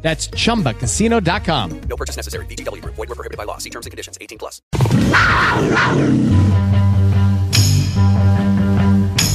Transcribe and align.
That's 0.00 0.28
chumbacasino.com. 0.28 1.80
No 1.82 1.96
purchase 1.96 2.16
necessary. 2.16 2.46
VGW 2.46 2.82
Group. 2.82 2.94
Void 2.94 3.08
were 3.08 3.14
prohibited 3.14 3.36
by 3.36 3.44
law. 3.44 3.58
See 3.58 3.70
terms 3.70 3.86
and 3.86 3.90
conditions. 3.90 4.16
18 4.20 4.38
plus. 4.38 4.62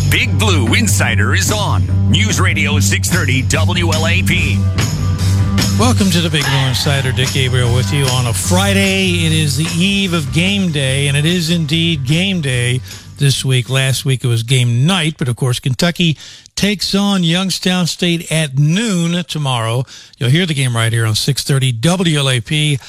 Big 0.09 0.37
Blue 0.39 0.73
Insider 0.75 1.33
is 1.33 1.51
on. 1.51 1.85
News 2.09 2.39
Radio 2.39 2.79
630 2.79 3.43
WLAP. 3.43 4.83
Welcome 5.79 6.11
to 6.11 6.21
the 6.21 6.29
Big 6.29 6.45
Blue 6.45 6.67
Insider. 6.67 7.11
Dick 7.11 7.29
Gabriel 7.33 7.73
with 7.73 7.91
you 7.91 8.05
on 8.05 8.27
a 8.27 8.33
Friday. 8.33 9.25
It 9.25 9.33
is 9.33 9.57
the 9.57 9.67
eve 9.75 10.13
of 10.13 10.31
game 10.31 10.71
day, 10.71 11.07
and 11.07 11.17
it 11.17 11.25
is 11.25 11.49
indeed 11.49 12.05
game 12.05 12.41
day 12.41 12.79
this 13.23 13.45
week. 13.45 13.69
Last 13.69 14.03
week 14.03 14.21
it 14.25 14.27
was 14.27 14.43
game 14.43 14.85
night, 14.85 15.15
but 15.17 15.29
of 15.29 15.37
course 15.37 15.57
Kentucky 15.57 16.17
takes 16.55 16.93
on 16.93 17.23
Youngstown 17.23 17.87
State 17.87 18.29
at 18.29 18.59
noon 18.59 19.23
tomorrow. 19.23 19.85
You'll 20.17 20.29
hear 20.29 20.45
the 20.45 20.53
game 20.53 20.75
right 20.75 20.91
here 20.91 21.05
on 21.05 21.15
630 21.15 21.71
WLAP. 21.79 22.81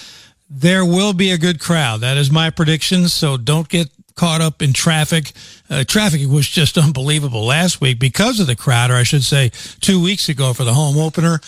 There 0.50 0.84
will 0.84 1.12
be 1.12 1.30
a 1.30 1.38
good 1.38 1.60
crowd. 1.60 2.00
That 2.00 2.16
is 2.16 2.32
my 2.32 2.50
prediction, 2.50 3.06
so 3.08 3.36
don't 3.36 3.68
get 3.68 3.92
caught 4.16 4.40
up 4.40 4.60
in 4.60 4.72
traffic. 4.72 5.30
Uh, 5.70 5.84
traffic 5.84 6.22
was 6.28 6.48
just 6.48 6.76
unbelievable 6.86 7.44
last 7.44 7.80
week 7.80 8.00
because 8.00 8.40
of 8.40 8.48
the 8.48 8.56
crowd, 8.56 8.90
or 8.90 8.94
I 8.94 9.04
should 9.04 9.22
say 9.22 9.52
two 9.80 10.02
weeks 10.02 10.28
ago 10.28 10.52
for 10.52 10.64
the 10.64 10.74
home 10.74 10.98
opener. 10.98 11.38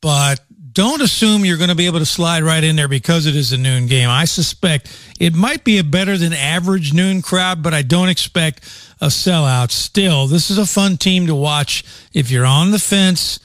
But 0.00 0.40
don't 0.74 1.00
assume 1.00 1.44
you're 1.44 1.56
going 1.56 1.70
to 1.70 1.76
be 1.76 1.86
able 1.86 2.00
to 2.00 2.06
slide 2.06 2.42
right 2.42 2.62
in 2.62 2.76
there 2.76 2.88
because 2.88 3.26
it 3.26 3.36
is 3.36 3.52
a 3.52 3.56
noon 3.56 3.86
game. 3.86 4.08
I 4.08 4.24
suspect 4.24 4.90
it 5.18 5.34
might 5.34 5.64
be 5.64 5.78
a 5.78 5.84
better 5.84 6.18
than 6.18 6.32
average 6.32 6.92
noon 6.92 7.22
crowd, 7.22 7.62
but 7.62 7.72
I 7.72 7.82
don't 7.82 8.08
expect 8.08 8.64
a 9.00 9.06
sellout. 9.06 9.70
Still, 9.70 10.26
this 10.26 10.50
is 10.50 10.58
a 10.58 10.66
fun 10.66 10.96
team 10.96 11.28
to 11.28 11.34
watch. 11.34 11.84
If 12.12 12.30
you're 12.30 12.44
on 12.44 12.72
the 12.72 12.78
fence, 12.78 13.38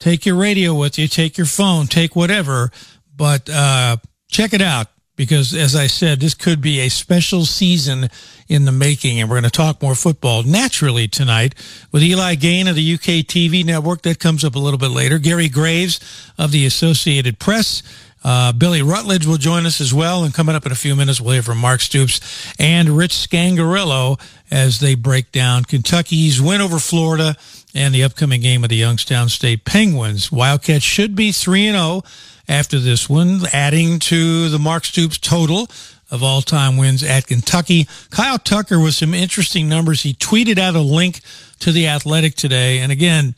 take 0.00 0.26
your 0.26 0.36
radio 0.36 0.74
with 0.74 0.98
you, 0.98 1.08
take 1.08 1.38
your 1.38 1.46
phone, 1.46 1.86
take 1.86 2.16
whatever, 2.16 2.70
but 3.14 3.48
uh, 3.48 3.96
check 4.28 4.52
it 4.52 4.62
out 4.62 4.88
because, 5.16 5.54
as 5.54 5.76
I 5.76 5.86
said, 5.86 6.20
this 6.20 6.34
could 6.34 6.60
be 6.60 6.80
a 6.80 6.88
special 6.88 7.44
season 7.44 8.08
in 8.48 8.64
the 8.64 8.72
making. 8.72 9.20
And 9.20 9.28
we're 9.28 9.36
going 9.36 9.44
to 9.44 9.50
talk 9.50 9.80
more 9.80 9.94
football 9.94 10.42
naturally 10.42 11.08
tonight 11.08 11.54
with 11.92 12.02
Eli 12.02 12.34
Gain 12.34 12.66
of 12.66 12.76
the 12.76 12.94
UK 12.94 13.24
TV 13.24 13.64
network. 13.64 14.02
That 14.02 14.18
comes 14.18 14.44
up 14.44 14.54
a 14.54 14.58
little 14.58 14.78
bit 14.78 14.90
later. 14.90 15.18
Gary 15.18 15.48
Graves 15.48 16.00
of 16.38 16.50
the 16.50 16.66
Associated 16.66 17.38
Press. 17.38 17.82
Uh, 18.24 18.52
Billy 18.52 18.80
Rutledge 18.80 19.26
will 19.26 19.36
join 19.36 19.66
us 19.66 19.80
as 19.80 19.92
well. 19.92 20.24
And 20.24 20.32
coming 20.32 20.56
up 20.56 20.64
in 20.64 20.72
a 20.72 20.76
few 20.76 20.96
minutes, 20.96 21.20
we'll 21.20 21.34
hear 21.34 21.42
from 21.42 21.58
Mark 21.58 21.80
Stoops 21.80 22.54
and 22.58 22.88
Rich 22.96 23.12
Scangarello 23.12 24.18
as 24.50 24.80
they 24.80 24.94
break 24.94 25.30
down 25.30 25.64
Kentucky's 25.64 26.40
win 26.40 26.62
over 26.62 26.78
Florida 26.78 27.36
and 27.74 27.94
the 27.94 28.02
upcoming 28.02 28.40
game 28.40 28.64
of 28.64 28.70
the 28.70 28.76
Youngstown 28.76 29.28
State 29.28 29.64
Penguins. 29.64 30.32
Wildcats 30.32 30.84
should 30.84 31.14
be 31.14 31.32
3 31.32 31.66
and 31.66 31.76
0 31.76 32.02
after 32.48 32.78
this 32.78 33.08
one, 33.08 33.40
adding 33.52 33.98
to 34.00 34.48
the 34.48 34.58
Mark 34.58 34.84
Stoops 34.84 35.18
total 35.18 35.68
of 36.10 36.22
all 36.22 36.42
time 36.42 36.76
wins 36.76 37.02
at 37.02 37.26
Kentucky. 37.26 37.88
Kyle 38.10 38.38
Tucker 38.38 38.78
with 38.78 38.94
some 38.94 39.14
interesting 39.14 39.68
numbers. 39.68 40.02
He 40.02 40.14
tweeted 40.14 40.58
out 40.58 40.74
a 40.74 40.80
link 40.80 41.20
to 41.60 41.72
the 41.72 41.88
Athletic 41.88 42.34
today. 42.34 42.80
And 42.80 42.92
again, 42.92 43.34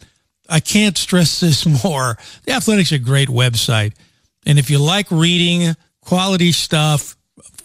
I 0.49 0.61
can't 0.61 0.99
stress 0.99 1.41
this 1.41 1.67
more. 1.67 2.19
The 2.45 2.53
Athletic's 2.53 2.93
a 2.93 2.99
great 2.99 3.29
website. 3.29 3.95
And 4.45 4.59
if 4.59 4.71
you 4.71 4.79
like 4.79 5.11
reading 5.11 5.75
quality 6.01 6.53
stuff, 6.53 7.17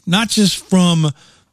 not 0.06 0.30
just 0.30 0.58
from 0.58 1.06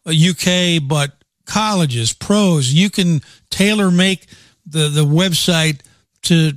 UK, 0.06 0.82
but 0.82 1.12
colleges, 1.44 2.12
pros, 2.12 2.72
you 2.72 2.90
can 2.90 3.20
tailor 3.50 3.90
make 3.90 4.26
the, 4.66 4.88
the 4.88 5.04
website 5.04 5.80
to 6.22 6.52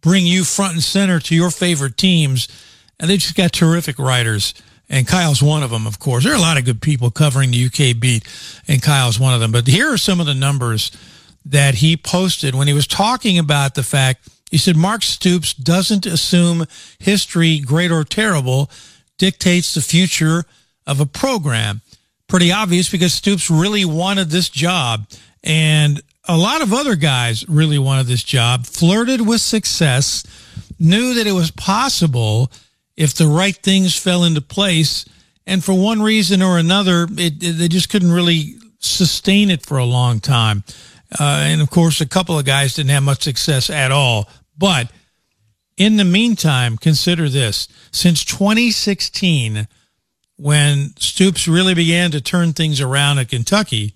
bring 0.00 0.26
you 0.26 0.44
front 0.44 0.74
and 0.74 0.82
center 0.82 1.18
to 1.20 1.34
your 1.34 1.50
favorite 1.50 1.96
teams. 1.96 2.48
And 2.98 3.10
they 3.10 3.16
just 3.16 3.36
got 3.36 3.52
terrific 3.52 3.98
writers. 3.98 4.54
And 4.88 5.06
Kyle's 5.06 5.42
one 5.42 5.62
of 5.62 5.70
them, 5.70 5.86
of 5.86 5.98
course. 5.98 6.24
There 6.24 6.32
are 6.32 6.36
a 6.36 6.40
lot 6.40 6.58
of 6.58 6.64
good 6.64 6.80
people 6.80 7.10
covering 7.10 7.50
the 7.50 7.66
UK 7.66 7.98
beat, 7.98 8.24
and 8.68 8.80
Kyle's 8.80 9.18
one 9.18 9.34
of 9.34 9.40
them. 9.40 9.50
But 9.50 9.66
here 9.66 9.92
are 9.92 9.98
some 9.98 10.20
of 10.20 10.26
the 10.26 10.34
numbers 10.34 10.92
that 11.44 11.76
he 11.76 11.96
posted 11.96 12.54
when 12.54 12.68
he 12.68 12.72
was 12.72 12.86
talking 12.86 13.38
about 13.38 13.74
the 13.74 13.82
fact 13.82 14.28
he 14.50 14.58
said 14.58 14.76
Mark 14.76 15.02
Stoops 15.02 15.54
doesn't 15.54 16.06
assume 16.06 16.66
history, 16.98 17.58
great 17.58 17.90
or 17.90 18.04
terrible, 18.04 18.70
dictates 19.18 19.74
the 19.74 19.80
future 19.80 20.44
of 20.86 21.00
a 21.00 21.06
program. 21.06 21.80
Pretty 22.28 22.52
obvious 22.52 22.88
because 22.88 23.12
Stoops 23.12 23.50
really 23.50 23.84
wanted 23.84 24.30
this 24.30 24.48
job. 24.48 25.08
And 25.42 26.00
a 26.28 26.36
lot 26.36 26.62
of 26.62 26.72
other 26.72 26.96
guys 26.96 27.48
really 27.48 27.78
wanted 27.78 28.06
this 28.06 28.22
job, 28.22 28.66
flirted 28.66 29.26
with 29.26 29.40
success, 29.40 30.24
knew 30.78 31.14
that 31.14 31.26
it 31.26 31.32
was 31.32 31.50
possible 31.50 32.50
if 32.96 33.14
the 33.14 33.26
right 33.26 33.56
things 33.56 33.96
fell 33.96 34.24
into 34.24 34.40
place. 34.40 35.04
And 35.46 35.64
for 35.64 35.74
one 35.74 36.02
reason 36.02 36.42
or 36.42 36.58
another, 36.58 37.06
it, 37.10 37.42
it, 37.42 37.52
they 37.52 37.68
just 37.68 37.90
couldn't 37.90 38.10
really 38.10 38.56
sustain 38.78 39.50
it 39.50 39.64
for 39.64 39.78
a 39.78 39.84
long 39.84 40.20
time. 40.20 40.64
Uh, 41.18 41.42
and 41.44 41.60
of 41.60 41.70
course, 41.70 42.00
a 42.00 42.06
couple 42.06 42.38
of 42.38 42.44
guys 42.44 42.74
didn't 42.74 42.90
have 42.90 43.02
much 43.02 43.22
success 43.22 43.70
at 43.70 43.92
all. 43.92 44.28
But 44.58 44.90
in 45.76 45.96
the 45.96 46.04
meantime, 46.04 46.76
consider 46.78 47.28
this 47.28 47.68
since 47.92 48.24
2016, 48.24 49.68
when 50.36 50.94
Stoops 50.98 51.48
really 51.48 51.74
began 51.74 52.10
to 52.10 52.20
turn 52.20 52.52
things 52.52 52.80
around 52.80 53.18
at 53.18 53.28
Kentucky, 53.28 53.94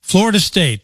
Florida 0.00 0.40
State, 0.40 0.82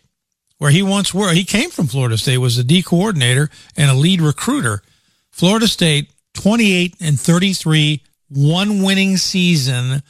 where 0.59 0.71
he 0.71 0.83
once 0.83 1.15
were, 1.15 1.33
he 1.33 1.45
came 1.45 1.71
from 1.71 1.87
Florida 1.87 2.19
State, 2.19 2.39
was 2.39 2.57
the 2.57 2.65
D 2.65 2.83
coordinator 2.83 3.49
and 3.77 3.91
a 3.91 3.95
lead 3.95 4.21
recruiter. 4.21 4.83
Florida 5.31 5.69
State, 5.69 6.11
28 6.35 6.97
and 7.01 7.19
33, 7.19 8.03
one 8.29 8.83
winning 8.83 9.17
season, 9.17 10.03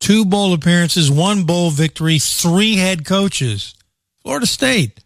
two 0.00 0.24
bowl 0.24 0.52
appearances, 0.52 1.10
one 1.10 1.44
bowl 1.44 1.70
victory, 1.70 2.18
three 2.18 2.76
head 2.76 3.04
coaches. 3.04 3.74
Florida 4.22 4.46
State. 4.46 5.00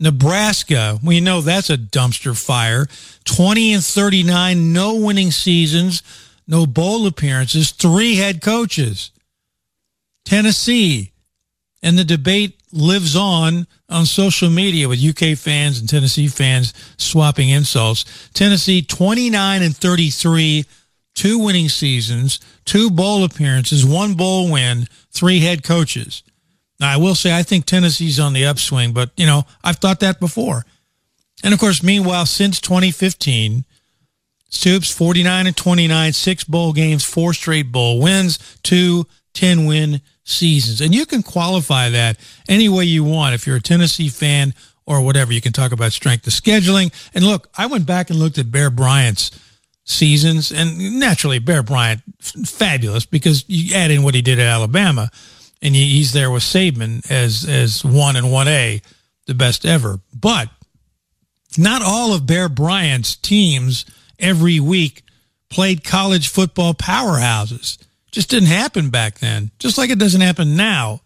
Nebraska, 0.00 0.98
we 1.02 1.20
know 1.20 1.40
that's 1.40 1.70
a 1.70 1.78
dumpster 1.78 2.36
fire. 2.40 2.86
20 3.24 3.74
and 3.74 3.84
39, 3.84 4.72
no 4.72 4.96
winning 4.96 5.30
seasons, 5.30 6.02
no 6.46 6.66
bowl 6.66 7.06
appearances, 7.06 7.70
three 7.70 8.16
head 8.16 8.42
coaches. 8.42 9.12
Tennessee, 10.24 11.12
and 11.82 11.98
the 11.98 12.04
debate 12.04 12.60
lives 12.72 13.14
on 13.14 13.66
on 13.88 14.06
social 14.06 14.50
media 14.50 14.88
with 14.88 15.02
UK 15.02 15.36
fans 15.36 15.78
and 15.78 15.88
Tennessee 15.88 16.28
fans 16.28 16.72
swapping 16.96 17.50
insults. 17.50 18.04
Tennessee 18.32 18.82
29 18.82 19.62
and 19.62 19.76
33, 19.76 20.64
two 21.14 21.38
winning 21.38 21.68
seasons, 21.68 22.40
two 22.64 22.90
bowl 22.90 23.24
appearances, 23.24 23.84
one 23.84 24.14
bowl 24.14 24.50
win, 24.50 24.86
three 25.10 25.40
head 25.40 25.62
coaches. 25.62 26.22
Now, 26.80 26.92
I 26.92 26.96
will 26.96 27.14
say 27.14 27.36
I 27.36 27.42
think 27.42 27.66
Tennessee's 27.66 28.18
on 28.18 28.32
the 28.32 28.46
upswing, 28.46 28.92
but 28.92 29.10
you 29.16 29.26
know, 29.26 29.44
I've 29.62 29.76
thought 29.76 30.00
that 30.00 30.18
before. 30.18 30.64
And 31.42 31.52
of 31.52 31.60
course, 31.60 31.82
meanwhile, 31.82 32.26
since 32.26 32.60
2015, 32.60 33.64
Stoops 34.54 34.90
49 34.92 35.48
and 35.48 35.56
29, 35.56 36.12
six 36.12 36.44
bowl 36.44 36.72
games, 36.72 37.02
four 37.02 37.34
straight 37.34 37.72
bowl 37.72 38.00
wins, 38.00 38.38
two 38.62 39.04
10 39.34 39.66
win 39.66 40.00
seasons. 40.24 40.80
And 40.80 40.94
you 40.94 41.06
can 41.06 41.22
qualify 41.22 41.90
that 41.90 42.18
any 42.48 42.68
way 42.68 42.84
you 42.84 43.04
want. 43.04 43.34
If 43.34 43.46
you're 43.46 43.56
a 43.56 43.62
Tennessee 43.62 44.08
fan 44.08 44.54
or 44.86 45.00
whatever, 45.00 45.32
you 45.32 45.40
can 45.40 45.52
talk 45.52 45.72
about 45.72 45.92
strength 45.92 46.26
of 46.26 46.32
scheduling. 46.32 46.92
And 47.14 47.24
look, 47.24 47.48
I 47.56 47.66
went 47.66 47.86
back 47.86 48.10
and 48.10 48.18
looked 48.18 48.38
at 48.38 48.50
Bear 48.50 48.70
Bryant's 48.70 49.30
seasons 49.84 50.50
and 50.50 50.98
naturally 50.98 51.38
Bear 51.38 51.62
Bryant, 51.62 52.02
fabulous 52.20 53.06
because 53.06 53.44
you 53.48 53.74
add 53.74 53.90
in 53.90 54.02
what 54.02 54.14
he 54.14 54.22
did 54.22 54.38
at 54.38 54.46
Alabama 54.46 55.10
and 55.62 55.74
he's 55.74 56.12
there 56.12 56.30
with 56.30 56.42
Saban 56.42 57.10
as, 57.10 57.46
as 57.48 57.84
one 57.84 58.16
and 58.16 58.32
one 58.32 58.48
A, 58.48 58.82
the 59.26 59.34
best 59.34 59.64
ever. 59.64 60.00
But 60.12 60.48
not 61.56 61.82
all 61.82 62.14
of 62.14 62.26
Bear 62.26 62.48
Bryant's 62.48 63.16
teams 63.16 63.84
every 64.18 64.60
week 64.60 65.02
played 65.50 65.84
college 65.84 66.28
football 66.28 66.74
powerhouses. 66.74 67.78
Just 68.14 68.30
didn't 68.30 68.46
happen 68.46 68.90
back 68.90 69.18
then, 69.18 69.50
just 69.58 69.76
like 69.76 69.90
it 69.90 69.98
doesn't 69.98 70.20
happen 70.20 70.54
now. 70.54 71.00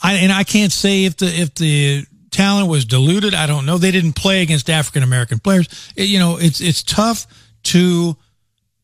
I 0.00 0.14
and 0.14 0.30
I 0.30 0.44
can't 0.44 0.70
say 0.70 1.04
if 1.04 1.16
the 1.16 1.26
if 1.26 1.52
the 1.56 2.06
talent 2.30 2.68
was 2.68 2.84
diluted. 2.84 3.34
I 3.34 3.48
don't 3.48 3.66
know. 3.66 3.76
They 3.76 3.90
didn't 3.90 4.12
play 4.12 4.42
against 4.42 4.70
African 4.70 5.02
American 5.02 5.40
players. 5.40 5.66
It, 5.96 6.04
you 6.04 6.20
know, 6.20 6.36
it's 6.36 6.60
it's 6.60 6.84
tough 6.84 7.26
to 7.64 8.16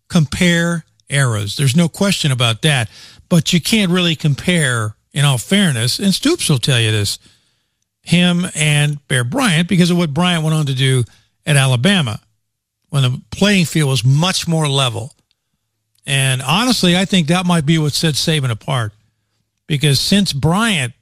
compare 0.08 0.84
eras. 1.08 1.56
There's 1.56 1.76
no 1.76 1.88
question 1.88 2.32
about 2.32 2.62
that. 2.62 2.90
But 3.28 3.52
you 3.52 3.60
can't 3.60 3.92
really 3.92 4.16
compare, 4.16 4.96
in 5.12 5.24
all 5.24 5.38
fairness, 5.38 6.00
and 6.00 6.12
Stoops 6.12 6.48
will 6.48 6.58
tell 6.58 6.80
you 6.80 6.90
this, 6.90 7.20
him 8.02 8.46
and 8.56 9.06
Bear 9.06 9.22
Bryant 9.22 9.68
because 9.68 9.92
of 9.92 9.96
what 9.96 10.12
Bryant 10.12 10.42
went 10.42 10.56
on 10.56 10.66
to 10.66 10.74
do 10.74 11.04
at 11.46 11.56
Alabama 11.56 12.20
when 12.90 13.04
the 13.04 13.22
playing 13.30 13.66
field 13.66 13.90
was 13.90 14.04
much 14.04 14.48
more 14.48 14.68
level. 14.68 15.12
And 16.06 16.42
honestly, 16.42 16.96
I 16.96 17.04
think 17.04 17.28
that 17.28 17.46
might 17.46 17.64
be 17.64 17.78
what 17.78 17.92
set 17.92 18.14
Saban 18.14 18.50
apart 18.50 18.92
because 19.66 20.00
since 20.00 20.32
Bryant 20.32 20.92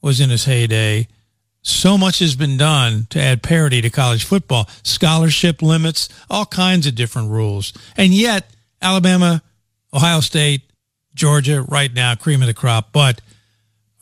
was 0.00 0.20
in 0.20 0.30
his 0.30 0.44
heyday, 0.44 1.08
so 1.62 1.96
much 1.96 2.18
has 2.18 2.34
been 2.34 2.56
done 2.56 3.06
to 3.10 3.20
add 3.20 3.42
parity 3.42 3.80
to 3.82 3.90
college 3.90 4.24
football, 4.24 4.68
scholarship 4.82 5.62
limits, 5.62 6.08
all 6.28 6.44
kinds 6.44 6.86
of 6.86 6.94
different 6.94 7.30
rules. 7.30 7.72
And 7.96 8.12
yet, 8.12 8.50
Alabama, 8.80 9.42
Ohio 9.94 10.20
State, 10.20 10.62
Georgia, 11.14 11.62
right 11.62 11.92
now, 11.92 12.14
cream 12.14 12.40
of 12.40 12.48
the 12.48 12.54
crop. 12.54 12.92
But 12.92 13.20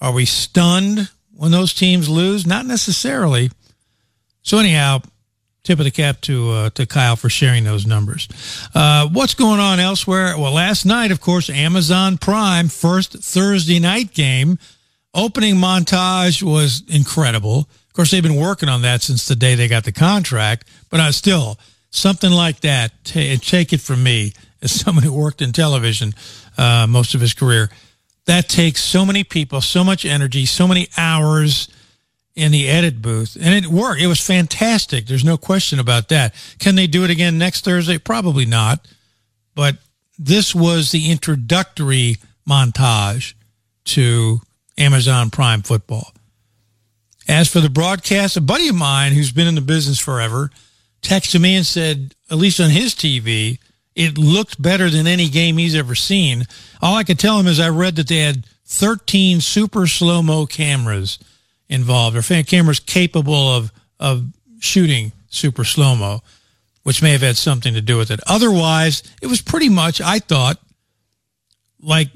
are 0.00 0.12
we 0.12 0.24
stunned 0.24 1.10
when 1.34 1.50
those 1.50 1.74
teams 1.74 2.08
lose? 2.08 2.46
Not 2.46 2.64
necessarily. 2.64 3.50
So, 4.42 4.58
anyhow, 4.58 5.02
tip 5.62 5.78
of 5.78 5.84
the 5.84 5.90
cap 5.90 6.20
to 6.22 6.50
uh, 6.50 6.70
to 6.70 6.86
Kyle 6.86 7.16
for 7.16 7.28
sharing 7.28 7.64
those 7.64 7.86
numbers. 7.86 8.28
Uh, 8.74 9.08
what's 9.08 9.34
going 9.34 9.60
on 9.60 9.80
elsewhere? 9.80 10.38
Well, 10.38 10.52
last 10.52 10.84
night, 10.84 11.10
of 11.10 11.20
course, 11.20 11.50
Amazon 11.50 12.18
Prime 12.18 12.68
first 12.68 13.12
Thursday 13.12 13.78
night 13.78 14.14
game 14.14 14.58
opening 15.14 15.56
montage 15.56 16.42
was 16.42 16.82
incredible. 16.88 17.60
Of 17.60 17.92
course, 17.94 18.10
they've 18.10 18.22
been 18.22 18.36
working 18.36 18.68
on 18.68 18.82
that 18.82 19.02
since 19.02 19.26
the 19.26 19.36
day 19.36 19.54
they 19.54 19.68
got 19.68 19.84
the 19.84 19.92
contract, 19.92 20.68
but 20.90 21.00
I 21.00 21.10
still 21.10 21.58
something 21.90 22.30
like 22.30 22.60
that. 22.60 22.92
T- 23.04 23.36
take 23.38 23.72
it 23.72 23.80
from 23.80 24.02
me, 24.02 24.32
as 24.62 24.72
someone 24.72 25.04
who 25.04 25.12
worked 25.12 25.42
in 25.42 25.52
television 25.52 26.14
uh, 26.56 26.86
most 26.88 27.14
of 27.14 27.20
his 27.20 27.34
career, 27.34 27.70
that 28.26 28.48
takes 28.48 28.82
so 28.82 29.04
many 29.04 29.24
people, 29.24 29.60
so 29.60 29.82
much 29.82 30.04
energy, 30.04 30.46
so 30.46 30.68
many 30.68 30.88
hours 30.96 31.68
in 32.40 32.52
the 32.52 32.68
edit 32.68 33.02
booth, 33.02 33.36
and 33.40 33.54
it 33.54 33.66
worked. 33.66 34.00
It 34.00 34.06
was 34.06 34.20
fantastic. 34.20 35.06
There's 35.06 35.24
no 35.24 35.36
question 35.36 35.78
about 35.78 36.08
that. 36.08 36.34
Can 36.58 36.74
they 36.74 36.86
do 36.86 37.04
it 37.04 37.10
again 37.10 37.38
next 37.38 37.64
Thursday? 37.64 37.98
Probably 37.98 38.46
not. 38.46 38.86
But 39.54 39.76
this 40.18 40.54
was 40.54 40.90
the 40.90 41.10
introductory 41.10 42.16
montage 42.48 43.34
to 43.86 44.40
Amazon 44.78 45.30
Prime 45.30 45.62
Football. 45.62 46.12
As 47.28 47.48
for 47.48 47.60
the 47.60 47.70
broadcast, 47.70 48.36
a 48.36 48.40
buddy 48.40 48.68
of 48.68 48.74
mine 48.74 49.12
who's 49.12 49.32
been 49.32 49.46
in 49.46 49.54
the 49.54 49.60
business 49.60 49.98
forever 49.98 50.50
texted 51.02 51.40
me 51.40 51.56
and 51.56 51.66
said, 51.66 52.14
at 52.30 52.38
least 52.38 52.60
on 52.60 52.70
his 52.70 52.94
TV, 52.94 53.58
it 53.94 54.18
looked 54.18 54.60
better 54.60 54.88
than 54.90 55.06
any 55.06 55.28
game 55.28 55.56
he's 55.56 55.74
ever 55.74 55.94
seen. 55.94 56.46
All 56.80 56.96
I 56.96 57.04
could 57.04 57.18
tell 57.18 57.38
him 57.38 57.46
is 57.46 57.60
I 57.60 57.68
read 57.68 57.96
that 57.96 58.08
they 58.08 58.18
had 58.18 58.46
13 58.66 59.40
super 59.40 59.86
slow 59.86 60.22
mo 60.22 60.46
cameras 60.46 61.18
involved, 61.70 62.16
or 62.16 62.42
cameras 62.42 62.80
capable 62.80 63.48
of 63.48 63.72
of 63.98 64.26
shooting 64.58 65.12
super 65.28 65.64
slow 65.64 65.94
mo, 65.94 66.20
which 66.82 67.02
may 67.02 67.12
have 67.12 67.22
had 67.22 67.36
something 67.36 67.72
to 67.72 67.80
do 67.80 67.96
with 67.96 68.10
it. 68.10 68.20
Otherwise, 68.26 69.02
it 69.22 69.28
was 69.28 69.40
pretty 69.40 69.68
much, 69.68 70.00
I 70.00 70.18
thought, 70.18 70.58
like 71.80 72.08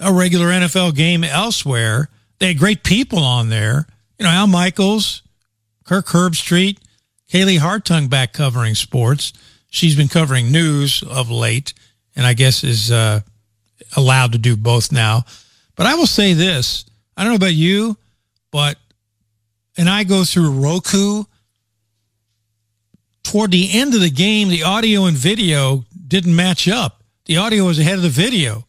a 0.00 0.12
regular 0.12 0.46
NFL 0.46 0.94
game 0.94 1.24
elsewhere. 1.24 2.08
They 2.38 2.48
had 2.48 2.58
great 2.58 2.84
people 2.84 3.18
on 3.18 3.50
there. 3.50 3.86
You 4.18 4.24
know, 4.24 4.30
Al 4.30 4.46
Michaels, 4.46 5.22
Kirk 5.84 6.06
Herbstreit, 6.06 6.78
Kaylee 7.30 7.58
Hartung 7.58 8.08
back 8.08 8.32
covering 8.32 8.74
sports. 8.74 9.32
She's 9.70 9.96
been 9.96 10.08
covering 10.08 10.50
news 10.50 11.02
of 11.02 11.30
late, 11.30 11.74
and 12.16 12.26
I 12.26 12.34
guess 12.34 12.64
is 12.64 12.90
uh, 12.90 13.20
allowed 13.96 14.32
to 14.32 14.38
do 14.38 14.56
both 14.56 14.92
now. 14.92 15.24
But 15.76 15.86
I 15.86 15.94
will 15.94 16.06
say 16.06 16.32
this: 16.34 16.84
I 17.16 17.22
don't 17.22 17.32
know 17.32 17.36
about 17.36 17.54
you, 17.54 17.96
but 18.50 18.78
and 19.80 19.88
I 19.88 20.04
go 20.04 20.24
through 20.24 20.50
Roku. 20.50 21.24
Toward 23.22 23.50
the 23.50 23.70
end 23.72 23.94
of 23.94 24.02
the 24.02 24.10
game, 24.10 24.50
the 24.50 24.62
audio 24.62 25.06
and 25.06 25.16
video 25.16 25.86
didn't 26.06 26.36
match 26.36 26.68
up. 26.68 27.02
The 27.24 27.38
audio 27.38 27.64
was 27.64 27.78
ahead 27.78 27.94
of 27.94 28.02
the 28.02 28.10
video. 28.10 28.66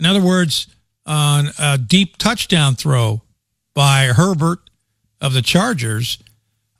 In 0.00 0.06
other 0.06 0.20
words, 0.20 0.66
on 1.06 1.50
a 1.56 1.78
deep 1.78 2.16
touchdown 2.16 2.74
throw 2.74 3.22
by 3.74 4.06
Herbert 4.06 4.58
of 5.20 5.34
the 5.34 5.42
Chargers, 5.42 6.18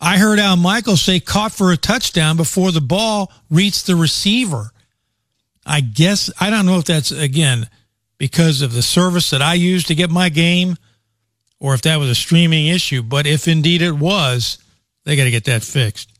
I 0.00 0.18
heard 0.18 0.40
Al 0.40 0.56
Michaels 0.56 1.02
say 1.02 1.20
caught 1.20 1.52
for 1.52 1.70
a 1.70 1.76
touchdown 1.76 2.36
before 2.36 2.72
the 2.72 2.80
ball 2.80 3.30
reached 3.50 3.86
the 3.86 3.94
receiver. 3.94 4.72
I 5.64 5.80
guess, 5.80 6.28
I 6.40 6.50
don't 6.50 6.66
know 6.66 6.78
if 6.78 6.86
that's, 6.86 7.12
again, 7.12 7.68
because 8.18 8.62
of 8.62 8.72
the 8.72 8.82
service 8.82 9.30
that 9.30 9.42
I 9.42 9.54
use 9.54 9.84
to 9.84 9.94
get 9.94 10.10
my 10.10 10.28
game 10.28 10.76
or 11.64 11.72
if 11.72 11.80
that 11.80 11.96
was 11.96 12.10
a 12.10 12.14
streaming 12.14 12.66
issue, 12.66 13.02
but 13.02 13.26
if 13.26 13.48
indeed 13.48 13.80
it 13.80 13.94
was, 13.96 14.58
they 15.04 15.16
got 15.16 15.24
to 15.24 15.30
get 15.30 15.44
that 15.44 15.62
fixed. 15.62 16.12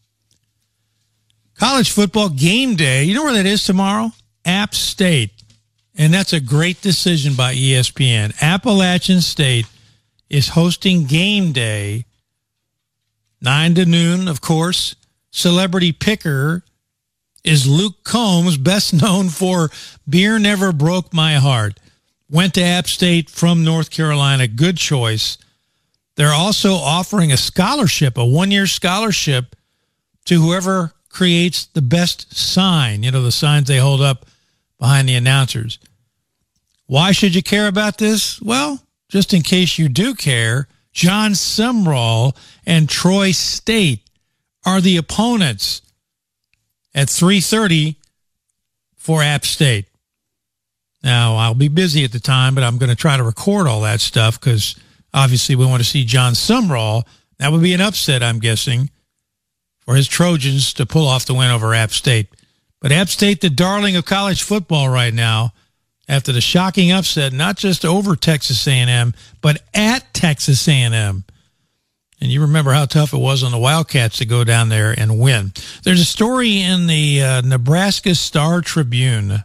College 1.59 1.91
football 1.91 2.31
game 2.31 2.77
day, 2.77 3.05
you 3.05 3.15
know 3.15 3.25
where 3.25 3.35
that 3.35 3.45
is 3.45 3.63
tomorrow? 3.63 4.11
App 4.47 4.75
State. 4.75 5.33
And 5.99 6.15
that's 6.15 6.33
a 6.33 6.41
great 6.41 6.81
decision 6.81 7.35
by 7.35 7.55
ESPN. 7.55 8.35
Appalachian 8.41 9.21
State 9.21 9.67
is 10.31 10.49
hosting 10.49 11.05
game 11.05 11.53
day, 11.53 12.07
9 13.43 13.75
to 13.75 13.85
noon, 13.85 14.29
of 14.29 14.41
course. 14.41 14.97
Celebrity 15.31 15.93
picker 15.93 16.63
is 17.45 17.69
Luke 17.69 18.03
Combs, 18.03 18.57
best 18.73 18.95
known 18.95 19.29
for 19.29 19.69
Beer 20.09 20.39
Never 20.39 20.73
Broke 20.73 21.13
My 21.13 21.35
Heart. 21.35 21.81
Went 22.31 22.55
to 22.55 22.63
App 22.63 22.87
State 22.87 23.29
from 23.29 23.65
North 23.65 23.91
Carolina. 23.91 24.49
Good 24.49 24.77
choice. 24.77 25.39
They're 26.17 26.33
also 26.33 26.75
offering 26.75 27.33
a 27.33 27.37
scholarship, 27.37 28.17
a 28.17 28.25
one 28.25 28.51
year 28.51 28.67
scholarship 28.67 29.57
to 30.27 30.41
whoever 30.41 30.93
creates 31.09 31.67
the 31.67 31.83
best 31.83 32.35
sign, 32.35 33.03
you 33.03 33.11
know, 33.11 33.23
the 33.23 33.33
signs 33.33 33.69
they 33.69 33.79
hold 33.79 34.01
up 34.01 34.27
behind 34.79 35.09
the 35.09 35.15
announcers. 35.15 35.79
Why 36.87 37.13
should 37.13 37.35
you 37.35 37.43
care 37.43 37.69
about 37.69 37.99
this? 37.99 38.41
Well, 38.41 38.83
just 39.09 39.33
in 39.33 39.43
case 39.43 39.79
you 39.79 39.89
do 39.89 40.15
care, 40.15 40.69
Jon 40.93 41.33
Sumrall 41.33 42.37
and 42.67 42.89
Troy 42.89 43.33
State 43.33 44.01
are 44.65 44.81
the 44.81 44.97
opponents 44.97 45.83
at 46.95 47.09
3:30 47.09 47.97
for 48.97 49.23
App 49.23 49.45
State. 49.45 49.87
Now, 51.05 51.37
I'll 51.37 51.55
be 51.55 51.69
busy 51.69 52.03
at 52.03 52.13
the 52.13 52.19
time, 52.19 52.55
but 52.55 52.65
I'm 52.65 52.79
going 52.79 52.89
to 52.89 52.97
try 52.97 53.17
to 53.17 53.23
record 53.23 53.67
all 53.67 53.83
that 53.83 54.01
stuff 54.01 54.41
cuz 54.41 54.75
obviously 55.13 55.55
we 55.55 55.67
want 55.67 55.83
to 55.83 55.89
see 55.89 56.05
Jon 56.05 56.33
Sumrall. 56.33 57.05
That 57.39 57.53
would 57.53 57.63
be 57.63 57.75
an 57.75 57.81
upset, 57.81 58.23
I'm 58.23 58.39
guessing, 58.39 58.91
for 59.85 59.95
his 59.95 60.09
Trojans 60.09 60.73
to 60.75 60.87
pull 60.87 61.07
off 61.07 61.27
the 61.27 61.35
win 61.35 61.51
over 61.51 61.75
App 61.75 61.93
State. 61.93 62.29
But 62.81 62.91
App 62.91 63.09
State, 63.09 63.43
the 63.43 63.51
darling 63.51 63.97
of 63.97 64.07
college 64.07 64.43
football 64.43 64.89
right 64.89 65.13
now, 65.13 65.53
after 66.09 66.33
the 66.33 66.41
shocking 66.41 66.93
upset, 66.93 67.33
not 67.33 67.57
just 67.57 67.85
over 67.85 68.17
Texas 68.17 68.67
A&M, 68.67 69.15
but 69.41 69.63
at 69.73 70.13
Texas 70.15 70.67
A&M. 70.69 71.25
And 72.21 72.33
you 72.33 72.41
remember 72.41 72.73
how 72.73 72.87
tough 72.87 73.13
it 73.13 73.19
was 73.19 73.43
on 73.43 73.53
the 73.53 73.59
Wildcats 73.59 74.19
to 74.19 74.25
go 74.25 74.45
down 74.45 74.69
there 74.69 74.95
and 74.99 75.19
win. 75.19 75.53
There's 75.83 76.01
a 76.01 76.07
story 76.07 76.61
in 76.61 76.87
the 76.87 77.23
uh, 77.23 77.41
Nebraska 77.43 78.15
Star 78.15 78.61
Tribune. 78.61 79.45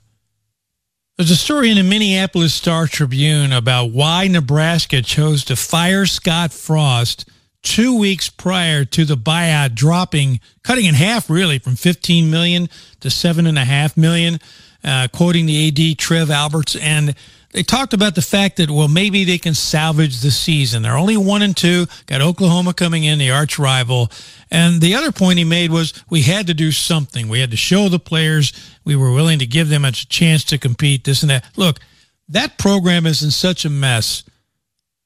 There's 1.20 1.32
a 1.32 1.36
story 1.36 1.70
in 1.70 1.76
the 1.76 1.84
Minneapolis 1.84 2.54
Star 2.54 2.88
Tribune 2.88 3.52
about 3.52 3.92
why 3.92 4.30
Nebraska 4.30 5.02
chose 5.02 5.44
to 5.44 5.58
fire 5.58 6.06
Scott 6.06 6.54
Frost 6.54 7.30
two 7.62 8.00
weeks 8.00 8.30
prior 8.30 8.86
to 8.86 9.04
the 9.04 9.18
buyout 9.18 9.76
dropping, 9.76 10.40
cutting 10.64 10.86
in 10.86 10.96
half 10.96 11.30
really 11.30 11.60
from 11.60 11.76
15 11.76 12.32
million 12.32 12.70
to 13.02 13.10
seven 13.10 13.48
and 13.48 13.60
a 13.60 13.66
half 13.66 13.98
million 13.98 14.40
uh, 14.84 15.08
quoting 15.12 15.46
the 15.46 15.68
AD 15.68 15.98
Trev 15.98 16.32
Alberts, 16.32 16.76
and 16.78 17.16
they 17.52 17.64
talked 17.64 17.94
about 17.94 18.16
the 18.16 18.22
fact 18.22 18.58
that 18.58 18.70
well 18.70 18.88
maybe 18.88 19.24
they 19.24 19.38
can 19.38 19.54
salvage 19.54 20.22
the 20.22 20.32
season. 20.32 20.84
They're 20.84 20.98
only 20.98 21.18
one 21.18 21.42
and 21.42 21.56
two. 21.56 21.88
Got 22.06 22.22
Oklahoma 22.22 22.74
coming 22.74 23.04
in, 23.04 23.18
the 23.18 23.32
arch 23.32 23.58
rival. 23.58 24.12
And 24.52 24.82
the 24.82 24.96
other 24.96 25.12
point 25.12 25.40
he 25.40 25.46
made 25.46 25.72
was 25.72 25.94
we 26.10 26.22
had 26.22 26.48
to 26.48 26.54
do 26.54 26.72
something. 26.72 27.28
We 27.28 27.40
had 27.40 27.52
to 27.52 27.58
show 27.58 27.90
the 27.90 28.00
players 28.00 28.54
we 28.84 28.96
were 28.96 29.12
willing 29.12 29.40
to 29.40 29.46
give 29.46 29.70
them 29.70 29.86
a 29.86 29.92
chance 29.92 30.44
to 30.46 30.58
compete. 30.58 31.04
This 31.04 31.22
and 31.22 31.30
that. 31.30 31.46
Look, 31.56 31.80
that 32.28 32.58
program 32.58 33.06
is 33.06 33.24
in 33.24 33.32
such 33.32 33.66
a 33.66 33.70
mess. 33.70 34.24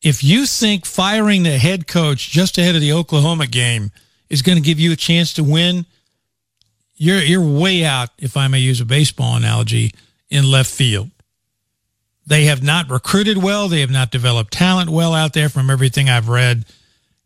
If 0.02 0.22
you 0.22 0.46
think 0.46 0.86
firing 0.86 1.44
the 1.44 1.58
head 1.58 1.88
coach 1.88 2.30
just 2.30 2.58
ahead 2.58 2.76
of 2.76 2.82
the 2.82 2.92
Oklahoma 2.92 3.48
game 3.48 3.92
is 4.30 4.42
going 4.42 4.58
to 4.58 4.64
give 4.64 4.80
you 4.80 4.92
a 4.92 4.98
chance 4.98 5.34
to 5.36 5.44
win, 5.44 5.86
you're 6.96 7.22
you're 7.22 7.42
way 7.42 7.86
out, 7.86 8.10
if 8.18 8.36
I 8.36 8.50
may 8.50 8.60
use 8.60 8.82
a 8.82 8.86
baseball 8.86 9.38
analogy, 9.38 9.94
in 10.30 10.50
left 10.50 10.70
field. 10.70 11.10
They 12.25 12.46
have 12.46 12.63
not 12.63 12.89
recruited 12.89 13.38
well. 13.38 13.68
They 13.68 13.82
have 13.82 13.92
not 13.92 14.12
developed 14.12 14.53
talent 14.53 14.89
well 14.89 15.13
out 15.13 15.34
there 15.34 15.50
from 15.50 15.70
everything 15.70 16.10
I've 16.10 16.30
read. 16.30 16.65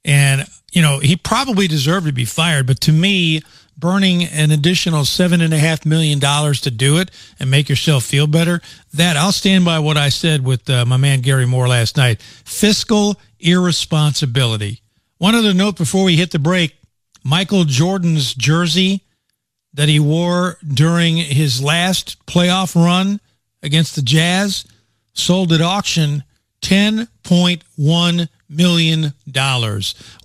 And, 0.04 0.48
you 0.72 0.82
know, 0.82 1.00
he 1.00 1.16
probably 1.16 1.68
deserved 1.68 2.08
to 2.08 2.13
be 2.13 2.25
fired. 2.25 2.66
But 2.66 2.82
to 2.82 2.92
me, 2.92 3.42
burning 3.77 4.24
an 4.24 4.51
additional 4.51 5.06
seven 5.06 5.42
and 5.42 5.54
a 5.54 5.60
half 5.60 5.86
million 5.86 6.18
dollars 6.18 6.62
to 6.62 6.72
do 6.72 6.98
it 6.98 7.12
and 7.39 7.51
make 7.51 7.70
yourself 7.70 8.04
feel 8.04 8.25
better. 8.25 8.62
That 8.94 9.16
I'll 9.18 9.32
stand 9.32 9.66
by 9.66 9.80
what 9.80 9.98
I 9.98 10.10
said 10.10 10.44
with 10.44 10.70
uh, 10.70 10.86
my 10.86 10.98
man 10.98 11.22
Gary 11.22 11.46
Moore 11.46 11.68
last 11.68 11.96
night. 11.96 12.22
Fiscal 12.22 13.20
irresponsibility. 13.39 14.82
One 15.20 15.36
other 15.36 15.54
note 15.54 15.77
before 15.77 16.04
we 16.04 16.16
hit 16.16 16.32
the 16.32 16.39
break. 16.39 16.75
Michael 17.24 17.66
Jordan's 17.66 18.34
jersey 18.34 19.04
that 19.74 19.89
he 19.89 20.00
wore 20.00 20.58
during 20.68 21.18
his 21.18 21.62
last 21.62 22.25
playoff 22.25 22.75
run 22.75 23.20
against 23.62 23.96
the 23.96 24.01
Jazz 24.01 24.66
sold 25.18 25.52
at 25.54 25.62
auction 25.62 26.24
$10.1 26.62 28.30
million. 28.50 29.14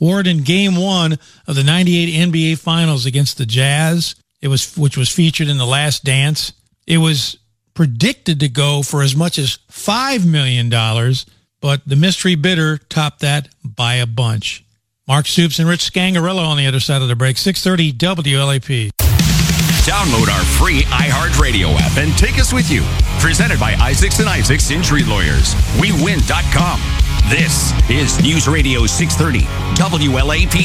It 0.01 0.27
in 0.27 0.43
game 0.43 0.77
one 0.77 1.19
of 1.47 1.55
the 1.55 1.65
98 1.65 2.29
NBA 2.33 2.59
finals 2.59 3.07
against 3.07 3.39
the 3.39 3.47
Jazz. 3.47 4.15
It 4.41 4.49
was, 4.49 4.77
which 4.77 4.97
was 4.97 5.09
featured 5.09 5.49
in 5.49 5.59
the 5.59 5.67
last 5.67 6.05
dance. 6.05 6.53
It 6.87 6.99
was 6.99 7.39
predicted 7.75 8.41
to 8.41 8.49
go 8.49 8.83
for 8.83 9.03
as 9.03 9.15
much 9.17 9.39
as 9.39 9.59
$5 9.71 10.27
million, 10.27 10.69
but 11.61 11.83
the 11.87 11.97
mystery 11.97 12.35
bidder 12.35 12.79
topped 12.79 13.21
that 13.21 13.49
by 13.65 13.95
a 13.95 14.07
bunch. 14.07 14.65
Mark 15.09 15.27
Stoops 15.27 15.59
and 15.59 15.69
Rich 15.69 15.93
Scangarello 15.93 16.47
on 16.47 16.57
the 16.57 16.67
other 16.67 16.81
side 16.81 17.03
of 17.03 17.09
the 17.09 17.17
break. 17.17 17.37
630 17.37 17.93
WLAP. 17.93 19.12
Download 20.03 20.35
our 20.35 20.45
free 20.59 20.83
iHeartRadio 20.87 21.77
app 21.79 21.97
and 21.97 22.19
take 22.19 22.41
us 22.41 22.53
with 22.53 22.69
you. 22.69 22.83
Presented 23.21 23.61
by 23.61 23.75
Isaacs 23.75 24.19
and 24.19 24.29
Isaacs 24.29 24.73
Injury 24.73 25.05
Lawyers. 25.05 25.55
WeWin.com. 25.79 26.81
This 27.31 27.73
is 27.89 28.21
News 28.21 28.49
Radio 28.49 28.85
630 28.85 29.47
WLAP. 30.09 30.57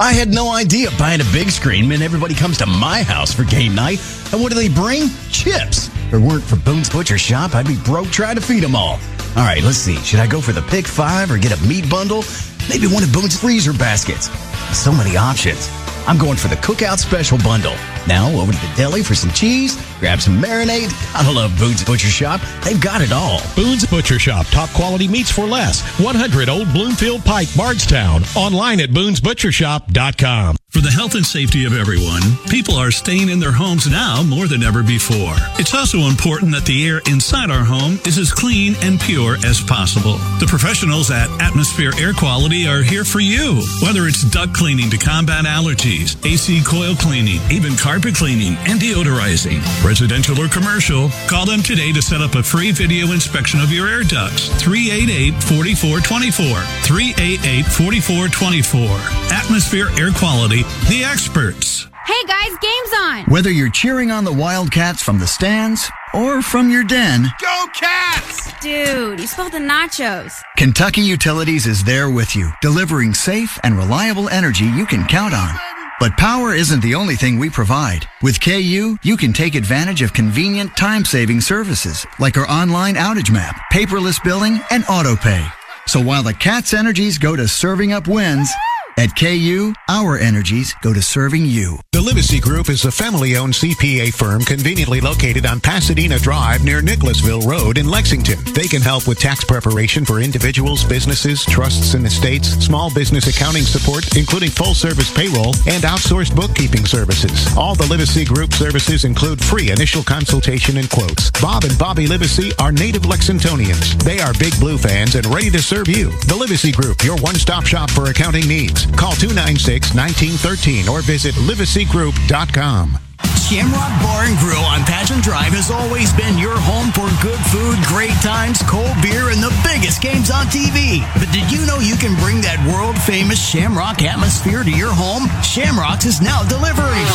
I 0.00 0.12
had 0.14 0.30
no 0.30 0.50
idea 0.52 0.88
buying 0.98 1.20
a 1.20 1.30
big 1.34 1.50
screen 1.50 1.86
meant 1.86 2.00
everybody 2.00 2.34
comes 2.34 2.56
to 2.58 2.66
my 2.66 3.02
house 3.02 3.34
for 3.34 3.44
game 3.44 3.74
night. 3.74 4.00
And 4.32 4.40
what 4.40 4.50
do 4.50 4.54
they 4.54 4.70
bring? 4.70 5.10
Chips. 5.30 5.90
If 6.06 6.14
it 6.14 6.18
weren't 6.18 6.44
for 6.44 6.54
Boone's 6.54 6.88
Butcher 6.88 7.18
Shop, 7.18 7.56
I'd 7.56 7.66
be 7.66 7.76
broke 7.84 8.08
trying 8.10 8.36
to 8.36 8.40
feed 8.40 8.62
them 8.62 8.76
all. 8.76 9.00
All 9.36 9.42
right, 9.42 9.60
let's 9.62 9.78
see. 9.78 9.96
Should 9.96 10.20
I 10.20 10.28
go 10.28 10.40
for 10.40 10.52
the 10.52 10.62
pick 10.62 10.86
five 10.86 11.32
or 11.32 11.36
get 11.36 11.58
a 11.58 11.66
meat 11.66 11.90
bundle? 11.90 12.22
Maybe 12.68 12.86
one 12.86 13.02
of 13.02 13.12
Boone's 13.12 13.38
freezer 13.38 13.72
baskets. 13.72 14.30
So 14.76 14.92
many 14.92 15.16
options. 15.16 15.68
I'm 16.06 16.16
going 16.16 16.36
for 16.36 16.46
the 16.46 16.54
cookout 16.56 16.98
special 16.98 17.38
bundle. 17.38 17.74
Now 18.06 18.30
over 18.40 18.52
to 18.52 18.58
the 18.58 18.72
deli 18.76 19.02
for 19.02 19.16
some 19.16 19.32
cheese, 19.32 19.74
grab 19.98 20.20
some 20.20 20.40
marinade. 20.40 20.92
I 21.12 21.28
love 21.32 21.50
Boone's 21.58 21.82
Butcher 21.82 22.06
Shop. 22.06 22.40
They've 22.62 22.80
got 22.80 23.00
it 23.00 23.10
all. 23.10 23.40
Boone's 23.56 23.84
Butcher 23.84 24.20
Shop. 24.20 24.46
Top 24.46 24.70
quality 24.70 25.08
meats 25.08 25.32
for 25.32 25.44
less. 25.44 25.82
100 25.98 26.48
Old 26.48 26.72
Bloomfield 26.72 27.24
Pike, 27.24 27.48
Bardstown. 27.56 28.22
Online 28.36 28.80
at 28.80 28.90
boonesbutchershop.com. 28.90 30.56
For 30.76 30.82
the 30.82 30.90
health 30.90 31.14
and 31.14 31.24
safety 31.24 31.64
of 31.64 31.72
everyone, 31.72 32.20
people 32.50 32.76
are 32.76 32.90
staying 32.90 33.30
in 33.30 33.40
their 33.40 33.50
homes 33.50 33.88
now 33.88 34.22
more 34.22 34.46
than 34.46 34.62
ever 34.62 34.82
before. 34.82 35.34
It's 35.56 35.72
also 35.72 36.00
important 36.00 36.52
that 36.52 36.66
the 36.66 36.86
air 36.86 37.00
inside 37.08 37.50
our 37.50 37.64
home 37.64 37.98
is 38.04 38.18
as 38.18 38.30
clean 38.30 38.76
and 38.82 39.00
pure 39.00 39.38
as 39.40 39.58
possible. 39.58 40.18
The 40.36 40.44
professionals 40.44 41.10
at 41.10 41.30
Atmosphere 41.40 41.92
Air 41.96 42.12
Quality 42.12 42.68
are 42.68 42.82
here 42.82 43.06
for 43.06 43.20
you. 43.20 43.62
Whether 43.80 44.04
it's 44.04 44.20
duct 44.28 44.52
cleaning 44.52 44.90
to 44.90 44.98
combat 44.98 45.46
allergies, 45.46 46.14
AC 46.28 46.62
coil 46.62 46.94
cleaning, 46.94 47.40
even 47.50 47.74
carpet 47.74 48.14
cleaning 48.14 48.58
and 48.68 48.78
deodorizing, 48.78 49.64
residential 49.80 50.38
or 50.38 50.48
commercial, 50.48 51.08
call 51.26 51.46
them 51.46 51.62
today 51.62 51.90
to 51.96 52.02
set 52.02 52.20
up 52.20 52.34
a 52.34 52.42
free 52.42 52.70
video 52.70 53.12
inspection 53.16 53.60
of 53.60 53.72
your 53.72 53.88
air 53.88 54.04
ducts. 54.04 54.50
388-4424. 54.60 56.60
388-4424. 56.84 59.32
Atmosphere 59.32 59.88
Air 59.96 60.12
Quality, 60.12 60.65
the 60.88 61.04
experts. 61.04 61.88
Hey 62.06 62.22
guys, 62.26 62.52
game's 62.60 62.92
on! 63.00 63.24
Whether 63.24 63.50
you're 63.50 63.70
cheering 63.70 64.10
on 64.10 64.24
the 64.24 64.32
Wildcats 64.32 65.02
from 65.02 65.18
the 65.18 65.26
stands 65.26 65.90
or 66.14 66.40
from 66.40 66.70
your 66.70 66.84
den, 66.84 67.26
Go 67.40 67.66
Cats! 67.74 68.52
Dude, 68.60 69.18
you 69.18 69.26
spilled 69.26 69.52
the 69.52 69.58
nachos. 69.58 70.40
Kentucky 70.56 71.00
Utilities 71.00 71.66
is 71.66 71.82
there 71.82 72.10
with 72.10 72.36
you, 72.36 72.50
delivering 72.62 73.12
safe 73.12 73.58
and 73.64 73.76
reliable 73.76 74.28
energy 74.28 74.64
you 74.64 74.86
can 74.86 75.04
count 75.06 75.34
on. 75.34 75.54
But 75.98 76.16
power 76.16 76.54
isn't 76.54 76.82
the 76.82 76.94
only 76.94 77.16
thing 77.16 77.38
we 77.38 77.50
provide. 77.50 78.06
With 78.22 78.40
KU, 78.40 78.98
you 79.02 79.16
can 79.16 79.32
take 79.32 79.54
advantage 79.54 80.02
of 80.02 80.12
convenient 80.12 80.76
time-saving 80.76 81.40
services 81.40 82.06
like 82.18 82.36
our 82.36 82.48
online 82.48 82.94
outage 82.94 83.32
map, 83.32 83.60
paperless 83.72 84.22
billing, 84.22 84.60
and 84.70 84.84
auto 84.88 85.16
pay. 85.16 85.44
So 85.86 86.00
while 86.00 86.22
the 86.22 86.34
Cats' 86.34 86.74
energies 86.74 87.18
go 87.18 87.34
to 87.34 87.48
serving 87.48 87.92
up 87.92 88.08
wins, 88.08 88.50
at 88.98 89.14
KU, 89.14 89.74
our 89.88 90.16
energies 90.16 90.74
go 90.80 90.94
to 90.94 91.02
serving 91.02 91.44
you. 91.44 91.78
The 91.92 92.00
Livesey 92.00 92.40
Group 92.40 92.70
is 92.70 92.84
a 92.84 92.90
family-owned 92.90 93.52
CPA 93.52 94.12
firm 94.14 94.42
conveniently 94.42 95.00
located 95.00 95.44
on 95.44 95.60
Pasadena 95.60 96.18
Drive 96.18 96.64
near 96.64 96.80
Nicholasville 96.80 97.42
Road 97.42 97.76
in 97.76 97.88
Lexington. 97.88 98.38
They 98.54 98.68
can 98.68 98.80
help 98.80 99.06
with 99.06 99.18
tax 99.18 99.44
preparation 99.44 100.04
for 100.04 100.20
individuals, 100.20 100.82
businesses, 100.84 101.44
trusts 101.44 101.94
and 101.94 102.06
estates, 102.06 102.48
small 102.64 102.92
business 102.92 103.26
accounting 103.26 103.64
support, 103.64 104.16
including 104.16 104.50
full-service 104.50 105.12
payroll 105.12 105.54
and 105.68 105.84
outsourced 105.84 106.34
bookkeeping 106.34 106.86
services. 106.86 107.54
All 107.56 107.74
the 107.74 107.86
Livesey 107.86 108.24
Group 108.24 108.54
services 108.54 109.04
include 109.04 109.44
free 109.44 109.70
initial 109.70 110.02
consultation 110.02 110.78
and 110.78 110.90
quotes. 110.90 111.30
Bob 111.42 111.64
and 111.64 111.78
Bobby 111.78 112.06
Livesey 112.06 112.52
are 112.58 112.72
native 112.72 113.02
Lexingtonians. 113.02 114.02
They 114.04 114.20
are 114.20 114.32
Big 114.34 114.58
Blue 114.58 114.78
fans 114.78 115.16
and 115.16 115.26
ready 115.26 115.50
to 115.50 115.60
serve 115.60 115.88
you. 115.88 116.10
The 116.28 116.36
Livesey 116.36 116.72
Group, 116.72 117.04
your 117.04 117.16
one-stop 117.18 117.66
shop 117.66 117.90
for 117.90 118.08
accounting 118.10 118.48
needs. 118.48 118.85
Call 118.96 119.12
296-1913 119.12 120.88
or 120.88 121.02
visit 121.02 121.34
liveseygroup.com. 121.34 122.98
Shamrock 123.46 124.02
Bar 124.02 124.24
and 124.24 124.36
Grill 124.38 124.64
on 124.64 124.82
Patchen 124.82 125.20
Drive 125.20 125.54
has 125.54 125.70
always 125.70 126.12
been 126.14 126.36
your 126.36 126.58
home 126.58 126.90
for 126.90 127.06
good 127.22 127.38
food, 127.54 127.78
great 127.86 128.16
times, 128.18 128.58
cold 128.66 128.90
beer, 129.00 129.30
and 129.30 129.38
the 129.38 129.54
biggest 129.62 130.02
games 130.02 130.34
on 130.34 130.46
TV. 130.46 131.06
But 131.14 131.30
did 131.30 131.46
you 131.52 131.64
know 131.64 131.78
you 131.78 131.94
can 131.94 132.18
bring 132.18 132.42
that 132.42 132.58
world 132.66 132.98
famous 132.98 133.38
Shamrock 133.38 134.02
atmosphere 134.02 134.64
to 134.64 134.70
your 134.70 134.90
home? 134.90 135.30
Shamrock's 135.42 136.06
is 136.06 136.20
now 136.20 136.42
delivering 136.42 137.06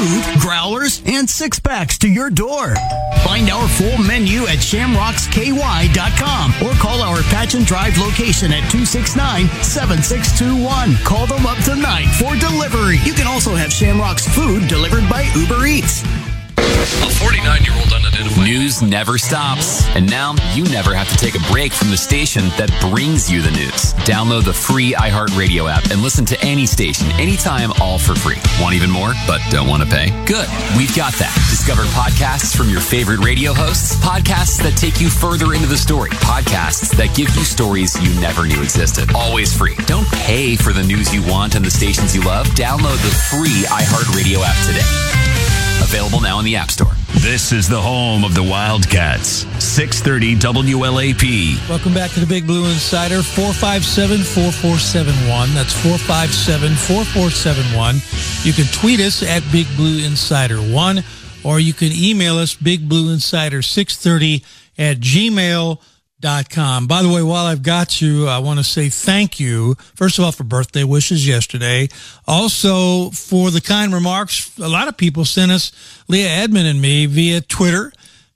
food, 0.00 0.40
growlers, 0.40 1.02
and 1.06 1.28
six 1.28 1.60
packs 1.60 1.98
to 1.98 2.08
your 2.08 2.30
door. 2.30 2.74
Find 3.22 3.50
our 3.50 3.68
full 3.68 3.98
menu 3.98 4.42
at 4.46 4.58
shamrocksky.com 4.58 6.54
or 6.66 6.72
call 6.80 7.02
our 7.02 7.22
Patchen 7.24 7.64
Drive 7.64 7.98
location 7.98 8.52
at 8.52 8.62
269 8.70 9.46
7621. 9.62 10.96
Call 11.04 11.26
them 11.26 11.44
up 11.44 11.58
tonight 11.64 12.08
for 12.18 12.34
delivery. 12.36 12.96
You 13.04 13.12
can 13.12 13.26
also 13.26 13.54
have 13.54 13.72
Shamrock's 13.72 14.26
food 14.26 14.68
delivered 14.68 15.08
by 15.10 15.22
Uber 15.36 15.66
Eats. 15.66 16.02
A 16.80 16.82
49 16.82 17.62
year 17.62 17.74
old 17.76 17.92
unidentified. 17.92 18.42
News 18.42 18.80
never 18.80 19.18
stops. 19.18 19.84
And 19.94 20.08
now 20.08 20.34
you 20.54 20.64
never 20.64 20.94
have 20.94 21.10
to 21.10 21.16
take 21.18 21.34
a 21.34 21.52
break 21.52 21.74
from 21.74 21.90
the 21.90 21.96
station 21.98 22.44
that 22.56 22.72
brings 22.80 23.30
you 23.30 23.42
the 23.42 23.50
news. 23.50 23.92
Download 24.08 24.44
the 24.44 24.54
free 24.54 24.94
iHeartRadio 24.94 25.70
app 25.70 25.90
and 25.90 26.00
listen 26.00 26.24
to 26.24 26.40
any 26.40 26.64
station, 26.64 27.12
anytime, 27.20 27.70
all 27.82 27.98
for 27.98 28.14
free. 28.14 28.38
Want 28.62 28.74
even 28.74 28.90
more, 28.90 29.12
but 29.26 29.42
don't 29.50 29.68
want 29.68 29.82
to 29.82 29.88
pay? 29.90 30.08
Good. 30.24 30.48
We've 30.74 30.94
got 30.96 31.12
that. 31.20 31.34
Discover 31.52 31.82
podcasts 31.92 32.56
from 32.56 32.70
your 32.70 32.80
favorite 32.80 33.20
radio 33.20 33.52
hosts, 33.52 33.96
podcasts 33.96 34.56
that 34.62 34.72
take 34.78 35.02
you 35.02 35.10
further 35.10 35.52
into 35.52 35.66
the 35.66 35.76
story, 35.76 36.10
podcasts 36.24 36.96
that 36.96 37.14
give 37.14 37.28
you 37.36 37.44
stories 37.44 37.92
you 38.00 38.08
never 38.22 38.46
knew 38.46 38.62
existed. 38.62 39.12
Always 39.14 39.52
free. 39.54 39.76
Don't 39.84 40.08
pay 40.24 40.56
for 40.56 40.72
the 40.72 40.82
news 40.82 41.12
you 41.12 41.20
want 41.28 41.56
and 41.56 41.64
the 41.64 41.70
stations 41.70 42.16
you 42.16 42.22
love. 42.22 42.46
Download 42.56 42.96
the 43.04 43.12
free 43.28 43.68
iHeartRadio 43.68 44.40
app 44.40 44.56
today. 44.64 45.69
Available 45.82 46.20
now 46.20 46.38
in 46.38 46.44
the 46.44 46.56
App 46.56 46.70
Store. 46.70 46.92
This 47.14 47.52
is 47.52 47.68
the 47.68 47.80
home 47.80 48.24
of 48.24 48.34
the 48.34 48.42
Wildcats. 48.42 49.46
630 49.62 50.36
WLAP. 50.36 51.68
Welcome 51.68 51.94
back 51.94 52.10
to 52.12 52.20
the 52.20 52.26
Big 52.26 52.46
Blue 52.46 52.64
Insider, 52.66 53.22
457 53.22 54.18
4471. 54.18 55.54
That's 55.54 55.72
457 55.72 56.74
4471. 56.76 57.96
You 58.44 58.52
can 58.52 58.66
tweet 58.72 59.00
us 59.00 59.22
at 59.22 59.42
Big 59.50 59.66
Blue 59.76 60.04
Insider 60.04 60.58
1, 60.58 61.02
or 61.44 61.60
you 61.60 61.72
can 61.72 61.92
email 61.92 62.38
us 62.38 62.54
bigblueinsider630 62.54 64.44
at 64.78 64.98
gmail.com. 65.00 65.78
By 66.86 67.02
the 67.02 67.08
way, 67.08 67.22
while 67.22 67.46
I've 67.46 67.62
got 67.62 68.00
you, 68.00 68.28
I 68.28 68.38
want 68.38 68.58
to 68.58 68.64
say 68.64 68.88
thank 68.88 69.40
you, 69.40 69.74
first 69.94 70.18
of 70.18 70.24
all, 70.24 70.32
for 70.32 70.44
birthday 70.44 70.84
wishes 70.84 71.26
yesterday. 71.26 71.88
Also, 72.26 73.10
for 73.10 73.50
the 73.50 73.60
kind 73.60 73.92
remarks 73.92 74.56
a 74.58 74.68
lot 74.68 74.88
of 74.88 74.96
people 74.96 75.24
sent 75.24 75.50
us, 75.50 75.72
Leah 76.08 76.28
Edmond 76.28 76.66
and 76.66 76.80
me, 76.80 77.06
via 77.06 77.40
Twitter 77.40 77.92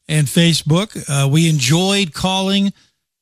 and 0.09 0.27
Facebook. 0.27 0.97
Uh, 1.09 1.29
we 1.29 1.49
enjoyed 1.49 2.13
calling 2.13 2.73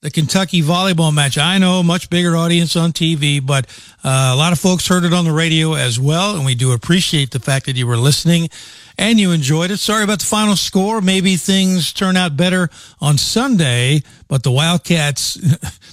the 0.02 0.10
Kentucky 0.10 0.62
volleyball 0.62 1.14
match. 1.14 1.38
I 1.38 1.58
know 1.58 1.80
much 1.82 2.10
bigger 2.10 2.36
audience 2.36 2.74
on 2.74 2.92
TV, 2.92 3.44
but 3.44 3.66
uh, 4.02 4.32
a 4.34 4.36
lot 4.36 4.52
of 4.52 4.58
folks 4.58 4.88
heard 4.88 5.04
it 5.04 5.12
on 5.14 5.24
the 5.24 5.32
radio 5.32 5.74
as 5.74 5.98
well, 5.98 6.34
and 6.34 6.44
we 6.44 6.56
do 6.56 6.72
appreciate 6.72 7.30
the 7.30 7.38
fact 7.38 7.66
that 7.66 7.76
you 7.76 7.86
were 7.86 7.96
listening 7.96 8.50
and 8.98 9.20
you 9.20 9.30
enjoyed 9.30 9.70
it. 9.70 9.78
Sorry 9.78 10.02
about 10.02 10.18
the 10.18 10.26
final 10.26 10.56
score. 10.56 11.00
Maybe 11.00 11.36
things 11.36 11.92
turn 11.92 12.16
out 12.16 12.36
better 12.36 12.68
on 13.00 13.16
Sunday, 13.16 14.02
but 14.26 14.42
the 14.42 14.50
Wildcats, 14.50 15.40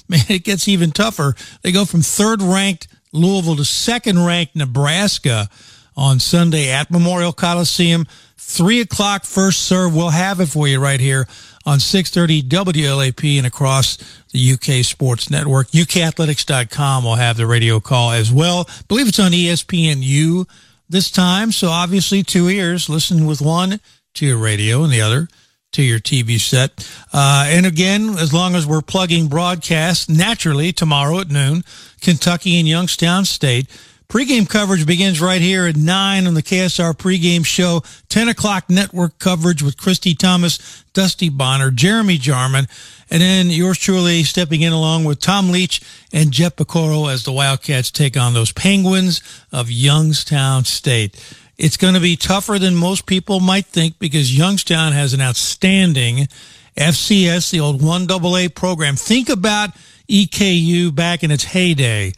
man, 0.10 0.26
it 0.28 0.44
gets 0.44 0.68
even 0.68 0.90
tougher. 0.90 1.36
They 1.62 1.72
go 1.72 1.86
from 1.86 2.02
third 2.02 2.42
ranked 2.42 2.88
Louisville 3.14 3.58
to 3.58 3.66
second 3.66 4.26
ranked 4.26 4.56
Nebraska 4.56 5.50
on 5.96 6.20
Sunday 6.20 6.72
at 6.72 6.90
Memorial 6.90 7.32
Coliseum. 7.32 8.08
Three 8.38 8.82
o'clock 8.82 9.26
first 9.26 9.62
serve. 9.68 9.96
We'll 9.96 10.10
have 10.10 10.40
it 10.40 10.48
for 10.48 10.68
you 10.68 10.80
right 10.80 11.00
here 11.00 11.28
on 11.66 11.80
630 11.80 12.44
WLAP 12.44 13.38
and 13.38 13.48
across 13.48 13.98
the 14.32 14.52
UK 14.54 14.84
Sports 14.86 15.30
Network. 15.30 15.70
UKathletics.com 15.70 17.04
will 17.04 17.16
have 17.16 17.38
the 17.38 17.48
radio 17.48 17.80
call 17.80 18.12
as 18.12 18.32
well. 18.32 18.66
I 18.68 18.82
believe 18.88 19.08
it's 19.08 19.20
on 19.20 19.32
ESPNU 19.32 20.48
this 20.90 21.12
time. 21.12 21.52
So 21.52 21.70
obviously 21.70 22.24
two 22.24 22.50
ears. 22.50 22.90
Listen 22.90 23.26
with 23.26 23.42
one 23.42 23.80
to 24.16 24.26
your 24.26 24.38
radio 24.38 24.84
and 24.84 24.92
the 24.92 25.02
other 25.02 25.28
to 25.72 25.84
your 25.84 26.00
TV 26.00 26.40
set. 26.40 26.90
Uh, 27.14 27.46
and 27.48 27.66
again, 27.66 28.10
as 28.18 28.34
long 28.34 28.56
as 28.56 28.66
we're 28.66 28.82
plugging 28.82 29.28
broadcast, 29.28 30.10
naturally 30.10 30.72
tomorrow 30.72 31.20
at 31.20 31.30
noon, 31.30 31.64
Kentucky 32.02 32.58
and 32.58 32.68
Youngstown 32.68 33.26
State. 33.26 33.68
Pregame 34.10 34.50
coverage 34.50 34.88
begins 34.88 35.22
right 35.22 35.40
here 35.40 35.68
at 35.68 35.76
9 35.76 36.26
on 36.26 36.34
the 36.34 36.42
KSR 36.42 36.96
pregame 36.96 37.46
show. 37.46 37.84
10 38.10 38.28
o'clock 38.28 38.68
network 38.68 39.20
coverage 39.20 39.62
with 39.62 39.78
Christy 39.78 40.16
Thomas, 40.16 40.84
Dusty 40.94 41.30
Bonner, 41.30 41.70
Jeremy 41.70 42.18
Jarmon, 42.18 42.68
and 43.12 43.22
then 43.22 43.52
yours 43.52 43.78
truly 43.78 44.24
stepping 44.24 44.62
in 44.62 44.74
along 44.74 45.04
with 45.04 45.20
Tom 45.20 45.52
Leach 45.52 45.84
and 46.12 46.32
Jeff 46.32 46.56
Piecoro 46.56 47.14
as 47.14 47.24
the 47.24 47.32
Wildcats 47.32 47.92
take 47.92 48.18
on 48.18 48.34
those 48.34 48.52
Penguins 48.52 49.22
of 49.52 49.70
Youngstown 49.70 50.66
State. 50.66 51.16
It's 51.60 51.78
going 51.78 51.94
to 51.94 52.00
be 52.00 52.16
tougher 52.16 52.58
than 52.58 52.76
most 52.76 53.06
people 53.06 53.40
might 53.40 53.68
think 53.68 54.00
because 54.00 54.36
Youngstown 54.36 54.92
has 54.92 55.14
an 55.14 55.22
outstanding 55.22 56.28
FCS, 56.76 57.52
the 57.52 57.60
old 57.60 57.80
1AA 57.80 58.56
program. 58.56 58.96
Think 58.96 59.30
about 59.30 59.70
EKU 60.10 60.96
back 60.96 61.24
in 61.24 61.30
its 61.30 61.44
heyday 61.44 62.14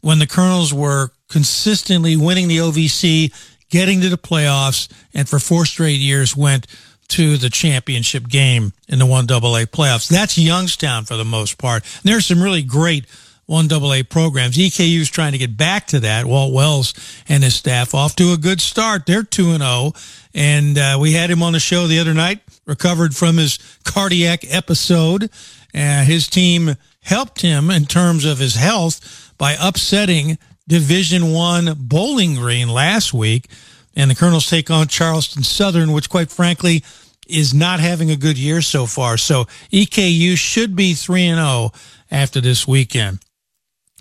when 0.00 0.20
the 0.20 0.26
Colonels 0.26 0.72
were 0.72 1.10
consistently 1.34 2.16
winning 2.16 2.46
the 2.46 2.58
OVC, 2.58 3.34
getting 3.68 4.00
to 4.00 4.08
the 4.08 4.16
playoffs, 4.16 4.88
and 5.12 5.28
for 5.28 5.40
four 5.40 5.66
straight 5.66 5.98
years 5.98 6.36
went 6.36 6.68
to 7.08 7.36
the 7.36 7.50
championship 7.50 8.28
game 8.28 8.72
in 8.88 9.00
the 9.00 9.04
1AA 9.04 9.66
playoffs. 9.66 10.08
That's 10.08 10.38
Youngstown 10.38 11.06
for 11.06 11.16
the 11.16 11.24
most 11.24 11.58
part. 11.58 11.82
And 11.82 12.04
there's 12.04 12.26
some 12.26 12.40
really 12.40 12.62
great 12.62 13.06
one 13.46 13.66
AA 13.70 14.02
programs. 14.08 14.56
EKU 14.56 15.00
is 15.00 15.10
trying 15.10 15.32
to 15.32 15.38
get 15.38 15.56
back 15.56 15.88
to 15.88 15.98
that. 16.00 16.24
Walt 16.24 16.54
Wells 16.54 16.94
and 17.28 17.42
his 17.42 17.56
staff 17.56 17.96
off 17.96 18.14
to 18.14 18.32
a 18.32 18.36
good 18.36 18.60
start. 18.60 19.04
They're 19.04 19.24
2 19.24 19.50
and 19.50 19.62
0. 19.62 19.92
And 20.36 20.78
uh, 20.78 20.98
we 21.00 21.14
had 21.14 21.30
him 21.30 21.42
on 21.42 21.52
the 21.52 21.58
show 21.58 21.88
the 21.88 21.98
other 21.98 22.14
night, 22.14 22.42
recovered 22.64 23.16
from 23.16 23.38
his 23.38 23.58
cardiac 23.82 24.44
episode. 24.54 25.30
Uh, 25.74 26.04
his 26.04 26.28
team 26.28 26.76
helped 27.02 27.40
him 27.40 27.72
in 27.72 27.86
terms 27.86 28.24
of 28.24 28.38
his 28.38 28.54
health 28.54 29.32
by 29.36 29.56
upsetting 29.60 30.38
Division 30.66 31.32
One 31.32 31.74
Bowling 31.78 32.34
Green 32.36 32.68
last 32.68 33.12
week. 33.12 33.48
And 33.96 34.10
the 34.10 34.14
Colonels 34.14 34.48
take 34.48 34.70
on 34.70 34.88
Charleston 34.88 35.44
Southern, 35.44 35.92
which 35.92 36.10
quite 36.10 36.30
frankly 36.30 36.82
is 37.28 37.54
not 37.54 37.80
having 37.80 38.10
a 38.10 38.16
good 38.16 38.36
year 38.36 38.60
so 38.60 38.86
far. 38.86 39.16
So 39.16 39.44
EKU 39.72 40.36
should 40.36 40.74
be 40.74 40.94
3 40.94 41.26
and 41.26 41.38
0 41.38 41.70
after 42.10 42.40
this 42.40 42.66
weekend. 42.66 43.20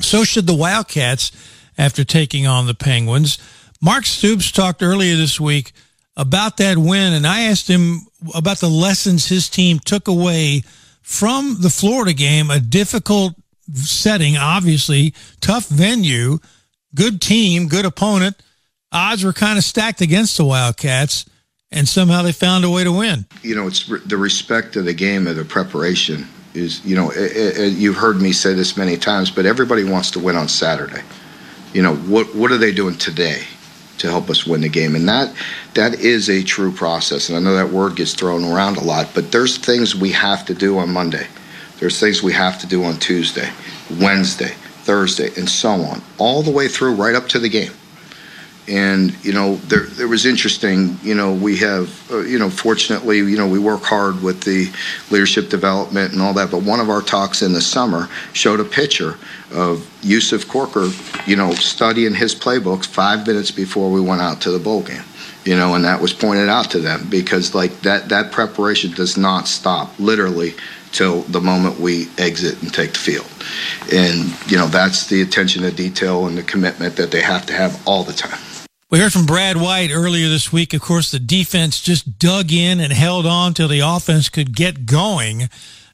So 0.02 0.24
should 0.24 0.48
the 0.48 0.56
Wildcats 0.56 1.32
after 1.78 2.04
taking 2.04 2.48
on 2.48 2.68
the 2.68 2.74
Penguins. 2.74 3.38
Mark 3.82 4.06
Stoops 4.06 4.52
talked 4.52 4.84
earlier 4.84 5.16
this 5.16 5.40
week 5.40 5.74
about 6.16 6.58
that 6.58 6.78
win, 6.78 7.14
and 7.14 7.26
I 7.26 7.44
asked 7.44 7.68
him 7.68 8.02
about 8.36 8.60
the 8.60 8.70
lessons 8.70 9.28
his 9.28 9.50
team 9.50 9.80
took 9.80 10.08
away 10.08 10.64
from 11.02 11.58
the 11.60 11.70
Florida 11.70 12.14
game, 12.14 12.50
a 12.50 12.60
difficult 12.60 13.34
setting, 13.74 14.38
obviously, 14.38 15.14
tough 15.42 15.68
venue, 15.68 16.40
good 16.96 17.22
team, 17.22 17.68
good 17.68 17.86
opponent. 17.86 18.42
Odds 18.92 19.24
were 19.24 19.34
kind 19.34 19.58
of 19.58 19.64
stacked 19.64 20.02
against 20.02 20.38
the 20.38 20.46
Wildcats, 20.46 21.26
and 21.72 21.88
somehow 21.88 22.22
they 22.22 22.32
found 22.32 22.64
a 22.64 22.70
way 22.70 22.84
to 22.84 22.92
win. 22.92 23.26
You 23.42 23.56
know, 23.56 23.68
it's 23.68 23.88
the 23.88 24.18
respect 24.18 24.76
of 24.76 24.86
the 24.86 24.94
game, 24.94 25.26
of 25.28 25.36
the 25.36 25.46
preparation 25.46 26.28
is, 26.54 26.86
you 26.86 26.96
know, 26.96 27.12
it, 27.12 27.58
it, 27.58 27.74
you've 27.74 27.96
heard 27.96 28.22
me 28.22 28.32
say 28.32 28.54
this 28.54 28.78
many 28.78 28.98
times, 28.98 29.32
but 29.32 29.46
everybody 29.46 29.84
wants 29.84 30.12
to 30.12 30.20
win 30.20 30.36
on 30.36 30.48
Saturday. 30.48 31.02
You 31.74 31.82
know, 31.82 31.96
what 31.96 32.36
what 32.36 32.52
are 32.52 32.58
they 32.58 32.72
doing 32.72 32.98
today 32.98 33.44
to 33.98 34.10
help 34.10 34.30
us 34.30 34.46
win 34.46 34.62
the 34.62 34.70
game? 34.70 34.96
And 34.96 35.08
that 35.10 35.36
that 35.74 35.96
is 35.96 36.30
a 36.30 36.44
true 36.44 36.72
process. 36.72 37.30
And 37.30 37.38
I 37.38 37.42
know 37.42 37.56
that 37.56 37.74
word 37.74 37.96
gets 37.96 38.14
thrown 38.14 38.44
around 38.44 38.78
a 38.78 38.84
lot, 38.84 39.10
but 39.16 39.32
there's 39.32 39.58
things 39.58 39.96
we 39.96 40.12
have 40.12 40.46
to 40.46 40.54
do 40.54 40.78
on 40.78 40.92
Monday. 40.92 41.28
There's 41.84 42.00
things 42.00 42.24
we 42.24 42.32
have 42.32 42.60
to 42.60 42.66
do 42.66 42.86
on 42.86 42.96
Tuesday, 42.96 43.50
Wednesday, 44.00 44.54
Thursday, 44.84 45.28
and 45.36 45.50
so 45.50 45.68
on, 45.68 46.02
all 46.18 46.42
the 46.42 46.50
way 46.50 46.70
through 46.70 46.96
right 46.96 47.14
up 47.14 47.28
to 47.28 47.40
the 47.40 47.50
game. 47.50 47.74
And 48.70 49.14
you 49.22 49.34
know 49.34 49.58
there 49.68 49.88
there 49.88 50.08
was 50.08 50.26
interesting 50.26 50.98
you 51.04 51.14
know 51.14 51.34
we 51.34 51.58
have 51.58 52.10
uh, 52.10 52.20
you 52.22 52.40
know 52.40 52.50
fortunately 52.50 53.18
you 53.18 53.36
know 53.36 53.50
we 53.50 53.60
work 53.60 53.84
hard 53.84 54.24
with 54.24 54.44
the 54.44 54.72
leadership 55.12 55.50
development 55.50 56.14
and 56.14 56.22
all 56.22 56.34
that 56.36 56.52
but 56.52 56.64
one 56.64 56.80
of 56.80 56.90
our 56.90 57.02
talks 57.02 57.42
in 57.42 57.52
the 57.52 57.60
summer 57.60 58.08
showed 58.32 58.62
a 58.62 58.64
picture 58.64 59.18
of 59.52 59.86
Yusuf 60.02 60.48
Corker 60.48 60.90
you 61.28 61.36
know 61.36 61.54
studying 61.54 62.14
his 62.16 62.34
playbooks 62.34 62.88
5 62.88 63.28
minutes 63.28 63.52
before 63.52 63.92
we 63.92 64.00
went 64.00 64.22
out 64.22 64.40
to 64.44 64.52
the 64.52 64.60
bowl 64.60 64.84
game 64.84 65.04
you 65.44 65.58
know 65.58 65.76
and 65.76 65.84
that 65.84 66.00
was 66.00 66.14
pointed 66.14 66.48
out 66.48 66.72
to 66.72 66.80
them 66.80 67.06
because 67.10 67.54
like 67.54 67.78
that 67.82 68.08
that 68.08 68.32
preparation 68.32 68.94
does 68.94 69.18
not 69.18 69.50
stop 69.50 69.92
literally 70.00 70.56
till 70.94 71.22
the 71.24 71.42
moment 71.42 71.80
we 71.80 72.08
exit 72.18 72.62
and 72.62 72.74
take 72.74 72.94
the 72.94 73.00
field. 73.00 73.28
And, 73.92 74.34
you 74.50 74.58
know, 74.58 74.68
that's 74.68 75.08
the 75.08 75.22
attention 75.22 75.64
to 75.64 75.72
detail 75.72 76.28
and 76.28 76.38
the 76.38 76.44
commitment 76.44 76.96
that 76.96 77.12
they 77.12 77.22
have 77.22 77.46
to 77.48 77.54
have 77.54 77.82
all 77.88 78.04
the 78.04 78.14
time. 78.14 78.40
We 78.90 79.00
heard 79.00 79.12
from 79.12 79.26
Brad 79.26 79.58
White 79.58 79.90
earlier 79.92 80.30
this 80.30 80.54
week. 80.54 80.74
Of 80.74 80.82
course, 80.82 81.10
the 81.10 81.20
defense 81.20 81.82
just 81.82 82.20
dug 82.20 82.54
in 82.54 82.80
and 82.80 82.94
held 82.94 83.26
on 83.26 83.56
till 83.56 83.68
the 83.68 83.80
offense 83.80 84.30
could 84.30 84.56
get 84.56 84.86
going. 84.86 85.50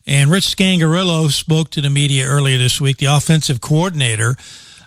And 0.06 0.30
Rich 0.30 0.56
Scangarello 0.58 1.32
spoke 1.32 1.70
to 1.72 1.82
the 1.82 1.90
media 1.90 2.26
earlier 2.28 2.58
this 2.58 2.82
week, 2.82 2.98
the 2.98 3.06
offensive 3.06 3.62
coordinator, 3.62 4.36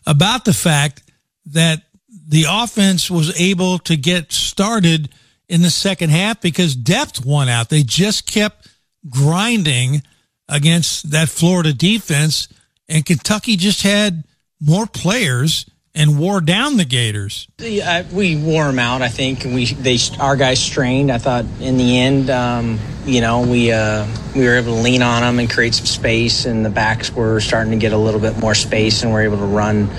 about 0.07 0.45
the 0.45 0.53
fact 0.53 1.03
that 1.47 1.85
the 2.29 2.45
offense 2.49 3.11
was 3.11 3.39
able 3.41 3.79
to 3.79 3.97
get 3.97 4.33
started 4.33 5.09
in 5.49 5.63
the 5.63 5.71
second 5.71 6.11
half 6.11 6.41
because 6.41 6.75
depth 6.77 7.25
won 7.25 7.49
out. 7.49 7.69
They 7.69 7.83
just 7.83 8.31
kept 8.31 8.69
grinding 9.09 10.03
against 10.49 11.11
that 11.11 11.29
Florida 11.29 11.73
defense, 11.73 12.49
and 12.89 13.05
Kentucky 13.05 13.57
just 13.57 13.83
had 13.83 14.25
more 14.61 14.87
players 14.87 15.67
and 15.95 16.19
wore 16.19 16.41
down 16.41 16.79
the 16.79 16.85
Gators. 16.85 17.49
Yeah, 17.59 18.05
we 18.13 18.37
wore 18.37 18.65
them 18.65 18.79
out. 18.79 19.03
I 19.03 19.09
think 19.09 19.45
we 19.45 19.67
they 19.67 19.99
our 20.19 20.37
guys 20.37 20.61
strained. 20.61 21.11
I 21.11 21.19
thought 21.19 21.45
in 21.61 21.77
the 21.77 21.99
end, 21.99 22.31
um, 22.31 22.79
you 23.05 23.21
know, 23.21 23.43
we 23.43 23.73
uh, 23.73 24.07
we 24.35 24.45
were 24.45 24.57
able 24.57 24.77
to 24.77 24.83
lean 24.83 25.03
on 25.03 25.23
them 25.23 25.39
and 25.39 25.51
create 25.51 25.75
some 25.75 25.87
space, 25.87 26.47
and 26.47 26.65
the 26.65 26.71
backs 26.71 27.13
were 27.13 27.41
starting 27.41 27.73
to 27.73 27.79
get 27.79 27.93
a 27.93 27.99
little 27.99 28.21
bit 28.21 28.39
more 28.39 28.55
space, 28.55 29.03
and 29.03 29.13
we're 29.13 29.23
able 29.23 29.39
to 29.39 29.45
run, 29.45 29.91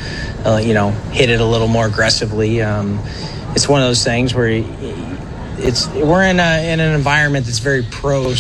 uh, 0.46 0.62
you 0.64 0.74
know, 0.74 0.92
hit 1.12 1.30
it 1.30 1.42
a 1.42 1.46
little 1.46 1.68
more 1.68 1.86
aggressively. 1.86 2.62
Um, 2.62 3.00
it's 3.56 3.70
one 3.70 3.82
of 3.82 3.88
those 3.88 4.04
things 4.04 4.34
where 4.34 4.50
it's 5.60 5.88
we're 5.90 6.24
in 6.24 6.40
a 6.40 6.74
in 6.74 6.80
an 6.80 6.96
environment 6.96 7.46
that's 7.46 7.60
very 7.60 7.84
pro 7.84 8.34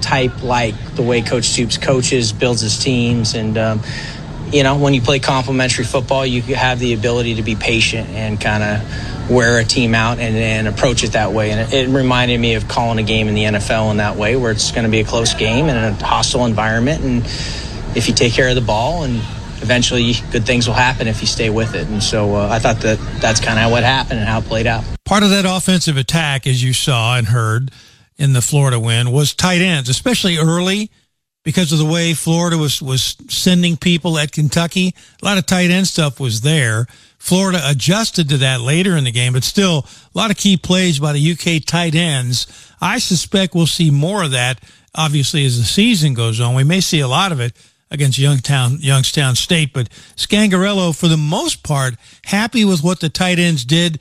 type 0.00 0.42
like 0.42 0.74
the 0.94 1.02
way 1.02 1.22
Coach 1.22 1.44
Stoops 1.44 1.78
coaches, 1.78 2.32
builds 2.32 2.60
his 2.60 2.78
teams, 2.78 3.34
and 3.34 3.56
um, 3.58 3.80
you 4.52 4.62
know, 4.62 4.78
when 4.78 4.94
you 4.94 5.02
play 5.02 5.18
complementary 5.18 5.84
football, 5.84 6.24
you 6.24 6.42
have 6.54 6.78
the 6.78 6.94
ability 6.94 7.36
to 7.36 7.42
be 7.42 7.54
patient 7.54 8.08
and 8.10 8.40
kind 8.40 8.62
of 8.62 9.30
wear 9.30 9.58
a 9.58 9.64
team 9.64 9.94
out 9.94 10.18
and, 10.18 10.34
and 10.36 10.66
approach 10.66 11.04
it 11.04 11.12
that 11.12 11.32
way. 11.32 11.50
And 11.50 11.60
it, 11.60 11.88
it, 11.88 11.88
reminded 11.90 12.40
me 12.40 12.54
of 12.54 12.66
calling 12.66 12.98
a 12.98 13.02
game 13.02 13.28
in 13.28 13.34
the 13.34 13.44
NFL 13.44 13.90
in 13.90 13.98
that 13.98 14.16
way, 14.16 14.36
where 14.36 14.50
it's 14.50 14.72
going 14.72 14.84
to 14.84 14.90
be 14.90 15.00
a 15.00 15.04
close 15.04 15.34
game 15.34 15.66
and 15.66 16.00
a 16.00 16.04
hostile 16.04 16.46
environment. 16.46 17.04
And 17.04 17.24
if 17.96 18.08
you 18.08 18.14
take 18.14 18.32
care 18.32 18.48
of 18.48 18.54
the 18.54 18.62
ball, 18.62 19.04
and 19.04 19.16
eventually 19.60 20.14
good 20.30 20.46
things 20.46 20.66
will 20.66 20.74
happen 20.74 21.08
if 21.08 21.20
you 21.20 21.26
stay 21.26 21.50
with 21.50 21.74
it. 21.74 21.86
And 21.88 22.02
so 22.02 22.36
uh, 22.36 22.48
I 22.48 22.58
thought 22.58 22.80
that 22.80 22.98
that's 23.20 23.40
kind 23.40 23.58
of 23.58 23.70
what 23.70 23.82
happened 23.82 24.20
and 24.20 24.28
how 24.28 24.38
it 24.38 24.44
played 24.44 24.66
out. 24.66 24.84
Part 25.04 25.22
of 25.22 25.30
that 25.30 25.44
offensive 25.46 25.96
attack, 25.96 26.46
as 26.46 26.62
you 26.62 26.72
saw 26.72 27.16
and 27.16 27.28
heard 27.28 27.70
in 28.18 28.32
the 28.32 28.42
Florida 28.42 28.80
win, 28.80 29.10
was 29.10 29.34
tight 29.34 29.60
ends, 29.60 29.88
especially 29.88 30.38
early 30.38 30.90
because 31.44 31.72
of 31.72 31.78
the 31.78 31.84
way 31.84 32.14
Florida 32.14 32.58
was 32.58 32.82
was 32.82 33.16
sending 33.28 33.76
people 33.76 34.18
at 34.18 34.32
Kentucky. 34.32 34.94
A 35.22 35.24
lot 35.24 35.38
of 35.38 35.46
tight 35.46 35.70
end 35.70 35.86
stuff 35.86 36.20
was 36.20 36.42
there. 36.42 36.86
Florida 37.18 37.60
adjusted 37.64 38.28
to 38.28 38.36
that 38.38 38.60
later 38.60 38.96
in 38.96 39.04
the 39.04 39.10
game, 39.10 39.32
but 39.32 39.44
still 39.44 39.86
a 40.14 40.18
lot 40.18 40.30
of 40.30 40.36
key 40.36 40.56
plays 40.56 40.98
by 40.98 41.12
the 41.12 41.32
UK 41.32 41.64
tight 41.64 41.94
ends. 41.94 42.46
I 42.80 42.98
suspect 42.98 43.54
we'll 43.54 43.66
see 43.66 43.90
more 43.90 44.22
of 44.24 44.30
that, 44.32 44.62
obviously, 44.94 45.44
as 45.44 45.58
the 45.58 45.64
season 45.64 46.14
goes 46.14 46.40
on. 46.40 46.54
We 46.54 46.64
may 46.64 46.80
see 46.80 47.00
a 47.00 47.08
lot 47.08 47.32
of 47.32 47.40
it 47.40 47.56
against 47.90 48.18
Youngstown, 48.18 48.78
Youngstown 48.80 49.34
State, 49.34 49.72
but 49.72 49.88
Scangarello, 50.16 50.98
for 50.98 51.08
the 51.08 51.16
most 51.16 51.62
part, 51.62 51.94
happy 52.26 52.64
with 52.64 52.82
what 52.82 53.00
the 53.00 53.08
tight 53.08 53.38
ends 53.38 53.64
did. 53.64 53.98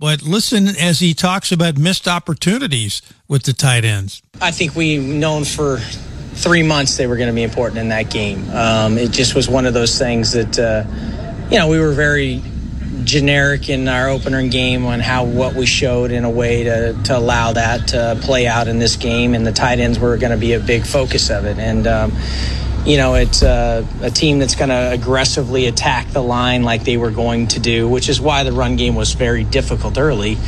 But 0.00 0.22
listen 0.22 0.66
as 0.66 1.00
he 1.00 1.12
talks 1.12 1.52
about 1.52 1.76
missed 1.76 2.08
opportunities 2.08 3.02
with 3.28 3.42
the 3.42 3.52
tight 3.52 3.84
ends. 3.84 4.22
I 4.40 4.50
think 4.50 4.74
we've 4.74 5.02
known 5.02 5.44
for 5.44 5.76
three 5.76 6.62
months 6.62 6.96
they 6.96 7.06
were 7.06 7.16
going 7.16 7.28
to 7.28 7.34
be 7.34 7.42
important 7.42 7.80
in 7.80 7.90
that 7.90 8.10
game. 8.10 8.48
Um, 8.50 8.96
it 8.96 9.10
just 9.10 9.34
was 9.34 9.46
one 9.46 9.66
of 9.66 9.74
those 9.74 9.98
things 9.98 10.32
that, 10.32 10.58
uh, 10.58 10.84
you 11.50 11.58
know, 11.58 11.68
we 11.68 11.78
were 11.78 11.92
very 11.92 12.42
generic 13.04 13.68
in 13.68 13.88
our 13.88 14.08
opener 14.08 14.46
game 14.48 14.86
on 14.86 15.00
how 15.00 15.24
what 15.24 15.54
we 15.54 15.66
showed 15.66 16.12
in 16.12 16.24
a 16.24 16.30
way 16.30 16.64
to, 16.64 16.98
to 17.04 17.16
allow 17.16 17.52
that 17.52 17.88
to 17.88 18.18
play 18.22 18.46
out 18.46 18.68
in 18.68 18.78
this 18.78 18.96
game, 18.96 19.34
and 19.34 19.46
the 19.46 19.52
tight 19.52 19.80
ends 19.80 19.98
were 19.98 20.16
going 20.16 20.32
to 20.32 20.38
be 20.38 20.54
a 20.54 20.60
big 20.60 20.86
focus 20.86 21.28
of 21.28 21.44
it. 21.44 21.58
And 21.58 21.86
um, 21.86 22.12
you 22.84 22.96
know, 22.96 23.14
it's 23.14 23.42
a, 23.42 23.86
a 24.00 24.10
team 24.10 24.38
that's 24.38 24.54
going 24.54 24.70
to 24.70 24.92
aggressively 24.92 25.66
attack 25.66 26.08
the 26.08 26.22
line 26.22 26.62
like 26.62 26.84
they 26.84 26.96
were 26.96 27.10
going 27.10 27.48
to 27.48 27.60
do, 27.60 27.88
which 27.88 28.08
is 28.08 28.20
why 28.20 28.42
the 28.42 28.52
run 28.52 28.76
game 28.76 28.94
was 28.94 29.12
very 29.12 29.44
difficult 29.44 29.98
early. 29.98 30.38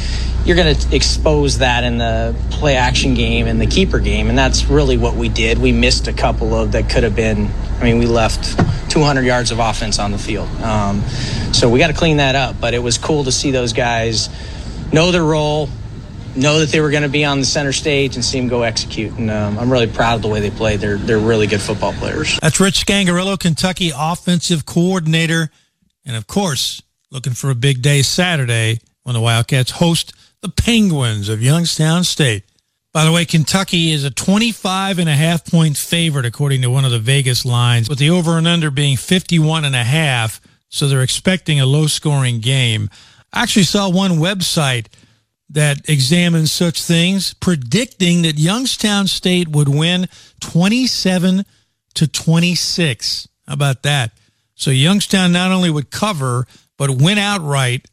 You're 0.45 0.57
going 0.57 0.75
to 0.75 0.97
expose 0.97 1.59
that 1.59 1.85
in 1.85 1.99
the 1.99 2.35
play 2.51 2.77
action 2.77 3.15
game 3.15 3.47
and 3.47 3.61
the 3.61 3.67
keeper 3.67 4.01
game, 4.01 4.29
and 4.29 4.37
that's 4.37 4.65
really 4.65 4.97
what 4.97 5.15
we 5.15 5.29
did. 5.29 5.59
We 5.59 5.73
missed 5.73 6.09
a 6.09 6.13
couple 6.13 6.55
of 6.55 6.73
that 6.73 6.91
could 6.91 7.05
have 7.05 7.15
been. 7.15 7.51
I 7.81 7.85
mean, 7.85 7.99
we 7.99 8.07
left 8.07 8.59
200 8.91 9.23
yards 9.23 9.51
of 9.51 9.59
offense 9.59 9.99
on 9.99 10.11
the 10.11 10.19
field, 10.19 10.49
um, 10.63 11.03
so 11.53 11.69
we 11.69 11.79
got 11.79 11.89
to 11.89 11.95
clean 11.95 12.17
that 12.17 12.35
up. 12.35 12.61
But 12.61 12.75
it 12.75 12.81
was 12.81 12.99
cool 12.99 13.25
to 13.25 13.33
see 13.33 13.51
those 13.51 13.73
guys 13.73 14.31
know 14.93 15.13
their 15.13 15.23
role, 15.23 15.69
know 16.37 16.59
that 16.61 16.71
they 16.71 16.81
were 16.81 16.91
going 16.91 17.03
to 17.03 17.09
be 17.09 17.25
on 17.25 17.39
the 17.39 17.45
center 17.45 17.73
stage 17.73 18.15
and 18.15 18.25
see 18.25 18.39
them 18.39 18.49
go 18.49 18.63
execute. 18.63 19.13
And 19.19 19.31
um, 19.31 19.59
I'm 19.59 19.71
really 19.71 19.87
proud 19.87 20.17
of 20.17 20.23
the 20.23 20.29
way 20.29 20.41
they 20.41 20.51
played. 20.51 20.81
They're 20.81 20.97
they're 20.97 21.19
really 21.19 21.47
good 21.47 21.61
football 21.61 21.93
players. 21.93 22.39
That's 22.41 22.61
Rich 22.61 22.87
Scangarello, 22.87 23.39
Kentucky 23.39 23.93
offensive 23.95 24.67
coordinator, 24.67 25.51
and 26.05 26.17
of 26.17 26.27
course, 26.27 26.83
looking 27.11 27.33
for 27.35 27.51
a 27.51 27.55
big 27.55 27.83
day 27.83 28.03
Saturday 28.03 28.81
when 29.03 29.15
the 29.15 29.21
Wildcats 29.21 29.73
host 29.73 30.13
the 30.41 30.49
Penguins 30.49 31.29
of 31.29 31.43
Youngstown 31.43 32.05
State. 32.05 32.45
By 32.93 33.05
the 33.07 33.13
way, 33.13 33.25
Kentucky 33.25 33.91
is 33.93 34.05
a 34.05 34.11
25 34.11 34.99
and 34.99 35.09
a 35.09 35.15
half 35.15 35.47
point 35.47 35.79
favorite 35.79 36.27
according 36.27 36.61
to 36.63 36.71
one 36.71 36.85
of 36.85 36.91
the 36.91 36.99
Vegas 36.99 37.45
lines, 37.45 37.89
with 37.89 37.99
the 37.99 38.11
over 38.11 38.37
and 38.37 38.47
under 38.47 38.71
being 38.71 38.97
51 38.97 39.65
and 39.65 39.75
a 39.75 39.85
half. 39.85 40.41
So 40.69 40.89
they're 40.89 41.03
expecting 41.03 41.61
a 41.61 41.67
low 41.67 41.87
scoring 41.87 42.41
game. 42.41 42.91
I 43.33 43.43
actually 43.43 43.65
saw 43.65 43.89
one 43.89 44.13
website 44.13 44.87
that 45.53 45.89
examines 45.89 46.51
such 46.51 46.83
things, 46.83 47.35
predicting 47.35 48.23
that 48.23 48.39
Youngstown 48.39 49.07
State 49.07 49.49
would 49.49 49.69
win 49.69 50.09
27 50.41 51.45
to 51.95 52.07
26. 52.07 53.29
How 53.47 53.55
about 53.55 53.83
that? 53.83 54.13
So 54.55 54.71
Youngstown 54.71 55.33
not 55.33 55.53
only 55.53 55.71
would 55.71 55.91
cover, 55.91 56.47
but 56.79 56.91
win 56.91 57.19
outright 57.19 57.87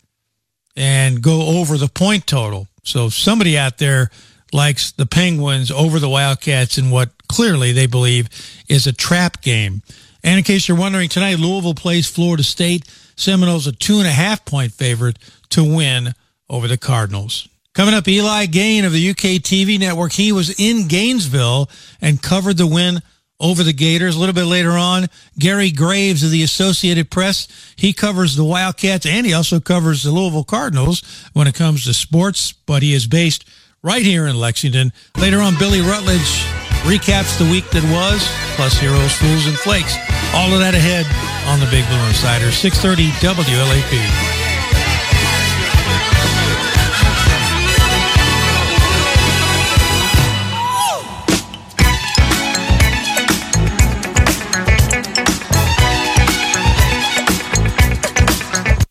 and 0.76 1.22
go 1.22 1.60
over 1.60 1.78
the 1.78 1.88
point 1.88 2.26
total. 2.26 2.68
So 2.84 3.10
somebody 3.10 3.58
out 3.58 3.78
there 3.78 4.10
likes 4.54 4.92
the 4.92 5.06
Penguins 5.06 5.70
over 5.70 6.00
the 6.00 6.10
Wildcats 6.10 6.78
in 6.78 6.90
what 6.90 7.12
clearly 7.28 7.72
they 7.72 7.88
believe 7.88 8.30
is 8.68 8.88
a 8.88 8.94
trap 8.94 9.42
game. 9.42 9.84
And 10.24 10.38
in 10.38 10.44
case 10.44 10.68
you're 10.68 10.78
wondering, 10.78 11.10
tonight 11.10 11.40
Louisville 11.40 11.74
plays 11.74 12.10
Florida 12.10 12.44
State. 12.44 12.90
Seminoles 13.16 13.68
a 13.68 13.74
two 13.74 13.98
and 13.98 14.08
a 14.08 14.12
half 14.12 14.46
point 14.46 14.72
favorite 14.72 15.20
to 15.50 15.64
win 15.64 16.14
over 16.50 16.68
the 16.68 16.78
Cardinals. 16.78 17.48
Coming 17.74 17.94
up, 17.94 18.08
Eli 18.08 18.46
Gain 18.48 18.84
of 18.84 18.92
the 18.92 19.10
UK 19.12 19.42
TV 19.42 19.80
network. 19.80 20.14
He 20.14 20.32
was 20.32 20.60
in 20.60 20.88
Gainesville 20.88 21.70
and 22.02 22.22
covered 22.22 22.58
the 22.58 22.68
win 22.68 23.02
over 23.40 23.64
the 23.64 23.74
Gators. 23.74 24.16
A 24.16 24.20
little 24.20 24.36
bit 24.36 24.46
later 24.46 24.72
on, 24.72 25.08
Gary 25.38 25.72
Graves 25.72 26.24
of 26.24 26.32
the 26.32 26.44
Associated 26.44 27.10
Press. 27.10 27.48
He 27.76 27.94
covers 27.94 28.36
the 28.36 28.44
Wildcats 28.44 29.06
and 29.06 29.26
he 29.26 29.34
also 29.34 29.60
covers 29.60 30.04
the 30.04 30.12
Louisville 30.12 30.44
Cardinals 30.44 31.04
when 31.34 31.48
it 31.48 31.56
comes 31.56 31.86
to 31.86 31.94
sports, 31.94 32.52
but 32.52 32.84
he 32.84 32.94
is 32.94 33.08
based 33.08 33.46
right 33.82 34.04
here 34.04 34.28
in 34.28 34.36
Lexington. 34.36 34.92
Later 35.18 35.40
on, 35.40 35.58
Billy 35.58 35.82
Rutledge 35.82 36.44
recaps 36.84 37.38
the 37.38 37.50
week 37.50 37.70
that 37.72 37.84
was, 37.84 38.28
plus 38.56 38.78
heroes, 38.78 39.14
fools, 39.14 39.48
and 39.48 39.58
flakes. 39.58 39.96
All 40.34 40.52
of 40.54 40.60
that 40.60 40.76
ahead 40.76 41.06
on 41.48 41.60
the 41.60 41.70
Big 41.72 41.88
Blue 41.88 42.08
Insider, 42.08 42.52
630 42.52 43.10
WLAP. 43.26 44.39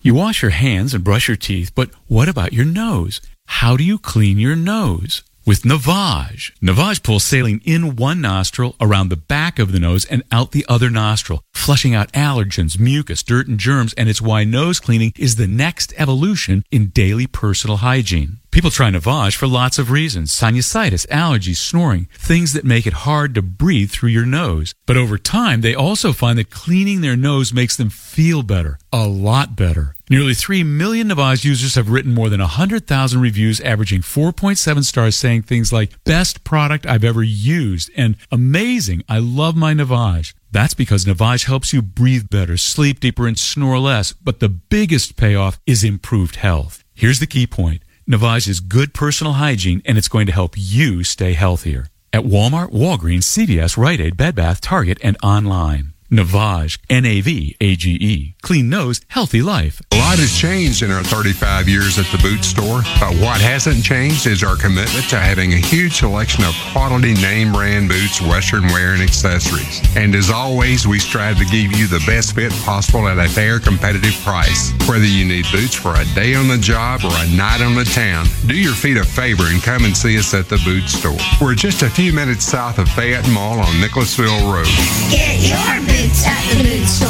You 0.08 0.14
wash 0.14 0.40
your 0.40 0.52
hands 0.52 0.94
and 0.94 1.04
brush 1.04 1.28
your 1.28 1.36
teeth, 1.36 1.72
but 1.74 1.90
what 2.06 2.30
about 2.30 2.54
your 2.54 2.64
nose? 2.64 3.20
How 3.44 3.76
do 3.76 3.84
you 3.84 3.98
clean 3.98 4.38
your 4.38 4.56
nose? 4.56 5.22
With 5.44 5.64
Navage. 5.64 6.52
Navage 6.62 7.02
pulls 7.02 7.24
saline 7.24 7.60
in 7.66 7.94
one 7.94 8.22
nostril, 8.22 8.74
around 8.80 9.10
the 9.10 9.18
back 9.18 9.58
of 9.58 9.70
the 9.70 9.78
nose, 9.78 10.06
and 10.06 10.22
out 10.32 10.52
the 10.52 10.64
other 10.66 10.88
nostril, 10.88 11.42
flushing 11.52 11.94
out 11.94 12.10
allergens, 12.12 12.80
mucus, 12.80 13.22
dirt, 13.22 13.48
and 13.48 13.60
germs, 13.60 13.92
and 13.98 14.08
it's 14.08 14.22
why 14.22 14.44
nose 14.44 14.80
cleaning 14.80 15.12
is 15.18 15.36
the 15.36 15.46
next 15.46 15.92
evolution 15.98 16.64
in 16.70 16.86
daily 16.86 17.26
personal 17.26 17.76
hygiene. 17.76 18.38
People 18.50 18.70
try 18.70 18.90
Navage 18.90 19.36
for 19.36 19.46
lots 19.46 19.78
of 19.78 19.90
reasons 19.90 20.32
sinusitis, 20.32 21.06
allergies, 21.08 21.56
snoring, 21.56 22.08
things 22.14 22.54
that 22.54 22.64
make 22.64 22.86
it 22.86 23.04
hard 23.04 23.34
to 23.34 23.42
breathe 23.42 23.90
through 23.90 24.08
your 24.08 24.24
nose. 24.26 24.74
But 24.86 24.96
over 24.96 25.18
time, 25.18 25.60
they 25.60 25.74
also 25.74 26.12
find 26.12 26.38
that 26.38 26.50
cleaning 26.50 27.00
their 27.00 27.16
nose 27.16 27.52
makes 27.52 27.76
them 27.76 27.90
feel 27.90 28.42
better, 28.42 28.78
a 28.92 29.06
lot 29.06 29.54
better. 29.54 29.94
Nearly 30.10 30.32
3 30.32 30.64
million 30.64 31.08
Navage 31.08 31.44
users 31.44 31.74
have 31.74 31.90
written 31.90 32.14
more 32.14 32.30
than 32.30 32.40
100,000 32.40 33.20
reviews, 33.20 33.60
averaging 33.60 34.00
4.7 34.00 34.84
stars, 34.84 35.16
saying 35.16 35.42
things 35.42 35.70
like, 35.70 36.02
best 36.04 36.42
product 36.44 36.86
I've 36.86 37.04
ever 37.04 37.22
used, 37.22 37.90
and 37.94 38.16
amazing, 38.32 39.04
I 39.08 39.18
love 39.18 39.54
my 39.56 39.74
Navage. 39.74 40.32
That's 40.50 40.72
because 40.72 41.04
Navage 41.04 41.44
helps 41.44 41.74
you 41.74 41.82
breathe 41.82 42.30
better, 42.30 42.56
sleep 42.56 43.00
deeper, 43.00 43.28
and 43.28 43.38
snore 43.38 43.78
less. 43.78 44.12
But 44.12 44.40
the 44.40 44.48
biggest 44.48 45.16
payoff 45.16 45.60
is 45.66 45.84
improved 45.84 46.36
health. 46.36 46.82
Here's 46.94 47.20
the 47.20 47.26
key 47.26 47.46
point. 47.46 47.82
Navage 48.08 48.48
is 48.48 48.60
good 48.60 48.94
personal 48.94 49.34
hygiene, 49.34 49.82
and 49.84 49.98
it's 49.98 50.08
going 50.08 50.24
to 50.24 50.32
help 50.32 50.54
you 50.56 51.04
stay 51.04 51.34
healthier. 51.34 51.88
At 52.10 52.22
Walmart, 52.22 52.72
Walgreens, 52.72 53.24
CVS, 53.24 53.76
Rite 53.76 54.00
Aid, 54.00 54.16
Bed 54.16 54.34
Bath, 54.34 54.62
Target, 54.62 54.96
and 55.02 55.18
online. 55.22 55.92
Navage, 56.10 56.78
N-A-V-A-G-E. 56.88 58.34
Clean 58.40 58.68
nose, 58.68 59.00
healthy 59.08 59.42
life. 59.42 59.82
A 59.92 59.96
lot 59.98 60.18
has 60.18 60.32
changed 60.32 60.82
in 60.82 60.90
our 60.90 61.04
35 61.04 61.68
years 61.68 61.98
at 61.98 62.06
the 62.06 62.18
boot 62.18 62.44
store, 62.44 62.80
but 62.98 63.12
what 63.20 63.40
hasn't 63.40 63.84
changed 63.84 64.26
is 64.26 64.42
our 64.42 64.56
commitment 64.56 65.04
to 65.10 65.18
having 65.18 65.52
a 65.52 65.56
huge 65.56 65.98
selection 65.98 66.44
of 66.44 66.54
quality 66.72 67.12
name 67.14 67.52
brand 67.52 67.88
boots, 67.88 68.22
western 68.22 68.64
wear, 68.68 68.94
and 68.94 69.02
accessories. 69.02 69.82
And 69.96 70.14
as 70.14 70.30
always, 70.30 70.86
we 70.86 70.98
strive 70.98 71.36
to 71.38 71.44
give 71.44 71.72
you 71.72 71.86
the 71.86 72.02
best 72.06 72.34
fit 72.34 72.52
possible 72.64 73.06
at 73.06 73.18
a 73.18 73.28
fair, 73.28 73.60
competitive 73.60 74.14
price. 74.24 74.72
Whether 74.88 75.04
you 75.04 75.26
need 75.26 75.44
boots 75.52 75.74
for 75.74 75.94
a 75.94 76.04
day 76.14 76.34
on 76.34 76.48
the 76.48 76.58
job 76.58 77.00
or 77.04 77.12
a 77.12 77.28
night 77.36 77.60
on 77.60 77.74
the 77.74 77.84
town, 77.84 78.26
do 78.46 78.56
your 78.56 78.74
feet 78.74 78.96
a 78.96 79.04
favor 79.04 79.44
and 79.44 79.62
come 79.62 79.84
and 79.84 79.96
see 79.96 80.18
us 80.18 80.32
at 80.32 80.48
the 80.48 80.60
boot 80.64 80.88
store. 80.88 81.18
We're 81.40 81.54
just 81.54 81.82
a 81.82 81.90
few 81.90 82.12
minutes 82.14 82.44
south 82.44 82.78
of 82.78 82.88
Fayette 82.88 83.28
Mall 83.28 83.60
on 83.60 83.80
Nicholasville 83.80 84.50
Road. 84.50 84.72
Get 85.10 85.40
your 85.44 85.86
boots 85.86 85.97
at 86.00 86.56
the 86.56 86.62
boot 86.62 86.86
store. 86.86 87.08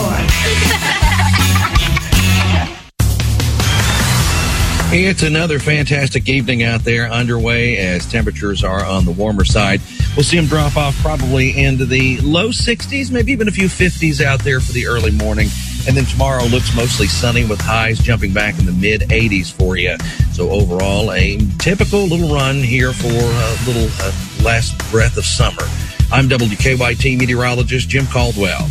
It's 4.90 5.22
another 5.22 5.58
fantastic 5.58 6.30
evening 6.30 6.62
out 6.62 6.84
there 6.84 7.10
underway 7.10 7.76
as 7.76 8.10
temperatures 8.10 8.64
are 8.64 8.82
on 8.82 9.04
the 9.04 9.12
warmer 9.12 9.44
side. 9.44 9.82
We'll 10.16 10.24
see 10.24 10.38
them 10.38 10.46
drop 10.46 10.78
off 10.78 10.96
probably 11.02 11.58
into 11.58 11.84
the 11.84 12.18
low 12.20 12.48
60s, 12.48 13.10
maybe 13.10 13.30
even 13.32 13.48
a 13.48 13.50
few 13.50 13.66
50s 13.66 14.24
out 14.24 14.40
there 14.40 14.60
for 14.60 14.72
the 14.72 14.86
early 14.86 15.10
morning. 15.10 15.48
And 15.86 15.94
then 15.94 16.06
tomorrow 16.06 16.44
looks 16.44 16.74
mostly 16.74 17.08
sunny 17.08 17.44
with 17.44 17.60
highs 17.60 17.98
jumping 17.98 18.32
back 18.32 18.58
in 18.58 18.64
the 18.64 18.72
mid 18.72 19.02
80s 19.02 19.52
for 19.52 19.76
you. 19.76 19.98
So 20.32 20.48
overall, 20.48 21.12
a 21.12 21.36
typical 21.58 22.06
little 22.06 22.34
run 22.34 22.56
here 22.56 22.94
for 22.94 23.08
a 23.08 23.56
little 23.66 23.90
uh, 24.00 24.12
last 24.42 24.78
breath 24.90 25.18
of 25.18 25.26
summer. 25.26 25.68
I'm 26.10 26.26
WKYT 26.26 27.18
meteorologist 27.18 27.88
Jim 27.88 28.06
Caldwell. 28.06 28.66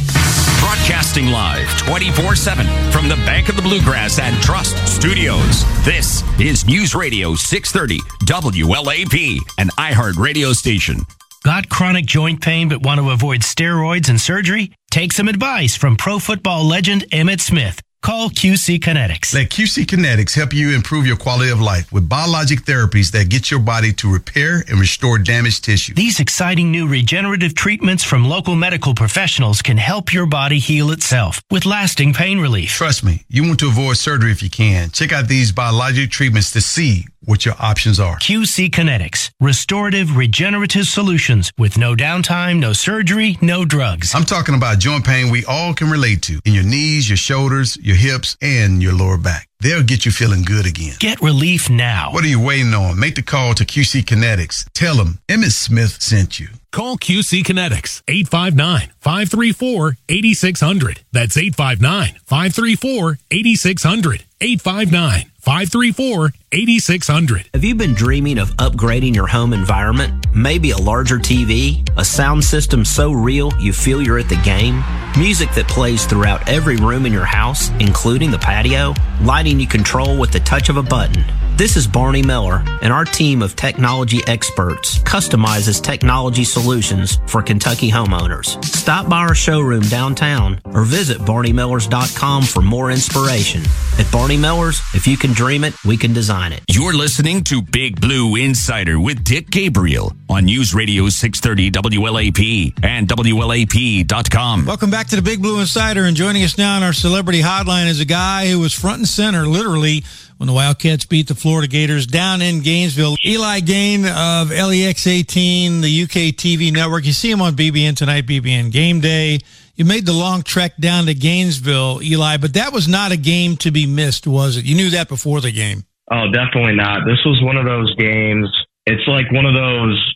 Broadcasting 0.59 1.27
live 1.27 1.77
24 1.77 2.35
7 2.35 2.65
from 2.91 3.07
the 3.07 3.15
Bank 3.27 3.47
of 3.47 3.55
the 3.55 3.61
Bluegrass 3.61 4.17
and 4.17 4.35
Trust 4.41 4.75
Studios. 4.87 5.63
This 5.85 6.23
is 6.39 6.65
News 6.65 6.95
Radio 6.95 7.35
630 7.35 7.99
WLAP, 8.25 9.39
an 9.59 9.67
iHeart 9.77 10.17
radio 10.17 10.51
station. 10.51 11.01
Got 11.43 11.69
chronic 11.69 12.07
joint 12.07 12.41
pain 12.41 12.69
but 12.69 12.81
want 12.81 12.99
to 12.99 13.11
avoid 13.11 13.41
steroids 13.41 14.09
and 14.09 14.19
surgery? 14.19 14.73
Take 14.89 15.13
some 15.13 15.27
advice 15.27 15.75
from 15.75 15.95
pro 15.95 16.17
football 16.17 16.65
legend 16.65 17.05
Emmitt 17.11 17.39
Smith. 17.39 17.79
Call 18.07 18.29
QC 18.29 18.79
Kinetics. 18.79 19.33
Let 19.33 19.49
QC 19.49 19.85
Kinetics 19.85 20.33
help 20.33 20.53
you 20.53 20.73
improve 20.73 21.05
your 21.05 21.17
quality 21.17 21.51
of 21.51 21.59
life 21.59 21.91
with 21.91 22.07
biologic 22.07 22.61
therapies 22.61 23.11
that 23.11 23.27
get 23.27 23.51
your 23.51 23.59
body 23.59 23.91
to 23.91 24.09
repair 24.09 24.63
and 24.69 24.79
restore 24.79 25.17
damaged 25.17 25.65
tissue. 25.65 25.93
These 25.93 26.21
exciting 26.21 26.71
new 26.71 26.87
regenerative 26.87 27.53
treatments 27.53 28.05
from 28.05 28.23
local 28.23 28.55
medical 28.55 28.95
professionals 28.95 29.61
can 29.61 29.75
help 29.75 30.13
your 30.13 30.25
body 30.25 30.57
heal 30.57 30.91
itself 30.91 31.41
with 31.51 31.65
lasting 31.65 32.13
pain 32.13 32.39
relief. 32.39 32.71
Trust 32.71 33.03
me, 33.03 33.25
you 33.27 33.43
want 33.43 33.59
to 33.59 33.67
avoid 33.67 33.97
surgery 33.97 34.31
if 34.31 34.41
you 34.41 34.49
can. 34.49 34.89
Check 34.91 35.11
out 35.11 35.27
these 35.27 35.51
biologic 35.51 36.09
treatments 36.09 36.51
to 36.51 36.61
see 36.61 37.07
what 37.27 37.45
your 37.45 37.55
options 37.59 37.99
are. 37.99 38.17
QC 38.17 38.69
Kinetics, 38.69 39.31
restorative 39.39 40.15
regenerative 40.15 40.87
solutions 40.87 41.51
with 41.57 41.77
no 41.77 41.95
downtime, 41.95 42.59
no 42.59 42.73
surgery, 42.73 43.37
no 43.41 43.65
drugs. 43.65 44.15
I'm 44.15 44.23
talking 44.23 44.55
about 44.55 44.79
joint 44.79 45.05
pain 45.05 45.29
we 45.29 45.45
all 45.45 45.73
can 45.73 45.89
relate 45.89 46.21
to 46.23 46.39
in 46.45 46.53
your 46.53 46.63
knees, 46.63 47.09
your 47.09 47.17
shoulders, 47.17 47.77
your 47.77 47.95
hips, 47.97 48.37
and 48.41 48.81
your 48.81 48.93
lower 48.93 49.17
back. 49.17 49.47
They'll 49.59 49.83
get 49.83 50.05
you 50.05 50.11
feeling 50.11 50.43
good 50.43 50.67
again. 50.67 50.95
Get 50.99 51.21
relief 51.21 51.69
now. 51.69 52.11
What 52.11 52.23
are 52.23 52.27
you 52.27 52.39
waiting 52.39 52.73
on? 52.73 52.99
Make 52.99 53.15
the 53.15 53.23
call 53.23 53.55
to 53.55 53.65
QC 53.65 54.03
Kinetics. 54.03 54.65
Tell 54.73 54.95
them 54.95 55.19
Emmitt 55.27 55.51
Smith 55.51 56.01
sent 56.01 56.39
you. 56.39 56.49
Call 56.71 56.97
QC 56.97 57.43
Kinetics 57.43 58.03
859 58.07 58.91
534 58.99 59.97
8600. 60.07 61.01
That's 61.11 61.35
859 61.35 62.19
534 62.25 63.17
8600. 63.31 64.25
859 64.39 65.31
534 65.39 66.31
8600. 66.51 67.49
Have 67.55 67.63
you 67.63 67.73
been 67.73 67.95
dreaming 67.95 68.37
of 68.37 68.49
upgrading 68.57 69.15
your 69.15 69.25
home 69.25 69.51
environment? 69.51 70.27
Maybe 70.35 70.71
a 70.71 70.77
larger 70.77 71.17
TV? 71.17 71.87
A 71.97 72.05
sound 72.05 72.43
system 72.43 72.85
so 72.85 73.11
real 73.11 73.51
you 73.59 73.73
feel 73.73 73.99
you're 73.99 74.19
at 74.19 74.29
the 74.29 74.39
game? 74.43 74.83
Music 75.17 75.49
that 75.55 75.67
plays 75.67 76.05
throughout 76.05 76.47
every 76.47 76.75
room 76.75 77.07
in 77.07 77.13
your 77.13 77.25
house, 77.25 77.69
including 77.79 78.29
the 78.29 78.37
patio? 78.37 78.93
Lighting 79.23 79.59
you 79.59 79.67
control 79.67 80.19
with 80.19 80.31
the 80.31 80.39
touch 80.41 80.69
of 80.69 80.77
a 80.77 80.83
button? 80.83 81.23
This 81.57 81.75
is 81.75 81.87
Barney 81.87 82.21
Miller, 82.21 82.63
and 82.83 82.93
our 82.93 83.03
team 83.03 83.41
of 83.41 83.55
technology 83.55 84.19
experts 84.27 84.99
customizes 84.99 85.81
technology 85.81 86.43
solutions 86.43 87.19
for 87.25 87.41
Kentucky 87.41 87.89
homeowners. 87.89 88.63
Stop 88.63 89.09
by 89.09 89.21
our 89.21 89.33
showroom 89.33 89.81
downtown 89.81 90.61
or 90.65 90.83
visit 90.83 91.17
barneymillers.com 91.17 92.43
for 92.43 92.61
more 92.61 92.91
inspiration. 92.91 93.63
At 93.97 94.05
Barney 94.11 94.37
Millers, 94.37 94.79
if 94.93 95.07
you 95.07 95.17
can 95.17 95.33
dream 95.33 95.63
it, 95.63 95.73
we 95.83 95.97
can 95.97 96.13
design 96.13 96.53
it. 96.53 96.61
You're 96.69 96.93
listening 96.93 97.43
to 97.45 97.63
Big 97.63 97.99
Blue 97.99 98.35
Insider 98.35 98.99
with 98.99 99.23
Dick 99.23 99.49
Gabriel 99.49 100.13
on 100.29 100.45
News 100.45 100.75
Radio 100.75 101.09
630 101.09 101.71
WLAP 101.97 102.85
and 102.85 103.07
WLAP.com. 103.07 104.67
Welcome 104.67 104.91
back 104.91 105.07
to 105.07 105.15
the 105.15 105.23
Big 105.23 105.41
Blue 105.41 105.59
Insider. 105.59 106.03
And 106.03 106.15
joining 106.15 106.43
us 106.43 106.55
now 106.55 106.75
on 106.75 106.83
our 106.83 106.93
celebrity 106.93 107.41
hotline 107.41 107.87
is 107.87 107.99
a 107.99 108.05
guy 108.05 108.47
who 108.47 108.59
was 108.59 108.73
front 108.75 108.99
and 108.99 109.07
center, 109.07 109.47
literally, 109.47 110.03
when 110.37 110.47
the 110.47 110.53
Wildcats 110.53 111.05
beat 111.05 111.27
the 111.27 111.35
Florida 111.35 111.67
Gators 111.67 112.07
down 112.07 112.41
in 112.41 112.61
Gainesville. 112.61 113.15
Eli 113.25 113.59
Gain 113.59 114.05
of 114.05 114.49
LEX 114.49 115.07
18, 115.07 115.81
the 115.81 116.03
UK 116.03 116.35
TV 116.35 116.71
network. 116.71 117.05
You 117.05 117.13
see 117.13 117.31
him 117.31 117.41
on 117.41 117.55
BBN 117.55 117.95
tonight, 117.95 118.25
BBN 118.25 118.71
Game 118.71 118.99
Day. 118.99 119.39
You 119.75 119.85
made 119.85 120.05
the 120.05 120.13
long 120.13 120.41
trek 120.41 120.77
down 120.77 121.05
to 121.05 121.13
Gainesville, 121.13 122.01
Eli, 122.01 122.37
but 122.37 122.53
that 122.55 122.73
was 122.73 122.87
not 122.87 123.11
a 123.11 123.17
game 123.17 123.57
to 123.57 123.71
be 123.71 123.85
missed, 123.85 124.25
was 124.25 124.57
it? 124.57 124.65
You 124.65 124.75
knew 124.75 124.89
that 124.91 125.07
before 125.07 125.41
the 125.41 125.51
game. 125.51 125.83
Oh, 126.11 126.31
definitely 126.31 126.75
not. 126.75 127.05
This 127.05 127.19
was 127.25 127.41
one 127.43 127.57
of 127.57 127.65
those 127.65 127.93
games. 127.95 128.49
It's 128.85 129.07
like 129.07 129.31
one 129.31 129.45
of 129.45 129.53
those 129.53 130.15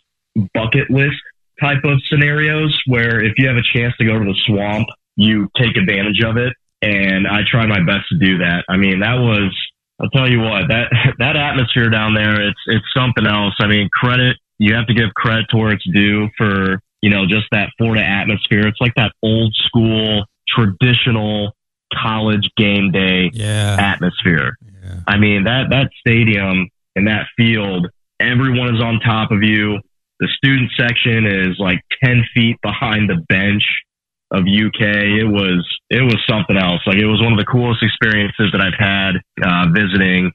bucket 0.54 0.90
list 0.90 1.20
type 1.60 1.84
of 1.84 2.00
scenarios 2.08 2.76
where 2.86 3.22
if 3.22 3.34
you 3.36 3.46
have 3.46 3.56
a 3.56 3.62
chance 3.74 3.94
to 3.98 4.04
go 4.04 4.18
to 4.18 4.24
the 4.24 4.36
swamp, 4.46 4.88
you 5.16 5.48
take 5.56 5.76
advantage 5.76 6.22
of 6.24 6.36
it. 6.36 6.52
And 6.80 7.28
I 7.28 7.42
try 7.48 7.66
my 7.66 7.84
best 7.84 8.08
to 8.08 8.18
do 8.18 8.38
that. 8.38 8.64
I 8.68 8.76
mean, 8.76 9.00
that 9.00 9.14
was, 9.14 9.56
I'll 10.02 10.10
tell 10.10 10.28
you 10.28 10.40
what, 10.40 10.68
that, 10.68 10.90
that 11.18 11.36
atmosphere 11.36 11.88
down 11.88 12.14
there, 12.14 12.40
it's, 12.40 12.60
it's 12.66 12.86
something 12.94 13.26
else. 13.26 13.54
I 13.60 13.66
mean, 13.66 13.88
credit, 13.92 14.36
you 14.58 14.74
have 14.74 14.86
to 14.86 14.94
give 14.94 15.14
credit 15.14 15.46
to 15.50 15.56
where 15.56 15.72
it's 15.72 15.86
due 15.92 16.28
for, 16.36 16.80
you 17.00 17.10
know, 17.10 17.26
just 17.26 17.46
that 17.52 17.70
Florida 17.78 18.04
atmosphere. 18.04 18.66
It's 18.66 18.80
like 18.80 18.94
that 18.96 19.12
old 19.22 19.54
school, 19.66 20.24
traditional 20.48 21.52
college 21.94 22.48
game 22.56 22.90
day 22.90 23.30
yeah. 23.32 23.76
atmosphere. 23.78 24.56
Yeah. 24.82 25.00
I 25.06 25.18
mean, 25.18 25.44
that, 25.44 25.66
that 25.70 25.90
stadium 26.00 26.68
and 26.96 27.06
that 27.06 27.26
field, 27.36 27.88
everyone 28.18 28.74
is 28.74 28.80
on 28.80 29.00
top 29.00 29.30
of 29.30 29.42
you. 29.42 29.78
The 30.20 30.28
student 30.36 30.70
section 30.76 31.26
is 31.26 31.56
like 31.58 31.80
10 32.04 32.24
feet 32.34 32.56
behind 32.62 33.10
the 33.10 33.16
bench 33.28 33.64
of 34.32 34.42
UK. 34.48 34.80
It 35.20 35.28
was, 35.28 35.60
it 35.90 36.02
was 36.02 36.16
something 36.28 36.56
else. 36.56 36.80
Like 36.86 36.96
it 36.96 37.06
was 37.06 37.20
one 37.20 37.32
of 37.32 37.38
the 37.38 37.44
coolest 37.44 37.82
experiences 37.82 38.50
that 38.52 38.60
I've 38.60 38.78
had, 38.78 39.20
uh, 39.44 39.70
visiting, 39.70 40.32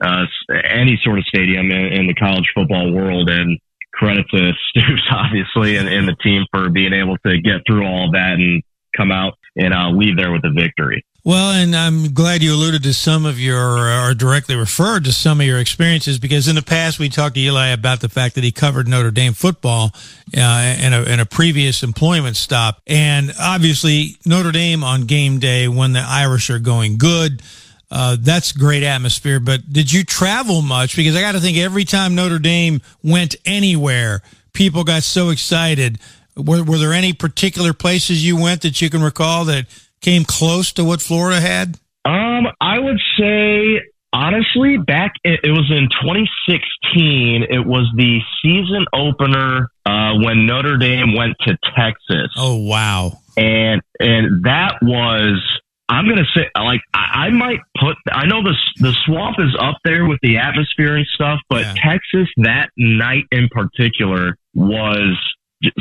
uh, 0.00 0.26
any 0.68 1.00
sort 1.02 1.18
of 1.18 1.24
stadium 1.24 1.70
in, 1.70 1.86
in 1.92 2.06
the 2.06 2.14
college 2.14 2.46
football 2.54 2.92
world. 2.92 3.30
And 3.30 3.58
credit 3.98 4.26
to 4.30 4.52
Stoops, 4.70 5.02
obviously, 5.10 5.76
and, 5.76 5.88
and 5.88 6.06
the 6.06 6.16
team 6.22 6.44
for 6.52 6.70
being 6.70 6.92
able 6.92 7.16
to 7.26 7.40
get 7.40 7.62
through 7.66 7.84
all 7.84 8.10
that 8.12 8.34
and 8.34 8.62
come 8.96 9.10
out 9.10 9.34
and 9.56 9.74
uh, 9.74 9.90
leave 9.90 10.16
there 10.16 10.32
with 10.32 10.44
a 10.44 10.52
victory. 10.52 11.04
Well, 11.24 11.50
and 11.50 11.74
I'm 11.74 12.14
glad 12.14 12.42
you 12.42 12.54
alluded 12.54 12.84
to 12.84 12.94
some 12.94 13.26
of 13.26 13.40
your, 13.40 14.08
or 14.08 14.14
directly 14.14 14.54
referred 14.54 15.04
to 15.04 15.12
some 15.12 15.40
of 15.40 15.46
your 15.46 15.58
experiences, 15.58 16.18
because 16.18 16.46
in 16.46 16.54
the 16.54 16.62
past 16.62 16.98
we 16.98 17.08
talked 17.08 17.34
to 17.34 17.40
Eli 17.40 17.68
about 17.68 18.00
the 18.00 18.08
fact 18.08 18.36
that 18.36 18.44
he 18.44 18.52
covered 18.52 18.86
Notre 18.86 19.10
Dame 19.10 19.34
football 19.34 19.90
uh, 20.36 20.76
in, 20.80 20.92
a, 20.92 21.02
in 21.02 21.20
a 21.20 21.26
previous 21.26 21.82
employment 21.82 22.36
stop. 22.36 22.80
And 22.86 23.32
obviously, 23.38 24.16
Notre 24.24 24.52
Dame 24.52 24.84
on 24.84 25.02
game 25.02 25.38
day, 25.40 25.66
when 25.66 25.92
the 25.92 26.04
Irish 26.06 26.50
are 26.50 26.60
going 26.60 26.98
good, 26.98 27.42
uh, 27.90 28.16
that's 28.18 28.52
great 28.52 28.84
atmosphere. 28.84 29.40
But 29.40 29.70
did 29.70 29.92
you 29.92 30.04
travel 30.04 30.62
much? 30.62 30.94
Because 30.94 31.16
I 31.16 31.20
got 31.20 31.32
to 31.32 31.40
think 31.40 31.58
every 31.58 31.84
time 31.84 32.14
Notre 32.14 32.38
Dame 32.38 32.80
went 33.02 33.34
anywhere, 33.44 34.22
people 34.52 34.84
got 34.84 35.02
so 35.02 35.30
excited. 35.30 35.98
Were, 36.36 36.62
were 36.62 36.78
there 36.78 36.92
any 36.92 37.12
particular 37.12 37.72
places 37.72 38.24
you 38.24 38.40
went 38.40 38.62
that 38.62 38.80
you 38.80 38.88
can 38.88 39.02
recall 39.02 39.44
that 39.46 39.66
came 40.00 40.24
close 40.24 40.72
to 40.72 40.84
what 40.84 41.00
Florida 41.00 41.40
had? 41.40 41.78
Um, 42.04 42.46
I 42.60 42.78
would 42.78 43.00
say 43.18 43.82
honestly, 44.12 44.78
back 44.78 45.14
it, 45.24 45.40
it 45.42 45.50
was 45.50 45.70
in 45.70 45.88
2016. 46.00 47.44
It 47.50 47.66
was 47.66 47.86
the 47.96 48.20
season 48.42 48.86
opener 48.92 49.70
uh, 49.84 50.14
when 50.22 50.46
Notre 50.46 50.76
Dame 50.76 51.14
went 51.14 51.36
to 51.42 51.58
Texas. 51.76 52.32
Oh 52.36 52.56
wow! 52.56 53.18
And 53.36 53.82
and 54.00 54.44
that 54.44 54.78
was 54.82 55.42
I'm 55.88 56.08
gonna 56.08 56.26
say 56.34 56.50
like 56.56 56.80
I, 56.94 57.26
I 57.26 57.30
might 57.30 57.60
put 57.80 57.96
I 58.10 58.26
know 58.26 58.42
the 58.42 58.54
the 58.76 58.94
swamp 59.04 59.36
is 59.38 59.56
up 59.60 59.78
there 59.84 60.06
with 60.06 60.18
the 60.22 60.38
atmosphere 60.38 60.96
and 60.96 61.06
stuff, 61.06 61.40
but 61.48 61.62
yeah. 61.62 61.74
Texas 61.82 62.28
that 62.38 62.70
night 62.76 63.24
in 63.30 63.48
particular 63.50 64.36
was 64.54 65.16
just 65.62 65.76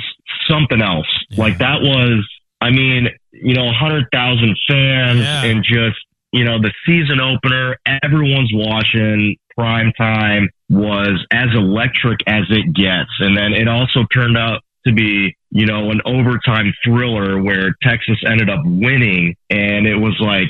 something 0.49 0.82
else. 0.82 1.08
Yeah. 1.30 1.43
Like 1.43 1.58
that 1.60 1.82
was 1.82 2.27
I 2.62 2.72
mean, 2.72 3.08
you 3.32 3.54
know, 3.54 3.65
100,000 3.65 4.58
fans 4.67 5.20
yeah. 5.20 5.43
and 5.43 5.63
just, 5.63 5.98
you 6.32 6.43
know, 6.43 6.60
the 6.60 6.74
season 6.86 7.22
opener, 7.22 7.78
everyone's 8.04 8.52
watching 8.54 9.38
prime 9.56 9.91
time 9.98 10.50
was 10.70 11.26
as 11.32 11.48
electric 11.54 12.20
as 12.28 12.43
it 12.50 12.74
gets. 12.74 13.10
And 13.20 13.38
then 13.38 13.54
it 13.54 13.67
also 13.67 14.06
turned 14.13 14.38
out 14.38 14.62
to 14.86 14.93
be, 14.93 15.36
you 15.52 15.65
know, 15.65 15.91
an 15.91 16.02
overtime 16.06 16.74
thriller 16.84 17.41
where 17.41 17.76
Texas 17.82 18.17
ended 18.26 18.50
up 18.50 18.62
winning. 18.65 19.36
And 19.50 19.88
it 19.88 19.96
was 19.96 20.15
like, 20.20 20.50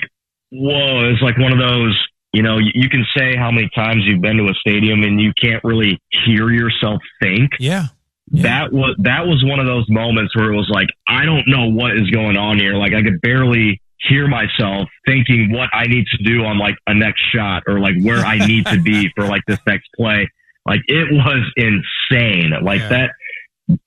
whoa, 0.52 1.10
it's 1.10 1.22
like 1.22 1.38
one 1.38 1.52
of 1.52 1.60
those, 1.60 1.98
you 2.34 2.42
know, 2.42 2.58
you 2.60 2.90
can 2.90 3.06
say 3.18 3.36
how 3.36 3.52
many 3.52 3.70
times 3.76 4.04
you've 4.06 4.22
been 4.22 4.38
to 4.38 4.46
a 4.46 4.54
stadium 4.60 5.04
and 5.04 5.20
you 5.20 5.32
can't 5.42 5.64
really 5.64 6.00
hear 6.26 6.52
yourself 6.52 7.02
think. 7.22 7.52
Yeah. 7.60 7.88
Yeah. 8.30 8.44
That 8.44 8.74
was 8.74 8.96
that 9.00 9.26
was 9.26 9.44
one 9.46 9.60
of 9.60 9.66
those 9.66 9.86
moments 9.90 10.36
where 10.36 10.52
it 10.52 10.56
was 10.56 10.70
like 10.70 10.90
I 11.08 11.26
don't 11.26 11.48
know 11.48 11.70
what 11.70 11.96
is 11.96 12.10
going 12.10 12.36
on 12.36 12.60
here. 12.60 12.74
Like 12.74 12.94
I 12.94 13.02
could 13.02 13.22
barely 13.22 13.82
hear 14.00 14.28
myself 14.28 14.90
thinking 15.06 15.52
what 15.52 15.70
I 15.74 15.88
need 15.88 16.06
to 16.08 16.24
do 16.24 16.44
on 16.44 16.58
like 16.58 16.76
a 16.88 16.94
next 16.94 17.22
shot 17.34 17.64
or 17.68 17.80
like 17.80 17.96
where 18.02 18.20
I 18.20 18.38
need 18.46 18.66
to 18.68 18.82
be 18.82 19.10
for 19.16 19.26
like 19.26 19.44
this 19.48 19.60
next 19.66 19.88
play. 19.96 20.30
Like 20.66 20.82
it 20.88 21.08
was 21.12 21.52
insane. 21.56 22.52
Like 22.62 22.82
yeah. 22.82 22.90
that. 22.90 23.12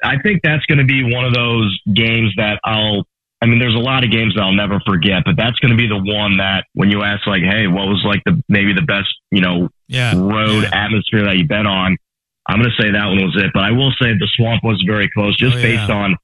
I 0.04 0.18
think 0.22 0.42
that's 0.42 0.64
going 0.66 0.78
to 0.78 0.84
be 0.84 1.02
one 1.02 1.24
of 1.24 1.32
those 1.34 1.78
games 1.92 2.32
that 2.36 2.60
I'll. 2.64 3.04
I 3.42 3.46
mean, 3.46 3.58
there's 3.58 3.74
a 3.74 3.78
lot 3.78 4.04
of 4.04 4.10
games 4.10 4.34
that 4.34 4.42
I'll 4.42 4.52
never 4.52 4.80
forget, 4.86 5.22
but 5.24 5.34
that's 5.34 5.58
going 5.60 5.70
to 5.70 5.76
be 5.76 5.88
the 5.88 5.96
one 5.96 6.36
that 6.36 6.64
when 6.74 6.90
you 6.90 7.02
ask 7.02 7.26
like, 7.26 7.40
hey, 7.42 7.66
what 7.66 7.88
was 7.88 8.02
like 8.04 8.22
the 8.26 8.42
maybe 8.50 8.74
the 8.74 8.82
best 8.82 9.08
you 9.30 9.40
know 9.40 9.68
yeah. 9.88 10.12
road 10.14 10.64
yeah. 10.64 10.84
atmosphere 10.84 11.24
that 11.24 11.36
you've 11.36 11.48
been 11.48 11.66
on? 11.66 11.96
I'm 12.46 12.60
going 12.60 12.70
to 12.76 12.82
say 12.82 12.90
that 12.90 13.06
one 13.06 13.24
was 13.24 13.36
it, 13.36 13.50
but 13.54 13.62
I 13.62 13.70
will 13.70 13.92
say 13.92 14.12
the 14.14 14.28
swamp 14.36 14.64
was 14.64 14.82
very 14.86 15.10
close 15.10 15.36
just 15.36 15.56
oh, 15.56 15.58
yeah. 15.58 15.76
based 15.76 15.90
on 15.90 16.16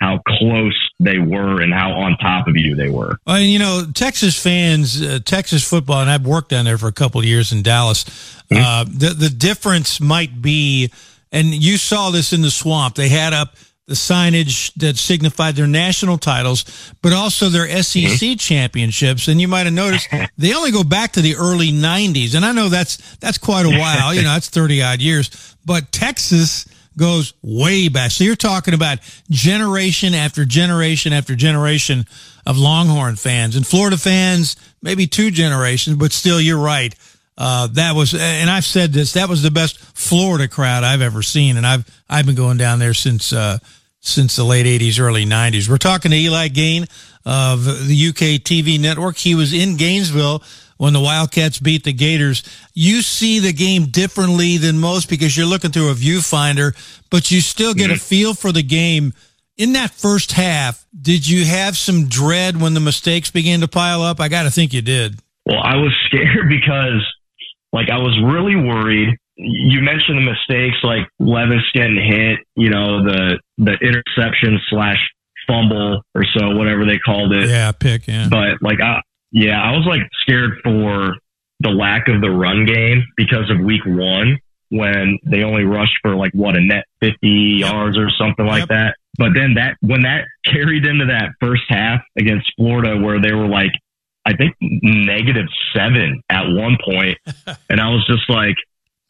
how 0.00 0.20
close 0.26 0.90
they 0.98 1.18
were 1.18 1.60
and 1.60 1.72
how 1.72 1.92
on 1.92 2.16
top 2.18 2.48
of 2.48 2.56
you 2.56 2.74
they 2.74 2.90
were. 2.90 3.18
Well, 3.24 3.38
you 3.38 3.58
know, 3.58 3.86
Texas 3.94 4.40
fans, 4.40 5.00
uh, 5.00 5.20
Texas 5.24 5.66
football, 5.66 6.00
and 6.00 6.10
I've 6.10 6.26
worked 6.26 6.50
down 6.50 6.64
there 6.64 6.76
for 6.76 6.88
a 6.88 6.92
couple 6.92 7.20
of 7.20 7.24
years 7.24 7.52
in 7.52 7.62
Dallas. 7.62 8.04
Mm-hmm. 8.50 8.56
Uh, 8.56 8.84
the 8.84 9.14
the 9.14 9.30
difference 9.30 10.00
might 10.00 10.42
be, 10.42 10.90
and 11.30 11.54
you 11.54 11.76
saw 11.76 12.10
this 12.10 12.32
in 12.32 12.42
the 12.42 12.50
swamp. 12.50 12.96
They 12.96 13.08
had 13.08 13.32
up 13.32 13.56
the 13.92 13.96
signage 13.96 14.72
that 14.76 14.96
signified 14.96 15.54
their 15.54 15.66
national 15.66 16.16
titles, 16.16 16.64
but 17.02 17.12
also 17.12 17.50
their 17.50 17.68
SEC 17.82 18.02
mm-hmm. 18.02 18.36
championships. 18.36 19.28
And 19.28 19.38
you 19.38 19.48
might 19.48 19.66
have 19.66 19.74
noticed 19.74 20.08
they 20.38 20.54
only 20.54 20.70
go 20.70 20.82
back 20.82 21.12
to 21.12 21.20
the 21.20 21.36
early 21.36 21.68
'90s, 21.68 22.34
and 22.34 22.42
I 22.42 22.52
know 22.52 22.70
that's 22.70 23.16
that's 23.16 23.36
quite 23.36 23.66
a 23.66 23.78
while. 23.78 24.14
You 24.14 24.22
know, 24.22 24.32
that's 24.32 24.48
30 24.48 24.82
odd 24.82 25.02
years. 25.02 25.56
But 25.66 25.92
Texas 25.92 26.66
goes 26.96 27.34
way 27.42 27.88
back. 27.88 28.12
So 28.12 28.24
you're 28.24 28.34
talking 28.34 28.72
about 28.72 28.98
generation 29.30 30.14
after 30.14 30.46
generation 30.46 31.12
after 31.12 31.34
generation 31.34 32.06
of 32.46 32.56
Longhorn 32.56 33.16
fans 33.16 33.56
and 33.56 33.66
Florida 33.66 33.98
fans, 33.98 34.56
maybe 34.80 35.06
two 35.06 35.30
generations, 35.30 35.96
but 35.96 36.12
still, 36.12 36.40
you're 36.40 36.58
right. 36.58 36.94
Uh, 37.36 37.66
that 37.68 37.94
was, 37.94 38.14
and 38.14 38.50
I've 38.50 38.64
said 38.64 38.92
this, 38.92 39.12
that 39.12 39.28
was 39.28 39.42
the 39.42 39.50
best 39.50 39.78
Florida 39.78 40.48
crowd 40.48 40.84
I've 40.84 41.00
ever 41.02 41.22
seen, 41.22 41.56
and 41.56 41.66
I've 41.66 42.02
I've 42.08 42.26
been 42.26 42.34
going 42.34 42.58
down 42.58 42.78
there 42.78 42.92
since 42.92 43.32
uh, 43.32 43.58
since 44.02 44.36
the 44.36 44.44
late 44.44 44.66
'80s, 44.66 45.00
early 45.00 45.24
'90s. 45.24 45.68
We're 45.68 45.78
talking 45.78 46.10
to 46.10 46.16
Eli 46.16 46.48
Gain 46.48 46.86
of 47.24 47.64
the 47.64 48.08
UK 48.08 48.42
TV 48.42 48.78
network. 48.78 49.16
He 49.16 49.34
was 49.34 49.54
in 49.54 49.76
Gainesville 49.76 50.42
when 50.76 50.92
the 50.92 51.00
Wildcats 51.00 51.60
beat 51.60 51.84
the 51.84 51.92
Gators. 51.92 52.42
You 52.74 53.02
see 53.02 53.38
the 53.38 53.52
game 53.52 53.86
differently 53.86 54.58
than 54.58 54.78
most 54.78 55.08
because 55.08 55.36
you're 55.36 55.46
looking 55.46 55.70
through 55.70 55.90
a 55.90 55.94
viewfinder, 55.94 56.74
but 57.08 57.30
you 57.30 57.40
still 57.40 57.72
get 57.72 57.90
a 57.90 57.94
mm-hmm. 57.94 58.00
feel 58.00 58.34
for 58.34 58.50
the 58.50 58.64
game. 58.64 59.14
In 59.56 59.74
that 59.74 59.92
first 59.92 60.32
half, 60.32 60.84
did 61.00 61.28
you 61.28 61.44
have 61.44 61.76
some 61.76 62.08
dread 62.08 62.60
when 62.60 62.74
the 62.74 62.80
mistakes 62.80 63.30
began 63.30 63.60
to 63.60 63.68
pile 63.68 64.02
up? 64.02 64.18
I 64.18 64.28
got 64.28 64.42
to 64.42 64.50
think 64.50 64.72
you 64.72 64.82
did. 64.82 65.20
Well, 65.46 65.60
I 65.62 65.76
was 65.76 65.92
scared 66.06 66.48
because, 66.48 67.06
like, 67.72 67.88
I 67.88 67.98
was 67.98 68.18
really 68.20 68.56
worried. 68.56 69.16
You 69.36 69.80
mentioned 69.80 70.18
the 70.18 70.32
mistakes, 70.32 70.76
like 70.82 71.08
Levis 71.18 71.64
getting 71.74 71.96
hit. 71.96 72.40
You 72.56 72.70
know, 72.70 73.04
the 73.04 73.38
the 73.58 73.72
interception 73.80 74.60
slash 74.68 74.98
fumble 75.46 76.02
or 76.14 76.24
so, 76.36 76.56
whatever 76.56 76.84
they 76.84 76.98
called 76.98 77.32
it. 77.32 77.48
Yeah, 77.48 77.72
pick. 77.72 78.06
Yeah, 78.06 78.28
But 78.30 78.62
like, 78.62 78.80
I 78.80 79.00
yeah, 79.30 79.60
I 79.60 79.72
was 79.72 79.86
like 79.86 80.02
scared 80.20 80.60
for 80.62 81.16
the 81.60 81.70
lack 81.70 82.08
of 82.08 82.20
the 82.20 82.30
run 82.30 82.66
game 82.66 83.04
because 83.16 83.50
of 83.50 83.64
week 83.64 83.82
one 83.86 84.38
when 84.68 85.18
they 85.24 85.42
only 85.42 85.64
rushed 85.64 85.96
for 86.02 86.16
like 86.16 86.32
what 86.32 86.56
a 86.56 86.60
net 86.60 86.84
50 87.00 87.28
yards 87.60 87.98
or 87.98 88.10
something 88.10 88.46
like 88.46 88.68
that. 88.68 88.96
But 89.18 89.30
then 89.34 89.54
that 89.54 89.76
when 89.80 90.02
that 90.02 90.24
carried 90.44 90.86
into 90.86 91.06
that 91.06 91.32
first 91.40 91.62
half 91.68 92.00
against 92.18 92.50
Florida 92.56 92.98
where 92.98 93.20
they 93.20 93.32
were 93.32 93.48
like 93.48 93.72
I 94.24 94.36
think 94.36 94.54
negative 94.60 95.46
seven 95.74 96.22
at 96.30 96.44
one 96.46 96.78
point, 96.84 97.18
and 97.68 97.80
I 97.80 97.88
was 97.88 98.06
just 98.06 98.28
like, 98.30 98.54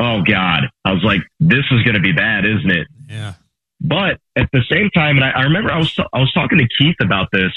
oh 0.02 0.22
god, 0.22 0.64
I 0.84 0.92
was 0.92 1.02
like, 1.04 1.20
this 1.40 1.64
is 1.70 1.82
going 1.82 1.94
to 1.94 2.00
be 2.00 2.12
bad, 2.12 2.44
isn't 2.44 2.70
it? 2.70 2.86
Yeah. 3.08 3.34
But 3.80 4.20
at 4.36 4.48
the 4.52 4.62
same 4.70 4.90
time, 4.90 5.16
and 5.16 5.24
I, 5.24 5.30
I 5.30 5.42
remember 5.42 5.72
I 5.72 5.78
was 5.78 5.96
I 5.98 6.18
was 6.18 6.32
talking 6.32 6.58
to 6.58 6.68
Keith 6.78 6.96
about 7.00 7.28
this 7.32 7.52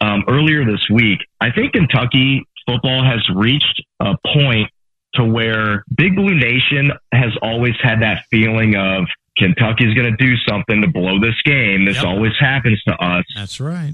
um, 0.00 0.24
earlier 0.28 0.64
this 0.64 0.86
week. 0.90 1.18
I 1.40 1.50
think 1.50 1.72
Kentucky 1.72 2.46
football 2.66 3.04
has 3.04 3.20
reached 3.34 3.82
a 4.00 4.14
point 4.32 4.70
to 5.14 5.24
where 5.24 5.84
Big 5.94 6.16
Blue 6.16 6.34
Nation 6.34 6.92
has 7.12 7.32
always 7.42 7.74
had 7.82 8.02
that 8.02 8.24
feeling 8.30 8.74
of 8.76 9.06
Kentucky's 9.36 9.94
going 9.94 10.10
to 10.10 10.16
do 10.16 10.34
something 10.48 10.80
to 10.82 10.88
blow 10.88 11.20
this 11.20 11.40
game. 11.44 11.84
This 11.84 12.02
always 12.02 12.32
happens 12.38 12.82
to 12.84 12.94
us. 12.94 13.24
That's 13.34 13.60
right. 13.60 13.92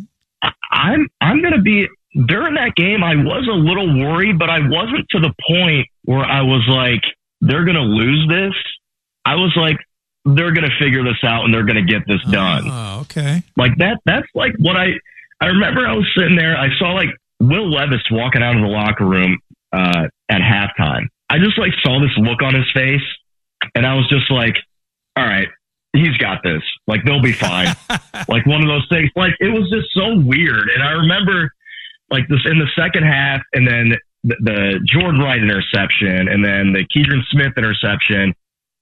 I'm 0.71 1.09
I'm 1.21 1.41
going 1.41 1.55
to 1.55 1.63
be 1.63 1.89
during 2.27 2.55
that 2.55 2.75
game. 2.75 3.03
I 3.03 3.17
was 3.17 3.49
a 3.49 3.57
little 3.57 3.99
worried, 3.99 4.39
but 4.39 4.51
I 4.51 4.61
wasn't 4.61 5.07
to 5.11 5.21
the 5.21 5.33
point 5.47 5.87
where 6.05 6.25
I 6.25 6.43
was 6.43 6.65
like, 6.69 7.03
they're 7.41 7.65
going 7.65 7.77
to 7.77 7.83
lose 7.83 8.29
this. 8.29 8.55
I 9.25 9.35
was 9.35 9.53
like, 9.57 9.79
they're 10.25 10.53
going 10.53 10.69
to 10.69 10.77
figure 10.79 11.03
this 11.03 11.23
out 11.25 11.45
and 11.45 11.55
they're 11.55 11.65
going 11.65 11.85
to 11.85 11.91
get 11.91 12.07
this 12.07 12.23
done. 12.31 12.65
Oh, 12.67 13.01
okay. 13.03 13.43
Like 13.57 13.77
that. 13.79 14.01
That's 14.05 14.29
like 14.35 14.55
what 14.59 14.77
I. 14.77 14.93
I 15.43 15.47
remember 15.47 15.87
I 15.87 15.95
was 15.95 16.07
sitting 16.15 16.37
there. 16.37 16.55
I 16.55 16.69
saw 16.79 16.93
like 16.93 17.09
Will 17.41 17.71
Levis 17.71 18.03
walking 18.11 18.43
out 18.43 18.57
of 18.57 18.61
the 18.61 18.69
locker 18.69 19.07
room 19.07 19.39
uh, 19.73 20.09
at 20.29 20.41
halftime. 20.43 21.07
I 21.31 21.39
just 21.39 21.59
like 21.59 21.73
saw 21.83 21.99
this 22.01 22.11
look 22.19 22.43
on 22.43 22.55
his 22.55 22.71
face, 22.75 23.01
and 23.75 23.87
I 23.87 23.95
was 23.95 24.07
just 24.11 24.31
like, 24.31 24.57
"All 25.17 25.25
right, 25.25 25.49
he's 25.95 26.17
got 26.19 26.43
this. 26.43 26.63
Like 26.87 27.05
they'll 27.05 27.23
be 27.23 27.33
fine." 27.33 27.69
like 28.29 28.45
one 28.45 28.61
of 28.61 28.69
those 28.69 28.87
things. 28.91 29.11
Like 29.17 29.33
it 29.41 29.49
was 29.49 29.71
just 29.71 29.89
so 29.95 30.19
weird. 30.19 30.69
And 30.75 30.83
I 30.83 30.91
remember 30.91 31.51
like 32.11 32.29
this 32.29 32.41
in 32.45 32.59
the 32.59 32.69
second 32.77 33.05
half, 33.05 33.41
and 33.55 33.67
then 33.67 33.97
the, 34.25 34.37
the 34.41 34.81
Jordan 34.85 35.21
Wright 35.21 35.43
interception, 35.43 36.29
and 36.29 36.45
then 36.45 36.73
the 36.73 36.85
Keidron 36.95 37.23
Smith 37.31 37.53
interception, 37.57 38.35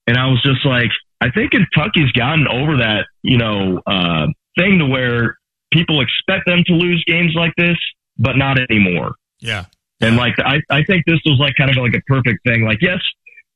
and 0.07 0.17
I 0.17 0.27
was 0.27 0.43
just 0.43 0.65
like, 0.65 0.91
I 1.21 1.31
think 1.31 1.53
Kentucky's 1.53 2.13
gotten 2.13 2.47
over 2.47 2.77
that, 2.79 3.07
you 3.23 3.39
know, 3.39 3.81
uh, 3.87 4.27
thing 4.57 4.79
to 4.79 4.87
where 4.87 5.37
people 5.73 6.01
expect 6.01 6.47
them 6.47 6.63
to 6.67 6.73
lose 6.73 7.03
games 7.07 7.33
like 7.35 7.53
this, 7.57 7.77
but 8.19 8.37
not 8.37 8.59
anymore. 8.71 9.15
Yeah. 9.41 9.67
And 10.01 10.17
like, 10.17 10.35
I, 10.39 10.61
I 10.71 10.85
think 10.85 11.05
this 11.07 11.19
was 11.25 11.39
like 11.41 11.55
kind 11.57 11.71
of 11.71 11.77
like 11.77 11.95
a 11.95 12.03
perfect 12.07 12.47
thing. 12.47 12.63
Like, 12.63 12.79
yes, 12.81 12.99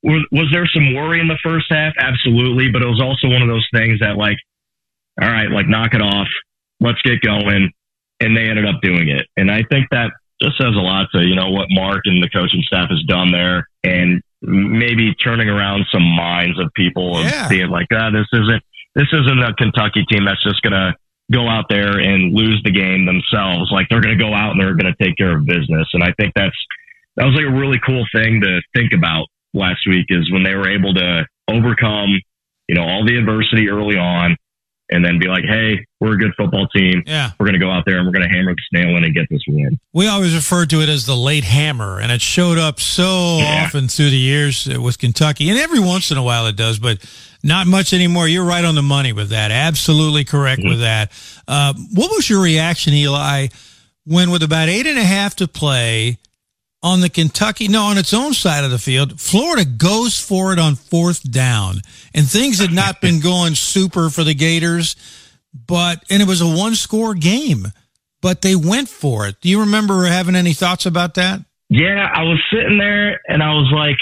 was, 0.03 0.27
was 0.33 0.49
there 0.53 0.67
some 0.67 0.95
worry 0.95 1.21
in 1.21 1.29
the 1.29 1.39
first 1.43 1.67
half? 1.71 1.95
Absolutely. 1.99 2.69
But 2.69 2.83
it 2.83 2.89
was 2.89 3.01
also 3.01 3.29
one 3.33 3.43
of 3.43 3.49
those 3.49 3.67
things 3.73 4.01
that 4.01 4.17
like, 4.17 4.39
all 5.21 5.31
right, 5.31 5.51
like 5.51 5.69
knock 5.69 5.95
it 5.95 6.03
off. 6.03 6.29
Let's 6.81 7.01
get 7.03 7.21
going. 7.21 7.71
And 8.19 8.37
they 8.37 8.49
ended 8.49 8.67
up 8.67 8.81
doing 8.83 9.09
it. 9.09 9.27
And 9.37 9.51
I 9.51 9.63
think 9.71 9.87
that 9.91 10.11
just 10.43 10.59
says 10.59 10.75
a 10.75 10.81
lot 10.83 11.09
to, 11.15 11.23
you 11.23 11.35
know, 11.35 11.51
what 11.51 11.69
Mark 11.71 12.03
and 12.05 12.23
the 12.23 12.29
coaching 12.29 12.63
staff 12.67 12.89
has 12.91 13.03
done 13.05 13.31
there 13.33 13.69
and 13.85 14.21
maybe 14.43 15.15
turning 15.15 15.49
around 15.49 15.87
some 15.93 16.03
minds 16.03 16.59
of 16.59 16.73
people 16.75 17.19
and 17.19 17.31
Yeah. 17.31 17.49
being 17.49 17.69
like, 17.71 17.87
ah, 17.93 18.11
this 18.11 18.27
isn't, 18.33 18.63
this 18.95 19.09
isn't 19.13 19.39
a 19.43 19.55
Kentucky 19.55 20.05
team 20.11 20.25
that's 20.25 20.43
just 20.43 20.61
going 20.63 20.73
to 20.73 20.95
go 21.31 21.49
out 21.49 21.67
there 21.71 21.99
and 21.99 22.35
lose 22.35 22.61
the 22.65 22.73
game 22.73 23.07
themselves. 23.07 23.71
Like 23.71 23.87
they're 23.89 24.01
going 24.03 24.19
to 24.19 24.23
go 24.23 24.35
out 24.35 24.53
and 24.53 24.61
they're 24.61 24.75
going 24.75 24.93
to 24.93 25.05
take 25.05 25.17
care 25.17 25.37
of 25.37 25.47
business. 25.47 25.89
And 25.95 26.03
I 26.03 26.13
think 26.19 26.33
that's, 26.35 26.57
that 27.17 27.25
was 27.25 27.35
like 27.35 27.47
a 27.47 27.51
really 27.57 27.79
cool 27.87 28.05
thing 28.15 28.41
to 28.43 28.61
think 28.75 28.93
about 28.93 29.27
last 29.55 29.81
week 29.87 30.07
is 30.09 30.31
when 30.33 30.43
they 30.43 30.55
were 30.55 30.69
able 30.69 30.93
to 30.95 31.27
overcome, 31.49 32.09
you 32.69 32.75
know, 32.75 32.83
all 32.85 33.05
the 33.07 33.17
adversity 33.17 33.69
early 33.69 33.97
on 33.97 34.37
and 34.93 35.05
then 35.05 35.19
be 35.19 35.27
like, 35.27 35.45
Hey, 35.45 35.85
we're 36.01 36.15
a 36.15 36.19
good 36.19 36.33
football 36.37 36.67
team. 36.69 37.03
Yeah. 37.07 37.31
We're 37.39 37.47
going 37.47 37.59
to 37.59 37.65
go 37.65 37.71
out 37.71 37.85
there 37.87 37.97
and 37.99 38.07
we're 38.07 38.13
going 38.13 38.29
to 38.29 38.35
hammer 38.35 38.55
the 38.55 38.79
nail 38.79 38.97
in 38.97 39.05
and 39.05 39.15
get 39.15 39.29
this 39.31 39.43
win. 39.49 39.79
We 39.93 40.09
always 40.09 40.35
referred 40.35 40.71
to 40.71 40.81
it 40.81 40.89
as 40.89 41.07
the 41.07 41.17
late 41.17 41.45
hammer, 41.45 42.01
and 42.01 42.11
it 42.11 42.21
showed 42.21 42.59
up 42.59 42.81
so 42.81 43.05
often 43.05 43.89
through 43.89 44.11
the 44.11 44.17
years 44.17 44.67
with 44.67 44.99
Kentucky, 44.99 45.49
and 45.51 45.59
every 45.59 45.81
once 45.81 46.11
in 46.11 46.19
a 46.19 46.23
while 46.23 46.47
it 46.47 46.57
does, 46.57 46.79
but 46.79 46.99
not 47.43 47.67
much 47.67 47.93
anymore. 47.93 48.29
You're 48.29 48.45
right 48.45 48.65
on 48.65 48.75
the 48.75 48.83
money 48.83 49.13
with 49.13 49.31
that. 49.31 49.51
Absolutely 49.51 50.25
correct 50.25 50.63
with 50.65 50.81
that. 50.81 51.11
Uh, 51.49 51.75
what 51.93 52.11
was 52.11 52.29
your 52.29 52.43
reaction, 52.43 52.93
Eli, 52.93 53.49
when 54.05 54.31
with 54.31 54.43
about 54.43 54.69
eight 54.69 54.87
and 54.87 54.99
a 54.99 55.05
half 55.05 55.37
to 55.37 55.49
play 55.49 56.19
on 56.83 57.01
the 57.01 57.09
Kentucky, 57.09 57.69
no, 57.69 57.85
on 57.85 57.99
its 57.99 58.13
own 58.13 58.35
side 58.35 58.65
of 58.65 58.71
the 58.71 58.79
field, 58.79 59.21
Florida 59.21 59.65
goes 59.65 60.19
for 60.19 60.53
it 60.53 60.59
on 60.59 60.75
fourth 60.75 61.23
down, 61.31 61.81
and 62.15 62.29
things 62.29 62.59
had 62.59 62.73
not 62.73 63.01
been 63.01 63.21
going 63.23 63.55
super 63.55 64.11
for 64.11 64.25
the 64.25 64.35
Gators, 64.35 64.97
but 65.55 66.03
and 66.11 66.21
it 66.23 66.29
was 66.29 66.41
a 66.41 66.47
one 66.49 66.75
score 66.75 67.15
game 67.15 67.67
but 68.21 68.41
they 68.41 68.55
went 68.55 68.89
for 68.89 69.27
it. 69.27 69.35
Do 69.41 69.49
you 69.49 69.59
remember 69.63 70.05
having 70.05 70.37
any 70.37 70.53
thoughts 70.53 70.87
about 70.87 71.15
that? 71.15 71.41
Yeah, 71.69 72.09
I 72.15 72.23
was 72.23 72.41
sitting 72.53 72.79
there 72.79 73.19
and 73.27 73.43
I 73.43 73.49
was 73.55 73.69
like, 73.75 73.97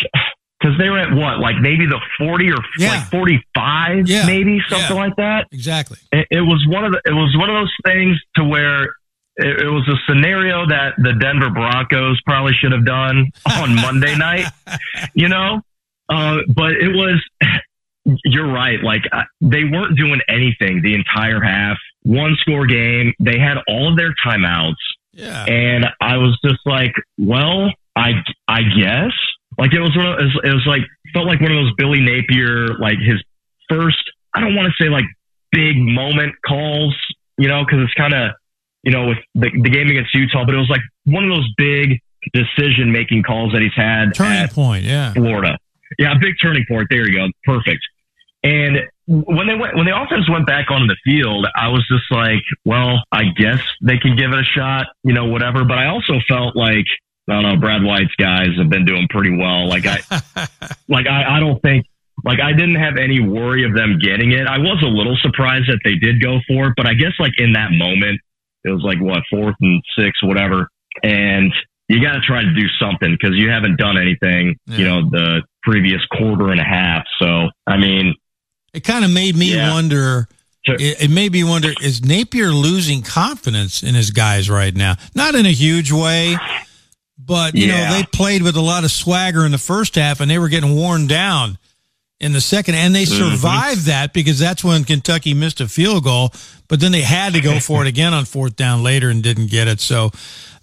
because 0.61 0.77
they 0.79 0.91
were 0.91 0.99
at 0.99 1.11
what, 1.15 1.39
like 1.41 1.57
maybe 1.59 1.87
the 1.87 1.99
forty 2.19 2.51
or 2.53 2.59
like 2.79 3.11
forty-five, 3.11 4.07
Yeah. 4.07 4.27
maybe 4.27 4.61
something 4.69 4.95
Yeah. 4.95 5.03
like 5.03 5.17
that. 5.17 5.47
Exactly. 5.53 5.97
It, 6.13 6.27
it 6.31 6.41
was 6.43 6.63
one 6.69 6.85
of 6.85 6.93
the, 6.93 7.01
it 7.07 7.15
was 7.15 7.35
one 7.35 7.49
of 7.49 7.55
those 7.63 7.73
things 7.87 8.19
to 8.37 8.45
where 8.45 8.95
it, 9.37 9.63
it 9.63 9.71
was 9.71 9.89
a 9.89 9.97
scenario 10.09 10.67
that 10.67 10.95
the 10.99 11.15
Denver 11.15 11.51
Broncos 11.51 12.21
probably 12.23 12.53
should 12.53 12.73
have 12.73 12.85
done 12.85 13.31
on 13.59 13.75
Monday 13.77 14.15
night, 14.19 14.47
you 15.15 15.29
know. 15.29 15.61
Uh, 16.09 16.39
but 16.49 16.73
it 16.73 16.89
was, 16.89 17.23
you're 18.25 18.51
right. 18.51 18.83
Like 18.83 19.03
uh, 19.13 19.23
they 19.41 19.65
weren't 19.65 19.97
doing 19.97 20.21
anything 20.29 20.83
the 20.83 20.95
entire 20.95 21.41
half. 21.41 21.77
One 22.03 22.37
score 22.41 22.67
game. 22.67 23.13
They 23.21 23.39
had 23.39 23.59
all 23.69 23.91
of 23.91 23.97
their 23.97 24.15
timeouts. 24.27 24.75
Yeah. 25.13 25.45
And 25.45 25.87
I 26.01 26.17
was 26.17 26.39
just 26.45 26.61
like, 26.65 26.93
well, 27.19 27.71
I, 27.97 28.13
I 28.49 28.63
guess 28.63 29.13
like 29.59 29.73
it 29.73 29.81
was, 29.81 29.95
one 29.97 30.07
of, 30.07 30.19
it 30.19 30.25
was, 30.25 30.41
it 30.45 30.55
was 30.55 30.67
like, 30.67 30.83
felt 31.13 31.27
like 31.27 31.41
one 31.41 31.53
of 31.53 31.65
those 31.65 31.75
Billy 31.77 32.01
Napier, 32.01 32.79
like 32.79 32.99
his 32.99 33.23
first, 33.69 34.03
I 34.35 34.41
don't 34.41 34.55
want 34.55 34.73
to 34.73 34.83
say 34.83 34.89
like 34.89 35.05
big 35.53 35.77
moment 35.77 36.35
calls, 36.47 36.97
you 37.37 37.49
know, 37.49 37.65
cause 37.65 37.81
it's 37.81 37.95
kind 37.95 38.15
of, 38.15 38.33
you 38.83 38.93
know, 38.93 39.09
with 39.09 39.19
the, 39.35 39.51
the 39.63 39.71
game 39.71 39.89
against 39.89 40.15
Utah, 40.15 40.45
but 40.45 40.55
it 40.55 40.59
was 40.59 40.71
like 40.71 40.83
one 41.05 41.25
of 41.25 41.31
those 41.31 41.49
big 41.57 42.01
decision 42.33 42.93
making 42.93 43.23
calls 43.23 43.53
that 43.53 43.63
he's 43.63 43.75
had 43.75 44.15
Turning 44.15 44.49
point, 44.49 44.85
yeah. 44.85 45.13
Florida. 45.13 45.59
Yeah, 45.99 46.13
a 46.13 46.19
big 46.21 46.35
turning 46.41 46.65
point. 46.69 46.87
There 46.91 47.09
you 47.09 47.19
go. 47.19 47.27
Perfect. 47.45 47.81
And 48.43 48.79
when 49.07 49.49
they 49.49 49.55
went, 49.55 49.77
when 49.77 49.87
the 49.87 49.97
offense 49.97 50.31
went 50.31 50.47
back 50.47 50.71
onto 50.71 50.87
the 50.87 50.97
field, 51.05 51.47
I 51.55 51.69
was 51.69 51.87
just 51.91 52.11
like, 52.11 52.43
well, 52.65 53.03
I 53.13 53.25
guess 53.37 53.61
they 53.83 53.99
can 53.99 54.17
give 54.17 54.31
it 54.31 54.39
a 54.39 54.45
shot, 54.45 54.87
you 55.03 55.13
know, 55.13 55.27
whatever. 55.27 55.65
But 55.65 55.79
I 55.79 55.87
also 55.87 56.15
felt 56.29 56.57
like, 56.57 56.87
I 57.29 57.35
don't 57.35 57.43
know, 57.43 57.57
Brad 57.57 57.83
White's 57.83 58.15
guys 58.17 58.49
have 58.57 58.71
been 58.71 58.85
doing 58.85 59.09
pretty 59.11 59.37
well. 59.37 59.69
Like 59.69 59.85
I, 59.87 59.99
like 60.89 61.07
I, 61.07 61.37
I 61.37 61.41
don't 61.41 61.61
think, 61.61 61.87
like 62.25 62.39
I 62.41 62.53
didn't 62.53 62.77
have 62.77 62.97
any 62.97 63.21
worry 63.21 63.65
of 63.65 63.75
them 63.75 63.99
getting 63.99 64.33
it. 64.33 64.47
I 64.47 64.59
was 64.59 64.83
a 64.83 64.89
little 64.89 65.17
surprised 65.21 65.69
that 65.69 65.81
they 65.85 65.95
did 65.95 66.23
go 66.23 66.39
for 66.47 66.69
it, 66.69 66.75
but 66.77 66.87
I 66.87 66.95
guess 66.95 67.13
like 67.19 67.33
in 67.39 67.55
that 67.55 67.73
moment, 67.73 68.21
it 68.65 68.71
was 68.71 68.83
like 68.83 69.01
what 69.01 69.23
fourth 69.31 69.57
and 69.61 69.83
six, 69.99 70.23
whatever, 70.23 70.69
and 71.03 71.53
you 71.89 72.01
got 72.03 72.13
to 72.13 72.21
try 72.21 72.43
to 72.43 72.55
do 72.55 72.67
something 72.81 73.17
because 73.21 73.37
you 73.37 73.51
haven't 73.51 73.77
done 73.77 73.99
anything, 73.99 74.57
you 74.67 74.85
know, 74.85 75.09
the 75.11 75.43
previous 75.63 76.01
quarter 76.17 76.51
and 76.51 76.61
a 76.61 76.65
half. 76.65 77.05
So 77.21 77.49
I 77.67 77.77
mean, 77.77 78.15
It 78.73 78.85
kind 78.85 79.05
of 79.05 79.11
made 79.11 79.37
me 79.37 79.55
Yeah. 79.55 79.73
wonder. 79.73 80.29
It, 80.67 81.03
it 81.05 81.11
made 81.11 81.33
me 81.33 81.43
wonder: 81.43 81.73
Is 81.83 82.05
Napier 82.05 82.51
losing 82.51 83.03
confidence 83.03 83.83
in 83.83 83.95
his 83.95 84.11
guys 84.11 84.49
right 84.51 84.75
now? 84.75 84.97
Not 85.15 85.35
in 85.35 85.47
a 85.47 85.51
huge 85.53 85.91
way, 85.91 86.37
but 87.19 87.55
you 87.55 87.67
Yeah. 87.67 87.89
know 87.89 87.97
they 87.97 88.05
played 88.05 88.43
with 88.43 88.57
a 88.57 88.61
lot 88.61 88.85
of 88.85 88.91
swagger 88.91 89.45
in 89.47 89.53
the 89.53 89.59
first 89.59 89.95
half, 89.95 90.21
and 90.21 90.31
they 90.31 90.39
were 90.39 90.49
getting 90.49 90.77
worn 90.77 91.07
down 91.07 91.59
in 92.21 92.33
the 92.33 92.41
second, 92.41 92.75
and 92.75 92.95
they 92.95 93.05
Mhm. 93.07 93.17
survived 93.17 93.87
that 93.87 94.13
because 94.13 94.39
that's 94.39 94.63
when 94.63 94.85
Kentucky 94.85 95.33
missed 95.35 95.61
a 95.61 95.69
field 95.69 96.05
goal. 96.05 96.33
But 96.69 96.81
then 96.81 96.93
they 96.93 97.03
had 97.03 97.33
to 97.33 97.41
go 97.41 97.59
for 97.61 97.83
it 97.83 97.89
again 97.89 98.13
on 98.15 98.25
fourth 98.27 98.57
down 98.57 98.83
later 98.83 99.09
and 99.11 99.23
didn't 99.23 99.47
get 99.47 99.69
it. 99.69 99.81
So 99.81 100.13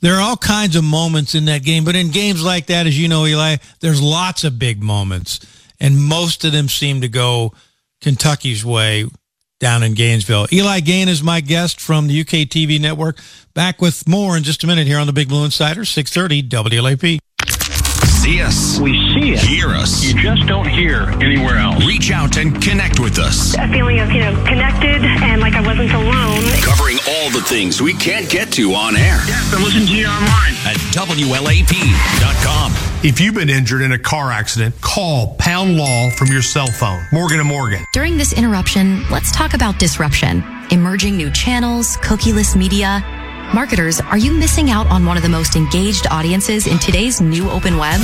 there 0.01 0.15
are 0.15 0.21
all 0.21 0.37
kinds 0.37 0.75
of 0.75 0.83
moments 0.83 1.33
in 1.35 1.45
that 1.45 1.63
game. 1.63 1.83
But 1.83 1.95
in 1.95 2.11
games 2.11 2.43
like 2.43 2.67
that, 2.67 2.85
as 2.87 2.97
you 2.99 3.07
know, 3.07 3.25
Eli, 3.25 3.57
there's 3.79 4.01
lots 4.01 4.43
of 4.43 4.59
big 4.59 4.83
moments, 4.83 5.39
and 5.79 5.97
most 6.01 6.45
of 6.45 6.51
them 6.51 6.69
seem 6.69 7.01
to 7.01 7.07
go 7.07 7.53
Kentucky's 8.01 8.63
way 8.63 9.05
down 9.59 9.81
in 9.81 9.95
Gainesville. 9.95 10.45
Eli 10.53 10.81
Gehn 10.81 11.07
is 11.07 11.23
my 11.23 11.41
guest 11.41 11.81
from 11.81 12.05
the 12.07 12.13
UK 12.13 12.45
TV 12.45 12.77
network. 12.79 13.17
Back 13.55 13.81
with 13.81 14.07
more 14.07 14.37
in 14.37 14.43
just 14.43 14.63
a 14.63 14.67
minute 14.67 14.85
here 14.85 14.99
on 14.99 15.07
the 15.07 15.13
Big 15.13 15.27
Blue 15.29 15.43
Insider, 15.43 15.83
630 15.83 16.43
WLAP. 16.43 17.17
See 18.27 18.41
us. 18.41 18.77
We 18.77 18.91
see 19.13 19.31
it. 19.31 19.39
Hear 19.39 19.69
us. 19.69 20.03
You 20.03 20.13
just 20.21 20.45
don't 20.47 20.67
hear 20.67 21.03
anywhere 21.21 21.55
else. 21.55 21.85
Reach 21.85 22.11
out 22.11 22.35
and 22.35 22.61
connect 22.61 22.99
with 22.99 23.19
us. 23.19 23.55
a 23.55 23.69
feeling 23.69 24.01
of, 24.01 24.11
you 24.11 24.19
know, 24.19 24.33
connected 24.45 25.01
and 25.01 25.39
like 25.39 25.53
I 25.53 25.61
wasn't 25.65 25.93
alone. 25.93 26.43
Covering 26.59 26.97
all 27.07 27.29
the 27.29 27.41
things 27.47 27.81
we 27.81 27.93
can't 27.93 28.29
get 28.29 28.51
to 28.51 28.73
on 28.73 28.97
air. 28.97 29.21
Yes, 29.25 29.53
and 29.53 29.63
listen 29.63 29.87
to 29.87 29.95
you 29.95 30.07
online. 30.07 30.55
At 30.65 30.75
WLAP.com. 30.91 32.73
If 33.01 33.21
you've 33.21 33.35
been 33.35 33.49
injured 33.49 33.81
in 33.81 33.93
a 33.93 33.97
car 33.97 34.29
accident, 34.29 34.75
call 34.81 35.35
Pound 35.35 35.77
Law 35.77 36.09
from 36.09 36.27
your 36.27 36.41
cell 36.41 36.67
phone. 36.67 37.01
Morgan 37.13 37.39
and 37.39 37.47
Morgan. 37.47 37.85
During 37.93 38.17
this 38.17 38.33
interruption, 38.33 39.07
let's 39.09 39.31
talk 39.31 39.53
about 39.53 39.79
disruption, 39.79 40.43
emerging 40.69 41.15
new 41.15 41.31
channels, 41.31 41.95
cookieless 41.97 42.57
media. 42.57 43.16
Marketers, 43.53 44.01
are 44.01 44.17
you 44.17 44.33
missing 44.33 44.69
out 44.69 44.87
on 44.87 45.05
one 45.05 45.15
of 45.15 45.23
the 45.23 45.29
most 45.29 45.55
engaged 45.55 46.05
audiences 46.11 46.67
in 46.67 46.77
today's 46.79 47.21
new 47.21 47.49
open 47.49 47.77
web? 47.77 47.99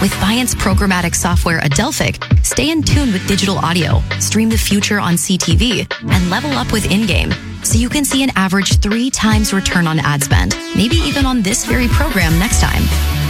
With 0.00 0.12
Viant's 0.14 0.54
programmatic 0.54 1.14
software 1.14 1.60
Adelphic, 1.60 2.22
stay 2.42 2.70
in 2.70 2.82
tune 2.82 3.12
with 3.12 3.26
digital 3.28 3.58
audio, 3.58 4.02
stream 4.18 4.48
the 4.48 4.56
future 4.56 4.98
on 4.98 5.14
CTV, 5.14 5.86
and 6.08 6.30
level 6.30 6.50
up 6.52 6.72
with 6.72 6.90
in-game 6.90 7.30
so 7.62 7.78
you 7.78 7.88
can 7.88 8.04
see 8.04 8.22
an 8.22 8.30
average 8.36 8.80
three 8.80 9.10
times 9.10 9.52
return 9.52 9.86
on 9.86 9.98
ad 9.98 10.22
spend, 10.22 10.56
maybe 10.74 10.96
even 10.96 11.26
on 11.26 11.42
this 11.42 11.66
very 11.66 11.88
program 11.88 12.38
next 12.38 12.60
time. 12.60 12.82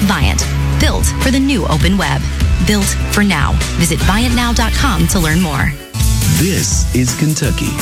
Viant, 0.06 0.44
built 0.80 1.06
for 1.22 1.30
the 1.30 1.40
new 1.40 1.66
open 1.66 1.98
web. 1.98 2.22
Built 2.66 2.88
for 3.12 3.24
now. 3.24 3.52
Visit 3.78 3.98
ViantNow.com 4.00 5.08
to 5.08 5.18
learn 5.18 5.40
more. 5.40 5.72
This 6.38 6.94
is 6.94 7.18
Kentucky, 7.18 7.72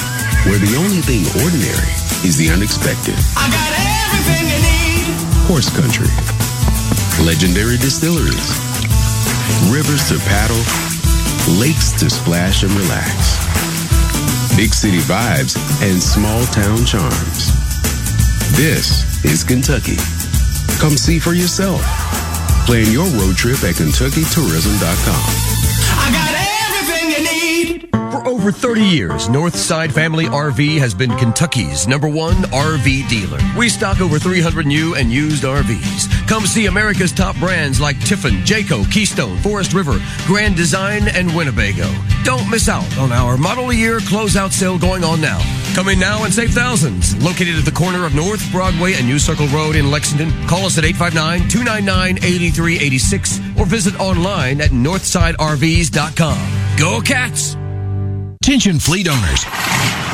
where 0.49 0.59
the 0.59 0.76
only 0.78 1.01
thing 1.03 1.26
ordinary 1.43 2.04
is 2.25 2.37
the 2.37 2.49
unexpected. 2.49 3.14
I 3.37 3.45
got 3.53 3.72
everything 4.09 4.49
you 4.49 4.57
need. 4.64 5.05
Horse 5.45 5.68
country, 5.68 6.09
legendary 7.20 7.77
distilleries, 7.77 8.49
rivers 9.68 10.09
to 10.09 10.16
paddle, 10.25 10.64
lakes 11.61 11.93
to 12.01 12.09
splash 12.09 12.64
and 12.64 12.72
relax, 12.72 13.37
big 14.57 14.72
city 14.72 15.05
vibes, 15.05 15.61
and 15.85 16.01
small 16.03 16.41
town 16.49 16.89
charms. 16.89 17.53
This 18.57 19.05
is 19.25 19.45
Kentucky. 19.45 19.99
Come 20.81 20.97
see 20.97 21.18
for 21.18 21.35
yourself. 21.35 21.83
Plan 22.64 22.91
your 22.91 23.05
road 23.20 23.37
trip 23.37 23.62
at 23.64 23.75
KentuckyTourism.com. 23.77 26.34
Over 28.27 28.51
30 28.51 28.81
years, 28.81 29.29
Northside 29.29 29.93
Family 29.93 30.25
RV 30.25 30.79
has 30.79 30.95
been 30.95 31.14
Kentucky's 31.18 31.87
number 31.87 32.09
one 32.09 32.37
RV 32.45 33.07
dealer. 33.07 33.39
We 33.57 33.68
stock 33.68 34.01
over 34.01 34.18
300 34.18 34.64
new 34.64 34.95
and 34.95 35.12
used 35.12 35.45
RVs. 35.45 36.27
Come 36.27 36.47
see 36.47 36.64
America's 36.64 37.12
top 37.12 37.37
brands 37.37 37.83
like 37.83 38.01
Tiffin, 38.01 38.37
Jayco, 38.37 38.91
Keystone, 38.91 39.37
Forest 39.39 39.75
River, 39.75 40.01
Grand 40.27 40.57
Design, 40.57 41.07
and 41.09 41.37
Winnebago. 41.37 41.87
Don't 42.25 42.49
miss 42.49 42.70
out 42.70 42.97
on 42.97 43.12
our 43.12 43.37
model 43.37 43.70
year 43.70 43.99
closeout 43.99 44.53
sale 44.53 44.79
going 44.79 45.05
on 45.05 45.20
now. 45.20 45.41
Come 45.75 45.91
in 45.91 45.99
now 45.99 46.25
and 46.25 46.33
save 46.33 46.53
thousands. 46.53 47.14
Located 47.22 47.59
at 47.59 47.66
the 47.66 47.72
corner 47.72 48.07
of 48.07 48.14
North 48.14 48.51
Broadway 48.51 48.95
and 48.95 49.07
New 49.07 49.18
Circle 49.18 49.49
Road 49.49 49.77
in 49.77 49.91
Lexington, 49.91 50.31
call 50.47 50.64
us 50.64 50.79
at 50.79 50.85
859-299-8386 50.85 53.59
or 53.61 53.66
visit 53.66 54.01
online 54.01 54.62
at 54.62 54.70
northsidervs.com. 54.70 56.79
Go 56.79 57.03
Cats! 57.03 57.59
Attention 58.45 58.79
fleet 58.79 59.09
owners. 59.09 59.43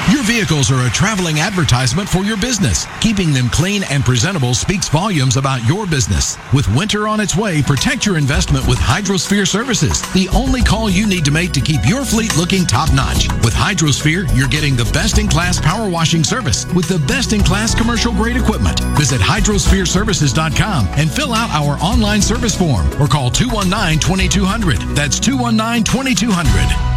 Your 0.09 0.23
vehicles 0.23 0.71
are 0.71 0.87
a 0.87 0.91
traveling 0.91 1.41
advertisement 1.41 2.09
for 2.09 2.23
your 2.23 2.37
business. 2.37 2.87
Keeping 3.01 3.33
them 3.33 3.49
clean 3.49 3.83
and 3.91 4.05
presentable 4.05 4.55
speaks 4.55 4.89
volumes 4.89 5.37
about 5.37 5.67
your 5.67 5.85
business. 5.85 6.39
With 6.55 6.73
winter 6.77 7.09
on 7.09 7.19
its 7.19 7.35
way, 7.35 7.61
protect 7.61 8.07
your 8.07 8.19
investment 8.19 8.69
with 8.69 8.79
Hydrosphere 8.79 9.49
Services, 9.49 10.03
the 10.13 10.29
only 10.29 10.63
call 10.63 10.89
you 10.89 11.09
need 11.09 11.25
to 11.25 11.33
make 11.33 11.51
to 11.55 11.61
keep 11.61 11.81
your 11.85 12.05
fleet 12.05 12.37
looking 12.37 12.67
top 12.67 12.95
notch. 12.95 13.27
With 13.43 13.53
Hydrosphere, 13.53 14.31
you're 14.37 14.47
getting 14.47 14.77
the 14.77 14.89
best 14.93 15.19
in 15.19 15.27
class 15.27 15.61
power 15.61 15.89
washing 15.89 16.23
service 16.23 16.73
with 16.73 16.87
the 16.87 17.05
best 17.09 17.33
in 17.33 17.43
class 17.43 17.75
commercial 17.75 18.13
grade 18.13 18.37
equipment. 18.37 18.79
Visit 18.97 19.21
hydrosphereservices.com 19.21 20.87
and 20.93 21.11
fill 21.11 21.35
out 21.35 21.51
our 21.51 21.83
online 21.83 22.23
service 22.23 22.55
form 22.55 22.87
or 23.03 23.09
call 23.09 23.29
219 23.29 23.99
2200. 23.99 24.79
That's 24.95 25.19
219 25.19 25.83
2200. 25.83 26.90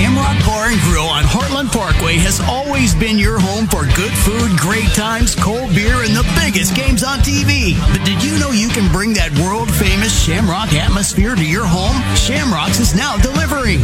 Shamrock 0.00 0.46
Bar 0.46 0.68
and 0.68 0.80
Grill 0.80 1.04
on 1.04 1.24
Heartland 1.24 1.70
Parkway 1.72 2.14
has 2.14 2.40
always 2.48 2.94
been 2.94 3.18
your 3.18 3.38
home 3.38 3.66
for 3.66 3.84
good 3.94 4.12
food, 4.24 4.58
great 4.58 4.88
times, 4.94 5.34
cold 5.34 5.74
beer, 5.74 6.04
and 6.04 6.16
the 6.16 6.24
biggest 6.42 6.74
games 6.74 7.04
on 7.04 7.18
TV. 7.18 7.78
But 7.92 8.06
did 8.06 8.24
you 8.24 8.38
know 8.38 8.50
you 8.50 8.70
can 8.70 8.90
bring 8.92 9.12
that 9.12 9.30
world 9.44 9.70
famous 9.70 10.24
Shamrock 10.24 10.72
atmosphere 10.72 11.36
to 11.36 11.44
your 11.44 11.66
home? 11.66 12.00
Shamrock's 12.16 12.80
is 12.80 12.94
now 12.94 13.18
delivering 13.18 13.80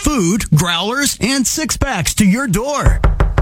food, 0.00 0.48
growlers, 0.56 1.18
and 1.20 1.46
six 1.46 1.76
packs 1.76 2.14
to 2.14 2.24
your 2.24 2.46
door. 2.46 2.98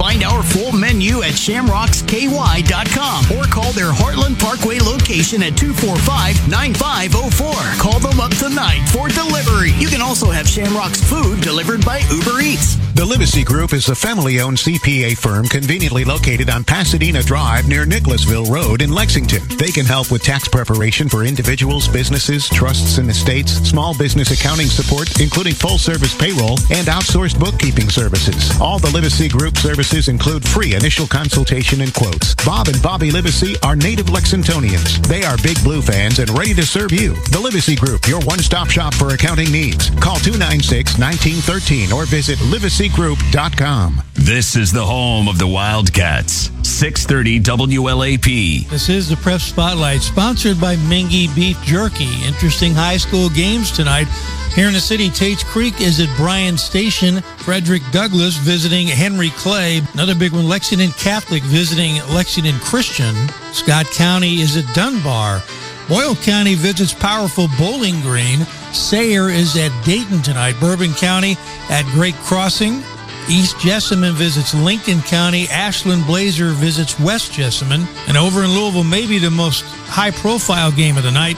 Find 0.06 0.22
our 0.22 0.44
full 0.44 0.70
menu 0.70 1.24
at 1.24 1.32
shamrocksky.com 1.32 3.36
or 3.36 3.42
call 3.46 3.72
their 3.72 3.90
Heartland 3.90 4.38
Parkway 4.38 4.78
location 4.78 5.42
at 5.42 5.54
245-9504. 5.54 7.80
Call 7.80 7.98
them 7.98 8.20
up 8.20 8.30
tonight 8.36 8.86
for 8.92 9.08
delivery. 9.08 9.72
You 9.72 9.88
can 9.88 10.00
also 10.00 10.30
have 10.30 10.46
Shamrock's 10.46 11.02
food 11.02 11.40
delivered 11.40 11.84
by 11.84 12.02
Uber 12.08 12.40
Eats. 12.40 12.76
The 12.94 13.04
Livesey 13.04 13.42
Group 13.44 13.74
is 13.74 13.90
a 13.90 13.94
family-owned 13.94 14.56
CPA 14.56 15.18
firm 15.18 15.46
conveniently 15.48 16.02
located 16.04 16.48
on 16.48 16.64
Pasadena 16.64 17.22
Drive 17.22 17.68
near 17.68 17.84
Nicholasville 17.84 18.46
Road 18.46 18.80
in 18.80 18.90
Lexington. 18.90 19.42
They 19.58 19.70
can 19.70 19.84
help 19.84 20.10
with 20.10 20.22
tax 20.22 20.48
preparation 20.48 21.06
for 21.08 21.24
individuals, 21.24 21.88
businesses, 21.88 22.48
trusts 22.48 22.96
and 22.98 23.10
estates, 23.10 23.52
small 23.68 23.94
business 23.98 24.30
accounting 24.30 24.68
support, 24.68 25.20
including 25.20 25.52
full-service 25.52 26.16
payroll 26.16 26.56
and 26.70 26.86
outsourced 26.86 27.38
bookkeeping 27.38 27.90
services. 27.90 28.50
All 28.62 28.78
the 28.78 28.90
Livesey 28.90 29.28
Group 29.28 29.58
services 29.58 29.95
include 29.96 30.46
free 30.46 30.74
initial 30.74 31.06
consultation 31.06 31.80
and 31.80 31.92
quotes. 31.94 32.34
Bob 32.44 32.68
and 32.68 32.80
Bobby 32.82 33.10
Livesey 33.10 33.56
are 33.62 33.74
native 33.74 34.06
Lexingtonians. 34.06 35.00
They 35.08 35.24
are 35.24 35.36
Big 35.38 35.62
Blue 35.64 35.80
fans 35.80 36.18
and 36.18 36.28
ready 36.38 36.52
to 36.54 36.64
serve 36.64 36.92
you. 36.92 37.14
The 37.32 37.40
Livesey 37.40 37.74
Group, 37.74 38.06
your 38.06 38.20
one-stop 38.24 38.68
shop 38.68 38.94
for 38.94 39.14
accounting 39.14 39.50
needs. 39.50 39.88
Call 39.98 40.16
296-1913 40.16 41.92
or 41.92 42.04
visit 42.04 42.38
livesey.group.com. 42.42 44.02
This 44.14 44.54
is 44.54 44.70
the 44.70 44.84
home 44.84 45.28
of 45.28 45.38
the 45.38 45.46
Wildcats. 45.46 46.50
630 46.62 47.40
WLAP. 47.40 48.68
This 48.68 48.88
is 48.88 49.08
the 49.08 49.16
Prep 49.16 49.40
Spotlight, 49.40 50.02
sponsored 50.02 50.60
by 50.60 50.76
Mingua 50.76 51.34
Beef 51.34 51.60
Jerky. 51.62 52.10
Interesting 52.26 52.74
high 52.74 52.98
school 52.98 53.30
games 53.30 53.70
tonight. 53.70 54.08
Here 54.56 54.68
in 54.68 54.72
the 54.72 54.80
city, 54.80 55.10
Tate's 55.10 55.44
Creek 55.44 55.82
is 55.82 56.00
at 56.00 56.08
Bryan 56.16 56.56
Station. 56.56 57.20
Frederick 57.36 57.82
Douglass 57.92 58.38
visiting 58.38 58.86
Henry 58.86 59.28
Clay. 59.36 59.82
Another 59.92 60.14
big 60.14 60.32
one, 60.32 60.48
Lexington 60.48 60.92
Catholic 60.92 61.42
visiting 61.42 61.96
Lexington 62.08 62.58
Christian. 62.60 63.14
Scott 63.52 63.84
County 63.90 64.40
is 64.40 64.56
at 64.56 64.64
Dunbar. 64.74 65.42
Boyle 65.90 66.16
County 66.16 66.54
visits 66.54 66.94
powerful 66.94 67.48
Bowling 67.58 68.00
Green. 68.00 68.46
Sayre 68.72 69.28
is 69.28 69.58
at 69.58 69.72
Dayton 69.84 70.22
tonight. 70.22 70.58
Bourbon 70.58 70.94
County 70.94 71.36
at 71.68 71.84
Great 71.92 72.14
Crossing. 72.14 72.82
East 73.28 73.60
Jessamine 73.60 74.14
visits 74.14 74.54
Lincoln 74.54 75.02
County. 75.02 75.48
Ashland 75.48 76.06
Blazer 76.06 76.52
visits 76.52 76.98
West 76.98 77.30
Jessamine. 77.30 77.86
And 78.08 78.16
over 78.16 78.42
in 78.42 78.52
Louisville, 78.52 78.84
maybe 78.84 79.18
the 79.18 79.30
most 79.30 79.64
high 79.84 80.12
profile 80.12 80.72
game 80.72 80.96
of 80.96 81.02
the 81.02 81.10
night, 81.10 81.36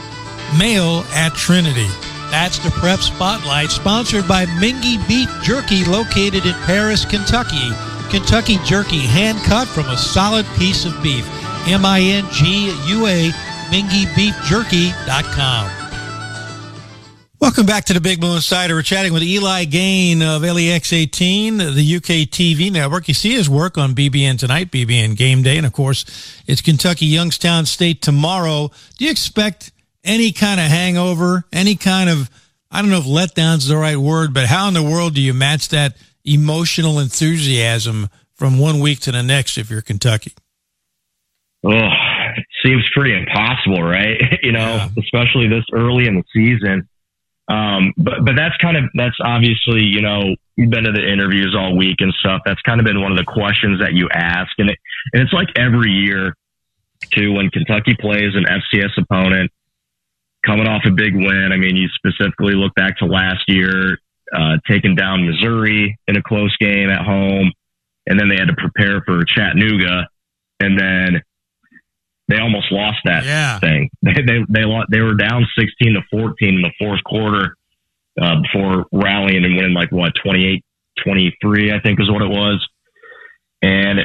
Male 0.57 1.03
at 1.11 1.35
Trinity. 1.35 1.89
That's 2.31 2.59
the 2.59 2.69
Prep 2.71 2.99
Spotlight, 2.99 3.71
sponsored 3.71 4.27
by 4.27 4.45
Mingua 4.45 5.07
Beef 5.07 5.29
Jerky, 5.41 5.85
located 5.85 6.45
in 6.45 6.53
Paris, 6.65 7.05
Kentucky. 7.05 7.71
Kentucky 8.09 8.57
jerky, 8.65 8.99
hand 8.99 9.39
cut 9.39 9.67
from 9.67 9.87
a 9.87 9.97
solid 9.97 10.45
piece 10.57 10.85
of 10.85 11.01
beef. 11.01 11.25
M 11.67 11.85
I 11.85 12.01
N 12.01 12.25
G 12.31 12.67
U 12.87 13.07
A, 13.07 13.31
MinguaBeefJerky.com. 13.69 15.71
Welcome 17.39 17.65
back 17.65 17.85
to 17.85 17.93
the 17.93 18.01
Big 18.01 18.19
Blue 18.19 18.35
Insider. 18.35 18.75
We're 18.75 18.81
chatting 18.81 19.13
with 19.13 19.23
Eli 19.23 19.63
Gehn 19.65 20.21
of 20.21 20.41
LEX 20.41 20.91
18, 20.91 21.57
the 21.57 21.95
UK 21.95 22.27
TV 22.29 22.69
network. 22.71 23.07
You 23.07 23.13
see 23.13 23.33
his 23.33 23.49
work 23.49 23.77
on 23.77 23.95
BBN 23.95 24.37
tonight, 24.37 24.71
BBN 24.71 25.15
Game 25.15 25.41
Day, 25.41 25.55
and 25.57 25.65
of 25.65 25.71
course, 25.71 26.03
it's 26.47 26.59
Kentucky 26.61 27.05
Youngstown 27.05 27.65
State 27.65 28.01
tomorrow. 28.01 28.71
Do 28.97 29.05
you 29.05 29.11
expect 29.11 29.71
any 30.03 30.31
kind 30.31 30.59
of 30.59 30.67
hangover, 30.67 31.45
any 31.51 31.75
kind 31.75 32.09
of, 32.09 32.29
I 32.71 32.81
don't 32.81 32.91
know 32.91 32.99
if 32.99 33.05
letdown's 33.05 33.67
the 33.67 33.77
right 33.77 33.97
word, 33.97 34.33
but 34.33 34.45
how 34.45 34.67
in 34.67 34.73
the 34.73 34.83
world 34.83 35.15
do 35.15 35.21
you 35.21 35.33
match 35.33 35.69
that 35.69 35.97
emotional 36.23 36.99
enthusiasm 36.99 38.09
from 38.35 38.59
one 38.59 38.79
week 38.79 38.99
to 39.01 39.11
the 39.11 39.23
next 39.23 39.57
if 39.57 39.69
you're 39.69 39.81
Kentucky? 39.81 40.33
Oh, 41.65 41.71
it 42.37 42.45
seems 42.63 42.83
pretty 42.93 43.17
impossible, 43.17 43.83
right? 43.83 44.17
you 44.43 44.51
know, 44.51 44.87
especially 44.97 45.47
this 45.47 45.65
early 45.73 46.07
in 46.07 46.15
the 46.15 46.23
season. 46.33 46.87
Um, 47.49 47.93
but 47.97 48.23
but 48.23 48.35
that's 48.35 48.55
kind 48.57 48.77
of 48.77 48.83
that's 48.93 49.17
obviously 49.21 49.81
you 49.83 50.01
know 50.01 50.35
you've 50.55 50.69
been 50.69 50.83
to 50.83 50.91
the 50.91 51.01
interviews 51.01 51.55
all 51.57 51.75
week 51.75 51.95
and 51.99 52.13
stuff. 52.19 52.41
That's 52.45 52.61
kind 52.61 52.79
of 52.79 52.85
been 52.85 53.01
one 53.01 53.11
of 53.11 53.17
the 53.17 53.25
questions 53.25 53.79
that 53.79 53.93
you 53.93 54.07
ask, 54.13 54.51
and 54.59 54.69
it 54.69 54.77
and 55.13 55.23
it's 55.23 55.33
like 55.33 55.47
every 55.57 55.91
year 55.91 56.35
too 57.11 57.33
when 57.33 57.49
Kentucky 57.49 57.95
plays 57.99 58.35
an 58.35 58.45
FCS 58.45 59.01
opponent 59.01 59.51
coming 60.45 60.67
off 60.67 60.83
a 60.85 60.91
big 60.91 61.15
win. 61.15 61.49
I 61.51 61.57
mean, 61.57 61.75
you 61.75 61.87
specifically 61.89 62.53
look 62.53 62.73
back 62.75 62.97
to 62.99 63.05
last 63.05 63.43
year, 63.47 63.97
uh, 64.33 64.57
taking 64.67 64.95
down 64.95 65.25
Missouri 65.25 65.97
in 66.07 66.17
a 66.17 66.23
close 66.23 66.55
game 66.57 66.89
at 66.89 67.05
home, 67.05 67.51
and 68.07 68.19
then 68.19 68.29
they 68.29 68.35
had 68.35 68.47
to 68.47 68.55
prepare 68.55 69.01
for 69.05 69.23
Chattanooga, 69.25 70.07
and 70.59 70.79
then 70.79 71.21
they 72.27 72.37
almost 72.37 72.71
lost 72.71 72.99
that 73.05 73.25
yeah. 73.25 73.59
thing. 73.59 73.89
They 74.01 74.13
they 74.13 74.39
they 74.47 74.65
they 74.89 75.01
were 75.01 75.15
down 75.15 75.45
sixteen 75.57 75.93
to 75.93 76.01
fourteen 76.11 76.55
in 76.55 76.61
the 76.61 76.71
fourth 76.79 77.03
quarter 77.03 77.55
uh, 78.21 78.35
before 78.41 78.85
rallying 78.91 79.43
and 79.45 79.55
winning 79.55 79.73
like 79.73 79.91
what 79.91 80.13
28 80.23 80.63
23 81.03 81.71
I 81.71 81.79
think 81.79 81.99
is 82.01 82.09
what 82.11 82.21
it 82.21 82.29
was. 82.29 82.65
And 83.61 84.01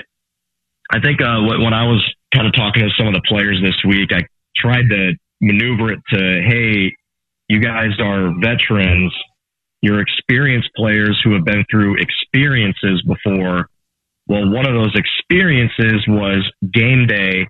I 0.91 1.01
think 1.01 1.21
uh, 1.21 1.41
when 1.43 1.73
I 1.73 1.87
was 1.87 2.05
kind 2.35 2.47
of 2.47 2.55
talking 2.55 2.83
to 2.83 2.91
some 2.97 3.07
of 3.07 3.15
the 3.15 3.23
players 3.27 3.61
this 3.63 3.77
week, 3.87 4.11
I 4.13 4.23
tried 4.57 4.89
to 4.91 5.13
maneuver 5.45 5.93
it 5.93 6.01
to, 6.13 6.43
hey, 6.47 6.93
you 7.49 7.61
guys 7.61 7.99
are 8.01 8.33
veterans. 8.41 9.15
You're 9.83 10.01
experienced 10.01 10.71
players 10.77 11.21
who 11.23 11.35
have 11.35 11.45
been 11.45 11.65
through 11.71 11.97
experiences 11.99 13.03
before. 13.07 13.69
Well, 14.27 14.51
one 14.51 14.67
of 14.67 14.73
those 14.73 14.95
experiences 14.97 16.03
was 16.09 16.51
game 16.73 17.07
day 17.07 17.47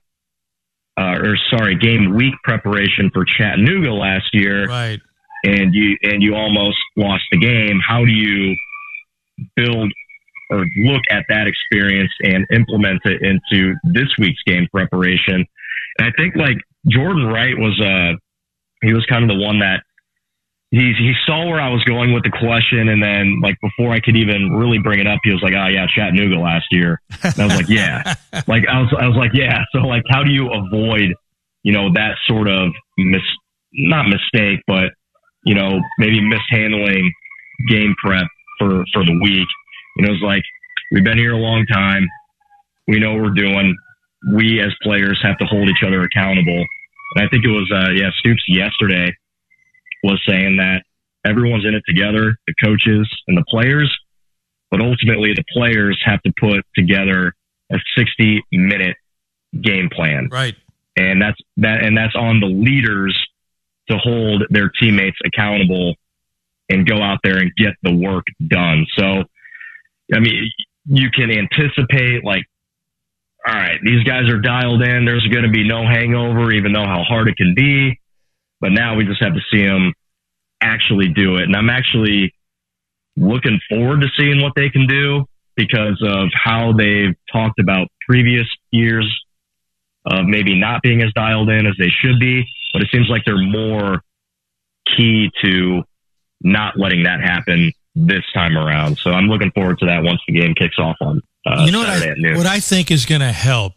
uh, 0.97 1.19
or 1.21 1.37
sorry, 1.51 1.77
game 1.77 2.15
week 2.15 2.35
preparation 2.45 3.11
for 3.13 3.25
Chattanooga 3.25 3.93
last 3.93 4.33
year. 4.33 4.67
Right. 4.67 5.01
And 5.45 5.75
you 5.75 5.97
and 6.03 6.23
you 6.23 6.35
almost 6.35 6.79
lost 6.97 7.25
the 7.31 7.39
game. 7.39 7.79
How 7.87 8.05
do 8.05 8.13
you 8.13 8.57
build 9.57 9.93
or 10.51 10.65
look 10.85 11.03
at 11.11 11.25
that 11.29 11.47
experience 11.47 12.13
and 12.23 12.47
implement 12.53 13.01
it 13.05 13.21
into 13.23 13.75
this 13.85 14.09
week's 14.19 14.43
game 14.47 14.67
preparation? 14.73 15.45
And 15.99 16.09
I 16.09 16.11
think 16.17 16.37
like 16.37 16.57
Jordan 16.89 17.27
Wright 17.27 17.57
was 17.57 17.81
uh 17.81 18.17
he 18.83 18.93
was 18.93 19.05
kind 19.07 19.23
of 19.23 19.37
the 19.37 19.43
one 19.43 19.61
that 19.61 19.83
he 20.75 20.93
he 20.99 21.13
saw 21.25 21.47
where 21.47 21.61
I 21.61 21.69
was 21.69 21.85
going 21.85 22.13
with 22.13 22.25
the 22.25 22.31
question, 22.31 22.89
and 22.89 23.03
then 23.03 23.41
like 23.41 23.57
before 23.61 23.93
I 23.93 24.01
could 24.01 24.17
even 24.17 24.51
really 24.51 24.79
bring 24.79 24.99
it 24.99 25.07
up, 25.07 25.21
he 25.23 25.31
was 25.31 25.41
like, 25.41 25.55
"Oh 25.55 25.69
yeah, 25.69 25.87
Chattanooga 25.87 26.37
last 26.37 26.67
year." 26.71 27.01
And 27.23 27.39
I 27.39 27.45
was 27.47 27.57
like, 27.57 27.69
"Yeah," 27.69 28.03
like 28.49 28.65
I 28.67 28.81
was 28.81 28.93
I 28.99 29.07
was 29.07 29.17
like, 29.17 29.31
"Yeah." 29.35 29.63
So 29.73 29.79
like, 29.79 30.03
how 30.11 30.25
do 30.25 30.33
you 30.33 30.51
avoid 30.51 31.15
you 31.63 31.73
know 31.73 31.93
that 31.93 32.17
sort 32.27 32.49
of 32.49 32.73
mis 32.99 33.23
not 33.73 34.07
mistake, 34.09 34.61
but 34.67 34.91
you 35.45 35.55
know 35.55 35.81
maybe 35.99 36.21
mishandling 36.21 37.13
game 37.69 37.95
prep 38.03 38.27
for 38.59 38.85
for 38.93 39.05
the 39.05 39.19
week? 39.23 39.49
You 39.97 40.07
know, 40.07 40.13
it's 40.13 40.23
like 40.23 40.43
we've 40.91 41.05
been 41.05 41.19
here 41.19 41.35
a 41.35 41.39
long 41.39 41.67
time. 41.67 42.09
We 42.89 42.99
know 42.99 43.13
what 43.13 43.23
we're 43.23 43.31
doing. 43.31 43.77
We 44.33 44.61
as 44.61 44.75
players 44.83 45.21
have 45.23 45.39
to 45.39 45.45
hold 45.47 45.69
each 45.69 45.83
other 45.87 46.03
accountable. 46.03 46.65
And 47.15 47.27
I 47.27 47.29
think 47.29 47.45
it 47.45 47.51
was 47.51 47.71
uh, 47.75 47.91
yeah 47.93 48.11
Stoops 48.19 48.43
yesterday 48.49 49.13
was 50.03 50.21
saying 50.29 50.59
that 50.59 50.83
everyone's 51.25 51.65
in 51.65 51.75
it 51.75 51.83
together, 51.87 52.37
the 52.47 52.55
coaches 52.63 53.09
and 53.27 53.37
the 53.37 53.45
players, 53.49 53.95
but 54.71 54.81
ultimately 54.81 55.33
the 55.33 55.45
players 55.53 56.01
have 56.05 56.21
to 56.23 56.33
put 56.39 56.65
together 56.75 57.35
a 57.73 57.79
60 57.97 58.43
minute 58.53 58.97
game 59.61 59.89
plan. 59.91 60.29
Right. 60.31 60.55
And 60.97 61.21
that's 61.21 61.39
that, 61.57 61.83
and 61.83 61.97
that's 61.97 62.15
on 62.15 62.41
the 62.41 62.47
leaders 62.47 63.19
to 63.89 63.97
hold 63.99 64.45
their 64.51 64.71
teammates 64.81 65.19
accountable 65.25 65.95
and 66.69 66.87
go 66.87 67.03
out 67.03 67.19
there 67.23 67.39
and 67.39 67.51
get 67.57 67.75
the 67.83 67.95
work 67.95 68.25
done. 68.47 68.87
So, 68.97 69.25
I 70.15 70.21
mean, 70.21 70.51
you 70.87 71.11
can 71.11 71.31
anticipate 71.31 72.25
like, 72.25 72.45
all 73.47 73.55
right, 73.55 73.79
these 73.83 74.03
guys 74.05 74.31
are 74.31 74.39
dialed 74.39 74.83
in. 74.83 75.05
There's 75.05 75.27
going 75.29 75.45
to 75.45 75.51
be 75.51 75.69
no 75.69 75.87
hangover, 75.87 76.51
even 76.51 76.73
though 76.73 76.87
how 76.87 77.03
hard 77.07 77.29
it 77.29 77.37
can 77.37 77.55
be. 77.55 78.01
But 78.61 78.73
now 78.73 78.97
we 78.97 79.05
just 79.05 79.23
have 79.23 79.35
to 79.35 79.41
see 79.53 79.67
them 79.67 79.93
actually 80.63 81.09
do 81.09 81.37
it. 81.37 81.43
And 81.43 81.55
I'm 81.55 81.69
actually 81.69 82.35
looking 83.17 83.61
forward 83.69 84.01
to 84.01 84.09
seeing 84.17 84.41
what 84.41 84.55
they 84.57 84.71
can 84.71 84.87
do 84.87 85.27
because 85.57 86.03
of 86.03 86.31
how 86.33 86.73
they've 86.73 87.15
talked 87.31 87.59
about 87.61 87.89
previous 88.09 88.47
years 88.71 89.07
of 90.07 90.25
maybe 90.25 90.59
not 90.59 90.83
being 90.83 91.03
as 91.03 91.13
dialed 91.13 91.51
in 91.51 91.67
as 91.67 91.75
they 91.79 91.91
should 91.91 92.19
be. 92.19 92.45
But 92.73 92.83
it 92.83 92.89
seems 92.91 93.09
like 93.11 93.25
they're 93.27 93.37
more 93.37 94.03
key 94.97 95.31
to 95.43 95.83
not 96.41 96.79
letting 96.79 97.03
that 97.03 97.21
happen 97.21 97.73
this 97.95 98.25
time 98.33 98.57
around. 98.57 98.97
So 98.99 99.11
I'm 99.11 99.29
looking 99.29 99.51
forward 99.51 99.79
to 99.81 99.87
that 99.87 100.03
once 100.03 100.21
the 100.27 100.33
game 100.33 100.55
kicks 100.55 100.79
off 100.79 100.97
on 101.03 101.21
uh, 101.47 101.63
you 101.67 101.73
know 101.73 101.85
Saturday 101.85 102.23
what. 102.23 102.33
I, 102.35 102.37
what 102.39 102.47
I 102.47 102.61
think 102.61 102.91
is 102.91 103.05
going 103.07 103.21
to 103.21 103.33
help 103.33 103.75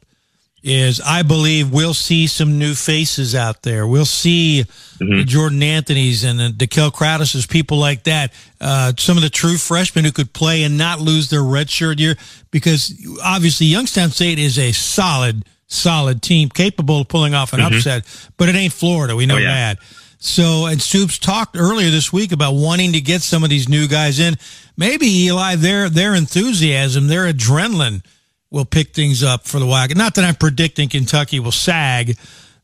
is 0.63 0.99
I 0.99 1.21
believe 1.21 1.71
we'll 1.71 1.93
see 1.93 2.27
some 2.27 2.57
new 2.59 2.73
faces 2.73 3.35
out 3.35 3.61
there. 3.63 3.87
We'll 3.87 4.05
see 4.05 4.65
Mm-hmm. 4.99 5.27
Jordan 5.27 5.61
Anthony's 5.61 6.23
and 6.23 6.39
the 6.39 6.49
Dekel 6.49 6.91
Crowdus's, 6.91 7.45
people 7.45 7.77
like 7.77 8.03
that. 8.05 8.33
Uh, 8.59 8.91
some 8.97 9.15
of 9.15 9.21
the 9.21 9.29
true 9.29 9.55
freshmen 9.57 10.03
who 10.03 10.11
could 10.11 10.33
play 10.33 10.63
and 10.63 10.75
not 10.75 10.99
lose 10.99 11.29
their 11.29 11.41
redshirt 11.41 11.99
year 11.99 12.15
because 12.49 12.95
obviously 13.23 13.67
Youngstown 13.67 14.09
State 14.09 14.39
is 14.39 14.57
a 14.57 14.71
solid, 14.71 15.45
solid 15.67 16.23
team 16.23 16.49
capable 16.49 17.01
of 17.01 17.07
pulling 17.09 17.35
off 17.35 17.53
an 17.53 17.59
Mhm. 17.59 17.75
upset, 17.77 18.05
but 18.37 18.49
it 18.49 18.55
ain't 18.55 18.73
Florida. 18.73 19.15
We 19.15 19.27
know 19.27 19.35
Oh, 19.35 19.37
yeah. 19.37 19.73
that. 19.75 19.79
So, 20.27 20.65
and 20.65 20.81
Stoops 20.81 21.17
talked 21.17 21.55
earlier 21.57 21.89
this 21.89 22.11
week 22.11 22.31
about 22.31 22.53
wanting 22.53 22.93
to 22.93 23.01
get 23.01 23.21
some 23.21 23.43
of 23.43 23.49
these 23.49 23.69
new 23.69 23.87
guys 23.87 24.19
in. 24.19 24.35
Maybe 24.75 25.07
Eli, 25.25 25.55
their 25.55 25.89
their 25.89 26.13
enthusiasm, 26.13 27.07
their 27.07 27.31
adrenaline 27.31 28.03
will 28.51 28.65
pick 28.65 28.93
things 28.93 29.23
up 29.23 29.47
for 29.47 29.59
the 29.59 29.65
Wildcats. 29.65 29.97
Not 29.97 30.15
that 30.15 30.25
I'm 30.25 30.35
predicting 30.35 30.89
Kentucky 30.89 31.39
will 31.39 31.51
sag, 31.51 32.17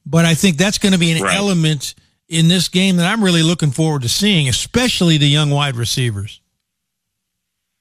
but 0.06 0.26
I 0.26 0.34
think 0.34 0.58
that's 0.58 0.78
going 0.78 0.94
to 0.94 1.00
be 1.00 1.12
an 1.12 1.26
element 1.26 1.96
in 2.28 2.48
this 2.48 2.68
game 2.68 2.98
that 2.98 3.12
I'm 3.12 3.24
really 3.24 3.44
looking 3.44 3.72
forward 3.72 4.02
to 4.04 4.10
seeing, 4.10 4.48
especially 4.50 5.18
the 5.18 5.28
young 5.28 5.50
wide 5.50 5.76
receivers. 5.76 6.42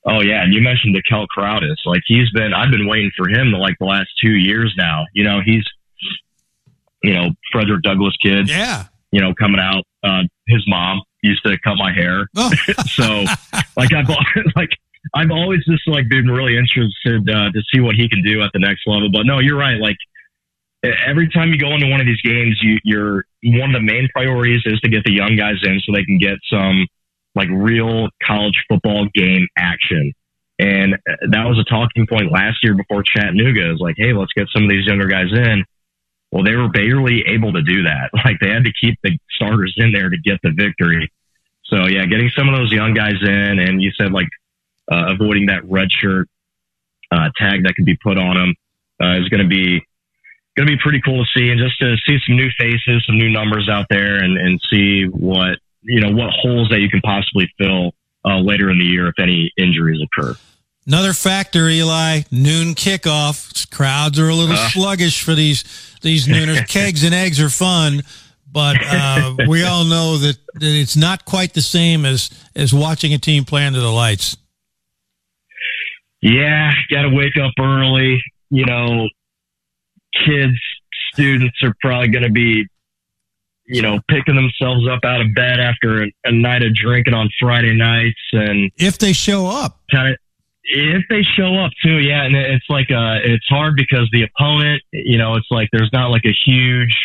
Oh 0.04 0.20
yeah, 0.20 0.42
and 0.42 0.54
you 0.54 0.60
mentioned 0.60 0.94
the 0.94 1.02
Kel 1.08 1.26
Crowdus. 1.26 1.76
Like 1.84 2.02
he's 2.06 2.30
been, 2.30 2.54
I've 2.54 2.70
been 2.70 2.86
waiting 2.86 3.10
for 3.16 3.28
him 3.28 3.50
to 3.50 3.58
like 3.58 3.78
the 3.78 3.86
last 3.86 4.08
two 4.20 4.32
years 4.32 4.74
now. 4.76 5.04
You 5.12 5.24
know, 5.24 5.40
he's, 5.44 5.64
you 7.02 7.14
know, 7.14 7.30
Frederick 7.50 7.82
Douglass 7.82 8.16
kid. 8.22 8.48
Yeah. 8.48 8.86
You 9.12 9.20
know, 9.20 9.34
coming 9.38 9.60
out. 9.60 9.84
Uh, 10.02 10.22
his 10.48 10.64
mom 10.66 11.02
used 11.22 11.44
to 11.44 11.56
cut 11.62 11.76
my 11.76 11.92
hair. 11.92 12.26
Oh. 12.36 12.50
so, 12.86 13.24
like 13.76 13.92
I've 13.92 14.08
like 14.56 14.70
I've 15.14 15.30
always 15.30 15.64
just 15.64 15.86
like 15.86 16.08
been 16.08 16.28
really 16.28 16.56
interested 16.56 17.28
uh, 17.28 17.50
to 17.52 17.62
see 17.72 17.80
what 17.80 17.94
he 17.94 18.08
can 18.08 18.22
do 18.22 18.42
at 18.42 18.50
the 18.52 18.58
next 18.58 18.82
level. 18.86 19.10
But 19.12 19.26
no, 19.26 19.38
you're 19.38 19.58
right. 19.58 19.78
Like 19.78 19.96
every 20.84 21.28
time 21.28 21.50
you 21.50 21.58
go 21.58 21.72
into 21.74 21.88
one 21.88 22.00
of 22.00 22.06
these 22.06 22.20
games, 22.22 22.58
you, 22.62 22.78
you're 22.84 23.24
one 23.44 23.74
of 23.74 23.80
the 23.80 23.86
main 23.86 24.08
priorities 24.14 24.62
is 24.64 24.80
to 24.80 24.88
get 24.88 25.04
the 25.04 25.12
young 25.12 25.36
guys 25.36 25.56
in 25.62 25.80
so 25.84 25.92
they 25.92 26.04
can 26.04 26.18
get 26.18 26.38
some 26.50 26.86
like 27.34 27.48
real 27.50 28.08
college 28.26 28.64
football 28.68 29.06
game 29.14 29.46
action. 29.56 30.12
And 30.58 30.94
uh, 30.94 31.16
that 31.30 31.44
was 31.46 31.58
a 31.58 31.64
talking 31.64 32.06
point 32.06 32.30
last 32.30 32.58
year 32.62 32.74
before 32.74 33.02
Chattanooga. 33.02 33.72
Was 33.72 33.80
like, 33.80 33.96
hey, 33.98 34.12
let's 34.12 34.32
get 34.34 34.46
some 34.52 34.64
of 34.64 34.70
these 34.70 34.86
younger 34.86 35.06
guys 35.06 35.32
in. 35.32 35.64
Well, 36.32 36.42
they 36.42 36.56
were 36.56 36.68
barely 36.68 37.22
able 37.28 37.52
to 37.52 37.62
do 37.62 37.84
that. 37.84 38.10
Like 38.24 38.38
they 38.40 38.48
had 38.48 38.64
to 38.64 38.72
keep 38.72 38.98
the 39.02 39.18
starters 39.30 39.74
in 39.76 39.92
there 39.92 40.08
to 40.08 40.16
get 40.16 40.40
the 40.42 40.50
victory. 40.50 41.12
So 41.64 41.86
yeah, 41.86 42.06
getting 42.06 42.30
some 42.36 42.48
of 42.48 42.56
those 42.56 42.72
young 42.72 42.94
guys 42.94 43.16
in, 43.20 43.58
and 43.58 43.82
you 43.82 43.90
said 43.92 44.12
like 44.12 44.28
uh, 44.90 45.14
avoiding 45.14 45.46
that 45.46 45.64
red 45.68 45.88
shirt 45.90 46.28
uh, 47.10 47.30
tag 47.36 47.64
that 47.64 47.74
could 47.74 47.84
be 47.84 47.96
put 47.96 48.18
on 48.18 48.36
them 48.36 48.54
uh, 49.02 49.20
is 49.20 49.28
going 49.28 49.42
to 49.42 49.48
be 49.48 49.84
going 50.56 50.66
to 50.66 50.76
be 50.76 50.78
pretty 50.82 51.00
cool 51.04 51.24
to 51.24 51.30
see, 51.34 51.50
and 51.50 51.58
just 51.58 51.78
to 51.80 51.96
see 52.06 52.18
some 52.26 52.36
new 52.36 52.48
faces, 52.58 53.04
some 53.06 53.16
new 53.16 53.30
numbers 53.30 53.68
out 53.68 53.86
there, 53.90 54.22
and 54.22 54.38
and 54.38 54.60
see 54.70 55.04
what 55.04 55.58
you 55.82 56.00
know 56.00 56.10
what 56.10 56.30
holes 56.30 56.68
that 56.70 56.80
you 56.80 56.88
can 56.88 57.00
possibly 57.00 57.50
fill 57.58 57.92
uh, 58.24 58.38
later 58.38 58.70
in 58.70 58.78
the 58.78 58.84
year 58.84 59.08
if 59.08 59.18
any 59.18 59.50
injuries 59.58 60.00
occur. 60.02 60.34
Another 60.86 61.12
factor, 61.12 61.68
Eli, 61.68 62.22
noon 62.30 62.74
kickoff. 62.74 63.70
Crowds 63.70 64.18
are 64.18 64.28
a 64.28 64.34
little 64.34 64.54
Uh. 64.56 64.68
sluggish 64.70 65.22
for 65.22 65.34
these 65.34 65.62
these 66.02 66.26
nooners. 66.26 66.66
Kegs 66.68 67.04
and 67.04 67.14
eggs 67.14 67.40
are 67.40 67.48
fun, 67.48 68.02
but 68.50 68.76
uh, 68.84 69.36
we 69.46 69.62
all 69.64 69.84
know 69.84 70.18
that, 70.18 70.36
that 70.54 70.62
it's 70.80 70.96
not 70.96 71.24
quite 71.24 71.54
the 71.54 71.62
same 71.62 72.04
as 72.04 72.30
as 72.56 72.74
watching 72.74 73.14
a 73.14 73.18
team 73.18 73.44
play 73.44 73.64
under 73.64 73.78
the 73.80 73.92
lights. 73.92 74.36
Yeah, 76.20 76.72
got 76.90 77.02
to 77.02 77.10
wake 77.10 77.36
up 77.36 77.52
early. 77.60 78.20
You 78.50 78.64
know, 78.66 79.08
kids, 80.26 80.58
students 81.12 81.62
are 81.62 81.74
probably 81.80 82.08
going 82.08 82.22
to 82.24 82.30
be, 82.30 82.66
you 83.66 83.82
know, 83.82 83.98
picking 84.08 84.34
themselves 84.36 84.86
up 84.88 85.00
out 85.04 85.20
of 85.20 85.34
bed 85.34 85.58
after 85.58 86.04
a, 86.04 86.12
a 86.24 86.32
night 86.32 86.62
of 86.62 86.74
drinking 86.74 87.14
on 87.14 87.28
Friday 87.40 87.74
nights, 87.74 88.20
and 88.32 88.70
If 88.78 88.98
they 88.98 89.12
show 89.12 89.46
up, 89.46 89.80
kind 89.90 90.12
of 90.12 90.16
if 90.64 91.02
they 91.10 91.22
show 91.36 91.56
up 91.56 91.72
too, 91.84 91.98
yeah, 91.98 92.24
and 92.24 92.36
it's 92.36 92.64
like 92.68 92.90
uh, 92.90 93.18
it's 93.24 93.46
hard 93.48 93.74
because 93.76 94.08
the 94.12 94.22
opponent, 94.24 94.82
you 94.92 95.18
know, 95.18 95.34
it's 95.34 95.48
like 95.50 95.68
there's 95.72 95.90
not 95.92 96.10
like 96.10 96.24
a 96.24 96.34
huge, 96.46 96.96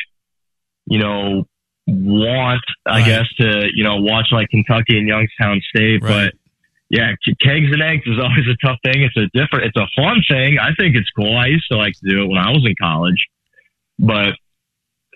you 0.85 0.99
know, 0.99 1.45
want, 1.87 2.61
I 2.85 2.99
Right. 2.99 3.05
guess, 3.05 3.27
to 3.39 3.69
you 3.73 3.83
know 3.83 3.97
watch 3.97 4.27
like 4.31 4.49
Kentucky 4.49 4.97
and 4.99 5.07
Youngstown 5.07 5.61
State, 5.75 6.03
Right. 6.03 6.31
but 6.31 6.33
yeah, 6.89 7.11
kegs 7.41 7.71
and 7.71 7.81
eggs 7.81 8.03
is 8.05 8.19
always 8.23 8.45
a 8.47 8.55
tough 8.65 8.77
thing. 8.83 9.01
It's 9.03 9.17
a 9.17 9.27
different, 9.37 9.65
it's 9.65 9.77
a 9.77 9.87
fun 9.95 10.21
thing. 10.29 10.57
I 10.59 10.73
think 10.79 10.95
it's 10.95 11.09
cool. 11.11 11.35
I 11.35 11.47
used 11.47 11.65
to 11.71 11.77
like 11.77 11.93
to 11.93 12.09
do 12.09 12.23
it 12.23 12.27
when 12.27 12.37
I 12.39 12.51
was 12.51 12.63
in 12.65 12.75
college, 12.79 13.25
but 13.99 14.33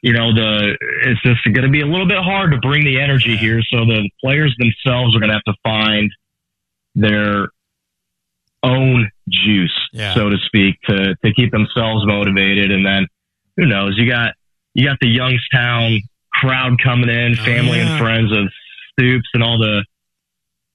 you 0.04 0.14
know, 0.14 0.34
the 0.34 0.76
it's 1.06 1.22
just 1.22 1.44
going 1.44 1.62
to 1.62 1.70
be 1.70 1.82
a 1.82 1.86
little 1.86 2.08
bit 2.08 2.18
hard 2.18 2.52
to 2.54 2.58
bring 2.58 2.84
the 2.86 3.00
energy 3.00 3.38
here. 3.38 3.62
So 3.70 3.86
the 3.86 4.10
players 4.20 4.56
themselves 4.58 5.16
are 5.16 5.20
going 5.20 5.30
to 5.30 5.36
have 5.36 5.44
to 5.44 5.54
find 5.64 6.12
their 6.96 7.50
own 8.64 9.09
juice, 9.30 9.78
Yeah. 9.93 10.14
so 10.14 10.30
to 10.30 10.38
speak, 10.45 10.76
to 10.88 11.16
to 11.24 11.34
keep 11.34 11.51
themselves 11.51 12.05
motivated. 12.05 12.72
And 12.72 12.86
then 12.86 13.07
who 13.57 13.66
knows? 13.66 13.97
You 13.97 14.09
got 14.09 14.34
you 14.74 14.88
got 14.88 14.97
the 15.01 15.09
Youngstown 15.09 16.01
crowd 16.34 16.82
coming 16.82 17.09
in, 17.09 17.36
family 17.36 17.78
yeah. 17.80 17.91
and 17.91 17.99
friends 17.99 18.32
of 18.32 18.51
Stoops 18.93 19.30
and 19.34 19.43
all 19.43 19.57
the 19.57 19.86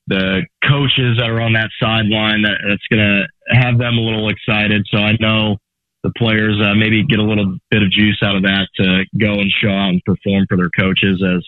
the 0.08 0.46
coaches 0.64 1.18
that 1.18 1.28
are 1.28 1.40
on 1.40 1.52
that 1.54 1.70
sideline. 1.80 2.42
That 2.42 2.58
that's 2.68 2.86
going 2.90 3.02
to 3.02 3.26
have 3.54 3.78
them 3.78 3.98
a 3.98 4.00
little 4.00 4.28
excited. 4.28 4.86
So 4.90 4.98
I 4.98 5.16
know 5.20 5.58
the 6.02 6.12
players 6.16 6.60
uh, 6.62 6.74
maybe 6.74 7.04
get 7.04 7.18
a 7.18 7.24
little 7.24 7.56
bit 7.70 7.82
of 7.82 7.90
juice 7.90 8.18
out 8.22 8.36
of 8.36 8.42
that 8.42 8.68
to 8.76 9.04
go 9.18 9.34
and 9.40 9.50
show 9.50 9.70
out 9.70 9.88
and 9.90 10.02
perform 10.04 10.46
for 10.48 10.56
their 10.56 10.70
coaches 10.70 11.22
as 11.22 11.44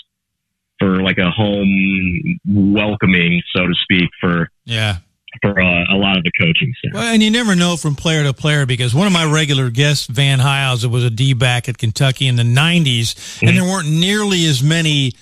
for 0.81 1.03
like 1.03 1.19
a 1.19 1.31
home 1.31 2.39
welcoming, 2.47 3.43
so 3.55 3.67
to 3.67 3.75
speak, 3.75 4.09
for 4.21 4.49
yeah. 4.65 4.99
For 5.43 5.61
uh, 5.61 5.95
a 5.95 5.97
lot 5.97 6.17
of 6.17 6.25
the 6.25 6.33
coaching 6.41 6.73
staff. 6.79 6.95
Well, 6.95 7.13
and 7.13 7.23
you 7.23 7.31
never 7.31 7.55
know 7.55 7.77
from 7.77 7.95
player 7.95 8.25
to 8.25 8.33
player 8.33 8.67
because 8.67 8.95
one 8.95 9.07
of 9.07 9.13
my 9.13 9.31
regular 9.31 9.71
guests, 9.71 10.07
Van 10.07 10.39
Hiles, 10.39 10.87
was 10.87 11.05
a 11.05 11.11
D 11.11 11.35
back 11.35 11.69
at 11.69 11.77
Kentucky 11.77 12.27
in 12.27 12.37
the 12.37 12.43
90s, 12.43 13.43
and 13.43 13.57
there 13.57 13.65
weren't 13.65 13.89
nearly 13.89 14.47
as 14.47 14.63
many 14.63 15.13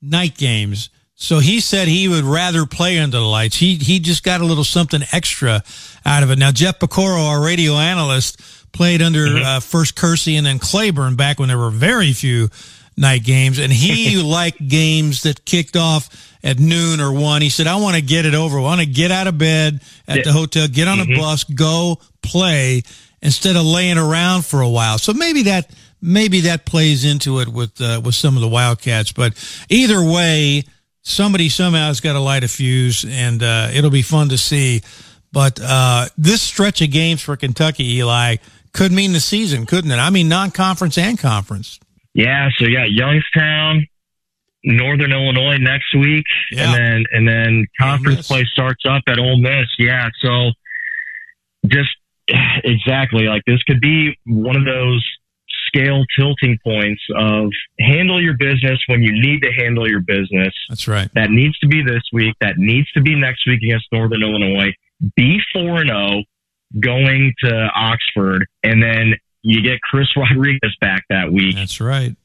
night 0.00 0.36
games. 0.36 0.88
So 1.14 1.38
he 1.38 1.60
said 1.60 1.88
he 1.88 2.08
would 2.08 2.24
rather 2.24 2.66
play 2.66 2.98
under 2.98 3.16
the 3.16 3.24
lights. 3.24 3.56
He 3.56 3.76
he 3.76 4.00
just 4.00 4.22
got 4.22 4.42
a 4.42 4.44
little 4.44 4.64
something 4.64 5.02
extra 5.12 5.62
out 6.04 6.22
of 6.22 6.30
it. 6.30 6.38
Now 6.38 6.52
Jeff 6.52 6.78
Piecoro, 6.78 7.26
our 7.26 7.42
radio 7.42 7.72
analyst, 7.74 8.40
played 8.72 9.00
under 9.00 9.26
uh, 9.38 9.60
first 9.60 9.96
Curci 9.96 10.36
and 10.36 10.46
then 10.46 10.58
Claiborne 10.58 11.16
back 11.16 11.38
when 11.38 11.48
there 11.48 11.58
were 11.58 11.70
very 11.70 12.12
few 12.12 12.50
night 12.96 13.24
games, 13.24 13.58
and 13.58 13.72
he 13.72 14.22
liked 14.22 14.66
games 14.66 15.22
that 15.22 15.44
kicked 15.44 15.76
off 15.76 16.34
at 16.42 16.58
noon 16.58 17.00
or 17.00 17.12
one. 17.12 17.42
He 17.42 17.48
said, 17.50 17.66
"I 17.66 17.76
want 17.76 17.96
to 17.96 18.02
get 18.02 18.26
it 18.26 18.34
over. 18.34 18.58
I 18.58 18.62
want 18.62 18.80
to 18.80 18.86
get 18.86 19.10
out 19.10 19.26
of 19.26 19.38
bed 19.38 19.82
at 20.08 20.24
the 20.24 20.32
hotel, 20.32 20.68
get 20.68 20.88
on 20.88 21.00
a 21.00 21.16
bus, 21.16 21.44
go 21.44 21.98
play 22.22 22.82
instead 23.22 23.56
of 23.56 23.64
laying 23.64 23.98
around 23.98 24.44
for 24.44 24.60
a 24.60 24.68
while." 24.68 24.98
So 24.98 25.12
maybe 25.12 25.42
that 25.44 25.70
maybe 26.00 26.40
that 26.42 26.64
plays 26.64 27.04
into 27.04 27.40
it 27.40 27.48
with 27.48 27.80
uh, 27.80 28.00
with 28.04 28.14
some 28.14 28.36
of 28.36 28.42
the 28.42 28.48
Wildcats. 28.48 29.12
But 29.12 29.34
either 29.68 30.02
way, 30.02 30.64
somebody 31.02 31.48
somehow 31.48 31.88
has 31.88 32.00
got 32.00 32.14
to 32.14 32.20
light 32.20 32.44
a 32.44 32.48
fuse, 32.48 33.04
and 33.08 33.42
uh, 33.42 33.70
it'll 33.72 33.90
be 33.90 34.02
fun 34.02 34.28
to 34.30 34.38
see. 34.38 34.82
But 35.32 35.60
uh, 35.62 36.06
this 36.16 36.40
stretch 36.40 36.80
of 36.80 36.90
games 36.90 37.20
for 37.20 37.36
Kentucky, 37.36 37.96
Eli, 37.96 38.36
could 38.72 38.92
mean 38.92 39.12
the 39.12 39.20
season, 39.20 39.66
couldn't 39.66 39.90
it? 39.90 39.98
I 39.98 40.10
mean, 40.10 40.28
non-conference 40.28 40.96
and 40.96 41.18
conference. 41.18 41.78
Yeah, 42.16 42.48
so 42.56 42.66
yeah, 42.66 42.86
Youngstown, 42.88 43.86
Northern 44.64 45.12
Illinois 45.12 45.58
next 45.58 45.94
week, 45.94 46.24
Yeah. 46.50 46.64
and 46.64 46.74
then 46.74 47.04
and 47.12 47.28
then 47.28 47.66
conference 47.78 48.26
play 48.26 48.44
starts 48.50 48.84
up 48.88 49.02
at 49.06 49.18
Ole 49.18 49.38
Miss. 49.40 49.66
Yeah, 49.78 50.08
so 50.22 50.52
just 51.66 51.90
exactly 52.64 53.24
like 53.24 53.42
this 53.46 53.62
could 53.64 53.80
be 53.80 54.16
one 54.24 54.56
of 54.56 54.64
those 54.64 55.04
scale 55.68 56.04
tilting 56.18 56.58
points 56.64 57.02
of 57.14 57.50
handle 57.80 58.22
your 58.22 58.36
business 58.38 58.78
when 58.86 59.02
you 59.02 59.12
need 59.12 59.42
to 59.42 59.52
handle 59.52 59.86
your 59.88 60.00
business. 60.00 60.54
That's 60.70 60.88
right. 60.88 61.10
That 61.14 61.30
needs 61.30 61.58
to 61.58 61.66
be 61.66 61.82
this 61.82 62.02
week. 62.12 62.34
That 62.40 62.56
needs 62.56 62.90
to 62.92 63.02
be 63.02 63.14
next 63.14 63.46
week 63.46 63.62
against 63.62 63.86
Northern 63.92 64.22
Illinois. 64.22 64.72
Be 65.16 65.38
four 65.52 65.80
and 65.82 65.90
zero 65.90 66.22
going 66.80 67.34
to 67.44 67.68
Oxford, 67.74 68.46
and 68.62 68.82
then 68.82 69.14
you 69.42 69.62
get 69.62 69.80
Chris 69.80 70.08
Rodriguez 70.16 70.76
back 70.80 71.04
that 71.10 71.32
week. 71.32 71.54
That's 71.54 71.80
right. 71.80 72.16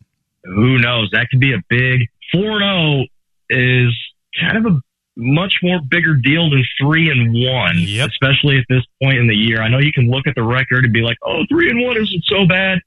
Who 0.43 0.79
knows? 0.79 1.09
That 1.11 1.27
could 1.29 1.39
be 1.39 1.53
a 1.53 1.61
big 1.69 2.07
four 2.31 2.61
and 2.61 3.07
zero 3.49 3.87
is 3.87 3.95
kind 4.39 4.57
of 4.57 4.73
a 4.73 4.79
much 5.17 5.55
more 5.61 5.79
bigger 5.89 6.15
deal 6.15 6.49
than 6.49 6.63
three 6.79 7.09
and 7.11 7.33
one, 7.33 7.77
especially 8.05 8.57
at 8.57 8.65
this 8.69 8.83
point 9.01 9.17
in 9.17 9.27
the 9.27 9.35
year. 9.35 9.61
I 9.61 9.67
know 9.67 9.79
you 9.79 9.91
can 9.91 10.09
look 10.09 10.25
at 10.25 10.35
the 10.35 10.43
record 10.43 10.85
and 10.85 10.93
be 10.93 11.01
like, 11.01 11.17
"Oh, 11.23 11.43
three 11.49 11.69
and 11.69 11.81
one 11.81 11.97
isn't 11.97 12.23
so 12.25 12.45
bad." 12.47 12.79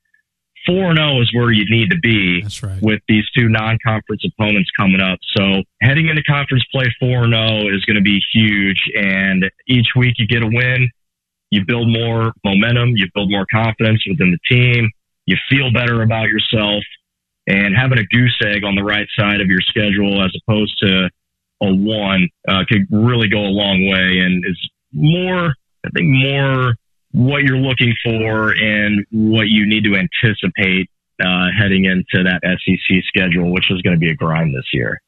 Four 0.66 0.90
and 0.90 0.98
zero 0.98 1.20
is 1.20 1.30
where 1.34 1.52
you 1.52 1.66
need 1.68 1.90
to 1.90 1.98
be. 1.98 2.40
That's 2.40 2.62
right. 2.62 2.80
With 2.80 3.02
these 3.06 3.28
two 3.36 3.50
non-conference 3.50 4.24
opponents 4.24 4.70
coming 4.78 5.00
up, 5.00 5.18
so 5.36 5.62
heading 5.82 6.08
into 6.08 6.22
conference 6.22 6.64
play, 6.72 6.86
four 6.98 7.24
and 7.24 7.34
zero 7.34 7.68
is 7.74 7.84
going 7.84 7.96
to 7.96 8.02
be 8.02 8.20
huge. 8.32 8.80
And 8.96 9.44
each 9.68 9.88
week 9.94 10.14
you 10.16 10.26
get 10.26 10.42
a 10.42 10.46
win, 10.46 10.88
you 11.54 11.64
build 11.64 11.88
more 11.88 12.32
momentum, 12.44 12.96
you 12.96 13.06
build 13.14 13.30
more 13.30 13.46
confidence 13.50 14.02
within 14.08 14.32
the 14.32 14.38
team, 14.50 14.90
you 15.26 15.36
feel 15.48 15.72
better 15.72 16.02
about 16.02 16.24
yourself, 16.28 16.82
and 17.46 17.76
having 17.76 17.98
a 17.98 18.04
goose 18.04 18.36
egg 18.44 18.64
on 18.64 18.74
the 18.74 18.82
right 18.82 19.06
side 19.16 19.40
of 19.40 19.46
your 19.46 19.60
schedule 19.60 20.24
as 20.24 20.34
opposed 20.42 20.76
to 20.80 21.08
a 21.62 21.72
one 21.72 22.28
uh, 22.48 22.64
could 22.68 22.86
really 22.90 23.28
go 23.28 23.38
a 23.38 23.54
long 23.54 23.88
way 23.88 24.18
and 24.18 24.44
is 24.44 24.58
more, 24.92 25.54
I 25.86 25.90
think, 25.94 26.08
more 26.08 26.74
what 27.12 27.44
you're 27.44 27.56
looking 27.56 27.94
for 28.02 28.50
and 28.50 29.06
what 29.12 29.46
you 29.46 29.64
need 29.64 29.84
to 29.84 29.94
anticipate 29.94 30.90
uh, 31.24 31.46
heading 31.56 31.84
into 31.84 32.24
that 32.24 32.40
SEC 32.42 33.02
schedule, 33.06 33.52
which 33.52 33.70
is 33.70 33.80
going 33.82 33.94
to 33.94 34.00
be 34.00 34.10
a 34.10 34.14
grind 34.16 34.52
this 34.56 34.66
year. 34.72 35.00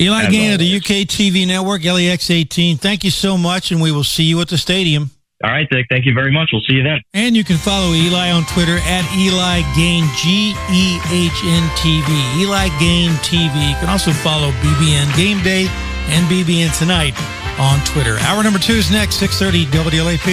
Eli 0.00 0.24
of 0.24 0.58
the 0.58 0.76
UK 0.76 1.06
TV 1.06 1.46
network, 1.46 1.84
LEX 1.84 2.28
18. 2.28 2.76
Thank 2.76 3.04
you 3.04 3.10
so 3.10 3.38
much, 3.38 3.70
and 3.70 3.80
we 3.80 3.92
will 3.92 4.04
see 4.04 4.24
you 4.24 4.40
at 4.40 4.48
the 4.48 4.58
stadium. 4.58 5.10
All 5.46 5.52
right, 5.52 5.70
Dick. 5.70 5.86
Thank 5.88 6.06
you 6.06 6.12
very 6.12 6.32
much. 6.32 6.50
We'll 6.52 6.62
see 6.62 6.74
you 6.74 6.82
then. 6.82 7.00
And 7.14 7.36
you 7.36 7.44
can 7.44 7.56
follow 7.56 7.92
Eli 7.92 8.32
on 8.32 8.44
Twitter 8.46 8.78
at 8.82 9.06
Eli 9.16 9.60
Gehn, 9.78 10.02
G 10.16 10.56
E 10.74 10.98
H 11.06 11.40
N 11.44 11.62
TV. 11.78 12.42
Eli 12.42 12.66
Gehn 12.82 13.14
TV. 13.22 13.70
You 13.70 13.76
can 13.76 13.88
also 13.88 14.10
follow 14.10 14.50
BBN 14.50 15.16
Game 15.16 15.40
Day 15.44 15.68
and 16.08 16.26
BBN 16.26 16.76
Tonight 16.76 17.14
on 17.60 17.78
Twitter. 17.84 18.18
Hour 18.22 18.42
number 18.42 18.58
two 18.58 18.72
is 18.72 18.90
next, 18.90 19.20
630 19.20 19.66
WLAP. 19.66 20.26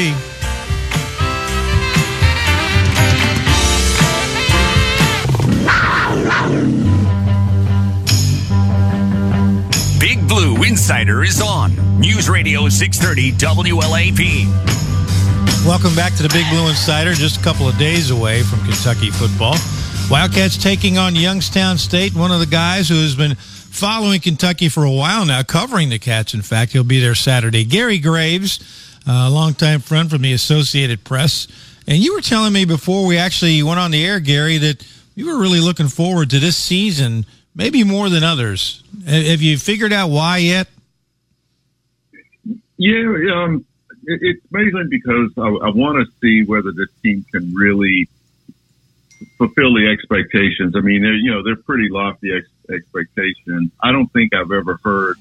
Big 9.99 10.27
Blue 10.27 10.63
Insider 10.63 11.23
is 11.23 11.39
on 11.39 11.99
News 11.99 12.27
Radio 12.27 12.67
630 12.67 13.33
WLAP. 13.33 14.73
Welcome 15.65 15.95
back 15.95 16.13
to 16.15 16.23
the 16.23 16.29
Big 16.29 16.45
Blue 16.49 16.67
Insider, 16.67 17.13
just 17.13 17.39
a 17.39 17.43
couple 17.43 17.69
of 17.69 17.77
days 17.77 18.11
away 18.11 18.43
from 18.43 18.59
Kentucky 18.65 19.09
football. 19.09 19.55
Wildcats 20.11 20.61
taking 20.61 20.97
on 20.97 21.15
Youngstown 21.15 21.77
State, 21.77 22.13
one 22.13 22.33
of 22.33 22.41
the 22.41 22.45
guys 22.45 22.89
who 22.89 22.95
has 22.95 23.15
been 23.15 23.35
following 23.35 24.19
Kentucky 24.19 24.67
for 24.67 24.83
a 24.83 24.91
while 24.91 25.25
now, 25.25 25.41
covering 25.41 25.87
the 25.87 25.99
Cats. 25.99 26.33
In 26.33 26.41
fact, 26.41 26.73
he'll 26.73 26.83
be 26.83 26.99
there 26.99 27.15
Saturday. 27.15 27.63
Gary 27.63 27.97
Graves, 27.97 28.59
a 29.07 29.29
longtime 29.29 29.79
friend 29.79 30.09
from 30.09 30.21
the 30.21 30.33
Associated 30.33 31.05
Press. 31.05 31.47
And 31.87 31.97
you 31.97 32.13
were 32.13 32.21
telling 32.21 32.51
me 32.51 32.65
before 32.65 33.05
we 33.05 33.17
actually 33.17 33.63
went 33.63 33.79
on 33.79 33.91
the 33.91 34.05
air, 34.05 34.19
Gary, 34.19 34.57
that 34.57 34.85
you 35.15 35.27
were 35.27 35.39
really 35.39 35.61
looking 35.61 35.87
forward 35.87 36.29
to 36.31 36.39
this 36.39 36.57
season, 36.57 37.25
maybe 37.55 37.85
more 37.85 38.09
than 38.09 38.23
others. 38.25 38.83
Have 39.07 39.41
you 39.41 39.57
figured 39.57 39.93
out 39.93 40.09
why 40.09 40.39
yet? 40.39 40.67
Yeah, 42.75 43.33
um, 43.33 43.65
it, 44.05 44.19
it's 44.21 44.51
mainly 44.51 44.83
because 44.89 45.31
I, 45.37 45.47
I 45.47 45.69
want 45.69 46.05
to 46.05 46.13
see 46.21 46.43
whether 46.43 46.71
this 46.71 46.89
team 47.01 47.25
can 47.31 47.53
really 47.53 48.07
fulfill 49.37 49.73
the 49.73 49.89
expectations. 49.89 50.75
I 50.75 50.81
mean, 50.81 51.01
they're, 51.01 51.13
you 51.15 51.31
know, 51.31 51.43
they're 51.43 51.55
pretty 51.55 51.89
lofty 51.89 52.33
ex- 52.33 52.47
expectations. 52.69 53.71
I 53.81 53.91
don't 53.91 54.11
think 54.11 54.33
I've 54.33 54.51
ever 54.51 54.79
heard 54.83 55.17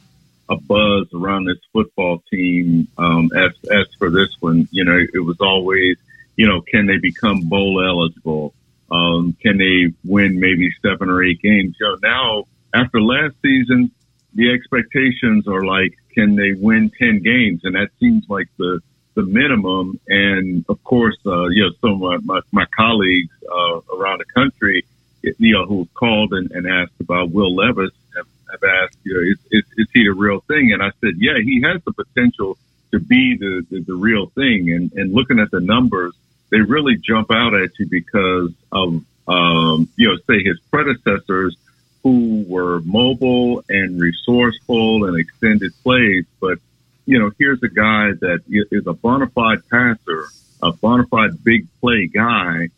a 0.48 0.56
buzz 0.56 1.08
around 1.14 1.44
this 1.44 1.58
football 1.72 2.22
team 2.30 2.88
um, 2.98 3.30
as 3.34 3.52
as 3.70 3.86
for 3.98 4.10
this 4.10 4.30
one. 4.40 4.68
You 4.70 4.84
know, 4.84 4.98
it 5.12 5.24
was 5.24 5.36
always, 5.40 5.96
you 6.36 6.46
know, 6.46 6.60
can 6.60 6.86
they 6.86 6.98
become 6.98 7.42
bowl 7.42 7.82
eligible? 7.84 8.54
Um, 8.90 9.34
can 9.40 9.56
they 9.56 9.94
win 10.04 10.38
maybe 10.38 10.70
seven 10.82 11.08
or 11.08 11.22
eight 11.22 11.40
games? 11.40 11.76
You 11.80 11.86
know, 11.86 11.96
now 12.02 12.44
after 12.74 13.00
last 13.00 13.34
season, 13.42 13.90
the 14.34 14.52
expectations 14.52 15.46
are 15.48 15.64
like, 15.64 15.94
can 16.12 16.36
they 16.36 16.52
win 16.52 16.90
10 16.98 17.22
games? 17.22 17.64
And 17.64 17.74
that 17.74 17.90
seems 17.98 18.28
like 18.28 18.48
the, 18.58 18.80
the 19.14 19.22
minimum. 19.22 20.00
And 20.08 20.64
of 20.68 20.82
course, 20.84 21.16
uh, 21.26 21.48
you 21.48 21.64
know, 21.64 21.70
some 21.80 22.02
of 22.02 22.24
my, 22.24 22.40
my, 22.50 22.66
colleagues, 22.76 23.32
uh, 23.50 23.80
around 23.96 24.18
the 24.18 24.24
country, 24.34 24.84
you 25.22 25.52
know, 25.52 25.66
who 25.66 25.88
called 25.94 26.32
and, 26.32 26.50
and 26.50 26.66
asked 26.66 27.00
about 27.00 27.30
Will 27.30 27.54
Levis 27.54 27.92
have, 28.16 28.26
have 28.50 28.62
asked, 28.62 28.98
you 29.04 29.14
know, 29.14 29.20
is, 29.20 29.38
is, 29.50 29.64
is 29.76 29.88
he 29.92 30.04
the 30.04 30.12
real 30.12 30.40
thing? 30.40 30.72
And 30.72 30.82
I 30.82 30.90
said, 31.00 31.14
yeah, 31.18 31.38
he 31.42 31.62
has 31.62 31.82
the 31.84 31.92
potential 31.92 32.58
to 32.92 33.00
be 33.00 33.36
the, 33.36 33.66
the, 33.70 33.80
the 33.80 33.94
real 33.94 34.26
thing. 34.26 34.70
And, 34.70 34.92
and 34.92 35.12
looking 35.12 35.38
at 35.38 35.50
the 35.50 35.60
numbers, 35.60 36.14
they 36.50 36.60
really 36.60 36.96
jump 36.96 37.30
out 37.30 37.54
at 37.54 37.70
you 37.78 37.86
because 37.86 38.52
of, 38.70 39.02
um, 39.26 39.88
you 39.96 40.08
know, 40.08 40.16
say 40.26 40.42
his 40.42 40.60
predecessors 40.70 41.56
who 42.02 42.44
were 42.48 42.80
mobile 42.80 43.64
and 43.68 44.00
resourceful 44.00 45.04
and 45.04 45.18
extended 45.18 45.72
plays. 45.82 46.24
But, 46.40 46.58
you 47.06 47.18
know, 47.18 47.30
here's 47.38 47.62
a 47.62 47.68
guy 47.68 48.12
that 48.20 48.40
is 48.48 48.86
a 48.86 48.92
bona 48.92 49.28
fide 49.28 49.68
passer, 49.70 50.24
a 50.62 50.72
bona 50.72 51.06
fide 51.06 51.42
big 51.44 51.66
play 51.80 52.06
guy 52.06 52.68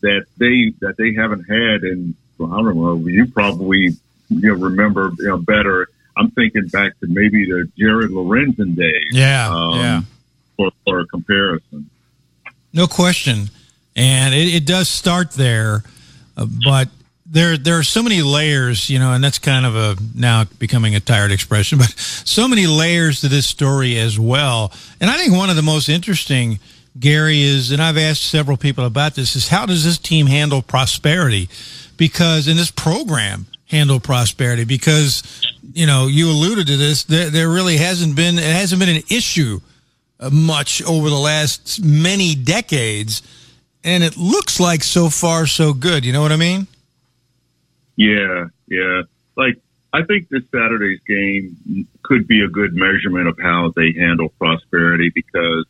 that 0.00 0.24
they, 0.38 0.72
that 0.80 0.96
they 0.96 1.12
haven't 1.14 1.44
had 1.44 1.84
in, 1.84 2.14
well, 2.38 2.52
I 2.52 2.62
don't 2.62 2.76
know, 2.76 3.06
you 3.06 3.26
probably, 3.26 3.90
you 4.30 4.48
know, 4.48 4.54
remember 4.54 5.10
you 5.18 5.28
know, 5.28 5.36
better. 5.36 5.88
I'm 6.16 6.30
thinking 6.30 6.68
back 6.68 6.98
to 7.00 7.06
maybe 7.06 7.46
the 7.46 7.70
Jared 7.78 8.10
Lorenzen 8.10 8.76
days. 8.76 9.10
Yeah. 9.12 9.48
um, 9.50 9.78
yeah. 9.78 10.02
For, 10.56 10.70
for 10.84 11.00
a 11.00 11.06
comparison. 11.06 11.88
No 12.72 12.86
question. 12.86 13.50
And 13.96 14.34
it, 14.34 14.54
it 14.54 14.66
does 14.66 14.88
start 14.88 15.32
there, 15.32 15.82
uh, 16.36 16.46
but 16.64 16.88
there 17.30 17.56
there 17.56 17.78
are 17.78 17.84
so 17.84 18.02
many 18.02 18.22
layers, 18.22 18.90
you 18.90 18.98
know, 18.98 19.12
and 19.12 19.22
that's 19.22 19.38
kind 19.38 19.64
of 19.64 19.76
a 19.76 19.96
now 20.14 20.44
becoming 20.58 20.96
a 20.96 21.00
tired 21.00 21.30
expression, 21.30 21.78
but 21.78 21.90
so 21.98 22.48
many 22.48 22.66
layers 22.66 23.20
to 23.20 23.28
this 23.28 23.48
story 23.48 23.98
as 23.98 24.18
well. 24.18 24.72
And 25.00 25.08
I 25.08 25.16
think 25.16 25.32
one 25.32 25.48
of 25.48 25.56
the 25.56 25.62
most 25.62 25.88
interesting, 25.88 26.58
Gary, 26.98 27.42
is, 27.42 27.70
and 27.70 27.80
I've 27.80 27.96
asked 27.96 28.24
several 28.24 28.56
people 28.56 28.84
about 28.84 29.14
this, 29.14 29.36
is 29.36 29.48
how 29.48 29.64
does 29.64 29.84
this 29.84 29.96
team 29.96 30.26
handle 30.26 30.60
prosperity? 30.60 31.48
Because 31.96 32.48
in 32.48 32.56
this 32.56 32.70
program 32.70 33.46
handle 33.66 34.00
prosperity, 34.00 34.64
because 34.64 35.22
you 35.72 35.86
know 35.86 36.08
you 36.08 36.28
alluded 36.28 36.66
to 36.66 36.76
this, 36.76 37.04
there, 37.04 37.30
there 37.30 37.48
really 37.48 37.76
hasn't 37.76 38.16
been 38.16 38.38
it 38.38 38.44
hasn't 38.44 38.80
been 38.80 38.96
an 38.96 39.02
issue 39.08 39.60
much 40.32 40.82
over 40.82 41.08
the 41.08 41.16
last 41.16 41.82
many 41.82 42.34
decades, 42.34 43.22
and 43.84 44.02
it 44.02 44.16
looks 44.16 44.58
like 44.58 44.82
so 44.82 45.08
far 45.08 45.46
so 45.46 45.72
good. 45.72 46.04
You 46.04 46.12
know 46.12 46.22
what 46.22 46.32
I 46.32 46.36
mean? 46.36 46.66
Yeah, 47.96 48.46
yeah. 48.68 49.02
Like 49.36 49.60
I 49.92 50.02
think 50.04 50.28
this 50.28 50.42
Saturday's 50.50 51.00
game 51.06 51.86
could 52.02 52.26
be 52.26 52.42
a 52.42 52.48
good 52.48 52.74
measurement 52.74 53.28
of 53.28 53.38
how 53.40 53.72
they 53.74 53.92
handle 53.92 54.28
prosperity 54.38 55.10
because, 55.14 55.66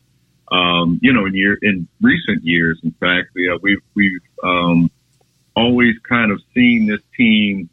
um, 0.51 0.99
you 1.01 1.13
know, 1.13 1.25
in 1.25 1.33
year 1.33 1.57
in 1.61 1.87
recent 2.01 2.43
years, 2.43 2.79
in 2.83 2.91
fact, 2.91 3.29
know, 3.35 3.57
we've 3.61 3.81
we've 3.95 4.21
um, 4.43 4.91
always 5.55 5.95
kind 6.07 6.31
of 6.31 6.41
seen 6.53 6.87
this 6.87 7.01
team 7.17 7.69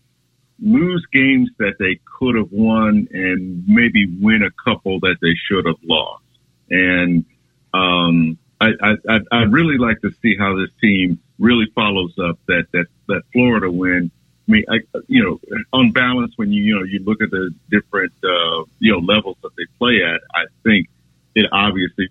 lose 0.61 1.07
games 1.13 1.51
that 1.59 1.75
they 1.79 2.01
could 2.19 2.35
have 2.35 2.51
won 2.51 3.07
and 3.13 3.65
maybe 3.67 4.07
win 4.21 4.43
a 4.43 4.51
couple 4.65 4.99
that 5.01 5.17
they 5.23 5.35
should 5.35 5.67
have 5.67 5.77
lost. 5.85 6.25
And 6.71 7.25
um, 7.73 8.39
I, 8.61 8.71
I, 8.83 9.19
I'd 9.31 9.53
really 9.53 9.79
like 9.79 10.01
to 10.01 10.11
see 10.21 10.37
how 10.37 10.57
this 10.57 10.71
team 10.81 11.21
really 11.39 11.67
follows 11.75 12.13
up 12.19 12.39
that 12.49 12.67
that 12.73 12.87
that 13.07 13.23
Florida 13.33 13.71
win. 13.71 14.11
I 14.49 14.53
mean, 14.53 14.65
I, 14.71 14.79
you 15.09 15.23
know, 15.23 15.41
on 15.73 15.93
balance, 15.93 16.33
when 16.37 16.53
you 16.53 16.63
you 16.63 16.75
know 16.77 16.85
you 16.85 17.01
look 17.05 17.21
at 17.23 17.31
the 17.31 17.51
different 17.71 18.13
uh, 18.25 18.65
you 18.79 18.93
know 18.93 18.99
levels 18.99 19.37
that 19.43 19.51
they 19.57 19.65
play 19.79 20.03
at, 20.03 20.21
I 20.35 20.47
think 20.65 20.89
it 21.35 21.47
obviously 21.53 22.09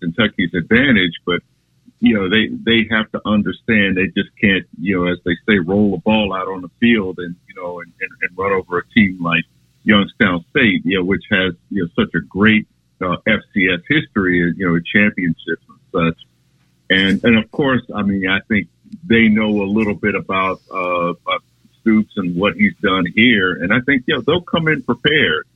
Kentucky's 0.00 0.52
advantage, 0.54 1.14
but 1.24 1.40
you 2.00 2.14
know 2.14 2.28
they 2.28 2.48
they 2.48 2.88
have 2.90 3.10
to 3.12 3.20
understand 3.24 3.96
they 3.96 4.06
just 4.08 4.30
can't 4.40 4.66
you 4.80 4.96
know 4.96 5.12
as 5.12 5.18
they 5.24 5.36
say 5.48 5.58
roll 5.58 5.92
the 5.92 5.98
ball 5.98 6.32
out 6.32 6.48
on 6.48 6.62
the 6.62 6.70
field 6.80 7.18
and 7.18 7.34
you 7.48 7.54
know 7.60 7.80
and, 7.80 7.92
and, 8.00 8.10
and 8.22 8.38
run 8.38 8.52
over 8.52 8.78
a 8.78 8.88
team 8.88 9.22
like 9.22 9.44
Youngstown 9.84 10.44
State, 10.50 10.82
you 10.84 10.98
know, 10.98 11.04
which 11.04 11.24
has 11.30 11.54
you 11.70 11.82
know 11.82 11.88
such 11.96 12.14
a 12.14 12.20
great 12.20 12.66
uh, 13.00 13.16
FCS 13.26 13.82
history, 13.88 14.42
and, 14.42 14.56
you 14.58 14.68
know, 14.68 14.78
championships 14.80 15.64
and 15.68 15.78
such. 15.92 16.22
And 16.90 17.24
and 17.24 17.38
of 17.38 17.50
course, 17.50 17.82
I 17.94 18.02
mean, 18.02 18.28
I 18.28 18.40
think 18.48 18.68
they 19.04 19.28
know 19.28 19.62
a 19.62 19.68
little 19.68 19.94
bit 19.94 20.14
about 20.14 20.60
uh, 20.70 21.10
uh, 21.10 21.38
Stoops 21.80 22.12
and 22.16 22.36
what 22.36 22.54
he's 22.54 22.74
done 22.82 23.04
here, 23.14 23.52
and 23.52 23.72
I 23.72 23.80
think 23.80 24.04
you 24.06 24.14
know 24.14 24.20
they'll 24.20 24.42
come 24.42 24.68
in 24.68 24.82
prepared. 24.82 25.46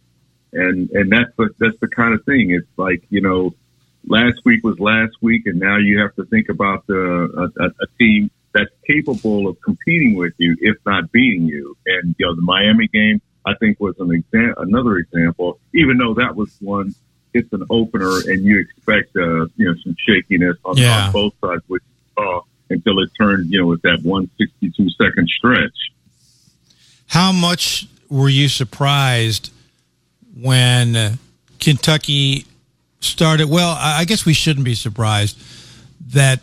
And 0.53 0.91
and 0.91 1.11
that's 1.11 1.35
the, 1.37 1.51
that's 1.59 1.79
the 1.81 1.89
kind 1.89 2.15
of 2.15 2.25
thing. 2.25 2.51
It's 2.51 2.67
like 2.77 3.03
you 3.11 3.21
know, 3.21 3.55
last 4.07 4.41
week 4.45 4.63
was 4.65 4.79
last 4.79 5.15
week, 5.21 5.47
and 5.47 5.59
now 5.59 5.79
you 5.79 6.01
have 6.01 6.15
to 6.17 6.25
think 6.25 6.49
about 6.49 6.87
the 6.87 7.51
a, 7.59 7.65
a, 7.65 7.87
team 7.99 8.31
that's 8.53 8.71
capable 8.87 9.49
of 9.49 9.59
competing 9.63 10.15
with 10.15 10.35
you, 10.37 10.57
if 10.61 10.77
not 10.85 11.11
beating 11.11 11.47
you. 11.47 11.77
And 11.87 12.15
you 12.19 12.27
know, 12.27 12.35
the 12.35 12.43
Miami 12.43 12.89
game, 12.89 13.23
I 13.47 13.55
think, 13.55 13.81
was 13.81 13.99
an 13.99 14.13
exam- 14.13 14.55
another 14.59 14.97
example. 14.99 15.59
Even 15.75 15.97
though 15.97 16.15
that 16.15 16.37
was 16.37 16.55
one 16.61 16.95
it's 17.35 17.53
an 17.53 17.65
opener 17.71 18.19
and 18.27 18.45
you 18.45 18.61
expect 18.61 19.17
uh, 19.17 19.47
you 19.57 19.67
know 19.67 19.75
some 19.83 19.97
shakiness 19.99 20.57
on, 20.65 20.77
Yeah. 20.77 21.07
on 21.07 21.13
both 21.13 21.35
sides, 21.41 21.63
which 21.67 21.83
you 21.83 22.23
saw 22.23 22.43
until 22.71 23.01
it 23.01 23.11
turned 23.19 23.51
you 23.51 23.61
know 23.61 23.67
with 23.67 23.83
that 23.83 24.01
162 24.03 24.91
second 24.91 25.29
stretch. 25.29 25.77
How 27.13 27.31
much 27.31 27.87
were 28.09 28.31
you 28.31 28.49
surprised 28.49 29.51
when 30.35 31.19
Kentucky 31.61 32.47
started? 33.01 33.51
Well, 33.51 33.77
I 33.79 34.07
guess 34.07 34.25
we 34.25 34.33
shouldn't 34.33 34.65
be 34.65 34.75
surprised 34.75 35.39
that 36.15 36.41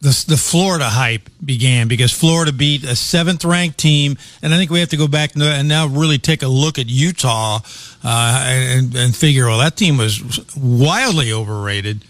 the, 0.00 0.24
the 0.28 0.36
Florida 0.36 0.84
hype 0.84 1.28
began 1.44 1.88
because 1.88 2.12
Florida 2.12 2.52
beat 2.52 2.84
a 2.84 2.94
seventh 2.94 3.44
ranked 3.44 3.78
team. 3.78 4.16
And 4.42 4.54
I 4.54 4.58
think 4.58 4.70
we 4.70 4.78
have 4.78 4.90
to 4.90 4.96
go 4.96 5.08
back 5.08 5.34
and- 5.34 5.42
and 5.42 5.66
now 5.66 5.88
really 5.88 6.18
take 6.18 6.44
a 6.44 6.48
look 6.48 6.78
at 6.78 6.86
Utah 6.86 7.58
uh, 8.04 8.42
and, 8.46 8.94
and 8.94 9.16
figure, 9.16 9.46
well, 9.46 9.58
that 9.58 9.76
team 9.76 9.96
was 9.96 10.22
wildly 10.56 11.32
overrated. 11.32 12.04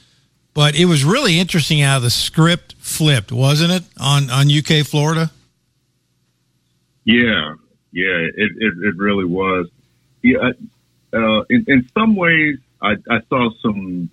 But 0.52 0.76
it 0.76 0.84
was 0.84 1.02
really 1.02 1.38
interesting 1.40 1.78
how 1.78 1.98
the 1.98 2.10
script 2.10 2.74
flipped, 2.78 3.32
wasn't 3.32 3.72
it, 3.72 3.84
on, 3.98 4.28
on 4.28 4.50
UK 4.50 4.86
Florida? 4.86 5.30
Yeah, 7.04 7.54
yeah, 7.92 8.28
it 8.36 8.52
it, 8.56 8.74
it 8.82 8.96
really 8.96 9.24
was. 9.24 9.68
Yeah, 10.22 10.52
uh, 11.12 11.42
in, 11.48 11.64
in 11.66 11.88
some 11.94 12.16
ways, 12.16 12.58
I, 12.82 12.96
I 13.10 13.20
saw 13.28 13.50
some 13.62 14.10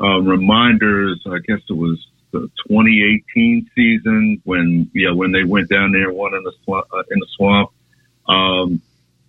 uh, 0.00 0.20
reminders. 0.20 1.22
I 1.26 1.38
guess 1.38 1.60
it 1.68 1.76
was 1.76 2.06
the 2.32 2.50
2018 2.68 3.70
season 3.74 4.42
when 4.44 4.90
yeah 4.94 5.12
when 5.12 5.32
they 5.32 5.44
went 5.44 5.68
down 5.68 5.92
there 5.92 6.12
won 6.12 6.34
in 6.34 6.42
the 6.42 6.52
swamp, 6.64 6.86
uh, 6.92 7.02
in 7.10 7.18
the 7.18 7.26
swamp, 7.36 7.70
um, 8.28 8.80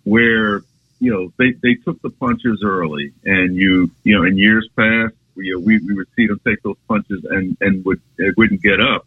where 0.04 0.62
you 1.00 1.12
know 1.12 1.32
they 1.38 1.52
they 1.62 1.74
took 1.74 2.00
the 2.02 2.10
punches 2.10 2.62
early, 2.64 3.12
and 3.24 3.56
you 3.56 3.90
you 4.04 4.16
know 4.16 4.24
in 4.24 4.36
years 4.38 4.68
past. 4.76 5.14
We, 5.34 5.54
we 5.54 5.78
would 5.94 6.08
see 6.16 6.26
them 6.26 6.40
take 6.44 6.64
those 6.64 6.78
punches 6.88 7.24
and, 7.30 7.56
and 7.60 7.84
would 7.84 8.00
wouldn't 8.36 8.60
get 8.60 8.80
up. 8.80 9.06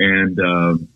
And, 0.00 0.40
um, 0.40 0.88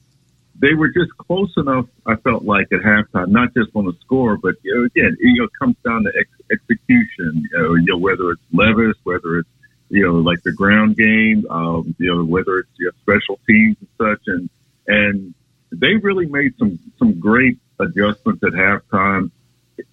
they 0.61 0.75
were 0.75 0.89
just 0.89 1.17
close 1.19 1.53
enough. 1.57 1.87
I 2.07 2.17
felt 2.17 2.45
like 2.45 2.69
at 2.73 2.81
halftime, 2.81 3.29
not 3.29 3.55
just 3.55 3.71
on 3.75 3.87
the 3.87 3.95
score, 4.01 4.37
but 4.37 4.55
you 4.63 4.75
know, 4.75 4.85
again, 4.85 5.17
you 5.21 5.35
know, 5.39 5.45
it 5.45 5.51
comes 5.59 5.77
down 5.85 6.05
to 6.05 6.13
ex- 6.19 6.51
execution. 6.51 7.49
You 7.51 7.59
know, 7.59 7.75
you 7.75 7.87
know, 7.87 7.99
whether 7.99 8.31
it's 8.31 8.43
Levis, 8.53 8.97
whether 9.05 9.39
it's 9.39 9.49
you 9.91 10.07
know, 10.07 10.15
like 10.15 10.43
the 10.43 10.53
ground 10.53 10.97
game, 10.97 11.45
um, 11.51 11.95
you 11.99 12.15
know, 12.15 12.25
whether 12.25 12.59
it's 12.59 12.71
you 12.79 12.87
know, 12.87 12.93
special 13.03 13.39
teams 13.47 13.77
and 13.81 13.89
such, 13.99 14.23
and 14.27 14.51
and 14.87 15.35
they 15.73 15.95
really 15.95 16.27
made 16.27 16.57
some 16.59 16.79
some 16.99 17.19
great 17.19 17.59
adjustments 17.81 18.43
at 18.45 18.53
halftime. 18.53 19.31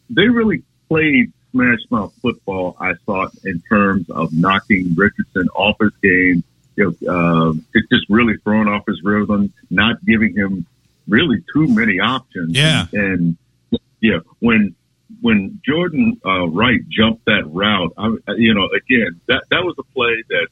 They 0.09 0.27
really 0.27 0.63
played 0.87 1.33
smash 1.51 1.79
mouth 1.89 2.13
football. 2.21 2.75
I 2.79 2.93
thought 3.05 3.31
in 3.43 3.61
terms 3.69 4.09
of 4.09 4.31
knocking 4.33 4.93
Richardson 4.95 5.49
off 5.55 5.77
his 5.79 5.91
game 6.01 6.43
you 6.81 6.95
know, 7.01 7.49
uh, 7.49 7.53
it's 7.73 7.87
just 7.89 8.09
really 8.09 8.37
throwing 8.43 8.67
off 8.67 8.83
his 8.87 9.01
rhythm, 9.03 9.53
not 9.69 10.03
giving 10.05 10.35
him 10.35 10.65
really 11.07 11.43
too 11.53 11.67
many 11.67 11.99
options. 11.99 12.57
Yeah. 12.57 12.85
And, 12.93 13.37
yeah, 14.01 14.19
when, 14.39 14.75
when 15.21 15.61
Jordan, 15.65 16.19
uh, 16.25 16.47
Wright 16.47 16.81
jumped 16.89 17.25
that 17.25 17.43
route, 17.45 17.93
I, 17.97 18.07
you 18.37 18.53
know, 18.53 18.67
again, 18.75 19.19
that, 19.27 19.43
that 19.51 19.63
was 19.63 19.75
a 19.77 19.83
play 19.93 20.23
that, 20.29 20.47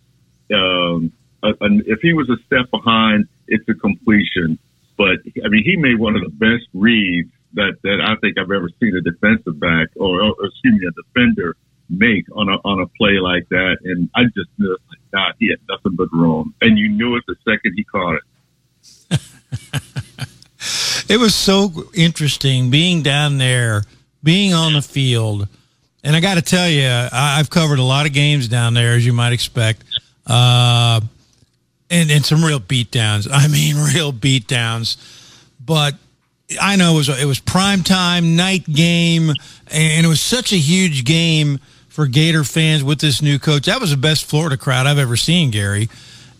um, 0.55 1.11
uh, 1.41 1.53
and 1.61 1.83
if 1.87 1.99
he 2.01 2.13
was 2.13 2.29
a 2.29 2.37
step 2.45 2.69
behind, 2.69 3.27
it's 3.47 3.67
a 3.69 3.73
completion. 3.73 4.59
But 4.97 5.19
I 5.43 5.47
mean, 5.47 5.63
he 5.63 5.77
made 5.77 5.97
one 5.97 6.15
of 6.15 6.21
the 6.21 6.29
best 6.29 6.67
reads 6.73 7.31
that, 7.53 7.77
that 7.83 8.01
I 8.01 8.15
think 8.21 8.37
I've 8.37 8.51
ever 8.51 8.69
seen 8.79 8.95
a 8.95 9.01
defensive 9.01 9.59
back 9.59 9.87
or, 9.95 10.21
or 10.21 10.35
excuse 10.45 10.79
me, 10.79 10.87
a 10.87 10.91
defender 10.91 11.55
make 11.89 12.25
on 12.33 12.49
a 12.49 12.57
on 12.65 12.79
a 12.79 12.87
play 12.87 13.19
like 13.19 13.47
that. 13.49 13.77
And 13.83 14.09
I 14.15 14.23
just 14.25 14.49
knew, 14.57 14.75
like, 14.89 14.99
God, 15.13 15.33
he 15.39 15.49
had 15.49 15.59
nothing 15.69 15.95
but 15.95 16.11
room, 16.11 16.53
and 16.61 16.77
you 16.77 16.89
knew 16.89 17.15
it 17.15 17.23
the 17.27 17.35
second 17.45 17.73
he 17.75 17.83
caught 17.83 18.15
it. 18.15 18.21
it 21.09 21.17
was 21.17 21.35
so 21.35 21.71
interesting 21.93 22.69
being 22.69 23.01
down 23.01 23.37
there, 23.37 23.83
being 24.23 24.53
on 24.53 24.73
the 24.73 24.81
field. 24.81 25.47
And 26.03 26.15
I 26.15 26.21
got 26.21 26.35
to 26.35 26.41
tell 26.41 26.69
you, 26.69 26.87
I, 26.87 27.37
I've 27.39 27.49
covered 27.49 27.79
a 27.79 27.83
lot 27.83 28.05
of 28.05 28.13
games 28.13 28.47
down 28.47 28.73
there, 28.73 28.93
as 28.93 29.05
you 29.05 29.11
might 29.11 29.33
expect. 29.33 29.83
Uh, 30.25 31.01
and, 31.89 32.11
and 32.11 32.25
some 32.25 32.43
real 32.43 32.59
beatdowns. 32.59 33.27
I 33.31 33.47
mean, 33.47 33.75
real 33.93 34.13
beatdowns. 34.13 34.97
But 35.63 35.95
I 36.59 36.75
know 36.75 36.93
it 36.93 36.97
was 36.97 37.21
it 37.21 37.25
was 37.25 37.39
prime 37.39 37.83
time 37.83 38.35
night 38.35 38.65
game, 38.65 39.31
and 39.67 40.05
it 40.05 40.09
was 40.09 40.21
such 40.21 40.51
a 40.51 40.57
huge 40.57 41.03
game 41.03 41.59
for 41.99 42.07
Gator 42.07 42.45
fans 42.45 42.81
with 42.81 43.01
this 43.01 43.21
new 43.21 43.37
coach. 43.37 43.65
That 43.65 43.81
was 43.81 43.91
the 43.91 43.97
best 43.97 44.23
Florida 44.23 44.55
crowd 44.55 44.87
I've 44.87 44.97
ever 44.97 45.17
seen, 45.17 45.51
Gary. 45.51 45.89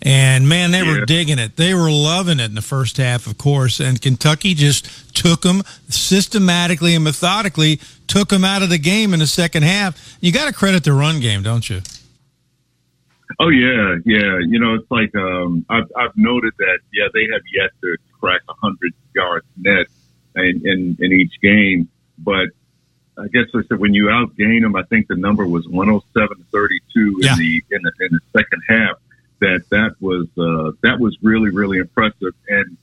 And 0.02 0.48
man, 0.48 0.72
they 0.72 0.84
were 0.84 1.04
digging 1.04 1.38
it. 1.38 1.58
They 1.58 1.74
were 1.74 1.92
loving 1.92 2.40
it 2.40 2.46
in 2.46 2.56
the 2.56 2.62
first 2.62 2.96
half, 2.96 3.28
of 3.28 3.38
course. 3.38 3.82
And 3.82 4.02
Kentucky 4.02 4.54
just 4.54 5.14
took 5.14 5.42
them 5.42 5.64
systematically 5.90 6.96
and 6.96 7.04
methodically, 7.04 7.82
took 8.08 8.30
them 8.30 8.46
out 8.46 8.62
of 8.62 8.70
the 8.70 8.78
game 8.78 9.14
in 9.14 9.20
the 9.20 9.28
second 9.28 9.64
half. 9.64 10.18
You 10.22 10.32
got 10.32 10.46
to 10.46 10.54
credit 10.54 10.86
the 10.86 10.94
run 10.94 11.20
game, 11.20 11.44
don't 11.44 11.70
you? 11.70 11.82
Oh 13.42 13.50
yeah, 13.50 13.98
yeah. 14.06 14.40
You 14.40 14.62
know, 14.62 14.76
it's 14.76 14.90
like 14.90 15.14
um, 15.14 15.66
I've 15.70 15.92
I've 15.98 16.16
noted 16.16 16.54
that 16.60 16.80
yeah 16.94 17.10
they 17.14 17.28
have 17.34 17.42
yet 17.54 17.72
to 17.82 17.98
crack 18.18 18.40
a 18.48 18.54
hundred 18.54 18.94
yards 19.14 19.46
net 19.58 19.88
in, 20.38 20.62
in 20.66 20.98
in 21.02 21.12
each 21.12 21.34
game, 21.42 21.90
but 22.18 22.48
I 23.20 23.28
guess 23.28 23.46
I 23.54 23.62
said 23.68 23.80
when 23.80 23.94
you 23.94 24.06
outgain 24.06 24.62
them, 24.62 24.76
I 24.76 24.84
think 24.84 25.08
the 25.08 25.16
number 25.16 25.46
was 25.46 25.68
107 25.68 26.46
32 26.52 27.20
Yeah. 27.22 27.34
in 27.34 27.38
the 27.40 27.64
in 27.72 27.82
the 27.84 27.92
in 28.06 28.12
the 28.12 28.20
second 28.40 28.62
half. 28.68 28.98
That 29.40 29.64
that 29.70 29.96
was 30.02 30.28
uh, 30.38 30.72
that 30.84 31.00
was 31.00 31.18
really 31.22 31.50
really 31.50 31.78
impressive, 31.78 32.34
and 32.50 32.78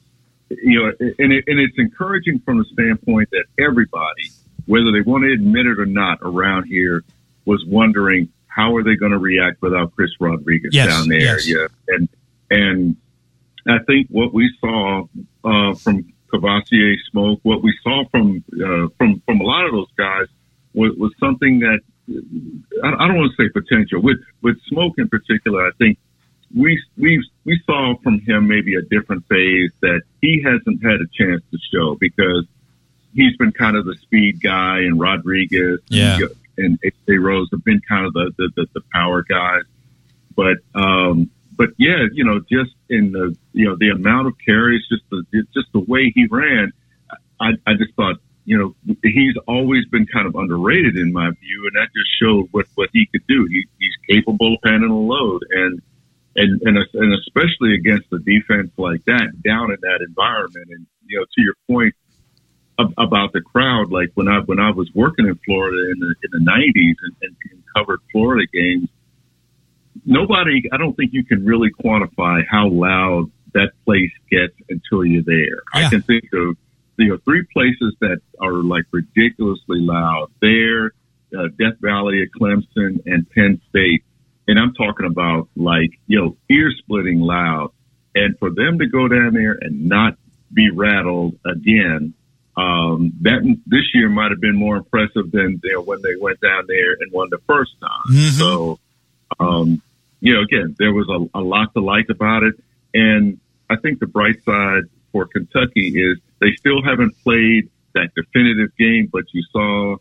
you 0.51 0.79
know, 0.83 0.93
and 1.19 1.33
it, 1.33 1.45
and 1.47 1.59
it's 1.61 1.77
encouraging 1.79 2.39
from 2.41 2.59
the 2.59 2.65
standpoint 2.73 3.29
that 3.31 3.45
everybody, 3.59 4.31
whether 4.67 4.91
they 4.93 5.03
want 5.03 5.25
to 5.25 5.33
admit 5.33 5.67
it 5.67 5.79
or 5.79 5.85
not, 5.87 6.19
around 6.23 6.65
here 6.65 7.03
was 7.45 7.63
wondering 7.67 8.29
how 8.47 8.75
are 8.75 8.83
they 8.83 8.97
going 8.97 9.13
to 9.13 9.19
react 9.19 9.61
without 9.61 9.95
Chris 9.95 10.11
Rodriguez 10.19 10.71
Yes, 10.75 10.89
down 10.89 11.09
there. 11.09 11.19
yes. 11.19 11.47
Yeah, 11.47 11.67
and 11.89 12.09
and 12.51 12.97
I 13.69 13.79
think 13.85 14.07
what 14.09 14.33
we 14.33 14.51
saw 14.61 15.05
uh, 15.45 15.75
from 15.75 16.11
Kavosiey 16.33 16.97
Smoke, 17.11 17.41
what 17.43 17.63
we 17.63 17.77
saw 17.83 18.05
from 18.11 18.45
uh, 18.55 18.89
from 18.99 19.23
from 19.27 19.41
a 19.41 19.45
lot 19.45 19.65
of 19.67 19.73
those 19.73 19.93
guys 19.97 20.27
was, 20.75 20.95
was 20.97 21.13
something 21.19 21.61
that 21.61 21.81
I, 22.85 22.89
I 23.05 23.09
don't 23.09 23.17
want 23.19 23.33
to 23.37 23.43
say 23.45 23.49
potential 23.51 24.01
with 24.03 24.19
with 24.43 24.61
Smoke 24.69 24.95
in 24.99 25.09
particular. 25.09 25.67
I 25.67 25.71
think 25.79 25.99
we 26.55 26.81
we 26.97 27.25
we 27.45 27.61
saw 27.67 27.97
from 28.03 28.21
him 28.21 28.49
maybe 28.49 28.75
a 28.77 28.83
different 28.83 29.27
phase 29.29 29.71
that 29.81 30.03
he 30.21 30.43
hasn't 30.43 30.83
had 30.85 31.01
a 31.01 31.07
chance 31.13 31.43
to 31.51 31.59
show 31.73 31.97
because 31.97 32.45
he's 33.15 33.37
been 33.37 33.53
kind 33.53 33.77
of 33.77 33.85
the 33.87 33.97
speed 33.97 34.41
guy 34.43 34.79
and 34.81 35.01
Rodriguez 35.01 35.81
Yeah. 35.89 36.19
and, 36.59 36.79
and 36.83 36.93
A. 37.09 37.17
Rose 37.19 37.49
have 37.51 37.65
been 37.65 37.81
kind 37.89 38.07
of 38.07 38.13
the, 38.13 38.33
the, 38.37 38.51
the, 38.57 38.67
the 38.75 38.81
power 38.93 39.23
guys. 39.23 39.63
But 40.37 40.59
um 40.75 41.31
but 41.57 41.71
yeah, 41.79 42.05
you 42.13 42.25
know, 42.25 42.41
just 42.41 42.75
in 42.89 43.13
the 43.13 43.37
you 43.53 43.67
know, 43.67 43.77
the 43.77 43.91
amount 43.91 44.29
of 44.29 44.35
carries, 44.45 44.83
just 44.89 45.03
the 45.11 45.25
just 45.55 45.73
the 45.73 45.81
way 45.81 46.13
he 46.15 46.27
ran, 46.31 46.73
I, 47.41 47.53
I 47.67 47.75
just 47.75 47.95
thought, 47.95 48.17
you 48.45 48.59
know, 48.59 48.97
he's 49.03 49.35
always 49.49 49.87
been 49.87 50.07
kind 50.07 50.27
of 50.27 50.35
underrated 50.35 50.97
in 50.97 51.13
my 51.13 51.31
view, 51.31 51.71
and 51.71 51.77
that 51.77 51.89
just 51.97 52.11
showed 52.21 52.49
what 52.53 52.67
what 52.75 52.91
he 52.93 53.07
could 53.07 53.27
do. 53.27 53.47
He, 53.47 53.67
he's 53.79 53.97
capable 54.09 54.55
of 54.55 54.61
handling 54.65 54.91
a 54.91 54.95
load, 54.95 55.45
and 55.51 55.83
and 56.37 56.61
and 56.63 56.79
and 56.95 57.15
especially 57.15 57.75
against 57.75 58.13
a 58.13 58.19
defense 58.19 58.71
like 58.77 59.05
that, 59.07 59.43
down 59.43 59.71
in 59.71 59.79
that 59.81 60.01
environment. 60.07 60.69
And 60.71 60.87
you 61.07 61.19
know, 61.19 61.25
to 61.25 61.43
your 61.43 61.55
point 61.69 61.95
about 62.79 63.33
the 63.33 63.41
crowd, 63.41 63.91
like 63.91 64.11
when 64.15 64.29
I 64.29 64.41
when 64.41 64.61
I 64.61 64.71
was 64.71 64.91
working 64.95 65.27
in 65.27 65.39
Florida 65.45 65.91
in 65.93 65.99
the 65.99 66.15
in 66.23 66.31
the 66.33 66.41
nineties 66.41 66.97
and, 67.03 67.17
and, 67.23 67.37
and 67.51 67.63
covered 67.75 68.01
Florida 68.13 68.47
games, 68.53 68.89
nobody. 70.07 70.63
I 70.73 70.79
don't 70.79 70.95
think 70.95 71.13
you 71.13 71.25
can 71.25 71.45
really 71.45 71.71
quantify 71.71 72.43
how 72.49 72.69
loud 72.69 73.31
that 73.53 73.73
place 73.85 74.13
gets 74.31 74.55
until 74.69 75.05
you're 75.05 75.23
there. 75.23 75.63
I 75.75 75.89
can 75.91 76.03
think 76.03 76.25
of 76.33 76.57
you 76.97 77.09
know 77.09 77.19
three 77.25 77.45
places 77.53 77.95
that 78.01 78.21
are 78.41 78.53
like 78.53 78.85
ridiculously 78.93 79.81
loud. 79.81 80.29
There, 80.41 80.93
uh, 81.37 81.49
Death 81.59 81.79
Valley 81.81 82.23
at 82.23 82.29
Clemson 82.41 83.03
and 83.07 83.29
Penn 83.31 83.61
State, 83.69 84.05
and 84.49 84.59
I'm 84.59 84.75
talking 84.75 85.07
about 85.07 85.49
like 85.57 85.91
you 86.07 86.21
know 86.21 86.37
ear 86.49 86.71
splitting 86.79 87.21
loud. 87.21 87.73
And 88.15 88.39
for 88.39 88.49
them 88.49 88.79
to 88.79 88.87
go 88.87 89.09
down 89.09 89.35
there 89.35 89.59
and 89.61 89.91
not 89.91 90.15
be 90.51 90.71
rattled 90.71 91.39
again, 91.45 92.15
um, 92.57 93.13
that 93.21 93.43
this 93.67 93.83
year 93.93 94.09
might 94.09 94.31
have 94.31 94.41
been 94.41 94.57
more 94.57 94.77
impressive 94.79 95.31
than 95.33 95.61
you 95.63 95.73
know, 95.75 95.83
when 95.83 96.01
they 96.01 96.17
went 96.19 96.41
down 96.41 96.65
there 96.67 96.93
and 96.93 97.13
won 97.13 97.29
the 97.31 97.39
first 97.47 97.73
time. 97.81 98.15
Mhm. 98.15 98.31
So, 98.39 98.79
um, 99.39 99.83
you 100.21 100.35
know, 100.35 100.43
again, 100.43 100.75
there 100.79 100.93
was 100.93 101.09
a, 101.09 101.39
a 101.39 101.43
lot 101.43 101.73
to 101.75 101.81
like 101.81 102.09
about 102.11 102.43
it, 102.43 102.55
and 102.95 103.39
I 103.69 103.77
think 103.77 104.01
the 104.01 104.07
bright 104.07 104.43
side 104.45 104.85
for 105.13 105.27
Kentucky 105.27 105.89
is 105.89 106.19
they 106.41 106.53
still 106.57 106.83
haven't 106.83 107.15
played 107.23 107.71
that 107.95 108.11
definitive 108.15 108.77
game, 108.77 109.09
but 109.13 109.25
you 109.33 109.43
saw 109.53 109.97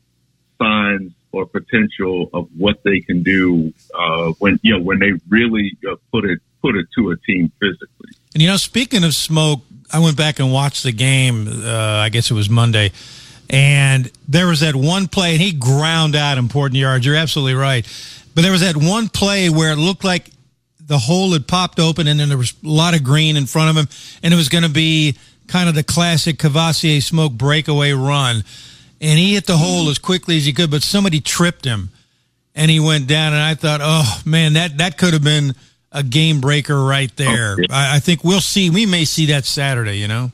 signs 0.57 1.13
or 1.31 1.45
potential 1.45 2.29
of 2.33 2.47
what 2.57 2.83
they 2.83 3.01
can 3.01 3.23
do 3.23 3.73
uh, 3.93 4.31
when 4.39 4.59
you 4.63 4.77
know 4.77 4.83
when 4.83 4.99
they 4.99 5.11
really 5.27 5.77
uh, 5.89 5.95
put 6.11 6.25
it 6.25 6.39
put 6.61 6.75
it 6.75 6.87
to 6.97 7.11
a 7.11 7.17
team 7.17 7.51
physically. 7.59 8.11
And 8.33 8.41
you 8.41 8.47
know, 8.47 8.57
speaking 8.57 9.03
of 9.03 9.13
smoke, 9.13 9.61
I 9.91 9.99
went 9.99 10.17
back 10.17 10.39
and 10.39 10.51
watched 10.51 10.83
the 10.83 10.91
game. 10.91 11.47
Uh, 11.47 12.01
I 12.03 12.09
guess 12.09 12.31
it 12.31 12.33
was 12.33 12.49
Monday, 12.49 12.91
and 13.49 14.11
there 14.27 14.47
was 14.47 14.61
that 14.61 14.75
one 14.75 15.07
play, 15.07 15.33
and 15.33 15.41
he 15.41 15.51
ground 15.51 16.15
out 16.15 16.37
important 16.37 16.79
yards. 16.79 17.05
You're 17.05 17.15
absolutely 17.15 17.55
right, 17.55 17.85
but 18.35 18.41
there 18.41 18.51
was 18.51 18.61
that 18.61 18.77
one 18.77 19.09
play 19.09 19.49
where 19.49 19.71
it 19.71 19.77
looked 19.77 20.03
like 20.03 20.29
the 20.79 20.97
hole 20.99 21.31
had 21.31 21.47
popped 21.47 21.79
open, 21.79 22.07
and 22.07 22.19
then 22.19 22.29
there 22.29 22.37
was 22.37 22.53
a 22.63 22.67
lot 22.67 22.93
of 22.93 23.03
green 23.03 23.37
in 23.37 23.45
front 23.45 23.69
of 23.69 23.75
him, 23.75 23.87
and 24.21 24.33
it 24.33 24.37
was 24.37 24.49
going 24.49 24.63
to 24.63 24.69
be 24.69 25.17
kind 25.47 25.69
of 25.69 25.75
the 25.75 25.83
classic 25.83 26.37
Kavosiey 26.37 27.01
smoke 27.01 27.33
breakaway 27.33 27.91
run, 27.93 28.43
and 29.01 29.19
he 29.19 29.33
hit 29.33 29.47
the 29.47 29.57
hole 29.57 29.89
as 29.89 29.97
quickly 29.97 30.37
as 30.37 30.45
he 30.45 30.53
could, 30.53 30.69
but 30.69 30.83
somebody 30.83 31.19
tripped 31.19 31.65
him, 31.65 31.89
and 32.53 32.69
he 32.69 32.79
went 32.79 33.07
down, 33.07 33.33
and 33.33 33.41
I 33.41 33.55
thought, 33.55 33.79
oh 33.81 34.21
man, 34.25 34.53
that 34.53 34.77
that 34.77 34.97
could 34.97 35.13
have 35.13 35.23
been 35.23 35.55
a 35.91 36.03
game 36.03 36.41
breaker 36.41 36.83
right 36.83 37.15
there. 37.15 37.55
Oh, 37.57 37.63
I, 37.71 37.95
I 37.95 37.99
think 37.99 38.23
we'll 38.23 38.41
see. 38.41 38.69
We 38.69 38.85
may 38.85 39.05
see 39.05 39.27
that 39.27 39.45
Saturday. 39.45 39.97
You 39.97 40.07
know. 40.07 40.31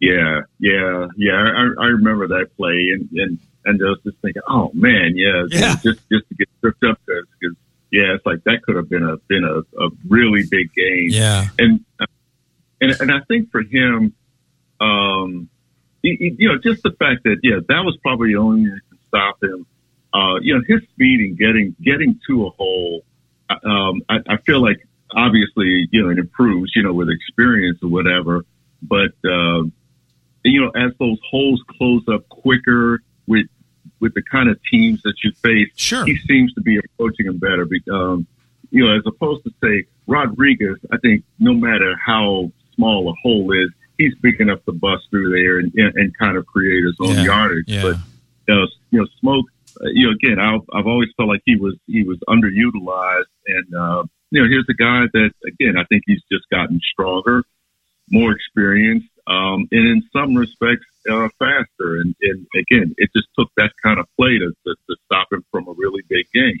Yeah, 0.00 0.42
yeah, 0.60 1.08
yeah. 1.16 1.32
I, 1.34 1.82
I 1.82 1.86
remember 1.86 2.28
that 2.28 2.56
play, 2.56 2.90
and 2.94 3.08
and 3.12 3.38
and 3.64 3.80
I 3.82 3.88
was 3.90 3.98
just 4.04 4.18
thinking, 4.22 4.42
oh 4.48 4.70
man, 4.74 5.12
yeah, 5.16 5.44
Yeah. 5.50 5.74
just 5.82 6.00
just 6.10 6.28
to 6.28 6.34
get 6.38 6.48
tripped 6.60 6.84
up 6.84 6.98
because 7.06 7.56
yeah, 7.90 8.14
it's 8.14 8.26
like 8.26 8.44
that 8.44 8.62
could 8.62 8.76
have 8.76 8.88
been 8.88 9.02
a 9.04 9.16
been 9.28 9.44
a, 9.44 9.60
a 9.82 9.88
really 10.08 10.42
big 10.50 10.72
game. 10.74 11.08
Yeah. 11.10 11.46
and 11.58 11.84
uh, 12.00 12.06
and 12.80 12.92
and 13.00 13.10
I 13.12 13.20
think 13.28 13.50
for 13.50 13.62
him, 13.62 14.14
um, 14.80 15.48
he, 16.02 16.34
you 16.38 16.48
know, 16.48 16.58
just 16.62 16.82
the 16.82 16.92
fact 16.92 17.24
that 17.24 17.38
yeah, 17.42 17.56
that 17.68 17.84
was 17.84 17.96
probably 18.02 18.32
the 18.32 18.38
only 18.38 18.64
thing 18.68 18.80
that 18.90 18.98
stop 19.08 19.42
him. 19.42 19.66
Uh, 20.14 20.38
you 20.40 20.54
know, 20.54 20.62
his 20.66 20.82
speed 20.90 21.20
and 21.20 21.36
getting 21.38 21.74
getting 21.82 22.18
to 22.28 22.46
a 22.46 22.50
hole. 22.50 23.04
Um, 23.50 24.02
I, 24.08 24.16
I 24.28 24.36
feel 24.38 24.62
like 24.62 24.86
obviously 25.14 25.88
you 25.90 26.02
know 26.02 26.10
it 26.10 26.18
improves, 26.18 26.72
you 26.74 26.82
know, 26.82 26.92
with 26.92 27.08
experience 27.10 27.78
or 27.82 27.88
whatever. 27.88 28.44
But 28.82 29.12
um, 29.24 29.72
you 30.44 30.60
know, 30.60 30.70
as 30.70 30.92
those 30.98 31.18
holes 31.30 31.62
close 31.76 32.02
up 32.12 32.28
quicker 32.28 33.00
with 33.28 33.46
with 34.00 34.14
the 34.14 34.22
kind 34.22 34.48
of 34.48 34.58
teams 34.70 35.02
that 35.02 35.14
you 35.24 35.32
face, 35.42 35.70
sure. 35.76 36.04
he 36.04 36.16
seems 36.18 36.52
to 36.54 36.60
be 36.60 36.78
approaching 36.78 37.26
them 37.26 37.38
better. 37.38 37.66
Um, 37.92 38.26
you 38.70 38.84
know, 38.84 38.96
as 38.96 39.02
opposed 39.06 39.44
to 39.44 39.50
say 39.62 39.86
Rodriguez, 40.06 40.76
I 40.92 40.98
think 40.98 41.24
no 41.38 41.52
matter 41.54 41.96
how 42.04 42.52
small 42.74 43.10
a 43.10 43.14
hole 43.22 43.52
is, 43.52 43.70
he's 43.98 44.14
big 44.16 44.40
enough 44.40 44.64
to 44.66 44.72
bust 44.72 45.08
through 45.10 45.30
there 45.30 45.58
and, 45.58 45.72
and, 45.74 45.96
and 45.96 46.16
kind 46.18 46.36
of 46.36 46.46
create 46.46 46.84
his 46.84 46.96
own 47.00 47.16
Yeah, 47.16 47.24
yardage. 47.24 47.64
yeah. 47.66 47.82
But 47.82 47.96
you 48.46 48.54
know, 48.54 48.66
you 48.90 49.00
know, 49.00 49.06
smoke. 49.20 49.46
Uh, 49.80 49.88
you 49.92 50.06
know, 50.06 50.12
again, 50.12 50.38
I've, 50.38 50.62
I've 50.72 50.86
always 50.86 51.08
felt 51.16 51.28
like 51.28 51.42
he 51.44 51.56
was 51.56 51.74
he 51.86 52.02
was 52.02 52.18
underutilized, 52.28 53.24
and 53.46 53.74
uh, 53.74 54.02
you 54.30 54.42
know, 54.42 54.48
here's 54.48 54.66
a 54.68 54.74
guy 54.74 55.04
that 55.12 55.30
again, 55.46 55.76
I 55.76 55.84
think 55.84 56.04
he's 56.06 56.22
just 56.30 56.48
gotten 56.50 56.80
stronger, 56.92 57.42
more 58.10 58.32
experienced, 58.32 59.08
um, 59.26 59.68
and 59.72 59.88
in 59.88 60.02
some 60.12 60.34
respects 60.34 60.86
uh, 61.08 61.28
faster. 61.38 61.96
And, 61.96 62.14
and 62.22 62.46
again, 62.54 62.94
it 62.98 63.10
just 63.14 63.28
took 63.38 63.48
that 63.56 63.72
kind 63.82 63.98
of 63.98 64.06
play 64.18 64.38
to, 64.38 64.52
to, 64.66 64.74
to 64.74 64.96
stop 65.06 65.32
him 65.32 65.44
from 65.50 65.68
a 65.68 65.72
really 65.72 66.02
big 66.08 66.26
game. 66.32 66.60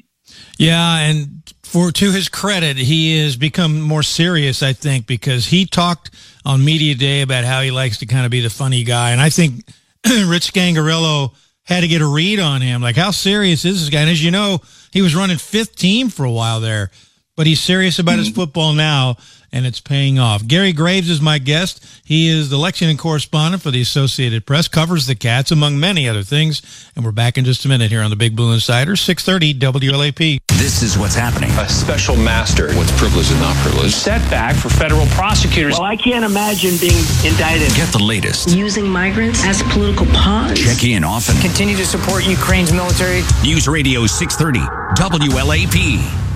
Yeah, 0.58 0.98
and 0.98 1.52
for 1.62 1.90
to 1.90 2.10
his 2.10 2.28
credit, 2.28 2.76
he 2.76 3.18
has 3.22 3.36
become 3.36 3.80
more 3.80 4.02
serious. 4.02 4.62
I 4.62 4.74
think 4.74 5.06
because 5.06 5.46
he 5.46 5.64
talked 5.64 6.10
on 6.44 6.64
media 6.64 6.94
day 6.94 7.22
about 7.22 7.44
how 7.44 7.62
he 7.62 7.70
likes 7.70 7.98
to 7.98 8.06
kind 8.06 8.26
of 8.26 8.30
be 8.30 8.40
the 8.40 8.50
funny 8.50 8.84
guy, 8.84 9.12
and 9.12 9.22
I 9.22 9.30
think 9.30 9.66
Rich 10.06 10.52
Scangarello 10.52 11.34
had 11.64 11.80
to 11.80 11.88
get 11.88 12.02
a 12.02 12.06
read 12.06 12.40
on 12.40 12.60
him. 12.60 12.82
Like, 12.82 12.96
how 12.96 13.10
serious 13.10 13.64
is 13.64 13.80
this 13.80 13.90
guy? 13.90 14.00
And 14.00 14.10
as 14.10 14.22
you 14.22 14.30
know, 14.30 14.60
he 14.92 15.02
was 15.02 15.14
running 15.14 15.38
fifth 15.38 15.76
team 15.76 16.08
for 16.08 16.24
a 16.24 16.30
while 16.30 16.60
there. 16.60 16.90
but 17.36 17.46
he's 17.46 17.60
serious 17.60 18.00
about 18.00 18.18
his 18.18 18.28
football 18.30 18.72
now, 18.72 19.16
and 19.52 19.66
it's 19.66 19.80
paying 19.80 20.18
off. 20.18 20.46
Gary 20.46 20.72
Graves 20.72 21.08
is 21.08 21.20
my 21.20 21.38
guest. 21.38 21.84
He 22.04 22.28
is 22.28 22.50
the 22.50 22.58
Lexington 22.58 22.96
correspondent 22.96 23.62
for 23.62 23.70
the 23.70 23.80
Associated 23.80 24.46
Press, 24.46 24.68
covers 24.68 25.06
the 25.06 25.14
Cats, 25.14 25.50
among 25.50 25.78
many 25.80 26.08
other 26.08 26.22
things. 26.22 26.62
And 26.94 27.04
we're 27.04 27.12
back 27.12 27.38
in 27.38 27.44
just 27.44 27.64
a 27.64 27.68
minute 27.68 27.90
here 27.90 28.02
on 28.02 28.10
the 28.10 28.16
Big 28.16 28.36
Blue 28.36 28.52
Insider, 28.52 28.96
630 28.96 29.54
WLAP. 29.58 30.40
This 30.58 30.82
is 30.82 30.98
what's 30.98 31.14
happening. 31.14 31.50
A 31.52 31.68
special 31.68 32.16
master. 32.16 32.74
What's 32.74 32.96
privileged 32.98 33.30
and 33.30 33.40
not 33.40 33.56
privileged. 33.56 33.94
Setback 33.94 34.56
for 34.56 34.68
federal 34.68 35.06
prosecutors. 35.06 35.74
Well, 35.74 35.84
I 35.84 35.96
can't 35.96 36.24
imagine 36.24 36.76
being 36.80 36.98
indicted. 37.24 37.74
Get 37.74 37.92
the 37.92 38.02
latest. 38.02 38.50
Using 38.50 38.88
migrants 38.88 39.44
as 39.44 39.62
political 39.64 40.06
pawns. 40.06 40.60
Check 40.60 40.84
in 40.84 41.04
often. 41.04 41.36
Continue 41.40 41.76
to 41.76 41.86
support 41.86 42.26
Ukraine's 42.26 42.72
military. 42.72 43.22
News 43.42 43.68
Radio 43.68 44.06
630 44.06 44.60
WLAP. 45.00 46.27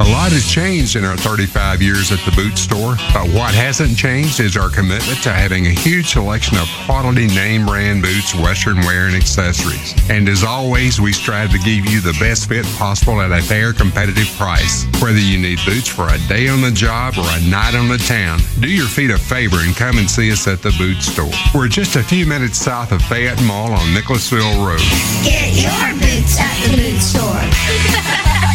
A 0.00 0.08
lot 0.16 0.32
has 0.32 0.48
changed 0.48 0.96
in 0.96 1.04
our 1.04 1.16
35 1.18 1.82
years 1.82 2.10
at 2.10 2.20
the 2.24 2.32
boot 2.32 2.56
store, 2.56 2.96
but 3.12 3.28
what 3.36 3.52
hasn't 3.52 3.98
changed 3.98 4.40
is 4.40 4.56
our 4.56 4.70
commitment 4.70 5.22
to 5.24 5.30
having 5.30 5.66
a 5.66 5.76
huge 5.76 6.12
selection 6.12 6.56
of 6.56 6.66
quality 6.86 7.26
name 7.26 7.66
brand 7.66 8.00
boots, 8.00 8.34
Western 8.34 8.78
wear, 8.88 9.08
and 9.08 9.14
accessories. 9.14 9.92
And 10.08 10.26
as 10.26 10.42
always, 10.42 11.02
we 11.02 11.12
strive 11.12 11.50
to 11.50 11.58
give 11.58 11.84
you 11.84 12.00
the 12.00 12.16
best 12.18 12.48
fit 12.48 12.64
possible 12.80 13.20
at 13.20 13.30
a 13.30 13.42
fair, 13.42 13.74
competitive 13.74 14.28
price. 14.38 14.86
Whether 15.02 15.20
you 15.20 15.36
need 15.36 15.58
boots 15.66 15.88
for 15.88 16.08
a 16.08 16.18
day 16.28 16.48
on 16.48 16.62
the 16.62 16.72
job 16.72 17.18
or 17.18 17.28
a 17.28 17.40
night 17.50 17.74
on 17.74 17.88
the 17.88 17.98
town, 17.98 18.40
do 18.60 18.68
your 18.68 18.88
feet 18.88 19.10
a 19.10 19.18
favor 19.18 19.58
and 19.60 19.76
come 19.76 19.98
and 19.98 20.10
see 20.10 20.32
us 20.32 20.48
at 20.48 20.62
the 20.62 20.72
boot 20.78 21.02
store. 21.02 21.30
We're 21.54 21.68
just 21.68 21.96
a 21.96 22.02
few 22.02 22.24
minutes 22.24 22.56
south 22.56 22.92
of 22.92 23.02
Fayette 23.02 23.42
Mall 23.42 23.70
on 23.72 23.92
Nicholasville 23.92 24.64
Road. 24.64 24.80
Get 25.20 25.60
your 25.60 25.92
boots 26.00 26.40
at 26.40 26.56
the 26.64 26.74
boot 26.74 27.00
store. 27.04 28.46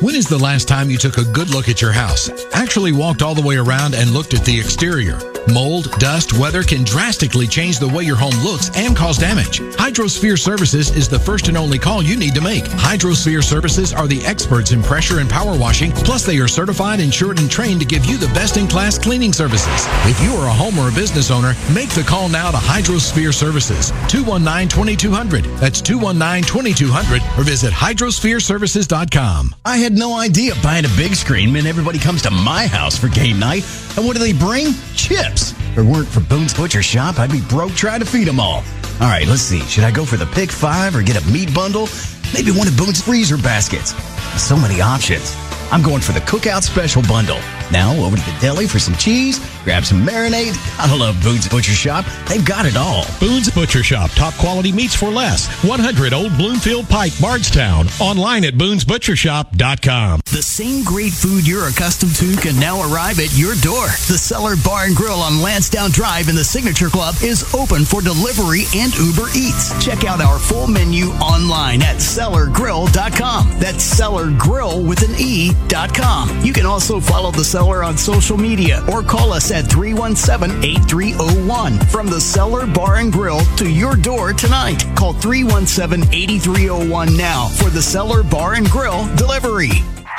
When 0.00 0.14
is 0.14 0.26
the 0.26 0.38
last 0.38 0.66
time 0.66 0.88
you 0.88 0.96
took 0.96 1.18
a 1.18 1.24
good 1.24 1.50
look 1.50 1.68
at 1.68 1.82
your 1.82 1.92
house? 1.92 2.30
Actually 2.54 2.90
walked 2.90 3.20
all 3.20 3.34
the 3.34 3.46
way 3.46 3.56
around 3.56 3.94
and 3.94 4.12
looked 4.12 4.32
at 4.32 4.46
the 4.46 4.58
exterior? 4.58 5.18
Mold, 5.52 5.90
dust, 5.98 6.32
weather 6.38 6.62
can 6.62 6.84
drastically 6.84 7.46
change 7.46 7.78
the 7.78 7.88
way 7.88 8.04
your 8.04 8.16
home 8.16 8.34
looks 8.42 8.70
and 8.76 8.96
cause 8.96 9.18
damage. 9.18 9.60
Hydrosphere 9.60 10.38
Services 10.38 10.94
is 10.96 11.08
the 11.08 11.18
first 11.18 11.48
and 11.48 11.56
only 11.56 11.78
call 11.78 12.02
you 12.02 12.16
need 12.16 12.34
to 12.34 12.40
make. 12.40 12.64
Hydrosphere 12.64 13.42
Services 13.42 13.92
are 13.92 14.06
the 14.06 14.24
experts 14.24 14.72
in 14.72 14.82
pressure 14.82 15.18
and 15.18 15.28
power 15.28 15.58
washing, 15.58 15.92
plus 15.92 16.24
they 16.24 16.38
are 16.38 16.48
certified, 16.48 17.00
insured, 17.00 17.38
and 17.38 17.50
trained 17.50 17.80
to 17.80 17.86
give 17.86 18.04
you 18.06 18.16
the 18.16 18.28
best-in-class 18.28 18.98
cleaning 18.98 19.32
services. 19.32 19.86
If 20.06 20.22
you 20.22 20.32
are 20.34 20.48
a 20.48 20.52
home 20.52 20.78
or 20.78 20.88
a 20.88 20.92
business 20.92 21.30
owner, 21.30 21.54
make 21.74 21.90
the 21.90 22.04
call 22.04 22.28
now 22.28 22.50
to 22.50 22.58
Hydrosphere 22.58 23.34
Services, 23.34 23.92
219-2200. 24.08 25.58
That's 25.58 25.82
219-2200 25.82 27.38
or 27.38 27.44
visit 27.44 27.72
hydrosphereservices.com. 27.72 29.54
I 29.64 29.78
had 29.78 29.89
no 29.90 30.16
idea 30.16 30.54
buying 30.62 30.84
a 30.84 30.88
big 30.96 31.14
screen 31.14 31.52
meant 31.52 31.66
everybody 31.66 31.98
comes 31.98 32.22
to 32.22 32.30
my 32.30 32.66
house 32.66 32.96
for 32.96 33.08
game 33.08 33.38
night. 33.38 33.64
And 33.96 34.06
what 34.06 34.16
do 34.16 34.22
they 34.22 34.32
bring? 34.32 34.72
Chips. 34.94 35.52
If 35.52 35.78
it 35.78 35.82
weren't 35.82 36.08
for 36.08 36.20
Boone's 36.20 36.54
Butcher 36.54 36.82
Shop, 36.82 37.18
I'd 37.18 37.30
be 37.30 37.40
broke 37.42 37.72
trying 37.72 38.00
to 38.00 38.06
feed 38.06 38.26
them 38.26 38.40
all. 38.40 38.62
All 39.00 39.08
right, 39.08 39.26
let's 39.26 39.42
see. 39.42 39.60
Should 39.60 39.84
I 39.84 39.90
go 39.90 40.04
for 40.04 40.16
the 40.16 40.26
pick 40.26 40.50
five 40.50 40.94
or 40.94 41.02
get 41.02 41.22
a 41.22 41.30
meat 41.30 41.54
bundle? 41.54 41.88
Maybe 42.34 42.50
one 42.50 42.68
of 42.68 42.76
Boone's 42.76 43.00
freezer 43.02 43.36
baskets. 43.36 43.94
So 44.40 44.56
many 44.56 44.80
options. 44.80 45.34
I'm 45.70 45.82
going 45.82 46.00
for 46.00 46.12
the 46.12 46.20
cookout 46.20 46.62
special 46.62 47.02
bundle. 47.02 47.38
Now 47.70 47.94
over 48.04 48.16
to 48.16 48.22
the 48.22 48.38
deli 48.40 48.66
for 48.66 48.78
some 48.78 48.94
cheese, 48.96 49.38
grab 49.64 49.84
some 49.84 50.04
marinade. 50.04 50.56
I 50.78 50.94
love 50.96 51.16
Boone's 51.22 51.48
Butcher 51.48 51.72
Shop. 51.72 52.04
They've 52.28 52.44
got 52.44 52.66
it 52.66 52.76
all. 52.76 53.04
Boone's 53.20 53.50
Butcher 53.50 53.82
Shop. 53.82 54.10
Top 54.12 54.34
quality 54.34 54.72
meats 54.72 54.94
for 54.94 55.08
less. 55.08 55.48
100 55.64 56.12
Old 56.12 56.36
Bloomfield 56.36 56.88
Pike, 56.88 57.12
Bardstown. 57.20 57.86
Online 58.00 58.44
at 58.44 58.54
boonesbutchershop.com. 58.54 60.20
The 60.30 60.42
same 60.42 60.84
great 60.84 61.12
food 61.12 61.44
you're 61.44 61.66
accustomed 61.66 62.14
to 62.16 62.36
can 62.36 62.56
now 62.60 62.80
arrive 62.82 63.18
at 63.18 63.36
your 63.36 63.56
door. 63.56 63.86
The 64.06 64.16
Cellar 64.16 64.54
Bar 64.54 64.84
and 64.84 64.94
Grill 64.94 65.18
on 65.18 65.42
Lansdowne 65.42 65.90
Drive 65.90 66.28
in 66.28 66.36
the 66.36 66.44
Signature 66.44 66.88
Club 66.88 67.16
is 67.20 67.52
open 67.52 67.84
for 67.84 68.00
delivery 68.00 68.62
and 68.76 68.94
Uber 68.96 69.26
Eats. 69.34 69.74
Check 69.84 70.04
out 70.04 70.20
our 70.20 70.38
full 70.38 70.68
menu 70.68 71.06
online 71.18 71.82
at 71.82 71.96
cellargrill.com. 71.96 73.58
That's 73.58 73.82
Cellar 73.82 74.30
Grill 74.38 74.80
with 74.84 75.02
an 75.02 75.16
E.com. 75.18 76.44
You 76.44 76.52
can 76.52 76.64
also 76.64 77.00
follow 77.00 77.32
the 77.32 77.44
Cellar 77.44 77.82
on 77.82 77.98
social 77.98 78.38
media 78.38 78.84
or 78.88 79.02
call 79.02 79.32
us 79.32 79.50
at 79.50 79.66
317 79.68 80.62
8301. 80.62 81.76
From 81.86 82.06
the 82.06 82.20
Cellar 82.20 82.68
Bar 82.68 82.98
and 82.98 83.12
Grill 83.12 83.40
to 83.56 83.68
your 83.68 83.96
door 83.96 84.32
tonight. 84.32 84.84
Call 84.94 85.12
317 85.12 86.14
8301 86.14 87.16
now 87.16 87.48
for 87.48 87.68
the 87.68 87.82
Cellar 87.82 88.22
Bar 88.22 88.54
and 88.54 88.70
Grill 88.70 89.12
delivery. 89.16 89.70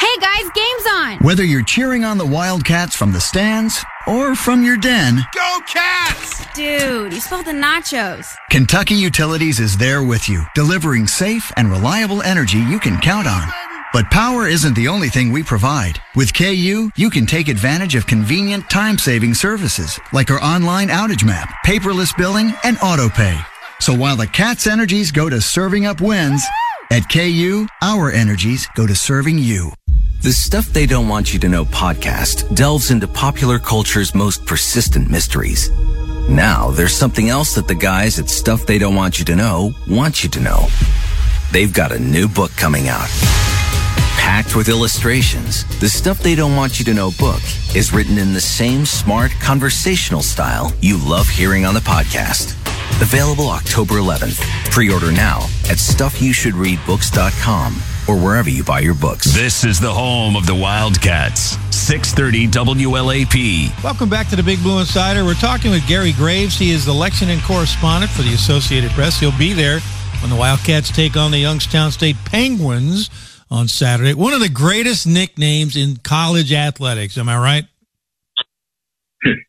Hey 0.01 0.17
guys, 0.19 0.49
game's 0.55 0.87
on! 0.93 1.17
Whether 1.19 1.43
you're 1.43 1.63
cheering 1.63 2.03
on 2.03 2.17
the 2.17 2.25
Wildcats 2.25 2.95
from 2.95 3.11
the 3.11 3.21
stands 3.21 3.85
or 4.07 4.33
from 4.33 4.63
your 4.63 4.75
den, 4.75 5.19
Go 5.31 5.59
Cats! 5.67 6.43
Dude, 6.55 7.13
you 7.13 7.19
spilled 7.19 7.45
the 7.45 7.51
nachos. 7.51 8.33
Kentucky 8.49 8.95
Utilities 8.95 9.59
is 9.59 9.77
there 9.77 10.01
with 10.01 10.27
you, 10.27 10.43
delivering 10.55 11.05
safe 11.05 11.51
and 11.55 11.69
reliable 11.69 12.23
energy 12.23 12.57
you 12.57 12.79
can 12.79 12.99
count 12.99 13.27
on. 13.27 13.47
But 13.93 14.09
power 14.09 14.47
isn't 14.47 14.73
the 14.75 14.87
only 14.87 15.09
thing 15.09 15.31
we 15.31 15.43
provide. 15.43 16.01
With 16.15 16.33
KU, 16.33 16.89
you 16.95 17.09
can 17.11 17.27
take 17.27 17.47
advantage 17.47 17.93
of 17.93 18.07
convenient 18.07 18.71
time-saving 18.71 19.35
services 19.35 19.99
like 20.13 20.31
our 20.31 20.41
online 20.41 20.87
outage 20.87 21.23
map, 21.23 21.53
paperless 21.63 22.17
billing, 22.17 22.55
and 22.63 22.75
auto 22.81 23.07
pay. 23.07 23.39
So 23.79 23.93
while 23.93 24.15
the 24.15 24.25
Cats' 24.25 24.65
energies 24.65 25.11
go 25.11 25.29
to 25.29 25.39
serving 25.39 25.85
up 25.85 26.01
wins, 26.01 26.43
at 26.91 27.07
KU, 27.07 27.67
our 27.81 28.11
energies 28.11 28.67
go 28.75 28.85
to 28.85 28.93
serving 28.93 29.39
you. 29.39 29.71
The 30.23 30.31
Stuff 30.31 30.67
They 30.67 30.85
Don't 30.85 31.07
Want 31.07 31.33
You 31.33 31.39
to 31.39 31.49
Know 31.49 31.65
podcast 31.65 32.55
delves 32.55 32.91
into 32.91 33.07
popular 33.07 33.57
culture's 33.57 34.13
most 34.13 34.45
persistent 34.45 35.09
mysteries. 35.09 35.71
Now, 36.29 36.69
there's 36.69 36.95
something 36.95 37.29
else 37.29 37.55
that 37.55 37.67
the 37.67 37.73
guys 37.73 38.19
at 38.19 38.29
Stuff 38.29 38.67
They 38.67 38.77
Don't 38.77 38.93
Want 38.93 39.17
You 39.17 39.25
to 39.25 39.35
Know 39.35 39.73
want 39.87 40.23
you 40.23 40.29
to 40.29 40.39
know. 40.39 40.67
They've 41.51 41.73
got 41.73 41.91
a 41.91 41.97
new 41.97 42.27
book 42.27 42.51
coming 42.51 42.87
out. 42.87 43.07
Packed 44.15 44.55
with 44.55 44.69
illustrations, 44.69 45.65
the 45.79 45.89
Stuff 45.89 46.19
They 46.19 46.35
Don't 46.35 46.55
Want 46.55 46.77
You 46.77 46.85
to 46.85 46.93
Know 46.93 47.09
book 47.17 47.41
is 47.75 47.91
written 47.91 48.19
in 48.19 48.31
the 48.31 48.41
same 48.41 48.85
smart 48.85 49.31
conversational 49.41 50.21
style 50.21 50.71
you 50.81 50.99
love 51.03 51.29
hearing 51.29 51.65
on 51.65 51.73
the 51.73 51.79
podcast. 51.79 52.51
Available 53.01 53.49
October 53.49 53.95
11th. 53.95 54.39
Pre-order 54.69 55.11
now 55.11 55.39
at 55.67 55.77
stuffyoushouldreadbooks.com 55.77 57.81
or 58.11 58.17
wherever 58.17 58.49
you 58.49 58.61
buy 58.61 58.81
your 58.81 58.93
books. 58.93 59.33
This 59.33 59.63
is 59.63 59.79
the 59.79 59.91
home 59.91 60.35
of 60.35 60.45
the 60.45 60.53
Wildcats. 60.53 61.57
630 61.73 62.47
WLAP. 62.47 63.83
Welcome 63.83 64.09
back 64.09 64.27
to 64.29 64.35
the 64.35 64.43
Big 64.43 64.61
Blue 64.61 64.79
Insider. 64.79 65.23
We're 65.23 65.33
talking 65.35 65.71
with 65.71 65.87
Gary 65.87 66.11
Graves. 66.11 66.57
He 66.57 66.71
is 66.71 66.85
the 66.85 66.93
Lexington 66.93 67.39
correspondent 67.39 68.11
for 68.11 68.23
the 68.23 68.33
Associated 68.33 68.91
Press. 68.91 69.17
He'll 69.17 69.37
be 69.37 69.53
there 69.53 69.79
when 70.19 70.29
the 70.29 70.35
Wildcats 70.35 70.91
take 70.91 71.15
on 71.15 71.31
the 71.31 71.37
Youngstown 71.37 71.91
State 71.91 72.17
Penguins 72.25 73.09
on 73.49 73.69
Saturday. 73.69 74.13
One 74.13 74.33
of 74.33 74.41
the 74.41 74.49
greatest 74.49 75.07
nicknames 75.07 75.77
in 75.77 75.95
college 75.95 76.51
athletics. 76.51 77.17
Am 77.17 77.29
I 77.29 77.37
right? 77.37 77.63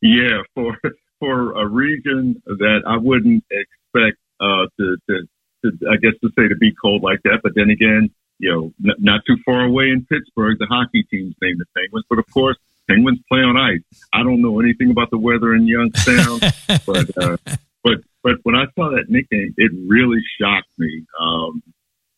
yeah, 0.03 0.43
for 0.55 0.79
for 1.19 1.61
a 1.61 1.67
region 1.67 2.41
that 2.47 2.83
I 2.87 2.97
wouldn't 2.97 3.45
expect 3.51 4.19
uh, 4.41 4.67
to, 4.79 4.97
to, 5.09 5.23
to, 5.65 5.89
I 5.91 5.97
guess, 5.97 6.13
to 6.23 6.31
say 6.39 6.49
to 6.49 6.57
be 6.57 6.73
cold 6.81 7.03
like 7.03 7.23
that. 7.25 7.41
But 7.43 7.53
then 7.55 7.71
again, 7.71 8.11
you 8.43 8.51
know, 8.51 8.73
n- 8.91 8.97
not 8.99 9.21
too 9.25 9.37
far 9.47 9.65
away 9.65 9.85
in 9.91 10.05
Pittsburgh, 10.05 10.59
the 10.59 10.67
hockey 10.67 11.05
team's 11.05 11.35
named 11.41 11.61
the 11.61 11.65
Penguins. 11.77 12.05
But 12.11 12.19
of 12.19 12.27
course, 12.35 12.57
Penguins 12.91 13.21
play 13.31 13.39
on 13.41 13.57
ice. 13.57 13.81
I 14.13 14.25
don't 14.25 14.43
know 14.43 14.59
anything 14.61 14.91
about 14.91 15.11
the 15.11 15.19
weather 15.19 15.55
in 15.55 15.67
Youngstown, 15.69 16.41
but 16.87 17.17
uh, 17.17 17.37
but 17.85 17.99
but 18.25 18.35
when 18.43 18.57
I 18.57 18.65
saw 18.75 18.91
that 18.91 19.07
nickname, 19.09 19.55
it 19.57 19.71
really 19.87 20.21
shocked 20.41 20.69
me. 20.77 21.05
Um, 21.19 21.63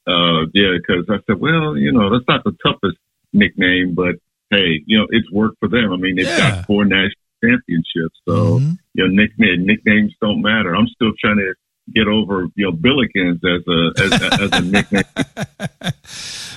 uh, 0.06 0.46
yeah, 0.54 0.72
because 0.78 1.04
I 1.10 1.18
said, 1.26 1.40
well, 1.40 1.76
you 1.76 1.92
know, 1.92 2.10
that's 2.10 2.26
not 2.28 2.42
the 2.44 2.56
toughest 2.64 2.96
nickname, 3.34 3.94
but 3.94 4.16
hey, 4.50 4.82
you 4.86 4.98
know, 4.98 5.06
it's 5.10 5.30
worked 5.30 5.58
for 5.60 5.68
them. 5.68 5.92
I 5.92 5.96
mean, 5.96 6.16
they've 6.16 6.26
Yeah. 6.26 6.36
got 6.56 6.66
four 6.66 6.84
national 6.86 7.12
championships, 7.44 8.18
so 8.26 8.58
you 8.94 9.04
know, 9.04 9.08
nickname 9.08 9.66
nicknames 9.66 10.14
don't 10.22 10.40
matter. 10.40 10.74
I'm 10.74 10.88
still 10.88 11.12
trying 11.20 11.36
to 11.36 11.52
get 11.92 12.06
over 12.08 12.46
you 12.54 12.64
know 12.64 12.72
Billikens 12.72 13.40
as 13.44 13.66
a 13.66 14.02
as, 14.02 14.40
as 14.40 14.50
a 14.52 14.62
nickname. 14.62 15.04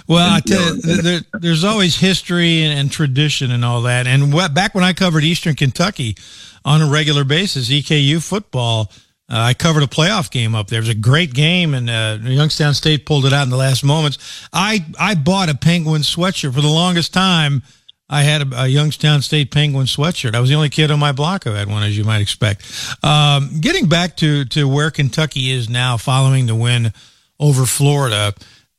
Well, 0.07 0.35
I 0.35 0.39
tell 0.39 0.75
you, 0.75 0.81
th- 0.81 0.99
there, 0.99 1.19
there's 1.33 1.65
always 1.65 1.97
history 1.97 2.63
and, 2.63 2.79
and 2.79 2.89
tradition 2.89 3.51
and 3.51 3.65
all 3.65 3.81
that. 3.81 4.07
And 4.07 4.31
what, 4.31 4.53
back 4.53 4.73
when 4.73 4.85
I 4.85 4.93
covered 4.93 5.25
Eastern 5.25 5.55
Kentucky 5.55 6.15
on 6.63 6.81
a 6.81 6.89
regular 6.89 7.25
basis, 7.25 7.69
EKU 7.69 8.23
football, 8.25 8.89
uh, 9.29 9.35
I 9.37 9.53
covered 9.53 9.83
a 9.83 9.87
playoff 9.87 10.31
game 10.31 10.55
up 10.55 10.67
there. 10.67 10.79
It 10.79 10.83
was 10.83 10.89
a 10.89 10.95
great 10.95 11.33
game, 11.33 11.73
and 11.73 11.89
uh, 11.89 12.19
Youngstown 12.21 12.73
State 12.73 13.05
pulled 13.05 13.25
it 13.25 13.33
out 13.33 13.43
in 13.43 13.49
the 13.49 13.57
last 13.57 13.83
moments. 13.83 14.47
I 14.53 14.85
I 14.97 15.15
bought 15.15 15.49
a 15.49 15.55
Penguin 15.55 16.03
sweatshirt 16.03 16.53
for 16.53 16.61
the 16.61 16.69
longest 16.69 17.13
time. 17.13 17.63
I 18.09 18.23
had 18.23 18.53
a, 18.53 18.63
a 18.63 18.67
Youngstown 18.67 19.21
State 19.21 19.51
Penguin 19.51 19.85
sweatshirt. 19.85 20.35
I 20.35 20.39
was 20.39 20.49
the 20.49 20.55
only 20.55 20.69
kid 20.69 20.91
on 20.91 20.99
my 20.99 21.11
block 21.11 21.43
who 21.43 21.51
had 21.51 21.67
one, 21.67 21.83
as 21.83 21.97
you 21.97 22.03
might 22.03 22.21
expect. 22.21 22.63
Um, 23.03 23.59
getting 23.59 23.87
back 23.87 24.15
to 24.17 24.45
to 24.45 24.67
where 24.67 24.91
Kentucky 24.91 25.51
is 25.51 25.69
now, 25.69 25.97
following 25.97 26.45
the 26.45 26.55
win 26.55 26.93
over 27.39 27.65
Florida. 27.65 28.33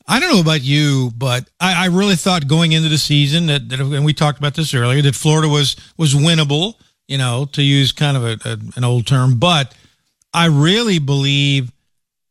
I 0.07 0.21
don't 0.21 0.33
know 0.33 0.41
about 0.41 0.63
you, 0.63 1.11
but 1.17 1.49
I, 1.61 1.85
I 1.85 1.87
really 1.89 2.17
thought 2.17 2.49
going 2.49 2.73
into 2.73 2.89
the 2.89 2.97
season 2.97 3.47
that, 3.47 3.69
that, 3.69 3.81
and 3.81 4.07
we 4.07 4.15
talked 4.15 4.39
about 4.39 4.55
this 4.55 4.73
earlier, 4.73 5.03
that 5.03 5.15
Florida 5.15 5.49
was 5.49 5.77
was 5.97 6.15
winnable. 6.15 6.75
You 7.07 7.19
know, 7.19 7.47
to 7.53 7.63
use 7.63 7.93
kind 7.93 8.17
of 8.19 8.25
a, 8.25 8.39
a, 8.45 8.59
an 8.77 8.85
old 8.85 9.07
term, 9.07 9.39
but 9.39 9.75
I 10.35 10.47
really 10.47 10.99
believe 10.99 11.73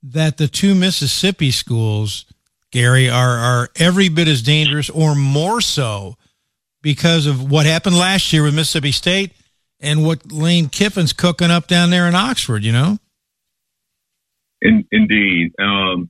that 0.04 0.38
the 0.38 0.48
two 0.48 0.76
Mississippi 0.76 1.50
schools, 1.50 2.26
Gary, 2.72 3.10
are 3.10 3.38
are 3.38 3.70
every 3.76 4.10
bit 4.10 4.28
as 4.28 4.42
dangerous 4.42 4.90
or 4.90 5.16
more 5.16 5.62
so 5.62 6.16
because 6.82 7.26
of 7.26 7.50
what 7.50 7.66
happened 7.66 7.98
last 7.98 8.32
year 8.32 8.44
with 8.44 8.56
Mississippi 8.56 8.92
State 8.92 9.32
and 9.80 10.06
what 10.06 10.32
Lane 10.32 10.70
Kiffin's 10.70 11.14
cooking 11.14 11.52
up 11.52 11.68
down 11.68 11.90
there 11.90 12.08
in 12.08 12.16
Oxford. 12.16 12.64
You 12.64 12.72
know. 12.72 12.98
In, 14.62 14.86
indeed. 14.92 15.54
Um, 15.60 16.10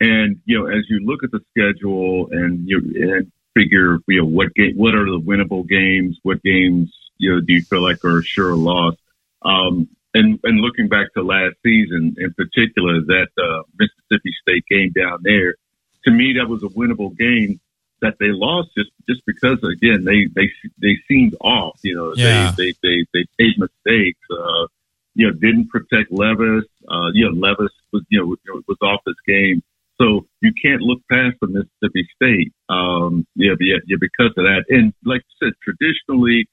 and 0.00 0.40
you 0.44 0.58
know, 0.58 0.66
as 0.66 0.84
you 0.88 1.00
look 1.00 1.24
at 1.24 1.30
the 1.30 1.40
schedule 1.50 2.28
and 2.30 2.68
you 2.68 2.78
and 2.78 3.32
figure, 3.54 3.98
you 4.06 4.20
know, 4.20 4.26
what 4.26 4.54
game, 4.54 4.76
what 4.76 4.94
are 4.94 5.04
the 5.04 5.20
winnable 5.20 5.68
games? 5.68 6.18
What 6.22 6.42
games, 6.42 6.92
you 7.18 7.34
know, 7.34 7.40
do 7.40 7.54
you 7.54 7.62
feel 7.62 7.82
like 7.82 8.04
are 8.04 8.22
sure 8.22 8.54
loss? 8.54 8.94
Um, 9.42 9.88
and 10.14 10.38
and 10.44 10.60
looking 10.60 10.88
back 10.88 11.12
to 11.14 11.22
last 11.22 11.56
season 11.64 12.14
in 12.18 12.32
particular, 12.34 13.00
that 13.00 13.28
uh, 13.36 13.62
Mississippi 13.78 14.32
State 14.42 14.64
game 14.70 14.92
down 14.92 15.18
there, 15.22 15.56
to 16.04 16.10
me, 16.10 16.34
that 16.38 16.48
was 16.48 16.62
a 16.62 16.68
winnable 16.68 17.16
game 17.16 17.60
that 18.00 18.14
they 18.20 18.28
lost 18.28 18.70
just 18.76 18.90
just 19.08 19.24
because 19.26 19.58
again 19.62 20.04
they 20.04 20.26
they 20.34 20.50
they 20.80 20.96
seemed 21.08 21.34
off. 21.40 21.78
You 21.82 21.94
know, 21.96 22.14
yeah. 22.16 22.52
they, 22.56 22.72
they 22.82 23.06
they 23.12 23.24
they 23.24 23.26
made 23.38 23.58
mistakes. 23.58 24.20
Uh, 24.30 24.66
you 25.14 25.26
know, 25.26 25.32
didn't 25.32 25.68
protect 25.68 26.12
Levis. 26.12 26.64
Uh, 26.88 27.10
you 27.12 27.24
know, 27.26 27.32
Levis 27.34 27.72
was 27.92 28.04
you 28.08 28.20
know 28.20 28.62
was 28.68 28.78
off 28.82 29.00
his 29.06 29.16
game. 29.26 29.62
So 30.00 30.26
you 30.40 30.52
can't 30.62 30.80
look 30.80 31.00
past 31.10 31.36
the 31.40 31.48
Mississippi 31.48 32.08
State, 32.14 32.52
um, 32.68 33.26
yeah, 33.34 33.54
yeah, 33.58 33.78
yeah, 33.84 33.96
because 34.00 34.32
of 34.36 34.44
that. 34.44 34.64
And 34.68 34.94
like 35.04 35.22
I 35.22 35.46
said, 35.46 35.54
traditionally, 35.60 36.46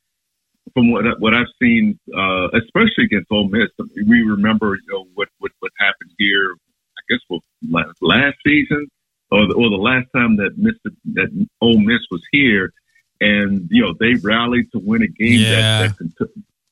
from 0.73 0.91
what 0.91 1.05
what 1.19 1.35
I've 1.35 1.53
seen, 1.61 1.99
uh, 2.17 2.47
especially 2.57 3.05
against 3.05 3.31
Ole 3.31 3.47
Miss, 3.47 3.69
we 4.07 4.23
remember 4.23 4.75
you 4.75 4.93
know 4.93 5.05
what 5.13 5.29
what 5.37 5.51
what 5.59 5.71
happened 5.77 6.11
here. 6.17 6.55
I 6.97 7.01
guess 7.07 7.19
well, 7.29 7.41
last, 7.69 7.97
last 8.01 8.37
season 8.43 8.87
or 9.31 9.47
the, 9.47 9.53
or 9.53 9.69
the 9.69 9.75
last 9.77 10.07
time 10.15 10.37
that 10.37 10.57
Mr. 10.59 10.93
that 11.13 11.45
Ole 11.61 11.79
Miss 11.79 12.01
was 12.11 12.23
here, 12.31 12.71
and 13.21 13.67
you 13.71 13.81
know 13.83 13.93
they 13.99 14.15
rallied 14.15 14.71
to 14.71 14.79
win 14.79 15.01
a 15.03 15.07
game 15.07 15.39
Yeah. 15.39 15.87
that, 15.87 15.97
that 15.97 16.17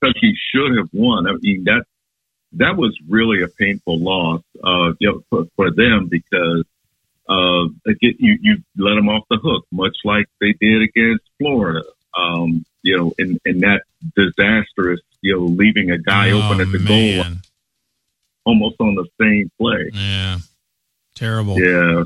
Kentucky 0.02 0.38
should 0.52 0.78
have 0.78 0.90
won. 0.94 1.28
I 1.28 1.34
mean 1.42 1.64
that 1.66 1.84
that 2.54 2.78
was 2.78 2.96
really 3.10 3.42
a 3.42 3.48
painful 3.48 3.98
loss, 4.00 4.42
uh, 4.64 4.94
you 5.00 5.12
know, 5.12 5.24
for, 5.30 5.46
for 5.56 5.72
them 5.72 6.08
because 6.08 6.64
uh, 7.28 7.64
again, 7.88 8.16
you 8.20 8.38
you 8.42 8.58
let 8.78 8.96
them 8.96 9.10
off 9.10 9.24
the 9.30 9.38
hook, 9.38 9.66
much 9.72 9.98
like 10.04 10.28
they 10.42 10.54
did 10.60 10.82
against 10.84 11.24
Florida. 11.40 11.84
Um, 12.16 12.64
you 12.84 12.96
know, 12.98 13.14
in 13.18 13.40
in 13.46 13.60
that 13.62 13.82
disastrous, 14.16 15.00
you 15.22 15.36
know, 15.36 15.46
leaving 15.46 15.90
a 15.90 15.98
guy 15.98 16.30
Oh, 16.32 16.42
open 16.44 16.62
at 16.62 16.72
the 16.72 16.78
goal 16.80 16.98
man. 16.98 17.20
line, 17.20 17.38
almost 18.46 18.76
on 18.80 18.96
the 18.96 19.06
same 19.20 19.50
play. 19.60 19.90
Yeah. 19.94 20.38
Terrible. 21.16 21.58
Yeah, 21.60 22.04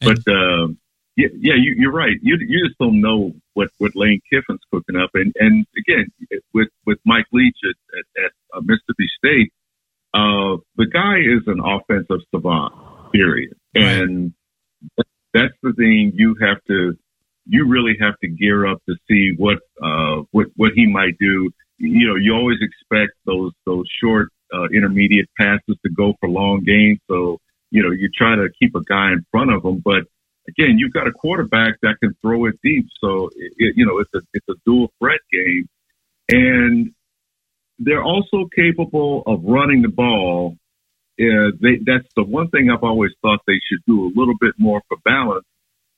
but 0.00 0.18
uh, 0.28 0.68
yeah, 1.16 1.28
yeah, 1.38 1.54
you, 1.56 1.74
you're 1.76 1.92
right. 1.92 2.16
You 2.22 2.36
you 2.40 2.66
just 2.66 2.78
don't 2.78 3.00
know 3.00 3.32
what 3.54 3.68
what 3.78 3.92
Lane 3.94 4.20
Kiffin's 4.32 4.60
cooking 4.72 4.96
up, 4.96 5.10
and 5.14 5.32
and 5.38 5.66
again 5.76 6.06
with 6.54 6.68
with 6.86 6.98
Mike 7.04 7.26
Leach 7.32 7.56
at 7.64 7.98
at, 7.98 8.24
at 8.24 8.32
uh, 8.54 8.60
Mississippi 8.60 9.08
State, 9.18 9.52
uh, 10.14 10.56
the 10.76 10.86
guy 10.86 11.18
is 11.18 11.42
an 11.46 11.60
offensive 11.60 12.24
savant. 12.34 12.72
Period, 13.12 13.56
and 13.74 14.32
that's 15.34 15.54
the 15.64 15.72
thing 15.72 16.12
you 16.14 16.36
have 16.40 16.62
to 16.68 16.96
you 17.46 17.66
really 17.66 17.96
have 18.00 18.18
to 18.20 18.28
gear 18.28 18.66
up 18.66 18.78
to 18.88 18.94
see 19.08 19.34
what 19.36 19.58
uh 19.82 20.22
what 20.30 20.46
what 20.56 20.72
he 20.74 20.86
might 20.86 21.18
do. 21.18 21.50
You 21.78 22.08
know, 22.08 22.14
you 22.14 22.34
always 22.34 22.58
expect 22.60 23.12
those 23.26 23.52
those 23.66 23.86
short 24.00 24.28
uh, 24.54 24.66
intermediate 24.66 25.28
passes 25.38 25.76
to 25.84 25.90
go 25.90 26.14
for 26.20 26.28
long 26.28 26.62
gains. 26.64 27.00
So 27.08 27.40
you 27.70 27.82
know, 27.82 27.90
you 27.90 28.08
try 28.16 28.36
to 28.36 28.48
keep 28.58 28.74
a 28.74 28.82
guy 28.82 29.12
in 29.12 29.24
front 29.30 29.52
of 29.52 29.64
him, 29.64 29.82
but 29.84 30.04
again, 30.48 30.78
you've 30.78 30.92
got 30.92 31.06
a 31.06 31.12
quarterback 31.12 31.74
that 31.82 31.96
can 32.02 32.14
throw 32.22 32.46
it 32.46 32.58
deep. 32.62 32.86
So 33.00 33.30
it, 33.36 33.74
you 33.76 33.86
know, 33.86 33.98
it's 33.98 34.10
a 34.14 34.20
it's 34.32 34.48
a 34.48 34.54
dual 34.66 34.92
threat 34.98 35.20
game, 35.32 35.68
and 36.28 36.92
they're 37.78 38.02
also 38.02 38.48
capable 38.54 39.22
of 39.26 39.42
running 39.44 39.82
the 39.82 39.88
ball. 39.88 40.56
Uh, 41.20 41.52
they, 41.60 41.80
that's 41.84 42.08
the 42.16 42.24
one 42.24 42.48
thing 42.48 42.70
I've 42.70 42.82
always 42.82 43.12
thought 43.22 43.40
they 43.46 43.60
should 43.68 43.80
do 43.86 44.06
a 44.06 44.12
little 44.14 44.36
bit 44.40 44.54
more 44.58 44.82
for 44.88 44.96
balance. 45.04 45.44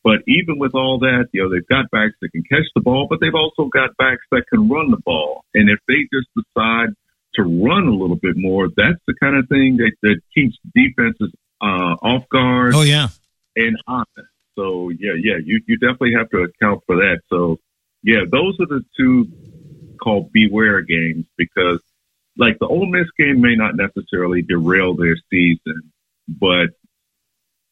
But 0.04 0.18
even 0.26 0.58
with 0.58 0.74
all 0.74 0.98
that, 0.98 1.28
you 1.32 1.42
know, 1.42 1.48
they've 1.48 1.66
got 1.68 1.90
backs 1.92 2.14
that 2.20 2.32
can 2.32 2.42
catch 2.42 2.66
the 2.74 2.80
ball, 2.80 3.06
but 3.08 3.20
they've 3.20 3.34
also 3.34 3.70
got 3.70 3.96
backs 3.98 4.26
that 4.32 4.44
can 4.50 4.68
run 4.68 4.90
the 4.90 5.00
ball. 5.04 5.44
And 5.54 5.70
if 5.70 5.78
they 5.86 6.08
just 6.12 6.26
decide 6.34 6.90
to 7.34 7.42
run 7.42 7.86
a 7.86 7.94
little 7.94 8.16
bit 8.16 8.34
more, 8.36 8.68
that's 8.76 8.98
the 9.06 9.14
kind 9.22 9.36
of 9.36 9.48
thing 9.48 9.76
that, 9.76 9.92
that 10.02 10.20
keeps 10.34 10.58
defenses 10.74 11.30
uh, 11.62 11.96
off 12.02 12.28
guard 12.28 12.74
Oh 12.74 12.82
yeah. 12.82 13.08
and 13.56 13.76
honest. 13.86 14.08
So 14.56 14.90
yeah, 14.90 15.12
yeah, 15.16 15.36
you, 15.42 15.62
you 15.66 15.78
definitely 15.78 16.14
have 16.14 16.28
to 16.30 16.38
account 16.42 16.82
for 16.86 16.96
that. 16.96 17.20
So 17.30 17.58
yeah, 18.02 18.24
those 18.30 18.58
are 18.60 18.66
the 18.66 18.84
two 18.96 19.28
called 20.02 20.32
beware 20.32 20.80
games 20.82 21.24
because 21.38 21.80
like 22.36 22.58
the 22.58 22.66
Ole 22.66 22.86
Miss 22.86 23.06
game 23.18 23.40
may 23.40 23.54
not 23.54 23.76
necessarily 23.76 24.42
derail 24.42 24.94
their 24.94 25.16
season, 25.30 25.92
but 26.28 26.70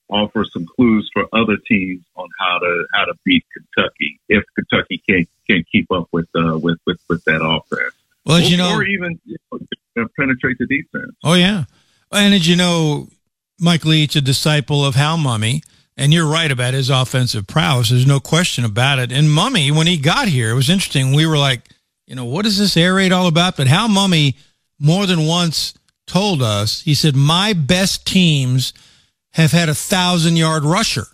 offer 0.08 0.44
some 0.44 0.66
clues 0.66 1.08
for 1.12 1.24
other 1.32 1.56
teams 1.68 2.02
on 2.16 2.28
how 2.38 2.58
to 2.58 2.86
how 2.94 3.04
to 3.04 3.14
beat 3.24 3.44
Kentucky 3.52 4.20
if 4.28 4.44
Kentucky 4.54 5.02
can't 5.08 5.28
can't 5.48 5.66
keep 5.70 5.90
up 5.92 6.08
with 6.12 6.28
uh, 6.34 6.58
with, 6.58 6.78
with 6.86 7.00
with 7.08 7.24
that 7.24 7.42
offense. 7.44 7.94
Well, 8.24 8.36
as 8.36 8.46
or, 8.48 8.50
you 8.50 8.56
know- 8.56 8.74
or 8.74 8.82
even 8.84 9.20
you 9.24 9.36
know, 9.96 10.06
penetrate 10.18 10.58
the 10.58 10.66
defense. 10.66 11.14
Oh 11.24 11.34
yeah, 11.34 11.64
and 12.12 12.34
as 12.34 12.46
you 12.48 12.56
know, 12.56 13.08
Mike 13.60 13.84
Leach, 13.84 14.16
a 14.16 14.20
disciple 14.20 14.84
of 14.84 14.94
Hal 14.94 15.18
Mumme, 15.18 15.62
and 15.96 16.14
you're 16.14 16.26
right 16.26 16.50
about 16.50 16.72
his 16.72 16.88
offensive 16.88 17.46
prowess. 17.46 17.90
There's 17.90 18.06
no 18.06 18.20
question 18.20 18.64
about 18.64 18.98
it. 18.98 19.12
And 19.12 19.28
Mumme, 19.28 19.76
when 19.76 19.86
he 19.86 19.98
got 19.98 20.28
here, 20.28 20.50
it 20.50 20.54
was 20.54 20.70
interesting. 20.70 21.12
We 21.12 21.26
were 21.26 21.36
like, 21.36 21.68
you 22.06 22.14
know, 22.14 22.24
what 22.24 22.46
is 22.46 22.58
this 22.58 22.76
air 22.76 22.94
raid 22.94 23.12
all 23.12 23.26
about? 23.26 23.58
But 23.58 23.66
Hal 23.66 23.88
Mumme 23.88 24.34
more 24.78 25.06
than 25.06 25.26
once 25.26 25.74
told 26.06 26.42
us, 26.42 26.80
he 26.82 26.94
said, 26.94 27.14
my 27.14 27.52
best 27.52 28.06
teams 28.06 28.72
have 29.32 29.52
had 29.52 29.68
a 29.68 29.74
thousand 29.74 30.36
yard 30.36 30.64
rusher. 30.64 31.06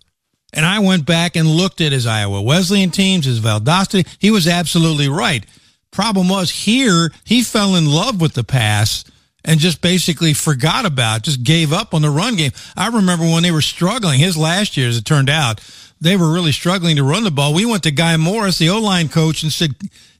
And 0.53 0.64
I 0.64 0.78
went 0.78 1.05
back 1.05 1.36
and 1.36 1.49
looked 1.49 1.80
at 1.80 1.92
his 1.92 2.07
Iowa 2.07 2.40
Wesleyan 2.40 2.90
teams, 2.90 3.26
his 3.26 3.40
Valdosta. 3.40 4.07
He 4.18 4.30
was 4.30 4.47
absolutely 4.47 5.09
right. 5.09 5.44
Problem 5.90 6.28
was 6.28 6.51
here, 6.51 7.11
he 7.24 7.42
fell 7.42 7.74
in 7.74 7.86
love 7.86 8.20
with 8.20 8.34
the 8.34 8.44
pass 8.44 9.05
and 9.47 9.61
just 9.61 9.80
basically 9.80 10.34
forgot 10.34 10.84
about, 10.84 11.22
just 11.22 11.44
gave 11.44 11.72
up 11.72 11.94
on 11.94 12.03
the 12.03 12.11
run 12.11 12.34
game. 12.34 12.51
I 12.76 12.88
remember 12.88 13.24
when 13.24 13.44
they 13.44 13.53
were 13.53 13.62
struggling, 13.62 14.18
his 14.18 14.36
last 14.36 14.76
year, 14.76 14.88
as 14.88 14.99
it 14.99 15.05
turned 15.05 15.30
out, 15.30 15.62
they 16.01 16.16
were 16.16 16.30
really 16.30 16.53
struggling 16.53 16.97
to 16.97 17.05
run 17.05 17.24
the 17.24 17.30
ball. 17.30 17.55
We 17.55 17.64
went 17.64 17.84
to 17.84 17.92
Guy 17.92 18.16
Morriss, 18.16 18.59
the 18.59 18.68
O 18.68 18.80
line 18.80 19.09
coach, 19.09 19.42
and 19.42 19.53
said, 19.53 19.76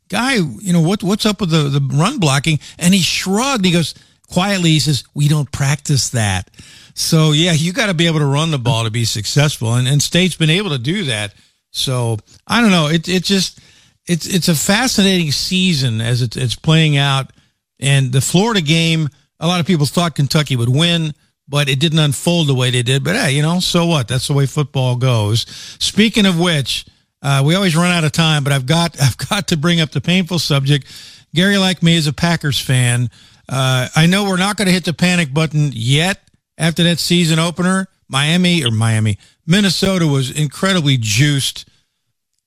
Guy, 0.08 0.36
you 0.36 0.72
know, 0.72 0.80
what, 0.80 1.02
what's 1.02 1.26
up 1.26 1.40
with 1.40 1.50
the, 1.50 1.64
the 1.64 1.80
run 1.80 2.18
blocking? 2.18 2.60
And 2.78 2.94
he 2.94 3.00
shrugged. 3.00 3.64
He 3.64 3.72
goes, 3.72 3.94
quietly, 4.30 4.70
he 4.70 4.78
says, 4.78 5.04
We 5.12 5.28
don't 5.28 5.50
practice 5.50 6.10
that. 6.10 6.48
So, 6.94 7.32
yeah, 7.32 7.52
you 7.52 7.72
got 7.72 7.86
to 7.86 7.94
be 7.94 8.06
able 8.06 8.20
to 8.20 8.26
run 8.26 8.52
the 8.52 8.58
ball 8.58 8.84
to 8.84 8.90
be 8.90 9.04
successful. 9.04 9.74
And, 9.74 9.86
and 9.86 10.00
State's 10.00 10.36
been 10.36 10.48
able 10.48 10.70
to 10.70 10.78
do 10.78 11.04
that. 11.06 11.34
So, 11.72 12.16
I 12.46 12.62
don't 12.62 12.70
know. 12.70 12.86
It, 12.86 13.08
it 13.08 13.24
just, 13.24 13.58
it's, 14.07 14.26
it's 14.26 14.48
a 14.48 14.54
fascinating 14.54 15.32
season 15.32 16.00
as 16.00 16.22
it's, 16.22 16.36
it's 16.36 16.54
playing 16.54 16.96
out. 16.96 17.32
And 17.78 18.12
the 18.12 18.20
Florida 18.20 18.61
game, 18.61 19.08
a 19.40 19.46
lot 19.46 19.61
of 19.61 19.66
people 19.66 19.86
thought 19.86 20.14
Kentucky 20.14 20.57
would 20.57 20.68
win, 20.68 21.14
but 21.48 21.68
it 21.68 21.78
didn't 21.78 21.98
unfold 21.98 22.48
the 22.48 22.54
way 22.54 22.70
they 22.70 22.82
did. 22.82 23.04
But 23.04 23.16
hey, 23.16 23.32
you 23.32 23.42
know, 23.42 23.61
so 23.61 23.86
what? 23.86 24.08
That's 24.08 24.28
the 24.28 24.34
way 24.34 24.46
football 24.46 24.96
goes. 24.96 25.46
Speaking 25.78 26.26
of 26.26 26.38
which, 26.40 26.86
uh, 27.22 27.42
we 27.44 27.54
always 27.54 27.76
run 27.76 27.90
out 27.90 28.04
of 28.04 28.12
time, 28.12 28.44
but 28.44 28.53
I've 28.53 28.66
got 28.66 29.00
I've 29.00 29.16
got 29.16 29.48
to 29.48 29.57
bring 29.57 29.80
up 29.80 29.90
the 29.90 30.00
painful 30.00 30.38
subject. 30.38 30.86
Gary, 31.34 31.58
like 31.58 31.82
me, 31.82 31.96
is 31.96 32.07
a 32.07 32.12
Packers 32.12 32.58
fan. 32.58 33.11
Uh, 33.48 33.88
I 33.94 34.07
know 34.07 34.24
we're 34.24 34.38
not 34.38 34.57
going 34.57 34.66
to 34.66 34.72
hit 34.72 34.84
the 34.84 34.92
panic 34.92 35.32
button 35.32 35.70
yet 35.72 36.20
after 36.58 36.82
that 36.84 36.98
season 36.98 37.38
opener. 37.38 37.88
Miami 38.08 38.64
or 38.64 38.70
Miami, 38.70 39.18
Minnesota 39.46 40.07
was 40.07 40.30
incredibly 40.30 40.96
juiced, 40.96 41.68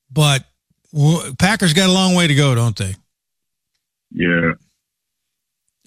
but 0.09 0.45
Packers 1.37 1.73
got 1.73 1.89
a 1.89 1.91
long 1.91 2.15
way 2.15 2.27
to 2.27 2.35
go, 2.35 2.55
don't 2.55 2.77
they? 2.77 2.95
Yeah. 4.11 4.53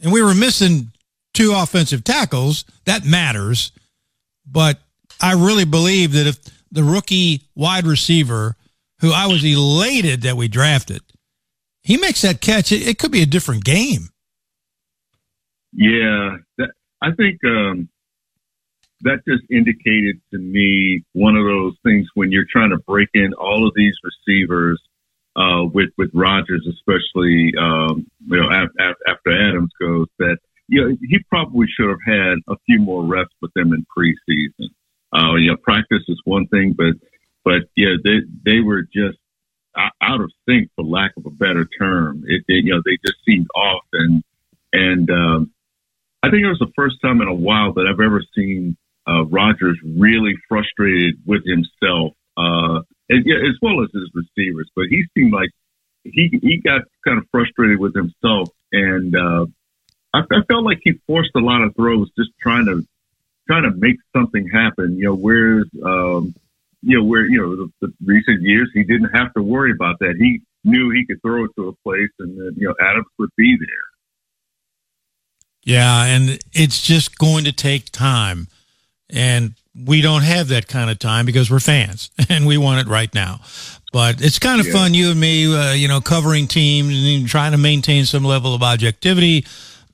And 0.03 0.13
we 0.13 0.23
were 0.23 0.35
missing 0.35 0.93
two 1.33 1.55
offensive 1.55 2.05
tackles. 2.05 2.65
That 2.85 3.05
matters. 3.05 3.73
But 4.45 4.81
I 5.21 5.35
really 5.35 5.65
believe 5.65 6.13
that 6.13 6.27
if 6.27 6.39
the 6.71 6.83
rookie 6.83 7.43
wide 7.55 7.87
receiver, 7.87 8.57
who 9.01 9.13
I 9.13 9.27
was 9.27 9.45
elated 9.45 10.23
that 10.23 10.37
we 10.37 10.49
drafted, 10.49 11.03
he 11.83 11.97
makes 11.97 12.23
that 12.23 12.41
catch, 12.41 12.73
it, 12.73 12.87
it 12.87 12.99
could 12.99 13.13
be 13.13 13.23
a 13.23 13.27
different 13.27 13.65
game. 13.65 14.09
Yeah, 15.73 16.37
that, 16.59 16.71
I 17.01 17.13
think 17.13 17.39
um, 17.45 17.89
that 19.03 19.23
just 19.27 19.45
indicated 19.51 20.21
to 20.33 20.39
me 20.39 21.05
one 21.13 21.37
of 21.37 21.45
those 21.45 21.75
things 21.85 22.09
when 22.15 22.31
you're 22.31 22.47
trying 22.51 22.71
to 22.71 22.79
break 22.79 23.09
in 23.15 23.33
all 23.35 23.67
of 23.67 23.73
these 23.75 23.97
receivers 24.05 24.81
uh, 25.37 25.65
with 25.73 25.91
with 25.99 26.11
Rodgers, 26.13 26.67
especially 26.69 27.55
um, 27.59 28.07
you 28.27 28.41
know 28.41 28.49
af- 28.51 28.77
af- 28.79 29.03
after 29.07 29.31
Adams 29.31 29.73
goes, 29.81 30.09
that 30.19 30.39
you 30.69 30.83
know 30.83 30.97
he 31.01 31.19
probably 31.29 31.67
should 31.69 31.89
have 31.89 32.03
had 32.07 32.39
a 32.49 32.57
few 32.67 32.81
more 32.81 33.05
reps 33.05 33.35
with 33.41 33.53
them 33.55 33.73
in 33.73 33.87
preseason. 33.97 34.69
Uh, 35.15 35.35
you 35.37 35.51
know, 35.51 35.57
practice 35.57 36.03
is 36.09 36.21
one 36.25 36.47
thing, 36.49 36.75
but 36.77 36.95
but 37.45 37.63
yeah, 37.77 37.95
they 38.05 38.21
they 38.45 38.61
were 38.61 38.83
just 38.83 39.19
out 39.77 40.21
of 40.21 40.31
sync, 40.47 40.71
for 40.77 40.85
lack 40.85 41.13
of 41.17 41.27
a 41.27 41.31
better 41.31 41.67
term. 41.79 42.25
It, 42.27 42.45
you 42.49 42.75
know 42.75 42.83
they 42.85 42.99
just 43.05 43.19
seemed 43.27 43.47
off, 43.55 43.85
and 43.93 44.23
and 44.73 45.11
um, 45.11 45.53
I 46.23 46.31
think 46.31 46.45
it 46.45 46.49
was 46.49 46.59
the 46.59 46.73
first 46.77 46.97
time 47.03 47.21
in 47.21 47.29
a 47.29 47.35
while 47.35 47.73
that 47.75 47.87
I've 47.87 48.05
ever 48.05 48.23
seen 48.35 48.77
uh, 49.09 49.25
Rodgers 49.25 49.79
really 49.85 50.35
frustrated 50.49 51.17
with 51.27 51.43
himself, 51.45 52.13
uh, 52.37 52.81
and, 53.09 53.25
yeah, 53.27 53.37
as 53.37 53.57
well 53.61 53.83
as 53.83 53.91
his 53.93 54.11
receivers. 54.15 54.71
But 54.75 54.87
he 54.89 55.05
seemed 55.17 55.33
like 55.33 55.51
he 56.05 56.39
he 56.43 56.59
got 56.59 56.83
kind 57.05 57.19
of 57.19 57.27
frustrated 57.31 57.79
with 57.79 57.95
himself, 57.95 58.51
and 58.73 59.17
uh, 59.17 59.47
I, 60.13 60.21
I 60.21 60.43
felt 60.49 60.65
like 60.65 60.81
he 60.83 60.93
forced 61.07 61.31
a 61.37 61.41
lot 61.41 61.63
of 61.63 61.75
throws, 61.77 62.11
just 62.19 62.31
trying 62.41 62.67
to 62.67 62.87
trying 63.47 63.65
to 63.65 63.71
make 63.73 63.97
something 64.15 64.49
happen. 64.49 64.97
You 64.97 65.07
know, 65.07 65.15
whereas 65.15 65.67
um, 65.85 66.35
you 66.83 66.99
know 66.99 67.05
where 67.05 67.27
you 67.27 67.39
know 67.39 67.57
the, 67.57 67.73
the 67.81 67.93
recent 68.05 68.43
years 68.43 68.71
he 68.75 68.85
didn't 68.85 69.11
have 69.15 69.33
to 69.35 69.43
worry 69.43 69.73
about 69.73 69.99
that. 70.01 70.17
He 70.19 70.43
knew 70.65 70.91
he 70.91 71.07
could 71.07 71.21
throw 71.23 71.45
it 71.45 71.51
to 71.57 71.69
a 71.69 71.73
place, 71.85 72.11
and 72.19 72.57
you 72.57 72.69
know 72.69 72.75
Adams 72.81 73.07
would 73.19 73.31
be 73.37 73.57
there. 73.57 73.69
Yeah, 75.65 76.05
and 76.07 76.41
it's 76.53 76.83
just 76.83 77.19
going 77.19 77.45
to 77.45 77.53
take 77.53 77.91
time. 77.91 78.49
And 79.09 79.55
we 79.75 80.01
don't 80.01 80.23
have 80.23 80.49
that 80.49 80.69
kind 80.69 80.91
of 80.91 80.99
time 80.99 81.27
because 81.27 81.51
we're 81.51 81.61
fans 81.61 82.11
and 82.29 82.47
we 82.47 82.59
want 82.59 82.87
it 82.87 82.91
right 82.91 83.13
now. 83.15 83.41
But 83.93 84.23
it's 84.23 84.39
kind 84.39 84.61
of 84.61 84.67
yeah. 84.67 84.73
fun, 84.73 84.95
you 84.95 85.11
and 85.11 85.21
me, 85.21 85.55
uh, 85.55 85.73
you 85.73 85.87
know, 85.87 86.01
covering 86.01 86.47
teams 86.47 86.95
and 86.95 87.29
trying 87.29 87.53
to 87.53 87.59
maintain 87.59 88.07
some 88.07 88.25
level 88.25 88.55
of 88.55 88.63
objectivity. 88.63 89.45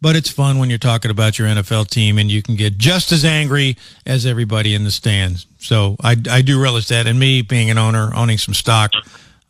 But 0.01 0.15
it's 0.15 0.31
fun 0.31 0.59
when 0.59 0.69
you're 0.69 0.79
talking 0.79 1.11
about 1.11 1.39
your 1.39 1.49
NFL 1.49 1.89
team 1.89 2.19
and 2.19 2.31
you 2.31 2.41
can 2.41 2.55
get 2.55 2.79
just 2.79 3.11
as 3.11 3.25
angry 3.25 3.77
as 4.07 4.27
everybody 4.27 4.75
in 4.75 4.85
the 4.85 4.93
stands. 4.93 5.47
So 5.59 5.97
I, 6.01 6.15
I 6.31 6.43
do 6.43 6.63
relish 6.63 6.87
that. 6.89 7.09
And 7.09 7.19
me 7.19 7.43
being 7.43 7.71
an 7.71 7.79
owner, 7.79 8.13
owning 8.15 8.39
some 8.39 8.55
stock, 8.55 8.93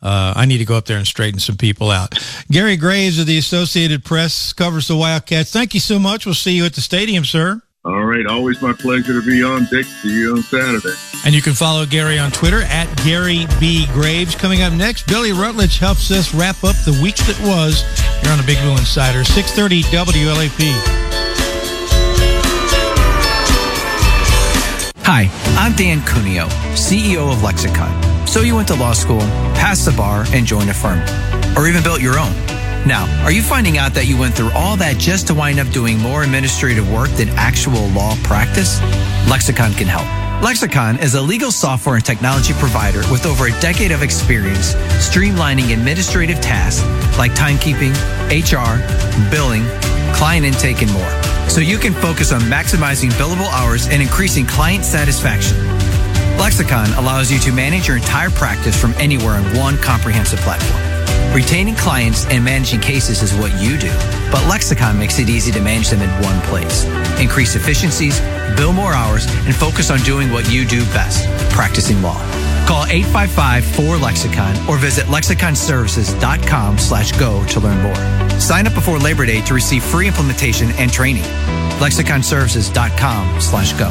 uh, 0.01 0.33
I 0.35 0.45
need 0.45 0.57
to 0.57 0.65
go 0.65 0.75
up 0.75 0.85
there 0.85 0.97
and 0.97 1.05
straighten 1.05 1.39
some 1.39 1.57
people 1.57 1.91
out. 1.91 2.17
Gary 2.49 2.77
Graves 2.77 3.19
of 3.19 3.27
the 3.27 3.37
Associated 3.37 4.03
Press 4.03 4.53
covers 4.53 4.87
the 4.87 4.95
Wildcats. 4.95 5.51
Thank 5.51 5.75
you 5.75 5.79
so 5.79 5.99
much. 5.99 6.25
We'll 6.25 6.33
see 6.33 6.53
you 6.53 6.65
at 6.65 6.73
the 6.73 6.81
stadium, 6.81 7.25
sir. 7.25 7.61
All 7.89 8.05
right. 8.05 8.25
Always 8.27 8.61
my 8.61 8.71
pleasure 8.71 9.19
to 9.19 9.25
be 9.25 9.41
on, 9.41 9.65
Dick. 9.65 9.85
See 9.85 10.19
you 10.19 10.35
on 10.35 10.43
Saturday. 10.43 10.93
And 11.25 11.33
you 11.33 11.41
can 11.41 11.53
follow 11.53 11.87
Gary 11.87 12.19
on 12.19 12.29
Twitter 12.29 12.61
at 12.61 12.85
Gary 13.03 13.47
B. 13.59 13.87
Graves. 13.93 14.35
Coming 14.35 14.61
up 14.61 14.73
next, 14.73 15.07
Billy 15.07 15.31
Rutledge 15.31 15.79
helps 15.79 16.11
us 16.11 16.31
wrap 16.31 16.63
up 16.63 16.75
the 16.85 16.97
week 17.01 17.15
that 17.15 17.39
was 17.41 17.81
here 18.21 18.31
on 18.31 18.37
the 18.37 18.43
Big 18.45 18.59
Blue 18.59 18.73
Insider, 18.73 19.23
630 19.23 19.81
WLAP. 19.89 20.99
Hi, 25.03 25.27
I'm 25.57 25.73
Dan 25.73 26.01
Cuneo, 26.05 26.45
CEO 26.75 27.33
of 27.33 27.41
Lexicon. 27.41 28.27
So 28.27 28.41
you 28.41 28.53
went 28.53 28.67
to 28.67 28.75
law 28.75 28.93
school, 28.93 29.21
passed 29.57 29.85
the 29.85 29.91
bar, 29.93 30.25
and 30.29 30.45
joined 30.45 30.69
a 30.69 30.75
firm, 30.75 30.99
or 31.57 31.67
even 31.67 31.81
built 31.81 32.01
your 32.01 32.19
own. 32.19 32.58
Now, 32.85 33.05
are 33.23 33.31
you 33.31 33.41
finding 33.41 33.77
out 33.77 33.93
that 33.93 34.07
you 34.07 34.17
went 34.17 34.35
through 34.35 34.51
all 34.51 34.77
that 34.77 34.97
just 34.97 35.27
to 35.27 35.33
wind 35.33 35.59
up 35.59 35.67
doing 35.69 35.97
more 35.99 36.23
administrative 36.23 36.91
work 36.91 37.09
than 37.11 37.29
actual 37.29 37.87
law 37.89 38.15
practice? 38.23 38.81
Lexicon 39.29 39.73
can 39.73 39.87
help. 39.87 40.07
Lexicon 40.41 40.97
is 40.99 41.15
a 41.15 41.21
legal 41.21 41.51
software 41.51 41.95
and 41.95 42.05
technology 42.05 42.53
provider 42.53 42.99
with 43.11 43.25
over 43.25 43.47
a 43.47 43.59
decade 43.59 43.91
of 43.91 44.01
experience 44.01 44.73
streamlining 45.03 45.73
administrative 45.73 46.39
tasks 46.39 46.81
like 47.17 47.33
timekeeping, 47.33 47.91
HR, 48.31 48.79
billing, 49.29 49.65
client 50.15 50.45
intake, 50.45 50.81
and 50.81 50.91
more. 50.93 51.49
So 51.49 51.59
you 51.59 51.77
can 51.77 51.93
focus 51.93 52.31
on 52.31 52.39
maximizing 52.41 53.09
billable 53.11 53.51
hours 53.51 53.87
and 53.87 54.01
increasing 54.01 54.45
client 54.45 54.85
satisfaction. 54.85 55.57
Lexicon 56.37 56.89
allows 56.93 57.29
you 57.29 57.39
to 57.39 57.51
manage 57.51 57.89
your 57.89 57.97
entire 57.97 58.29
practice 58.29 58.79
from 58.79 58.93
anywhere 58.93 59.33
on 59.33 59.43
one 59.57 59.77
comprehensive 59.77 60.39
platform. 60.39 60.98
Retaining 61.33 61.75
clients 61.75 62.25
and 62.25 62.43
managing 62.43 62.79
cases 62.79 63.21
is 63.21 63.35
what 63.35 63.51
you 63.61 63.77
do, 63.77 63.91
but 64.31 64.43
Lexicon 64.49 64.97
makes 64.97 65.19
it 65.19 65.29
easy 65.29 65.51
to 65.51 65.61
manage 65.61 65.89
them 65.89 66.01
in 66.01 66.09
one 66.23 66.41
place. 66.41 66.85
Increase 67.19 67.55
efficiencies, 67.55 68.19
bill 68.55 68.73
more 68.73 68.93
hours, 68.93 69.27
and 69.45 69.53
focus 69.55 69.91
on 69.91 69.99
doing 69.99 70.31
what 70.31 70.51
you 70.51 70.65
do 70.65 70.83
best, 70.85 71.27
practicing 71.51 72.01
law. 72.01 72.17
Call 72.65 72.85
855-4-LEXICON 72.85 74.67
or 74.67 74.77
visit 74.77 75.05
lexiconservices.com 75.05 76.79
slash 76.79 77.11
go 77.19 77.45
to 77.45 77.59
learn 77.59 77.81
more. 77.81 78.39
Sign 78.39 78.65
up 78.65 78.73
before 78.73 78.97
Labor 78.97 79.25
Day 79.27 79.41
to 79.41 79.53
receive 79.53 79.83
free 79.83 80.07
implementation 80.07 80.71
and 80.73 80.91
training. 80.91 81.23
lexiconservices.com 81.79 83.39
slash 83.39 83.73
go. 83.73 83.89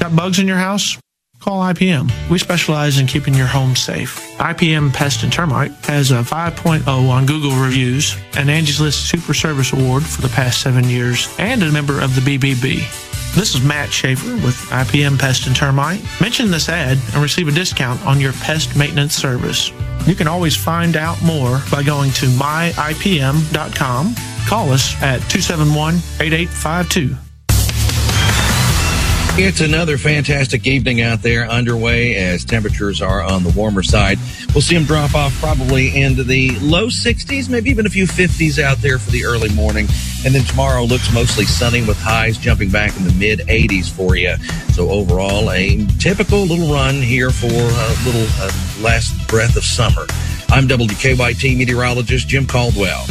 Got 0.00 0.14
bugs 0.14 0.38
in 0.38 0.46
your 0.46 0.58
house? 0.58 0.98
Call 1.44 1.60
IPM. 1.60 2.10
We 2.30 2.38
specialize 2.38 2.98
in 2.98 3.06
keeping 3.06 3.34
your 3.34 3.46
home 3.46 3.76
safe. 3.76 4.18
IPM 4.38 4.92
Pest 4.94 5.22
and 5.24 5.32
Termite 5.32 5.72
has 5.84 6.10
a 6.10 6.22
5.0 6.22 6.86
on 6.86 7.26
Google 7.26 7.50
reviews, 7.50 8.16
an 8.36 8.48
Angie's 8.48 8.80
List 8.80 9.10
Super 9.10 9.34
Service 9.34 9.72
Award 9.74 10.02
for 10.04 10.22
the 10.22 10.30
past 10.30 10.62
seven 10.62 10.84
years, 10.84 11.28
and 11.38 11.62
a 11.62 11.70
member 11.70 12.00
of 12.00 12.14
the 12.14 12.22
BBB. 12.22 12.76
This 13.34 13.54
is 13.54 13.62
Matt 13.62 13.92
Schaefer 13.92 14.34
with 14.36 14.56
IPM 14.70 15.18
Pest 15.18 15.46
and 15.46 15.54
Termite. 15.54 16.02
Mention 16.20 16.50
this 16.50 16.70
ad 16.70 16.98
and 17.12 17.22
receive 17.22 17.48
a 17.48 17.52
discount 17.52 18.00
on 18.06 18.20
your 18.20 18.32
pest 18.34 18.74
maintenance 18.76 19.14
service. 19.14 19.70
You 20.06 20.14
can 20.14 20.28
always 20.28 20.56
find 20.56 20.96
out 20.96 21.20
more 21.22 21.60
by 21.70 21.82
going 21.82 22.10
to 22.12 22.26
myipm.com. 22.26 24.14
Call 24.46 24.70
us 24.70 24.94
at 25.02 25.18
271 25.28 25.96
8852. 26.20 27.23
It's 29.36 29.60
another 29.60 29.98
fantastic 29.98 30.64
evening 30.64 31.00
out 31.00 31.20
there 31.20 31.48
underway 31.48 32.14
as 32.14 32.44
temperatures 32.44 33.02
are 33.02 33.20
on 33.20 33.42
the 33.42 33.50
warmer 33.50 33.82
side. 33.82 34.16
We'll 34.54 34.62
see 34.62 34.76
them 34.76 34.84
drop 34.84 35.16
off 35.16 35.36
probably 35.40 36.00
into 36.00 36.22
the 36.22 36.56
low 36.60 36.86
60s, 36.86 37.48
maybe 37.48 37.68
even 37.68 37.84
a 37.84 37.88
few 37.88 38.06
50s 38.06 38.62
out 38.62 38.78
there 38.78 38.96
for 38.96 39.10
the 39.10 39.24
early 39.24 39.48
morning. 39.48 39.88
And 40.24 40.32
then 40.32 40.44
tomorrow 40.44 40.84
looks 40.84 41.12
mostly 41.12 41.46
sunny 41.46 41.82
with 41.82 41.98
highs 41.98 42.38
jumping 42.38 42.70
back 42.70 42.96
in 42.96 43.02
the 43.02 43.12
mid 43.14 43.40
80s 43.40 43.90
for 43.90 44.14
you. 44.14 44.36
So 44.72 44.88
overall, 44.88 45.50
a 45.50 45.84
typical 45.98 46.44
little 46.44 46.72
run 46.72 46.94
here 47.02 47.30
for 47.30 47.46
a 47.46 47.94
little 48.06 48.26
uh, 48.38 48.52
last 48.82 49.26
breath 49.26 49.56
of 49.56 49.64
summer. 49.64 50.06
I'm 50.54 50.68
WKYT 50.68 51.56
meteorologist 51.56 52.28
Jim 52.28 52.46
Caldwell. 52.46 53.06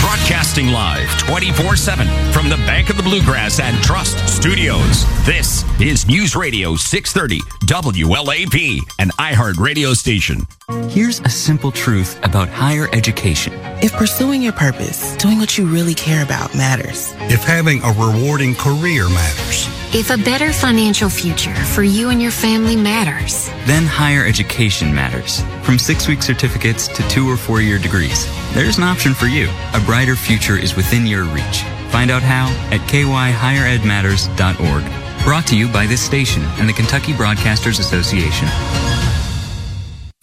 Broadcasting 0.00 0.68
live 0.68 1.10
24 1.18 1.76
7 1.76 2.06
from 2.32 2.48
the 2.48 2.56
Bank 2.56 2.88
of 2.88 2.96
the 2.96 3.02
Bluegrass 3.02 3.60
and 3.60 3.76
Trust 3.84 4.26
Studios. 4.26 5.04
This 5.26 5.62
is 5.78 6.06
News 6.06 6.34
Radio 6.34 6.76
630 6.76 7.40
WLAP, 7.66 8.78
an 8.98 9.10
iHeart 9.18 9.58
radio 9.58 9.92
station. 9.92 10.46
Here's 10.88 11.20
a 11.20 11.28
simple 11.28 11.70
truth 11.70 12.18
about 12.22 12.48
higher 12.48 12.88
education. 12.94 13.52
If 13.82 13.92
pursuing 13.92 14.40
your 14.40 14.54
purpose, 14.54 15.14
doing 15.16 15.38
what 15.38 15.58
you 15.58 15.66
really 15.66 15.94
care 15.94 16.24
about 16.24 16.54
matters. 16.54 17.12
If 17.30 17.44
having 17.44 17.82
a 17.82 17.92
rewarding 17.92 18.54
career 18.54 19.06
matters. 19.10 19.79
If 19.92 20.10
a 20.10 20.16
better 20.16 20.52
financial 20.52 21.10
future 21.10 21.52
for 21.52 21.82
you 21.82 22.10
and 22.10 22.22
your 22.22 22.30
family 22.30 22.76
matters. 22.76 23.48
Then 23.66 23.86
higher 23.86 24.24
education 24.24 24.94
matters. 24.94 25.42
From 25.64 25.80
six 25.80 26.06
week 26.06 26.22
certificates 26.22 26.86
to 26.86 27.02
two 27.08 27.28
or 27.28 27.36
four 27.36 27.60
year 27.60 27.76
degrees. 27.76 28.24
There's 28.54 28.78
an 28.78 28.84
option 28.84 29.14
for 29.14 29.26
you. 29.26 29.48
A 29.74 29.80
brighter 29.80 30.14
future 30.14 30.56
is 30.56 30.76
within 30.76 31.06
your 31.06 31.24
reach. 31.24 31.64
Find 31.90 32.12
out 32.12 32.22
how 32.22 32.46
at 32.70 32.78
kyhigheredmatters.org. 32.88 35.24
Brought 35.24 35.46
to 35.48 35.56
you 35.56 35.66
by 35.66 35.86
this 35.86 36.02
station 36.02 36.44
and 36.58 36.68
the 36.68 36.72
Kentucky 36.72 37.12
Broadcasters 37.12 37.80
Association. 37.80 38.46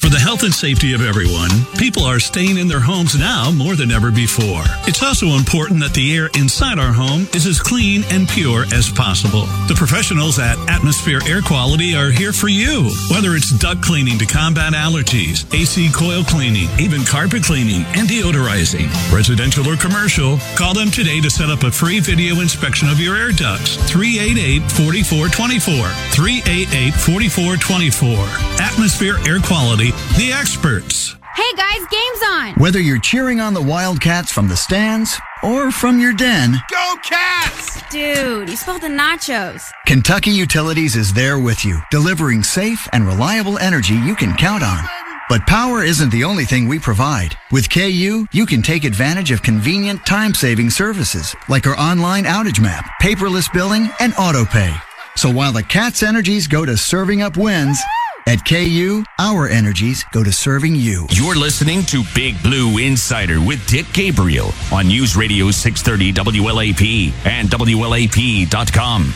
For 0.07 0.13
the 0.13 0.19
health 0.19 0.43
and 0.43 0.53
safety 0.53 0.93
of 0.93 1.01
everyone, 1.01 1.49
people 1.77 2.05
are 2.05 2.17
staying 2.17 2.55
in 2.55 2.69
their 2.69 2.79
homes 2.79 3.19
now 3.19 3.51
more 3.51 3.75
than 3.75 3.91
ever 3.91 4.09
before. 4.09 4.63
It's 4.87 5.03
also 5.03 5.35
important 5.35 5.81
that 5.81 5.93
the 5.93 6.15
air 6.15 6.29
inside 6.39 6.79
our 6.79 6.93
home 6.93 7.27
is 7.35 7.45
as 7.45 7.59
clean 7.59 8.05
and 8.07 8.25
pure 8.25 8.63
as 8.71 8.87
possible. 8.87 9.47
The 9.67 9.75
professionals 9.75 10.39
at 10.39 10.55
Atmosphere 10.71 11.19
Air 11.27 11.41
Quality 11.41 11.93
are 11.93 12.09
here 12.09 12.31
for 12.31 12.47
you. 12.47 12.89
Whether 13.11 13.35
it's 13.35 13.51
duct 13.59 13.83
cleaning 13.83 14.17
to 14.19 14.25
combat 14.25 14.71
allergies, 14.71 15.43
AC 15.51 15.91
coil 15.91 16.23
cleaning, 16.23 16.69
even 16.79 17.03
carpet 17.03 17.43
cleaning 17.43 17.83
and 17.99 18.07
deodorizing, 18.07 18.87
residential 19.11 19.67
or 19.67 19.75
commercial, 19.75 20.39
call 20.55 20.73
them 20.73 20.87
today 20.87 21.19
to 21.19 21.29
set 21.29 21.49
up 21.49 21.63
a 21.63 21.71
free 21.71 21.99
video 21.99 22.39
inspection 22.39 22.87
of 22.87 23.01
your 23.01 23.17
air 23.17 23.33
ducts. 23.33 23.75
388-4424. 23.91 25.91
388-4424. 26.15 28.63
Atmosphere 28.63 29.19
Air 29.27 29.43
Quality 29.43 29.91
the 30.17 30.31
experts. 30.33 31.15
Hey 31.35 31.53
guys, 31.55 31.85
game's 31.91 32.23
on! 32.27 32.53
Whether 32.55 32.79
you're 32.79 32.99
cheering 32.99 33.39
on 33.39 33.53
the 33.53 33.61
Wildcats 33.61 34.31
from 34.31 34.47
the 34.47 34.57
stands 34.57 35.19
or 35.43 35.71
from 35.71 35.99
your 35.99 36.13
den, 36.13 36.55
Go 36.69 36.95
Cats! 37.03 37.81
Dude, 37.91 38.49
you 38.49 38.55
spilled 38.55 38.81
the 38.81 38.87
nachos. 38.87 39.69
Kentucky 39.85 40.31
Utilities 40.31 40.95
is 40.95 41.13
there 41.13 41.39
with 41.39 41.63
you, 41.63 41.79
delivering 41.91 42.43
safe 42.43 42.87
and 42.91 43.05
reliable 43.05 43.59
energy 43.59 43.93
you 43.93 44.15
can 44.15 44.35
count 44.35 44.63
on. 44.63 44.83
But 45.29 45.45
power 45.45 45.83
isn't 45.83 46.11
the 46.11 46.23
only 46.23 46.45
thing 46.45 46.67
we 46.67 46.79
provide. 46.79 47.37
With 47.51 47.69
KU, 47.69 48.25
you 48.31 48.45
can 48.45 48.61
take 48.61 48.83
advantage 48.83 49.29
of 49.31 49.43
convenient 49.43 50.05
time-saving 50.05 50.69
services 50.69 51.35
like 51.49 51.67
our 51.67 51.77
online 51.77 52.23
outage 52.23 52.61
map, 52.61 52.89
paperless 53.01 53.51
billing, 53.53 53.89
and 53.99 54.13
auto 54.17 54.45
pay. 54.45 54.73
So 55.15 55.29
while 55.29 55.51
the 55.51 55.63
Cats' 55.63 56.01
energies 56.01 56.47
go 56.47 56.65
to 56.65 56.77
serving 56.77 57.21
up 57.21 57.37
wins, 57.37 57.79
at 58.27 58.45
KU, 58.45 59.03
our 59.17 59.47
energies 59.47 60.03
go 60.11 60.23
to 60.23 60.31
serving 60.31 60.75
you. 60.75 61.07
You're 61.11 61.35
listening 61.35 61.83
to 61.83 62.03
Big 62.13 62.41
Blue 62.43 62.77
Insider 62.77 63.39
with 63.39 63.65
Dick 63.67 63.85
Gabriel 63.93 64.51
on 64.71 64.87
News 64.87 65.15
Radio 65.15 65.49
630 65.49 66.13
WLAP 66.41 67.13
and 67.25 67.49
WLAP.com. 67.49 69.13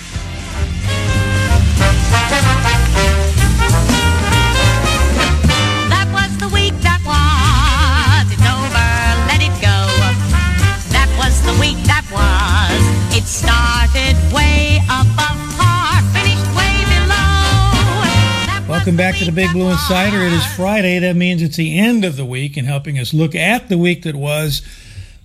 Welcome 18.82 18.98
back 18.98 19.18
to 19.18 19.26
the 19.26 19.32
Big 19.32 19.52
Blue 19.52 19.70
Insider. 19.70 20.24
It 20.24 20.34
is 20.34 20.44
Friday. 20.56 20.98
That 20.98 21.16
means 21.16 21.44
it's 21.44 21.56
the 21.56 21.78
end 21.78 22.04
of 22.04 22.18
the 22.18 22.26
week, 22.26 22.58
and 22.58 22.66
helping 22.66 22.98
us 22.98 23.14
look 23.14 23.36
at 23.36 23.70
the 23.70 23.78
week 23.78 24.02
that 24.02 24.16
was. 24.16 24.64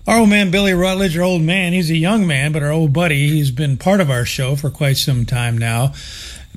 Our 0.06 0.18
old 0.18 0.28
man 0.28 0.50
Billy 0.50 0.74
Rutledge, 0.74 1.16
our 1.16 1.22
old 1.24 1.40
man, 1.40 1.72
he's 1.72 1.90
a 1.90 1.96
young 1.96 2.26
man, 2.26 2.52
but 2.52 2.62
our 2.62 2.70
old 2.70 2.92
buddy, 2.92 3.30
he's 3.30 3.50
been 3.50 3.78
part 3.78 4.02
of 4.02 4.10
our 4.10 4.26
show 4.26 4.56
for 4.56 4.68
quite 4.68 4.98
some 4.98 5.24
time 5.24 5.56
now. 5.56 5.94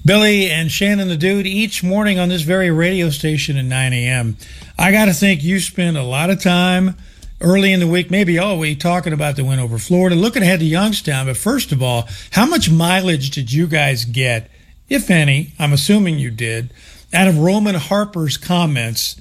Billy 0.04 0.52
and 0.52 0.70
Shannon 0.70 1.08
the 1.08 1.16
Dude 1.16 1.48
each 1.48 1.86
morning 1.86 2.20
on 2.20 2.28
this 2.28 2.42
very 2.42 2.70
radio 2.70 3.10
station 3.12 3.56
at 3.56 3.64
9 3.64 3.94
a.m. 3.94 4.36
I 4.78 4.92
got 4.92 5.06
to 5.06 5.14
think 5.14 5.42
you 5.42 5.62
spend 5.62 5.96
a 5.96 6.04
lot 6.04 6.30
of 6.30 6.44
time 6.44 6.98
early 7.40 7.72
in 7.72 7.80
the 7.80 7.88
week, 7.88 8.12
maybe 8.12 8.38
all 8.38 8.60
week, 8.60 8.82
talking 8.82 9.14
about 9.14 9.38
the 9.38 9.46
win 9.46 9.60
over 9.60 9.78
Florida, 9.78 10.18
looking 10.18 10.44
ahead 10.44 10.60
to 10.60 10.66
Youngstown. 10.66 11.28
But 11.28 11.38
first 11.38 11.72
of 11.72 11.82
all, 11.82 12.10
how 12.32 12.46
much 12.46 12.70
mileage 12.70 13.30
did 13.30 13.54
you 13.54 13.68
guys 13.68 14.04
get, 14.04 14.52
if 14.90 15.10
any? 15.10 15.53
I'm 15.60 15.74
assuming 15.74 16.20
you 16.20 16.32
did, 16.32 16.72
out 17.14 17.28
of 17.28 17.38
Roman 17.38 17.76
Harper's 17.76 18.38
comments 18.38 19.20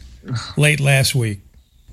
late 0.57 0.81
last 0.81 1.15
week. 1.15 1.41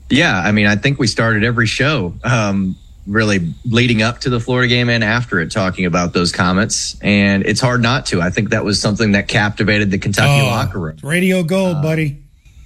Yeah, 0.09 0.37
I 0.37 0.51
mean, 0.51 0.67
I 0.67 0.75
think 0.75 0.99
we 0.99 1.07
started 1.07 1.43
every 1.43 1.65
show 1.65 2.13
um, 2.23 2.75
really 3.07 3.53
leading 3.65 4.01
up 4.01 4.19
to 4.21 4.29
the 4.29 4.39
Florida 4.39 4.67
game 4.67 4.89
and 4.89 5.03
after 5.03 5.39
it 5.39 5.51
talking 5.51 5.85
about 5.85 6.13
those 6.13 6.31
comments, 6.31 6.95
and 7.01 7.43
it's 7.45 7.59
hard 7.61 7.81
not 7.81 8.05
to. 8.07 8.21
I 8.21 8.29
think 8.29 8.49
that 8.51 8.63
was 8.63 8.79
something 8.79 9.13
that 9.13 9.27
captivated 9.27 9.89
the 9.91 9.97
Kentucky 9.97 10.41
Oh, 10.41 10.45
locker 10.45 10.79
room. 10.79 10.97
Radio 11.01 11.43
gold, 11.43 11.81
buddy. 11.81 12.17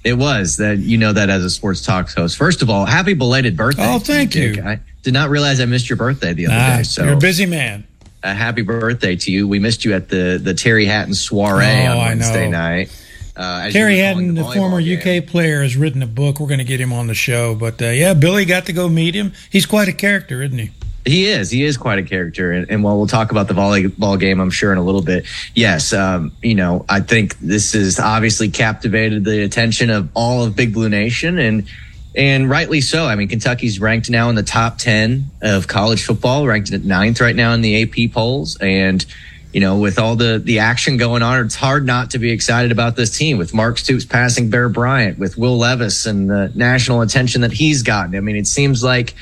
It 0.03 0.13
was 0.13 0.57
that 0.57 0.79
you 0.79 0.97
know 0.97 1.11
that 1.13 1.29
as 1.29 1.43
a 1.43 1.49
sports 1.49 1.81
talk 1.81 2.09
host. 2.09 2.37
First 2.37 2.61
of 2.61 2.69
all, 2.69 2.85
happy 2.85 3.13
belated 3.13 3.55
birthday! 3.57 3.85
Oh, 3.85 3.99
thank 3.99 4.31
Dick. 4.31 4.55
you. 4.57 4.63
I 4.63 4.79
did 5.03 5.13
not 5.13 5.29
realize 5.29 5.59
I 5.61 5.65
missed 5.65 5.89
your 5.89 5.97
birthday 5.97 6.33
the 6.33 6.47
other 6.47 6.55
Nah, 6.55 6.77
day. 6.77 6.83
So 6.83 7.03
you're 7.03 7.13
a 7.13 7.17
busy 7.17 7.45
man. 7.45 7.85
A 8.23 8.33
happy 8.33 8.61
birthday 8.61 9.15
to 9.15 9.31
you. 9.31 9.47
We 9.47 9.59
missed 9.59 9.85
you 9.85 9.93
at 9.93 10.09
the 10.09 10.39
the 10.41 10.53
Terry 10.53 10.85
Hatton 10.85 11.13
soiree 11.13 11.65
Oh, 11.65 11.91
on 11.91 11.97
Wednesday 11.97 12.49
night. 12.49 12.91
Uh, 13.35 13.69
Terry 13.69 13.99
Hatton, 13.99 14.35
calling 14.35 14.35
the, 14.35 14.59
former 14.59 14.81
game. 14.81 15.21
UK 15.21 15.25
player, 15.25 15.63
has 15.63 15.77
written 15.77 16.03
a 16.03 16.07
book. 16.07 16.41
We're 16.41 16.47
going 16.47 16.59
to 16.59 16.65
get 16.65 16.81
him 16.81 16.91
on 16.91 17.07
the 17.07 17.13
show. 17.13 17.55
But 17.55 17.81
uh, 17.81 17.85
yeah, 17.85 18.13
Billy 18.13 18.43
got 18.43 18.65
to 18.65 18.73
go 18.73 18.89
meet 18.89 19.15
him. 19.15 19.31
He's 19.49 19.65
quite 19.65 19.87
a 19.87 19.93
character, 19.93 20.41
isn't 20.41 20.57
he? 20.57 20.71
He 21.05 21.27
is. 21.27 21.49
He 21.49 21.63
is 21.63 21.77
quite 21.77 21.99
a 21.99 22.03
character. 22.03 22.51
And, 22.51 22.69
and 22.69 22.83
while 22.83 22.97
we'll 22.97 23.07
talk 23.07 23.31
about 23.31 23.47
the 23.47 23.53
volleyball 23.53 24.19
game, 24.19 24.41
I'm 24.41 24.49
sure 24.49 24.73
in 24.73 24.77
a 24.77 24.83
little 24.83 25.01
bit. 25.01 25.25
Yes. 25.55 25.93
Um, 25.93 26.33
you 26.43 26.55
know, 26.55 26.85
I 26.89 26.99
think 26.99 27.39
this 27.39 27.71
has 27.71 27.97
obviously 27.97 28.49
captivated 28.49 29.23
the 29.23 29.43
attention 29.43 29.89
of 29.89 30.09
all 30.13 30.43
of 30.43 30.57
Big 30.57 30.73
Blue 30.73 30.89
Nation 30.89 31.39
and, 31.39 31.65
and 32.15 32.49
rightly 32.49 32.81
so. 32.81 33.05
I 33.05 33.15
mean, 33.15 33.27
Kentucky's 33.27 33.79
ranked 33.79 34.09
now 34.09 34.29
in 34.29 34.35
the 34.35 34.43
top 34.43 34.77
10 34.77 35.29
of 35.41 35.67
college 35.67 36.03
football, 36.03 36.47
ranked 36.47 36.71
at 36.73 36.83
ninth 36.83 37.21
right 37.21 37.35
now 37.35 37.53
in 37.53 37.61
the 37.61 37.83
AP 37.83 38.11
polls. 38.11 38.57
And, 38.59 39.05
you 39.53 39.59
know, 39.59 39.77
with 39.77 39.99
all 39.99 40.15
the, 40.15 40.41
the 40.43 40.59
action 40.59 40.97
going 40.97 41.21
on, 41.21 41.45
it's 41.45 41.55
hard 41.55 41.85
not 41.85 42.11
to 42.11 42.19
be 42.19 42.31
excited 42.31 42.71
about 42.71 42.95
this 42.95 43.15
team 43.15 43.37
with 43.37 43.53
Mark 43.53 43.77
Stoops 43.77 44.05
passing 44.05 44.49
Bear 44.49 44.69
Bryant, 44.69 45.19
with 45.19 45.37
Will 45.37 45.57
Levis 45.57 46.05
and 46.05 46.29
the 46.29 46.51
national 46.55 47.01
attention 47.01 47.41
that 47.41 47.51
he's 47.51 47.83
gotten. 47.83 48.15
I 48.15 48.19
mean, 48.19 48.35
it 48.35 48.47
seems 48.47 48.83
like 48.83 49.13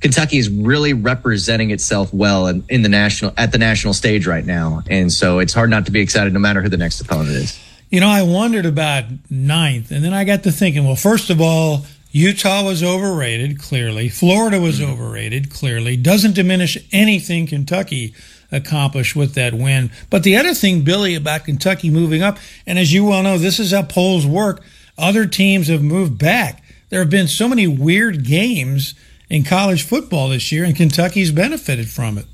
Kentucky 0.00 0.38
is 0.38 0.48
really 0.48 0.92
representing 0.92 1.70
itself 1.70 2.12
well 2.12 2.48
in, 2.48 2.64
in 2.68 2.82
the 2.82 2.88
national 2.88 3.32
at 3.36 3.52
the 3.52 3.58
national 3.58 3.94
stage 3.94 4.26
right 4.26 4.44
now, 4.44 4.82
and 4.90 5.12
so 5.12 5.38
it's 5.38 5.54
hard 5.54 5.70
not 5.70 5.86
to 5.86 5.92
be 5.92 6.00
excited, 6.00 6.32
no 6.32 6.40
matter 6.40 6.60
who 6.60 6.68
the 6.68 6.76
next 6.76 7.00
opponent 7.00 7.30
is. 7.30 7.58
You 7.88 8.00
know, 8.00 8.08
I 8.08 8.22
wondered 8.22 8.66
about 8.66 9.04
ninth, 9.30 9.92
and 9.92 10.04
then 10.04 10.12
I 10.12 10.24
got 10.24 10.42
to 10.42 10.50
thinking, 10.50 10.84
well, 10.84 10.96
first 10.96 11.30
of 11.30 11.40
all, 11.40 11.84
Utah 12.12 12.62
was 12.62 12.82
overrated, 12.82 13.58
clearly. 13.58 14.10
Florida 14.10 14.60
was 14.60 14.78
hmm. 14.78 14.84
overrated, 14.84 15.50
clearly. 15.50 15.96
Doesn't 15.96 16.34
diminish 16.34 16.76
anything 16.92 17.46
Kentucky 17.46 18.14
accomplished 18.52 19.16
with 19.16 19.34
that 19.34 19.54
win. 19.54 19.90
But 20.10 20.22
the 20.22 20.36
other 20.36 20.52
thing, 20.52 20.82
Billy, 20.82 21.14
about 21.14 21.46
Kentucky 21.46 21.88
moving 21.88 22.22
up, 22.22 22.38
and 22.66 22.78
as 22.78 22.92
you 22.92 23.06
well 23.06 23.22
know, 23.22 23.38
this 23.38 23.58
is 23.58 23.72
how 23.72 23.82
polls 23.82 24.26
work, 24.26 24.62
other 24.98 25.26
teams 25.26 25.68
have 25.68 25.82
moved 25.82 26.18
back. 26.18 26.62
There 26.90 27.00
have 27.00 27.08
been 27.08 27.28
so 27.28 27.48
many 27.48 27.66
weird 27.66 28.24
games 28.24 28.94
in 29.30 29.44
college 29.44 29.82
football 29.82 30.28
this 30.28 30.52
year, 30.52 30.64
and 30.64 30.76
Kentucky's 30.76 31.32
benefited 31.32 31.88
from 31.88 32.18
it. 32.18 32.26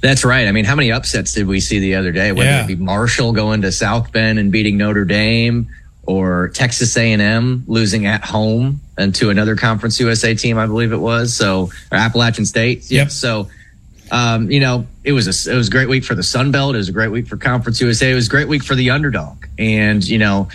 That's 0.00 0.24
right. 0.24 0.46
I 0.46 0.52
mean, 0.52 0.64
how 0.64 0.76
many 0.76 0.92
upsets 0.92 1.34
did 1.34 1.48
we 1.48 1.58
see 1.58 1.80
the 1.80 1.96
other 1.96 2.12
day? 2.12 2.30
Whether 2.30 2.50
Yeah. 2.50 2.64
it 2.64 2.68
be 2.68 2.76
Marshall 2.76 3.32
going 3.32 3.62
to 3.62 3.72
South 3.72 4.12
Bend 4.12 4.38
and 4.38 4.52
beating 4.52 4.78
Notre 4.78 5.04
Dame, 5.04 5.68
or 6.04 6.48
Texas 6.48 6.96
A&M 6.96 7.64
losing 7.66 8.06
at 8.06 8.24
home 8.24 8.80
and 9.00 9.14
to 9.16 9.30
another 9.30 9.56
Conference 9.56 9.98
USA 9.98 10.34
team, 10.34 10.58
I 10.58 10.66
believe 10.66 10.92
it 10.92 10.98
was. 10.98 11.34
So, 11.34 11.70
or 11.90 11.98
Appalachian 11.98 12.46
State. 12.46 12.90
Yep. 12.90 13.10
So, 13.10 13.48
um, 14.10 14.50
you 14.50 14.60
know, 14.60 14.86
it 15.04 15.12
was 15.12 15.26
a 15.26 15.50
it 15.50 15.56
was 15.56 15.68
a 15.68 15.70
great 15.70 15.88
week 15.88 16.04
for 16.04 16.14
the 16.14 16.22
Sun 16.22 16.50
Belt. 16.50 16.74
It 16.74 16.78
was 16.78 16.88
a 16.88 16.92
great 16.92 17.10
week 17.10 17.26
for 17.26 17.36
Conference 17.36 17.80
USA. 17.80 18.10
It 18.10 18.14
was 18.14 18.26
a 18.26 18.30
great 18.30 18.48
week 18.48 18.62
for 18.62 18.74
the 18.74 18.90
underdog. 18.90 19.46
And 19.58 20.06
you 20.06 20.18
know, 20.18 20.48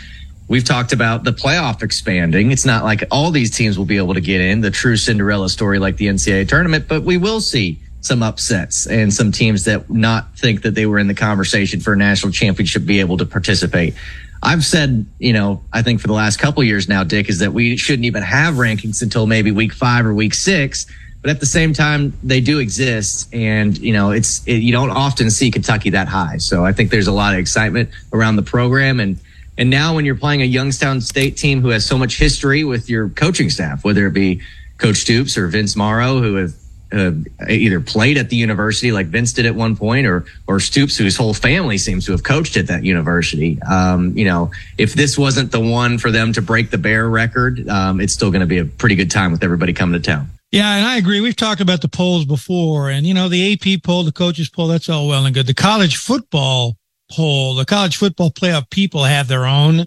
we've 0.48 0.64
talked 0.64 0.94
about 0.94 1.24
the 1.24 1.32
playoff 1.32 1.82
expanding. 1.82 2.52
It's 2.52 2.66
not 2.66 2.84
like 2.84 3.04
all 3.12 3.32
these 3.32 3.52
teams 3.52 3.78
will 3.78 3.86
be 3.86 3.98
able 3.98 4.14
to 4.14 4.22
get 4.22 4.42
in 4.42 4.62
the 4.62 4.72
true 4.72 4.98
Cinderella 4.98 5.50
story 5.50 5.80
like 5.80 5.98
the 5.98 6.08
NCAA 6.08 6.48
tournament, 6.48 6.88
but 6.88 7.04
we 7.04 7.18
will 7.18 7.42
see 7.42 7.80
some 8.02 8.22
upsets 8.22 8.86
and 8.86 9.12
some 9.12 9.32
teams 9.32 9.64
that 9.64 9.90
not 9.90 10.38
think 10.38 10.62
that 10.62 10.76
they 10.76 10.86
were 10.86 11.00
in 11.00 11.08
the 11.08 11.16
conversation 11.16 11.80
for 11.80 11.94
a 11.94 11.98
national 11.98 12.32
championship 12.32 12.86
be 12.86 13.00
able 13.00 13.18
to 13.18 13.26
participate. 13.26 13.96
I've 14.44 14.64
said, 14.64 15.06
you 15.20 15.34
know, 15.34 15.64
I 15.74 15.82
think 15.82 16.02
for 16.02 16.08
the 16.08 16.14
last 16.14 16.38
couple 16.38 16.64
years 16.64 16.88
now, 16.88 17.04
Dick, 17.04 17.30
is 17.30 17.40
that 17.40 17.54
we 17.54 17.78
shouldn't 17.78 18.06
even 18.06 18.24
have 18.24 18.56
rankings 18.56 19.02
until 19.02 19.26
maybe 19.26 19.52
week 19.52 19.74
five 19.74 20.06
or 20.06 20.14
week 20.14 20.34
six. 20.34 20.86
But 21.22 21.32
at 21.32 21.40
the 21.40 21.48
same 21.48 21.74
time, 21.74 22.14
they 22.22 22.40
do 22.40 22.60
exist, 22.60 23.34
and 23.34 23.76
you 23.80 23.94
know, 23.94 24.12
it's 24.12 24.46
it, 24.46 24.58
you 24.58 24.72
don't 24.72 24.92
often 24.92 25.32
see 25.32 25.50
Kentucky 25.50 25.90
that 25.90 26.08
high. 26.08 26.38
So 26.38 26.64
I 26.64 26.72
think 26.72 26.92
there's 26.92 27.08
a 27.08 27.12
lot 27.12 27.34
of 27.34 27.40
excitement 27.40 27.90
around 28.14 28.36
the 28.36 28.44
program, 28.44 29.00
and 29.00 29.18
and 29.58 29.72
now 29.72 29.96
when 29.96 30.06
you're 30.06 30.14
playing 30.14 30.44
a 30.44 30.46
Youngstown 30.46 31.02
State 31.02 31.36
team 31.36 31.62
who 31.62 31.70
has 31.70 31.84
so 31.84 31.98
much 31.98 32.20
history 32.20 32.64
with 32.64 32.92
your 32.92 33.10
coaching 33.10 33.50
staff, 33.50 33.84
whether 33.84 34.06
it 34.06 34.14
be 34.14 34.42
Coach 34.78 34.98
Stoops 34.98 35.36
or 35.36 35.48
Vince 35.48 35.76
Marrow, 35.76 36.22
who 36.22 36.36
have 36.36 36.54
uh, 36.92 37.12
either 37.50 37.82
played 37.82 38.18
at 38.18 38.30
the 38.30 38.36
university 38.36 38.92
like 38.92 39.08
Vince 39.08 39.34
did 39.34 39.46
at 39.46 39.56
one 39.56 39.76
point, 39.76 40.08
or 40.08 40.26
or 40.48 40.60
Stoops, 40.60 40.98
whose 40.98 41.18
whole 41.18 41.34
family 41.34 41.78
seems 41.78 42.06
to 42.06 42.12
have 42.12 42.24
coached 42.24 42.58
at 42.58 42.68
that 42.68 42.84
university. 42.84 43.62
Um, 43.64 44.16
you 44.18 44.26
know, 44.26 44.52
if 44.78 44.94
this 44.94 45.18
wasn't 45.18 45.52
the 45.52 45.60
one 45.60 45.98
for 45.98 46.12
them 46.12 46.34
to 46.34 46.42
break 46.42 46.72
the 46.72 46.78
Bear 46.78 47.10
record, 47.10 47.68
um, 47.70 48.00
it's 48.00 48.14
still 48.14 48.32
going 48.32 48.42
to 48.42 48.48
be 48.48 48.60
a 48.60 48.66
pretty 48.66 48.96
good 48.96 49.12
time 49.12 49.32
with 49.32 49.44
everybody 49.44 49.74
coming 49.74 50.00
to 50.00 50.06
town. 50.06 50.30
Yeah, 50.52 50.76
and 50.76 50.86
I 50.86 50.98
agree. 50.98 51.22
We've 51.22 51.36
talked 51.36 51.62
about 51.62 51.82
the 51.82 51.90
polls 51.90 52.26
before, 52.26 52.90
and 52.90 53.06
you 53.06 53.14
know, 53.14 53.28
the 53.28 53.54
AP 53.54 53.84
poll, 53.84 54.04
the 54.04 54.12
coaches 54.12 54.50
poll, 54.50 54.68
that's 54.68 54.90
all 54.90 55.08
well 55.08 55.26
and 55.26 55.34
good. 55.34 55.48
The 55.48 55.54
college 55.54 55.98
football 55.98 56.78
poll, 57.12 57.56
the 57.56 57.66
college 57.66 57.98
football 57.98 58.32
playoff 58.32 58.70
people 58.70 59.04
have 59.04 59.28
their 59.28 59.46
own, 59.46 59.86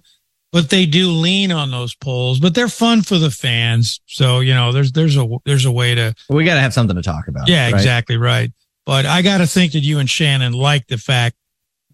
but 0.52 0.70
they 0.70 0.86
do 0.86 1.10
lean 1.10 1.52
on 1.52 1.70
those 1.70 1.94
polls. 1.94 2.40
But 2.40 2.54
they're 2.54 2.68
fun 2.68 3.02
for 3.02 3.18
the 3.18 3.30
fans, 3.30 4.00
so 4.06 4.40
you 4.40 4.54
know, 4.54 4.72
there's 4.72 4.92
there's 4.92 5.16
a 5.16 5.26
there's 5.44 5.64
a 5.64 5.72
way 5.72 5.94
to. 5.94 6.14
We 6.28 6.44
got 6.44 6.54
to 6.54 6.60
have 6.60 6.74
something 6.74 6.96
to 6.96 7.02
talk 7.02 7.28
about. 7.28 7.48
Yeah, 7.48 7.64
right? 7.64 7.74
exactly 7.74 8.16
right. 8.16 8.52
But 8.86 9.04
I 9.04 9.22
got 9.22 9.38
to 9.38 9.46
think 9.46 9.72
that 9.72 9.80
you 9.80 9.98
and 9.98 10.08
Shannon 10.08 10.54
like 10.54 10.86
the 10.86 10.96
fact 10.96 11.36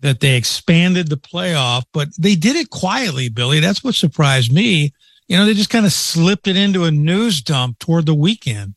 that 0.01 0.21
they 0.21 0.37
expanded 0.37 1.09
the 1.09 1.17
playoff, 1.17 1.85
but 1.93 2.09
they 2.19 2.37
did 2.37 2.57
it 2.57 2.71
quietly, 2.71 3.29
Billy. 3.29 3.61
That's 3.61 3.83
what 3.83 3.95
surprised 3.95 4.53
me. 4.53 4.93
You 5.27 5.39
know, 5.39 5.47
they 5.47 5.55
just 5.55 5.71
kind 5.71 5.87
of 5.87 5.93
slipped 5.93 6.47
it 6.47 6.57
into 6.57 6.85
a 6.85 6.91
news 6.91 7.41
dump 7.41 7.79
toward 7.79 8.07
the 8.07 8.15
weekend. 8.15 8.75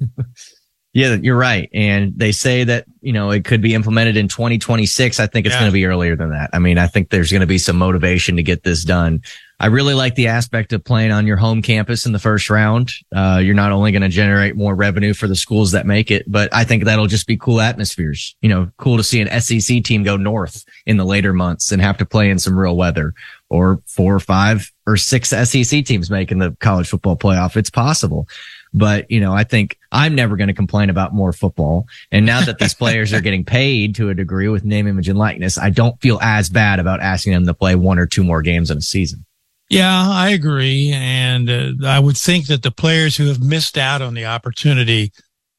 Yeah, 0.92 1.14
you're 1.14 1.36
right. 1.36 1.70
And 1.72 2.12
they 2.16 2.32
say 2.32 2.64
that, 2.64 2.84
you 3.00 3.12
know, 3.12 3.30
it 3.30 3.44
could 3.44 3.60
be 3.60 3.74
implemented 3.74 4.16
in 4.16 4.26
2026. 4.26 5.20
I 5.20 5.26
think 5.28 5.46
it's 5.46 5.54
Yeah. 5.54 5.60
going 5.60 5.70
to 5.70 5.72
be 5.72 5.86
earlier 5.86 6.16
than 6.16 6.30
that. 6.30 6.50
I 6.52 6.58
mean, 6.58 6.78
I 6.78 6.88
think 6.88 7.10
there's 7.10 7.30
going 7.30 7.42
to 7.42 7.46
be 7.46 7.58
some 7.58 7.76
motivation 7.78 8.34
to 8.36 8.42
get 8.42 8.64
this 8.64 8.82
done. 8.82 9.22
I 9.60 9.66
really 9.66 9.94
like 9.94 10.16
the 10.16 10.26
aspect 10.26 10.72
of 10.72 10.82
playing 10.82 11.12
on 11.12 11.28
your 11.28 11.36
home 11.36 11.62
campus 11.62 12.06
in 12.06 12.12
the 12.12 12.18
first 12.18 12.50
round. 12.50 12.90
Uh, 13.14 13.40
you're 13.44 13.54
not 13.54 13.70
only 13.70 13.92
going 13.92 14.02
to 14.02 14.08
generate 14.08 14.56
more 14.56 14.74
revenue 14.74 15.14
for 15.14 15.28
the 15.28 15.36
schools 15.36 15.70
that 15.72 15.86
make 15.86 16.10
it, 16.10 16.24
but 16.26 16.48
I 16.52 16.64
think 16.64 16.84
that'll 16.84 17.06
just 17.06 17.26
be 17.26 17.36
cool 17.36 17.60
atmospheres. 17.60 18.34
You 18.40 18.48
know, 18.48 18.70
cool 18.78 18.96
to 18.96 19.04
see 19.04 19.20
an 19.20 19.40
SEC 19.40 19.84
team 19.84 20.02
go 20.02 20.16
north 20.16 20.64
in 20.86 20.96
the 20.96 21.04
later 21.04 21.32
months 21.32 21.70
and 21.70 21.80
have 21.82 21.98
to 21.98 22.06
play 22.06 22.30
in 22.30 22.38
some 22.40 22.58
real 22.58 22.76
weather 22.76 23.14
or 23.48 23.80
four 23.86 24.14
or 24.14 24.20
five 24.20 24.72
or 24.86 24.96
six 24.96 25.28
SEC 25.28 25.84
teams 25.84 26.10
making 26.10 26.38
the 26.38 26.56
college 26.58 26.88
football 26.88 27.16
playoff. 27.16 27.54
It's 27.56 27.70
possible. 27.70 28.26
But, 28.72 29.10
you 29.10 29.20
know, 29.20 29.32
I 29.32 29.44
think 29.44 29.78
I'm 29.90 30.14
never 30.14 30.36
going 30.36 30.48
to 30.48 30.54
complain 30.54 30.90
about 30.90 31.12
more 31.12 31.32
football. 31.32 31.86
And 32.12 32.24
now 32.24 32.40
that 32.44 32.58
these 32.58 32.74
players 32.74 33.12
are 33.12 33.20
getting 33.20 33.44
paid 33.44 33.96
to 33.96 34.10
a 34.10 34.14
degree 34.14 34.48
with 34.48 34.64
name, 34.64 34.86
image 34.86 35.08
and 35.08 35.18
likeness, 35.18 35.58
I 35.58 35.70
don't 35.70 36.00
feel 36.00 36.18
as 36.22 36.48
bad 36.48 36.78
about 36.78 37.00
asking 37.00 37.32
them 37.32 37.46
to 37.46 37.54
play 37.54 37.74
one 37.74 37.98
or 37.98 38.06
two 38.06 38.22
more 38.22 38.42
games 38.42 38.70
in 38.70 38.78
a 38.78 38.82
season. 38.82 39.24
Yeah, 39.70 40.10
I 40.10 40.30
agree. 40.30 40.92
And 40.92 41.48
uh, 41.48 41.86
I 41.86 42.00
would 42.00 42.16
think 42.16 42.48
that 42.48 42.62
the 42.62 42.72
players 42.72 43.16
who 43.16 43.26
have 43.26 43.42
missed 43.42 43.78
out 43.78 44.02
on 44.02 44.14
the 44.14 44.26
opportunity 44.26 45.12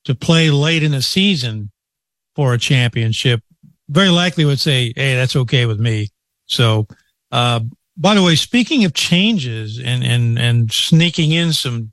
to 0.04 0.14
play 0.14 0.50
late 0.50 0.84
in 0.84 0.92
the 0.92 1.02
season 1.02 1.72
for 2.36 2.54
a 2.54 2.58
championship 2.58 3.42
very 3.90 4.10
likely 4.10 4.46
would 4.46 4.60
say, 4.60 4.94
Hey, 4.96 5.16
that's 5.16 5.36
okay 5.36 5.66
with 5.66 5.80
me. 5.80 6.10
So, 6.46 6.88
uh, 7.32 7.62
by 7.98 8.16
the 8.16 8.24
way, 8.24 8.36
speaking 8.36 8.84
of 8.84 8.94
changes 8.94 9.80
and, 9.80 10.04
and, 10.04 10.40
and 10.40 10.72
sneaking 10.72 11.32
in 11.32 11.54
some 11.54 11.92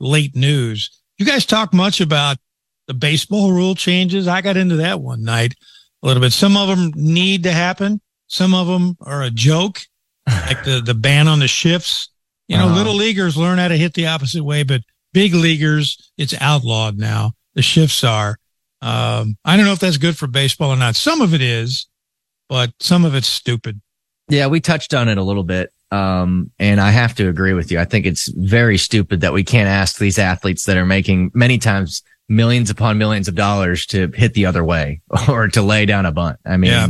late 0.00 0.34
news, 0.36 0.90
you 1.18 1.26
guys 1.26 1.46
talk 1.46 1.72
much 1.72 2.00
about 2.00 2.36
the 2.86 2.94
baseball 2.94 3.52
rule 3.52 3.74
changes. 3.74 4.28
I 4.28 4.40
got 4.42 4.56
into 4.56 4.76
that 4.76 5.00
one 5.00 5.22
night 5.24 5.54
a 6.02 6.06
little 6.06 6.20
bit. 6.20 6.32
Some 6.32 6.56
of 6.56 6.68
them 6.68 6.92
need 6.94 7.42
to 7.44 7.52
happen. 7.52 8.00
Some 8.28 8.54
of 8.54 8.66
them 8.66 8.96
are 9.00 9.22
a 9.22 9.30
joke, 9.30 9.80
like 10.26 10.64
the, 10.64 10.80
the 10.84 10.94
ban 10.94 11.28
on 11.28 11.38
the 11.38 11.48
shifts. 11.48 12.10
You 12.48 12.56
know, 12.58 12.66
Uh-huh. 12.66 12.76
little 12.76 12.94
leaguers 12.94 13.36
learn 13.36 13.58
how 13.58 13.68
to 13.68 13.76
hit 13.76 13.94
the 13.94 14.06
opposite 14.06 14.44
way, 14.44 14.62
but 14.62 14.82
big 15.12 15.34
leaguers, 15.34 16.10
it's 16.16 16.34
outlawed 16.40 16.98
now. 16.98 17.32
The 17.54 17.62
shifts 17.62 18.04
are. 18.04 18.38
Um, 18.82 19.36
I 19.44 19.56
don't 19.56 19.64
know 19.66 19.72
if 19.72 19.78
that's 19.80 19.96
good 19.96 20.16
for 20.18 20.26
baseball 20.26 20.70
or 20.70 20.76
not. 20.76 20.94
Some 20.96 21.20
of 21.22 21.32
it 21.34 21.40
is, 21.40 21.86
but 22.48 22.70
some 22.78 23.04
of 23.04 23.14
it's 23.14 23.26
stupid. 23.26 23.80
Yeah, 24.28 24.46
we 24.48 24.60
touched 24.60 24.92
on 24.94 25.08
it 25.08 25.18
a 25.18 25.22
little 25.22 25.42
bit. 25.44 25.72
Um, 25.90 26.50
and 26.58 26.80
I 26.80 26.90
have 26.90 27.14
to 27.16 27.28
agree 27.28 27.52
with 27.52 27.70
you. 27.70 27.78
I 27.78 27.84
think 27.84 28.06
it's 28.06 28.28
very 28.28 28.76
stupid 28.78 29.20
that 29.20 29.32
we 29.32 29.44
can't 29.44 29.68
ask 29.68 29.98
these 29.98 30.18
athletes 30.18 30.64
that 30.64 30.76
are 30.76 30.86
making 30.86 31.30
many 31.34 31.58
times 31.58 32.02
millions 32.28 32.70
upon 32.70 32.98
millions 32.98 33.28
of 33.28 33.36
dollars 33.36 33.86
to 33.86 34.08
hit 34.14 34.34
the 34.34 34.46
other 34.46 34.64
way 34.64 35.00
or 35.28 35.46
to 35.48 35.62
lay 35.62 35.86
down 35.86 36.04
a 36.06 36.12
bunt. 36.12 36.38
I 36.44 36.56
mean, 36.56 36.70
Yeah. 36.72 36.88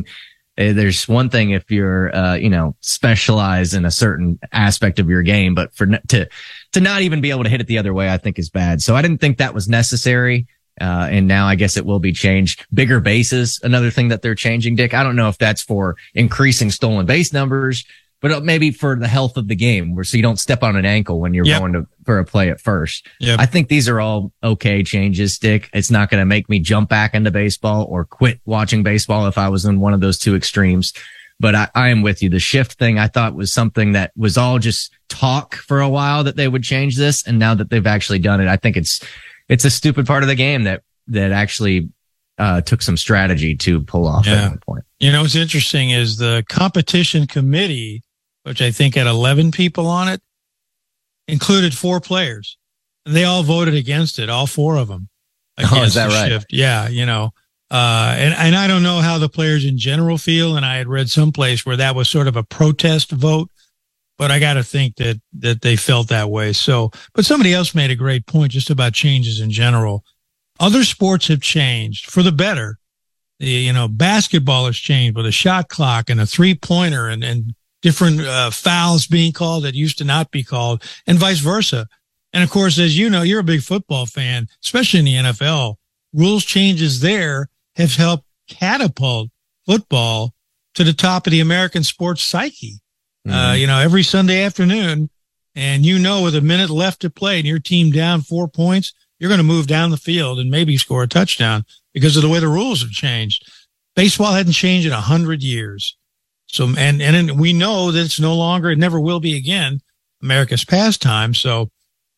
eh, 0.56 0.72
there's 0.72 1.06
one 1.06 1.28
thing 1.28 1.50
if 1.50 1.70
you're, 1.70 2.14
uh, 2.16 2.34
you 2.36 2.48
know, 2.48 2.74
specialized 2.80 3.74
in 3.74 3.84
a 3.84 3.90
certain 3.90 4.38
aspect 4.52 4.98
of 4.98 5.10
your 5.10 5.22
game, 5.22 5.54
but 5.54 5.74
for 5.74 5.86
to, 5.86 6.26
to 6.72 6.80
not 6.80 7.02
even 7.02 7.20
be 7.20 7.30
able 7.30 7.44
to 7.44 7.50
hit 7.50 7.60
it 7.60 7.66
the 7.66 7.76
other 7.76 7.92
way, 7.92 8.10
I 8.10 8.16
think 8.16 8.38
is 8.38 8.48
bad. 8.48 8.80
So 8.80 8.96
I 8.96 9.02
didn't 9.02 9.18
think 9.18 9.36
that 9.38 9.52
was 9.52 9.68
necessary. 9.68 10.46
Uh, 10.80 11.08
and 11.10 11.26
now 11.26 11.46
I 11.46 11.54
guess 11.54 11.76
it 11.78 11.86
will 11.86 12.00
be 12.00 12.12
changed. 12.12 12.66
Bigger 12.72 13.00
bases, 13.00 13.60
another 13.62 13.90
thing 13.90 14.08
that 14.08 14.20
they're 14.22 14.34
changing, 14.34 14.74
Dick. 14.76 14.92
I 14.92 15.02
don't 15.02 15.16
know 15.16 15.28
if 15.30 15.38
that's 15.38 15.62
for 15.62 15.96
increasing 16.14 16.70
stolen 16.70 17.06
base 17.06 17.32
numbers, 17.32 17.84
but 18.28 18.44
maybe 18.44 18.70
for 18.70 18.96
the 18.96 19.08
health 19.08 19.36
of 19.36 19.48
the 19.48 19.54
game 19.56 19.94
where 19.94 20.04
so 20.04 20.16
you 20.16 20.22
don't 20.22 20.38
step 20.38 20.62
on 20.62 20.76
an 20.76 20.84
ankle 20.84 21.20
when 21.20 21.34
you're 21.34 21.44
Yep. 21.46 21.60
going 21.60 21.72
to, 21.74 21.86
for 22.04 22.18
a 22.18 22.24
play 22.24 22.50
at 22.50 22.60
first. 22.60 23.06
Yep. 23.20 23.38
I 23.40 23.46
think 23.46 23.68
these 23.68 23.88
are 23.88 24.00
all 24.00 24.32
okay 24.42 24.82
changes, 24.82 25.38
Dick. 25.38 25.68
It's 25.72 25.90
not 25.90 26.10
going 26.10 26.20
to 26.20 26.26
make 26.26 26.48
me 26.48 26.58
jump 26.58 26.88
back 26.88 27.14
into 27.14 27.30
baseball 27.30 27.84
or 27.88 28.04
quit 28.04 28.40
watching 28.44 28.82
baseball 28.82 29.26
if 29.26 29.38
I 29.38 29.48
was 29.48 29.64
in 29.64 29.80
one 29.80 29.94
of 29.94 30.00
those 30.00 30.18
two 30.18 30.34
extremes. 30.34 30.92
But 31.38 31.54
I, 31.54 31.68
I 31.74 31.88
am 31.90 32.00
with 32.02 32.22
you. 32.22 32.30
The 32.30 32.38
shift 32.38 32.78
thing 32.78 32.98
I 32.98 33.08
thought 33.08 33.34
was 33.34 33.52
something 33.52 33.92
that 33.92 34.10
was 34.16 34.38
all 34.38 34.58
just 34.58 34.90
talk 35.08 35.54
for 35.56 35.80
a 35.80 35.88
while 35.88 36.24
that 36.24 36.36
they 36.36 36.48
would 36.48 36.62
change 36.62 36.96
this. 36.96 37.26
And 37.26 37.38
now 37.38 37.54
that 37.54 37.68
they've 37.68 37.86
actually 37.86 38.20
done 38.20 38.40
it, 38.40 38.48
I 38.48 38.56
think 38.56 38.76
it's, 38.78 39.04
it's 39.48 39.64
a 39.66 39.70
stupid 39.70 40.06
part 40.06 40.22
of 40.22 40.28
the 40.28 40.34
game 40.34 40.62
that, 40.64 40.82
that 41.08 41.32
actually, 41.32 41.90
uh, 42.38 42.60
took 42.62 42.82
some 42.82 42.96
strategy 42.96 43.54
to 43.56 43.80
pull 43.82 44.06
off 44.06 44.26
Yeah. 44.26 44.44
at 44.44 44.48
one 44.50 44.58
point. 44.66 44.84
You 44.98 45.12
know, 45.12 45.22
what's 45.22 45.34
interesting 45.36 45.90
is 45.90 46.16
the 46.16 46.42
competition 46.48 47.26
committee, 47.26 48.02
which 48.46 48.62
I 48.62 48.70
think 48.70 48.94
had 48.94 49.08
11 49.08 49.50
people 49.50 49.88
on 49.88 50.08
it, 50.08 50.22
included 51.26 51.76
four 51.76 52.00
players. 52.00 52.56
And 53.04 53.14
they 53.14 53.24
all 53.24 53.42
voted 53.42 53.74
against 53.74 54.20
it, 54.20 54.30
all 54.30 54.46
four 54.46 54.76
of 54.76 54.88
them. 54.88 55.08
Oh, 55.58 55.82
is 55.82 55.94
that 55.94 56.10
right? 56.10 56.28
Shift. 56.28 56.48
Yeah, 56.50 56.86
you 56.86 57.06
know, 57.06 57.30
uh, 57.70 58.14
and, 58.18 58.34
and 58.34 58.54
I 58.54 58.66
don't 58.66 58.82
know 58.82 59.00
how 59.00 59.16
the 59.16 59.28
players 59.30 59.64
in 59.64 59.78
general 59.78 60.18
feel. 60.18 60.54
And 60.54 60.66
I 60.66 60.76
had 60.76 60.86
read 60.86 61.08
someplace 61.08 61.64
where 61.64 61.78
that 61.78 61.94
was 61.94 62.10
sort 62.10 62.28
of 62.28 62.36
a 62.36 62.42
protest 62.42 63.10
vote, 63.10 63.50
but 64.18 64.30
I 64.30 64.38
got 64.38 64.54
to 64.54 64.62
think 64.62 64.96
that, 64.96 65.18
that 65.38 65.62
they 65.62 65.74
felt 65.74 66.08
that 66.08 66.28
way. 66.28 66.52
So, 66.52 66.90
but 67.14 67.24
somebody 67.24 67.54
else 67.54 67.74
made 67.74 67.90
a 67.90 67.96
great 67.96 68.26
point 68.26 68.52
just 68.52 68.68
about 68.68 68.92
changes 68.92 69.40
in 69.40 69.50
general. 69.50 70.04
Other 70.60 70.84
sports 70.84 71.28
have 71.28 71.40
changed 71.40 72.10
for 72.10 72.22
the 72.22 72.32
better 72.32 72.78
the 73.38 73.48
you 73.48 73.72
know 73.72 73.88
basketball 73.88 74.66
has 74.66 74.76
changed 74.76 75.16
with 75.16 75.26
a 75.26 75.32
shot 75.32 75.68
clock 75.68 76.08
and 76.08 76.20
a 76.20 76.26
three 76.26 76.54
pointer 76.54 77.08
and 77.08 77.22
and 77.22 77.54
different 77.86 78.20
uh, 78.20 78.50
fouls 78.50 79.06
being 79.06 79.30
called 79.30 79.62
that 79.62 79.76
used 79.76 79.96
to 79.96 80.04
not 80.04 80.32
be 80.32 80.42
called 80.42 80.82
and 81.06 81.20
vice 81.20 81.38
versa 81.38 81.86
and 82.32 82.42
of 82.42 82.50
course 82.50 82.80
as 82.80 82.98
you 82.98 83.08
know 83.08 83.22
you're 83.22 83.38
a 83.38 83.44
big 83.44 83.62
football 83.62 84.06
fan 84.06 84.48
especially 84.64 84.98
in 84.98 85.04
the 85.04 85.14
NFL 85.14 85.76
rules 86.12 86.44
changes 86.44 86.98
there 86.98 87.48
have 87.76 87.94
helped 87.94 88.24
catapult 88.48 89.30
football 89.66 90.34
to 90.74 90.82
the 90.82 90.92
top 90.92 91.28
of 91.28 91.30
the 91.30 91.38
American 91.38 91.84
sports 91.84 92.24
psyche 92.24 92.80
uh, 93.30 93.54
you 93.56 93.68
know 93.68 93.78
every 93.78 94.02
Sunday 94.02 94.42
afternoon 94.42 95.08
and 95.54 95.86
you 95.86 95.96
know 95.96 96.22
with 96.22 96.34
a 96.34 96.40
minute 96.40 96.70
left 96.70 97.00
to 97.02 97.08
play 97.08 97.38
and 97.38 97.46
your 97.46 97.60
team 97.60 97.92
down 97.92 98.20
four 98.20 98.48
points 98.48 98.92
you're 99.20 99.28
going 99.28 99.38
to 99.38 99.44
move 99.44 99.68
down 99.68 99.92
the 99.92 99.96
field 99.96 100.40
and 100.40 100.50
maybe 100.50 100.76
score 100.76 101.04
a 101.04 101.08
touchdown 101.08 101.64
because 101.94 102.16
of 102.16 102.22
the 102.24 102.28
way 102.28 102.40
the 102.40 102.48
rules 102.48 102.82
have 102.82 102.90
changed. 102.90 103.48
Baseball 103.94 104.32
hadn't 104.32 104.52
changed 104.54 104.88
in 104.88 104.92
a 104.92 105.00
hundred 105.00 105.40
years. 105.40 105.96
So, 106.46 106.72
and, 106.78 107.02
and 107.02 107.38
we 107.38 107.52
know 107.52 107.90
that 107.92 108.04
it's 108.04 108.20
no 108.20 108.34
longer, 108.36 108.70
it 108.70 108.78
never 108.78 109.00
will 109.00 109.20
be 109.20 109.36
again 109.36 109.80
America's 110.22 110.64
pastime. 110.64 111.34
So, 111.34 111.70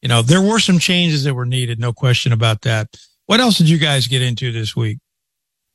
you 0.02 0.08
know, 0.08 0.22
there 0.22 0.42
were 0.42 0.60
some 0.60 0.78
changes 0.78 1.24
that 1.24 1.34
were 1.34 1.46
needed. 1.46 1.80
No 1.80 1.92
question 1.92 2.32
about 2.32 2.62
that. 2.62 2.88
What 3.26 3.40
else 3.40 3.58
did 3.58 3.68
you 3.68 3.78
guys 3.78 4.06
get 4.06 4.22
into 4.22 4.52
this 4.52 4.76
week? 4.76 4.98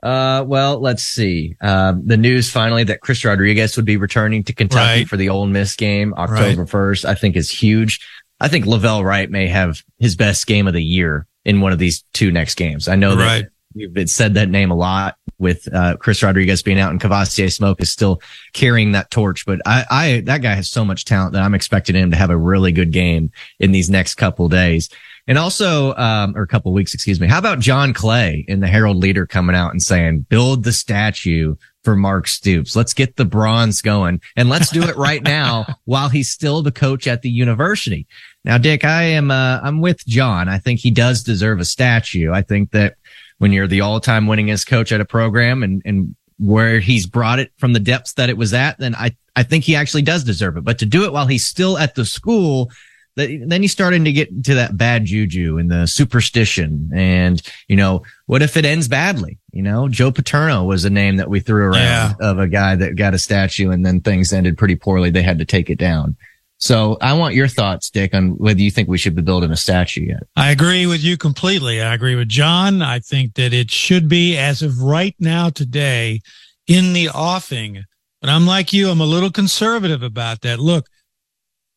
Uh, 0.02 0.44
well, 0.46 0.80
let's 0.80 1.04
see. 1.04 1.56
Um, 1.62 2.06
the 2.06 2.18
news 2.18 2.50
finally 2.52 2.84
that 2.86 3.00
Chris 3.02 3.24
Rodriguez 3.24 3.76
would 3.78 3.86
be 3.86 3.96
returning 3.98 4.44
to 4.44 4.54
Kentucky 4.54 5.00
Right. 5.02 5.08
for 5.08 5.16
the 5.18 5.30
Ole 5.30 5.48
Miss 5.48 5.76
game 5.76 6.14
October 6.16 6.66
1st, 6.66 7.06
I 7.06 7.16
think 7.16 7.36
is 7.38 7.50
huge. 7.50 8.06
I 8.40 8.50
think 8.50 8.66
La'Vell 8.66 9.04
Wright 9.04 9.30
may 9.32 9.48
have 9.48 9.82
his 10.00 10.16
best 10.18 10.46
game 10.46 10.68
of 10.68 10.74
the 10.74 10.84
year 10.84 11.26
in 11.46 11.62
one 11.62 11.72
of 11.72 11.80
these 11.80 12.04
two 12.14 12.32
next 12.32 12.56
games. 12.56 12.88
I 12.90 12.96
know 12.96 13.16
Right. 13.16 13.46
We've 13.76 13.94
been- 13.94 14.08
said 14.08 14.36
that 14.36 14.50
name 14.50 14.72
a 14.72 14.76
lot 14.76 15.16
with, 15.38 15.68
uh, 15.74 15.98
Chris 15.98 16.24
Rodriguez 16.24 16.62
being 16.62 16.80
out 16.80 16.92
and 16.92 17.02
Kavosiey 17.02 17.52
Smoke 17.52 17.82
is 17.82 17.92
still 17.92 18.22
carrying 18.54 18.94
that 18.94 19.12
torch, 19.12 19.46
but 19.46 19.62
I, 19.66 19.86
I, 19.90 20.20
that 20.26 20.42
guy 20.42 20.54
has 20.56 20.70
so 20.70 20.86
much 20.86 21.06
talent 21.06 21.34
that 21.34 21.42
I'm 21.42 21.56
expecting 21.56 21.96
him 21.96 22.12
to 22.12 22.18
have 22.18 22.30
a 22.30 22.38
really 22.38 22.72
good 22.72 22.92
game 22.92 23.32
in 23.60 23.72
these 23.72 23.90
next 23.90 24.16
couple 24.16 24.50
days. 24.50 24.90
And 25.26 25.38
also, 25.38 25.96
um, 25.96 26.36
or 26.36 26.42
a 26.42 26.48
couple 26.48 26.74
weeks, 26.74 26.94
excuse 26.94 27.20
me. 27.20 27.28
How 27.28 27.40
about 27.40 27.60
John 27.60 27.94
Clay 27.94 28.44
in 28.48 28.60
the 28.60 28.68
Herald 28.68 28.98
Leader 28.98 29.26
coming 29.26 29.56
out 29.56 29.72
and 29.72 29.82
saying, 29.82 30.26
build 30.30 30.64
the 30.64 30.74
statue 30.74 31.56
for 31.84 31.96
Mark 31.96 32.28
Stoops. 32.28 32.76
Let's 32.76 32.94
get 32.94 33.16
the 33.16 33.26
bronze 33.26 33.82
going 33.82 34.22
and 34.36 34.50
let's 34.50 34.70
do 34.70 34.84
it 34.84 34.96
right 34.96 35.24
now 35.24 35.66
while 35.86 36.10
he's 36.10 36.30
still 36.30 36.62
the 36.62 36.72
coach 36.72 37.08
at 37.08 37.22
the 37.22 37.30
university. 37.30 38.08
Now, 38.46 38.58
Dick, 38.58 38.84
I 38.84 39.04
am, 39.04 39.32
uh, 39.32 39.60
I'm 39.62 39.82
with 39.82 40.06
John. 40.06 40.50
I 40.50 40.58
think 40.58 40.80
he 40.80 40.92
does 40.92 41.24
deserve 41.24 41.60
a 41.60 41.66
statue. 41.66 42.32
I 42.32 42.42
think 42.42 42.72
that 42.72 42.96
when 43.44 43.52
you're 43.52 43.68
the 43.68 43.82
all-time 43.82 44.26
winningest 44.26 44.68
coach 44.68 44.94
at 44.94 45.02
a 45.02 45.06
program 45.06 45.64
and, 45.64 45.82
and 45.84 46.16
where 46.40 46.80
he's 46.80 47.06
brought 47.06 47.40
it 47.40 47.52
from 47.58 47.74
the 47.74 47.80
depths 47.82 48.14
that 48.14 48.30
it 48.30 48.38
was 48.38 48.54
at, 48.54 48.78
then 48.80 48.96
I, 48.96 49.18
I 49.36 49.44
think 49.44 49.66
he 49.66 49.76
actually 49.76 50.04
does 50.04 50.24
deserve 50.24 50.56
it. 50.56 50.64
But 50.64 50.80
to 50.80 50.86
do 50.86 51.04
it 51.04 51.12
while 51.12 51.28
he's 51.28 51.46
still 51.46 51.78
at 51.78 51.94
the 51.96 52.06
school, 52.06 52.72
that 53.18 53.28
then 53.46 53.62
you're 53.62 53.68
starting 53.68 54.06
to 54.06 54.14
get 54.14 54.46
to 54.46 54.56
that 54.56 54.78
bad 54.78 55.04
juju 55.04 55.58
and 55.58 55.70
the 55.70 55.88
superstition. 55.88 56.90
And, 56.96 57.42
you 57.68 57.76
know, 57.76 58.04
what 58.28 58.42
if 58.42 58.56
it 58.56 58.64
ends 58.64 58.88
badly? 58.88 59.40
You 59.52 59.62
know, 59.64 59.90
Joe 59.90 60.14
Paterno 60.14 60.64
was 60.64 60.86
a 60.86 60.90
name 60.90 61.18
that 61.18 61.30
we 61.30 61.42
threw 61.42 61.66
around 61.66 61.76
Yeah. 61.76 62.14
of 62.22 62.40
a 62.40 62.48
guy 62.48 62.78
that 62.78 62.96
got 62.96 63.14
a 63.14 63.20
statue 63.20 63.72
and 63.72 63.86
then 63.86 64.00
things 64.00 64.32
ended 64.32 64.58
pretty 64.58 64.76
poorly. 64.78 65.10
They 65.10 65.22
had 65.22 65.40
to 65.40 65.46
take 65.46 65.70
it 65.70 65.78
down. 65.78 66.16
So 66.64 66.98
I 67.02 67.12
want 67.12 67.36
your 67.36 67.50
thoughts, 67.50 67.90
Dick, 67.90 68.14
on 68.14 68.38
whether 68.38 68.62
you 68.62 68.72
think 68.72 68.88
we 68.88 68.98
should 68.98 69.16
be 69.16 69.22
building 69.22 69.52
a 69.52 69.58
statue 69.58 70.06
yet. 70.06 70.24
I 70.38 70.50
agree 70.50 70.86
with 70.86 71.04
you 71.04 71.18
completely. 71.18 71.82
I 71.82 71.94
agree 71.94 72.16
with 72.16 72.30
John. 72.30 72.82
I 72.82 73.00
think 73.00 73.34
that 73.34 73.52
it 73.54 73.70
should 73.70 74.08
be 74.08 74.38
as 74.38 74.62
of 74.62 74.82
right 74.82 75.14
now 75.20 75.50
today 75.50 76.22
in 76.66 76.94
the 76.94 77.10
offing. 77.10 77.84
But 78.22 78.30
I'm 78.30 78.48
like 78.48 78.72
you, 78.72 78.90
I'm 78.90 79.02
a 79.02 79.06
little 79.06 79.30
conservative 79.30 80.04
about 80.04 80.40
that. 80.44 80.58
Look, 80.58 80.88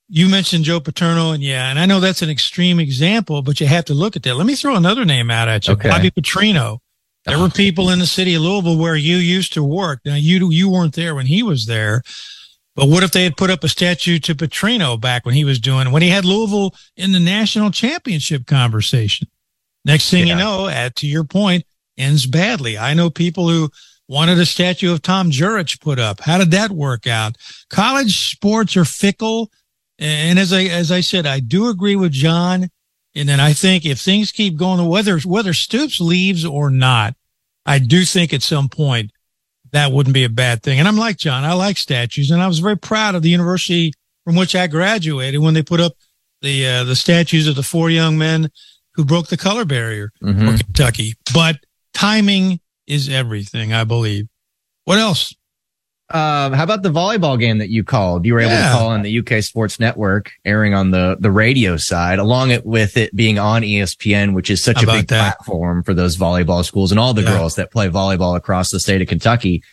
you 0.09 0.29
mentioned 0.29 0.63
Joe 0.63 0.79
Paterno, 0.79 1.33
and 1.33 1.43
yeah, 1.43 1.69
and 1.69 1.81
I 1.81 1.87
know 1.87 1.99
that's 1.99 2.23
an 2.23 2.31
extreme 2.31 2.79
example, 2.79 3.43
but 3.43 3.59
you 3.59 3.67
have 3.67 3.87
to 3.87 3.95
look 3.95 4.15
at 4.15 4.23
that. 4.23 4.37
Let 4.37 4.47
me 4.47 4.55
throw 4.55 4.77
another 4.77 5.05
name 5.05 5.33
out 5.33 5.49
at 5.49 5.67
you, 5.67 5.73
Okay. 5.73 5.89
Bobby 5.89 6.13
Petrino. 6.13 6.79
There 7.25 7.41
were 7.41 7.51
people 7.65 7.91
in 7.91 7.99
the 7.99 8.07
city 8.07 8.37
of 8.37 8.43
Louisville 8.43 8.79
where 8.79 8.95
you 8.95 9.17
used 9.17 9.53
to 9.55 9.65
work. 9.65 9.99
Now 10.05 10.15
you 10.15 10.49
you 10.53 10.71
weren't 10.71 10.95
there 10.95 11.17
when 11.17 11.27
he 11.27 11.43
was 11.43 11.67
there, 11.67 12.05
but 12.77 12.89
what 12.89 13.03
if 13.03 13.11
they 13.11 13.25
had 13.25 13.39
put 13.39 13.51
up 13.51 13.65
a 13.65 13.69
statue 13.69 14.19
to 14.21 14.35
Petrino 14.35 15.01
back 15.01 15.25
when 15.25 15.35
he 15.35 15.45
was 15.45 15.59
doing 15.59 15.91
when 15.91 16.03
he 16.03 16.11
had 16.11 16.27
Louisville 16.27 16.75
in 16.97 17.13
the 17.13 17.19
national 17.19 17.71
championship 17.71 18.47
conversation? 18.47 19.29
Next 19.85 20.11
thing 20.11 20.27
you 20.27 20.35
know, 20.35 20.69
at 20.69 20.95
to 20.97 21.07
your 21.07 21.25
point, 21.25 21.65
ends 21.97 22.27
badly. 22.27 22.77
I 22.77 22.93
know 22.93 23.09
people 23.09 23.49
who 23.49 23.71
wanted 24.09 24.39
a 24.39 24.47
statue 24.47 24.93
of 24.93 25.01
Tom 25.01 25.31
Jurich 25.31 25.81
put 25.81 25.99
up. 25.99 26.21
How 26.21 26.39
did 26.39 26.51
that 26.51 26.71
work 26.71 27.07
out? 27.07 27.37
College 27.71 28.31
sports 28.31 28.77
are 28.77 28.85
fickle. 28.85 29.51
And 29.99 30.39
as 30.39 30.53
I 30.53 30.65
as 30.65 30.93
I 30.93 31.01
said, 31.01 31.27
I 31.27 31.41
do 31.41 31.69
agree 31.69 31.97
with 31.97 32.13
John. 32.13 32.69
And 33.15 33.27
then 33.27 33.41
I 33.41 33.55
think 33.55 33.87
if 33.87 33.99
things 33.99 34.31
keep 34.33 34.59
going, 34.59 34.87
whether 34.87 35.19
whether 35.21 35.55
Stoops 35.55 35.99
leaves 35.99 36.45
or 36.45 36.69
not, 36.69 37.15
I 37.65 37.79
do 37.79 38.05
think 38.05 38.35
at 38.35 38.43
some 38.43 38.69
point 38.69 39.13
that 39.73 39.93
wouldn't 39.93 40.15
be 40.15 40.25
a 40.25 40.29
bad 40.29 40.63
thing. 40.63 40.79
And 40.79 40.89
I'm 40.89 40.97
like 40.97 41.17
John, 41.17 41.45
I 41.45 41.53
like 41.55 41.77
statues, 41.77 42.31
and 42.31 42.43
I 42.43 42.47
was 42.47 42.59
very 42.61 42.77
proud 42.79 43.15
of 43.15 43.23
the 43.23 43.31
university 43.31 43.93
from 44.25 44.35
which 44.37 44.55
I 44.55 44.67
graduated 44.67 45.41
when 45.41 45.55
they 45.55 45.63
put 45.63 45.81
up 45.81 45.93
the 46.43 46.67
uh, 46.67 46.85
the 46.85 46.97
statues 46.97 47.47
of 47.47 47.55
the 47.57 47.63
four 47.63 47.91
young 47.91 48.19
men 48.19 48.51
who 48.95 49.05
broke 49.05 49.29
the 49.29 49.37
color 49.37 49.65
barrier 49.65 50.11
Mhm. 50.23 50.59
for 50.59 50.65
Kentucky. 50.65 51.15
But 51.35 51.57
timing 51.95 52.61
is 52.87 53.09
everything, 53.09 53.73
I 53.73 53.85
believe. 53.85 54.27
What 54.85 54.99
else? 54.99 55.35
Um, 56.11 56.53
how 56.53 56.63
about 56.63 56.83
the 56.85 56.89
volleyball 56.91 57.39
game 57.39 57.59
that 57.59 57.69
you 57.69 57.83
called? 57.83 58.25
You 58.27 58.35
were 58.35 58.41
able 58.41 58.53
Yeah. 58.53 58.69
to 58.69 58.73
call 58.79 58.89
on 58.91 59.03
the 59.03 59.11
UK 59.19 59.41
Sports 59.43 59.81
Network, 59.81 60.31
airing 60.45 60.73
on 60.73 60.93
the 60.93 61.17
the 61.19 61.33
radio 61.33 61.77
side, 61.77 62.21
along 62.21 62.51
it 62.53 62.65
with 62.65 62.97
it 62.97 63.15
being 63.17 63.41
on 63.41 63.63
ESPN, 63.65 64.33
which 64.33 64.49
is 64.49 64.63
such 64.63 64.85
How 64.85 64.93
a 64.93 64.97
big 64.99 65.09
that? 65.09 65.39
platform 65.39 65.83
for 65.83 65.95
those 65.95 66.17
volleyball 66.17 66.65
schools 66.65 66.93
and 66.93 67.01
all 67.01 67.13
the 67.13 67.23
Yeah. 67.23 67.33
girls 67.33 67.57
that 67.57 67.73
play 67.73 67.89
volleyball 67.89 68.37
across 68.37 68.71
the 68.71 68.79
state 68.79 69.03
of 69.03 69.09
Kentucky. 69.09 69.65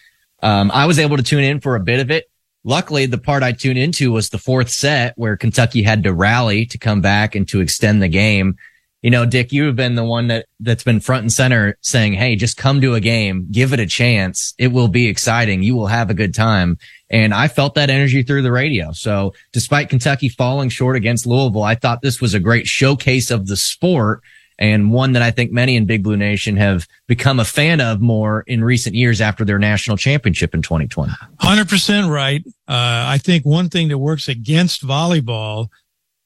Um, 0.41 0.71
I 0.73 0.87
was 0.87 0.97
able 0.97 1.17
to 1.17 1.23
tune 1.23 1.43
in 1.43 1.59
for 1.59 1.75
a 1.75 1.79
bit 1.79 1.99
of 1.99 2.09
it. 2.09 2.25
Luckily, 2.65 3.05
the 3.05 3.17
part 3.19 3.43
I 3.43 3.51
tuned 3.51 3.77
into 3.77 4.11
was 4.11 4.29
the 4.29 4.37
fourth 4.39 4.69
set 4.69 5.13
where 5.15 5.37
Kentucky 5.37 5.83
had 5.83 6.01
to 6.03 6.13
rally 6.13 6.65
to 6.67 6.77
come 6.79 7.01
back 7.01 7.35
and 7.35 7.47
to 7.49 7.59
extend 7.61 8.01
the 8.01 8.07
game. 8.07 8.55
You 9.03 9.11
know, 9.11 9.25
Dick, 9.25 9.51
you 9.51 9.65
have 9.65 9.75
been 9.75 9.95
the 9.95 10.03
one 10.03 10.27
that 10.27 10.47
that's 10.61 10.83
been 10.83 11.01
front 11.01 11.23
and 11.23 11.31
center 11.31 11.77
saying, 11.81 12.13
Hey, 12.13 12.35
just 12.35 12.57
come 12.57 12.81
to 12.81 12.95
a 12.95 13.01
game, 13.01 13.47
give 13.51 13.73
it 13.73 13.79
a 13.79 13.85
chance. 13.85 14.53
It 14.57 14.69
will 14.69 14.87
be 14.87 15.07
exciting. 15.07 15.61
You 15.61 15.75
will 15.75 15.87
have 15.87 16.09
a 16.09 16.13
good 16.13 16.33
time. 16.33 16.77
And 17.09 17.33
I 17.33 17.49
felt 17.49 17.75
that 17.75 17.89
energy 17.89 18.23
through 18.23 18.41
the 18.41 18.51
radio. 18.51 18.93
So 18.93 19.33
despite 19.51 19.89
Kentucky 19.89 20.29
falling 20.29 20.69
short 20.69 20.95
against 20.95 21.27
Louisville, 21.27 21.63
I 21.63 21.75
thought 21.75 22.01
this 22.01 22.21
was 22.21 22.33
a 22.33 22.39
great 22.39 22.65
showcase 22.65 23.29
of 23.29 23.45
the 23.45 23.57
sport 23.57 24.21
and 24.59 24.91
one 24.91 25.13
that 25.13 25.21
I 25.21 25.31
think 25.31 25.51
many 25.51 25.75
in 25.75 25.85
Big 25.85 26.03
Blue 26.03 26.17
Nation 26.17 26.57
have 26.57 26.87
become 27.07 27.39
a 27.39 27.45
fan 27.45 27.81
of 27.81 28.01
more 28.01 28.43
in 28.47 28.63
recent 28.63 28.95
years 28.95 29.19
after 29.19 29.43
their 29.43 29.59
national 29.59 29.97
championship 29.97 30.53
in 30.53 30.61
2020. 30.61 31.11
Hundred 31.39 31.67
percent 31.67 32.09
right. 32.09 32.43
Uh, 32.67 33.03
I 33.07 33.17
think 33.17 33.45
one 33.45 33.69
thing 33.69 33.89
that 33.89 33.97
works 33.97 34.27
against 34.27 34.85
volleyball 34.85 35.67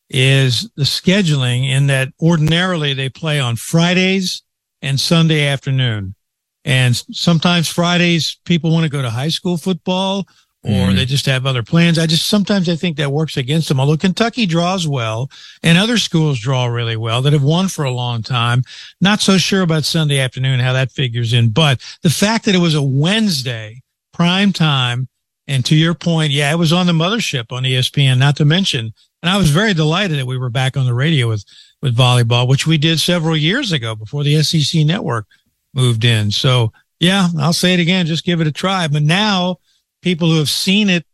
is 0.09 0.69
the 0.75 0.83
scheduling 0.83 1.69
in 1.69 1.87
that 1.87 2.09
ordinarily 2.21 2.93
they 2.93 3.09
play 3.09 3.39
on 3.39 3.55
Fridays 3.55 4.41
and 4.81 4.99
Sunday 4.99 5.45
afternoon. 5.47 6.15
And 6.63 6.95
sometimes 7.11 7.67
Fridays 7.67 8.37
people 8.45 8.71
want 8.71 8.83
to 8.83 8.89
go 8.89 9.01
to 9.01 9.09
high 9.09 9.29
school 9.29 9.57
football 9.57 10.27
or 10.63 10.87
Mhm. 10.89 10.95
they 10.95 11.05
just 11.05 11.25
have 11.25 11.45
other 11.45 11.63
plans. 11.63 11.97
I 11.97 12.07
just 12.07 12.27
sometimes 12.27 12.67
I 12.67 12.75
think 12.75 12.97
that 12.97 13.11
works 13.11 13.37
against 13.37 13.69
them. 13.69 13.79
Although 13.79 13.95
Kentucky 13.97 14.45
draws 14.45 14.87
well 14.87 15.29
and 15.63 15.77
other 15.77 15.97
schools 15.97 16.39
draw 16.39 16.65
really 16.65 16.97
well 16.97 17.21
that 17.21 17.31
have 17.33 17.43
won 17.43 17.67
for 17.69 17.85
a 17.85 17.91
long 17.91 18.21
time. 18.21 18.63
Not 18.99 19.21
so 19.21 19.37
sure 19.37 19.61
about 19.61 19.85
Sunday 19.85 20.19
afternoon, 20.19 20.59
how 20.59 20.73
that 20.73 20.91
figures 20.91 21.31
in. 21.31 21.49
But 21.49 21.79
the 22.01 22.09
fact 22.09 22.45
that 22.45 22.55
it 22.55 22.59
was 22.59 22.75
a 22.75 22.81
Wednesday 22.81 23.81
prime 24.11 24.51
time 24.51 25.07
and 25.47 25.65
to 25.65 25.75
your 25.75 25.93
point, 25.93 26.31
yeah, 26.31 26.51
it 26.51 26.57
was 26.57 26.73
on 26.73 26.87
the 26.87 26.93
mothership 26.93 27.51
on 27.51 27.63
ESPN, 27.63 28.17
not 28.17 28.35
to 28.37 28.45
mention, 28.45 28.93
and 29.21 29.29
I 29.29 29.37
was 29.37 29.49
very 29.49 29.73
delighted 29.73 30.19
that 30.19 30.27
we 30.27 30.37
were 30.37 30.49
back 30.49 30.77
on 30.77 30.85
the 30.85 30.93
radio 30.93 31.27
with, 31.27 31.43
with 31.81 31.95
volleyball, 31.95 32.47
which 32.47 32.67
we 32.67 32.77
did 32.77 32.99
several 32.99 33.35
years 33.35 33.71
ago 33.71 33.95
before 33.95 34.23
the 34.23 34.41
SEC 34.43 34.85
network 34.85 35.25
moved 35.73 36.05
in. 36.05 36.31
So 36.31 36.71
yeah, 36.99 37.27
I'll 37.39 37.53
say 37.53 37.73
it 37.73 37.79
again, 37.79 38.05
just 38.05 38.25
give 38.25 38.41
it 38.41 38.47
a 38.47 38.51
try. 38.51 38.87
But 38.87 39.03
now 39.03 39.57
people 40.01 40.29
who 40.29 40.37
have 40.37 40.49
seen 40.49 40.89
it, 40.89 41.05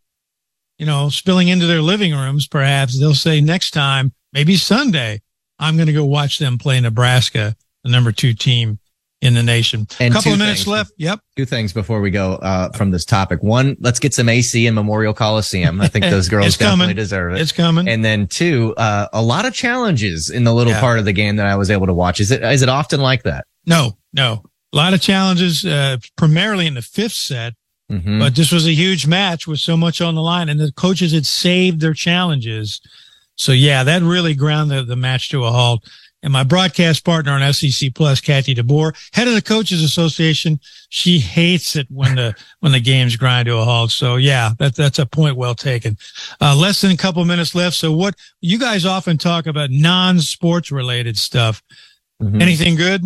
you 0.78 0.86
know, 0.86 1.10
spilling 1.10 1.48
into 1.48 1.66
their 1.66 1.82
living 1.82 2.14
rooms, 2.14 2.48
perhaps 2.48 3.00
they'll 3.00 3.14
say 3.14 3.42
next 3.42 3.72
time, 3.72 4.14
maybe 4.32 4.56
Sunday, 4.56 5.22
I'm 5.60 5.76
going 5.76 5.88
to 5.88 5.94
go 5.94 6.06
watch 6.06 6.40
them 6.40 6.58
play 6.58 6.80
Nebraska, 6.80 7.56
the 7.84 7.92
number 7.92 8.12
two 8.12 8.34
team 8.34 8.80
in 9.24 9.34
the 9.34 9.42
nation. 9.44 9.88
A 10.00 10.10
couple 10.10 10.34
of 10.34 10.38
minutes 10.40 10.62
things. 10.62 10.68
left. 10.68 10.92
Yep. 10.98 11.20
Two 11.38 11.46
things 11.46 11.72
before 11.72 12.02
we 12.02 12.12
go 12.12 12.34
uh, 12.34 12.70
from 12.74 12.92
this 12.92 13.06
topic. 13.06 13.42
One, 13.42 13.78
let's 13.80 13.98
get 14.00 14.14
some 14.14 14.28
AC 14.28 14.68
in 14.68 14.74
Memorial 14.76 15.14
Coliseum. 15.14 15.80
I 15.82 15.88
think 15.88 16.06
those 16.10 16.28
girls 16.28 16.58
definitely 16.58 16.84
coming. 16.84 16.96
deserve 16.98 17.34
it. 17.36 17.42
It's 17.42 17.52
coming. 17.54 17.88
And 17.88 18.04
then 18.04 18.28
two, 18.28 18.76
uh, 18.76 19.08
a 19.14 19.22
lot 19.22 19.46
of 19.46 19.54
challenges 19.54 20.30
in 20.30 20.44
the 20.44 20.54
little 20.54 20.74
Yeah. 20.74 20.80
part 20.82 21.00
of 21.00 21.06
the 21.06 21.14
game 21.14 21.38
that 21.38 21.46
I 21.48 21.56
was 21.56 21.72
able 21.72 21.88
to 21.88 21.94
watch. 21.94 22.20
Is 22.20 22.32
it 22.32 22.44
is 22.44 22.62
it 22.62 22.70
often 22.70 23.00
like 23.00 23.24
that? 23.24 23.46
No, 23.66 23.98
no. 24.12 24.44
A 24.74 24.76
lot 24.78 24.94
of 24.94 25.02
challenges, 25.02 25.64
uh, 25.66 25.98
primarily 26.18 26.68
in 26.68 26.74
the 26.74 26.82
fifth 26.82 27.14
set, 27.14 27.54
Mhm. 27.92 28.20
but 28.20 28.36
this 28.36 28.52
was 28.52 28.66
a 28.68 28.74
huge 28.74 29.08
match 29.08 29.48
with 29.48 29.60
so 29.60 29.78
much 29.78 30.02
on 30.02 30.16
the 30.16 30.22
line, 30.22 30.50
and 30.50 30.60
the 30.60 30.72
coaches 30.74 31.12
had 31.14 31.26
saved 31.26 31.80
their 31.80 31.94
challenges. 31.94 32.82
So 33.36 33.52
yeah, 33.52 33.84
that 33.84 34.02
really 34.02 34.34
ground 34.36 34.70
the, 34.72 34.84
the 34.84 34.96
match 34.96 35.30
to 35.30 35.44
a 35.46 35.52
halt. 35.52 35.84
And 36.24 36.32
my 36.32 36.44
broadcast 36.44 37.04
partner 37.04 37.34
on 37.34 37.54
SEC 37.54 37.94
Plus, 37.94 38.22
Kathy 38.22 38.56
DeBoer, 38.56 38.96
head 39.14 39.28
of 39.28 39.34
the 39.34 39.42
Coaches 39.42 39.84
Association, 39.84 40.60
she 40.88 41.20
hates 41.20 41.76
it 41.76 41.86
when 41.90 42.16
the 42.16 42.34
when 42.62 42.72
the 42.72 42.80
games 42.80 43.16
grind 43.18 43.48
to 43.48 43.58
a 43.58 43.64
halt. 43.66 43.92
So 43.92 44.16
yeah, 44.16 44.54
that, 44.58 44.76
that's 44.76 45.00
a 45.00 45.06
point 45.06 45.36
well 45.36 45.54
taken. 45.54 45.98
Uh, 46.42 46.56
less 46.56 46.82
than 46.82 46.92
a 46.92 46.98
couple 46.98 47.24
minutes 47.26 47.54
left. 47.54 47.76
So 47.76 47.92
what 47.92 48.16
you 48.40 48.58
guys 48.58 48.86
often 48.86 49.18
talk 49.18 49.46
about 49.46 49.70
non-sports 49.70 50.72
related 50.72 51.18
stuff. 51.18 51.62
Mhm. 52.22 52.42
Anything 52.42 52.76
good? 52.76 53.04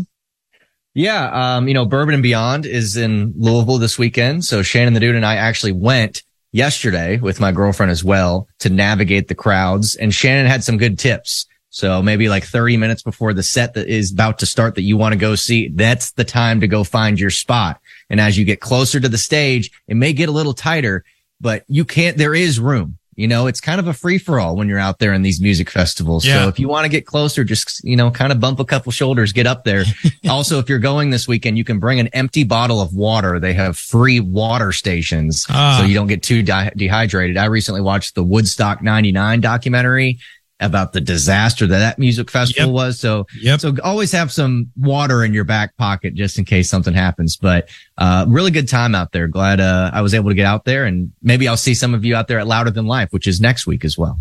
Yeah, 0.93 1.29
um, 1.31 1.67
you 1.67 1.73
know, 1.73 1.85
Bourbon 1.85 2.13
and 2.15 2.23
Beyond 2.23 2.65
is 2.65 2.97
in 2.97 3.33
Louisville 3.37 3.77
this 3.77 3.99
weekend. 3.99 4.45
So 4.45 4.61
Shannon 4.61 4.93
the 4.93 4.99
Dude 4.99 5.15
and 5.15 5.25
I 5.25 5.35
actually 5.35 5.71
went 5.71 6.23
yesterday 6.51 7.17
with 7.17 7.39
my 7.39 7.51
girlfriend 7.51 7.91
as 7.91 8.03
well 8.03 8.47
to 8.59 8.69
navigate 8.69 9.27
the 9.27 9.35
crowds. 9.35 9.95
And 9.95 10.13
Shannon 10.13 10.47
had 10.47 10.63
some 10.63 10.77
good 10.77 10.97
tips. 10.97 11.45
So 11.77 12.01
maybe 12.01 12.27
like 12.27 12.43
30 12.43 12.75
minutes 12.77 13.03
before 13.03 13.33
the 13.33 13.43
set 13.43 13.75
that 13.75 13.87
is 13.87 14.11
about 14.11 14.39
to 14.39 14.47
start 14.47 14.73
that 14.75 14.81
you 14.81 14.97
want 14.97 15.13
to 15.13 15.19
go 15.19 15.35
see, 15.35 15.67
that's 15.67 16.09
the 16.09 16.23
time 16.23 16.61
to 16.61 16.67
go 16.67 16.83
find 16.83 17.19
your 17.19 17.29
spot. 17.29 17.79
And 18.09 18.19
as 18.19 18.35
you 18.35 18.45
get 18.45 18.59
closer 18.59 18.99
to 18.99 19.07
the 19.07 19.19
stage, 19.19 19.69
it 19.87 19.93
may 19.93 20.11
get 20.11 20.27
a 20.27 20.31
little 20.31 20.53
tighter, 20.55 21.03
but 21.39 21.65
you 21.67 21.85
can't, 21.85 22.17
there 22.17 22.33
is 22.33 22.59
room. 22.59 22.97
You 23.15 23.27
know, 23.27 23.45
it's 23.45 23.61
kind 23.61 23.79
of 23.79 23.87
a 23.87 23.93
free 23.93 24.17
for 24.17 24.39
all 24.39 24.55
when 24.55 24.67
you're 24.67 24.79
out 24.79 24.97
there 24.97 25.13
in 25.13 25.21
these 25.21 25.39
music 25.39 25.69
festivals. 25.69 26.25
Yeah. 26.25 26.43
So 26.43 26.49
if 26.49 26.59
you 26.59 26.67
want 26.67 26.85
to 26.85 26.89
get 26.89 27.05
closer, 27.05 27.43
just, 27.43 27.83
you 27.83 27.95
know, 27.95 28.09
kind 28.09 28.31
of 28.31 28.39
bump 28.39 28.59
a 28.59 28.65
couple 28.65 28.91
shoulders, 28.91 29.31
get 29.31 29.45
up 29.45 29.63
there. 29.63 29.83
also, 30.29 30.57
if 30.57 30.69
you're 30.69 30.77
going 30.79 31.11
this 31.11 31.27
weekend, 31.27 31.59
you 31.59 31.63
can 31.63 31.77
bring 31.79 31.99
an 31.99 32.07
empty 32.07 32.43
bottle 32.43 32.81
of 32.81 32.95
water. 32.95 33.39
They 33.39 33.53
have 33.53 33.77
free 33.77 34.19
water 34.19 34.71
stations 34.71 35.45
Ah. 35.49 35.77
so 35.79 35.85
you 35.85 35.93
don't 35.93 36.07
get 36.07 36.23
too 36.23 36.41
dehydrated. 36.43 37.37
I 37.37 37.45
recently 37.45 37.81
watched 37.81 38.15
the 38.15 38.23
Woodstock 38.23 38.81
99 38.83 39.41
documentary 39.41 40.19
about 40.59 40.91
the 40.93 41.01
disaster 41.01 41.67
that 41.67 41.77
that 41.77 41.99
music 41.99 42.31
festival 42.31 42.73
was. 42.73 42.99
So, 42.99 43.27
so 43.57 43.75
always 43.83 44.11
have 44.11 44.31
some 44.31 44.71
water 44.75 45.23
in 45.23 45.33
your 45.33 45.43
back 45.43 45.77
pocket 45.77 46.15
just 46.15 46.39
in 46.39 46.45
case 46.45 46.69
something 46.69 46.93
happens. 46.93 47.37
But, 47.37 47.69
uh, 47.97 48.25
really 48.27 48.51
good 48.51 48.67
time 48.67 48.95
out 48.95 49.11
there. 49.11 49.27
Glad, 49.27 49.59
uh, 49.59 49.91
I 49.93 50.01
was 50.01 50.13
able 50.13 50.29
to 50.29 50.35
get 50.35 50.45
out 50.45 50.65
there 50.65 50.85
and 50.85 51.11
maybe 51.21 51.47
I'll 51.47 51.57
see 51.57 51.75
some 51.75 51.93
of 51.93 52.03
you 52.03 52.15
out 52.15 52.27
there 52.27 52.39
at 52.39 52.47
Louder 52.47 52.71
Than 52.71 52.87
Life, 52.87 53.13
which 53.13 53.27
is 53.27 53.39
next 53.39 53.67
week 53.67 53.85
as 53.85 53.97
well. 53.97 54.17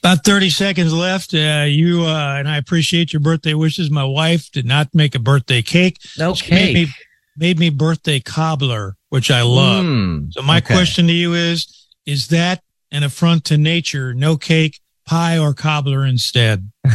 About 0.00 0.24
30 0.24 0.50
seconds 0.50 0.92
left. 0.92 1.32
Uh, 1.32 1.64
you, 1.66 2.02
uh, 2.04 2.36
and 2.38 2.48
I 2.48 2.56
appreciate 2.58 3.12
your 3.12 3.20
birthday 3.20 3.54
wishes. 3.54 3.90
My 3.90 4.04
wife 4.04 4.50
did 4.50 4.66
not 4.66 4.94
make 4.94 5.14
a 5.14 5.18
birthday 5.18 5.62
cake. 5.62 5.98
No 6.18 6.34
She 6.34 6.50
Made 6.52 6.74
cake. 6.74 6.88
me, 6.88 6.94
made 7.36 7.58
me 7.58 7.70
birthday 7.70 8.20
cobbler, 8.20 8.96
which 9.08 9.30
I 9.30 9.42
love. 9.42 9.84
Mm, 9.84 10.32
so 10.32 10.42
my 10.42 10.58
okay. 10.58 10.74
question 10.74 11.06
to 11.06 11.12
you 11.12 11.34
is, 11.34 11.88
is 12.04 12.28
that 12.28 12.62
an 12.90 13.04
affront 13.04 13.44
to 13.46 13.56
nature? 13.56 14.12
No 14.12 14.36
cake, 14.36 14.80
pie 15.06 15.38
or 15.38 15.54
cobbler 15.54 16.04
instead? 16.04 16.70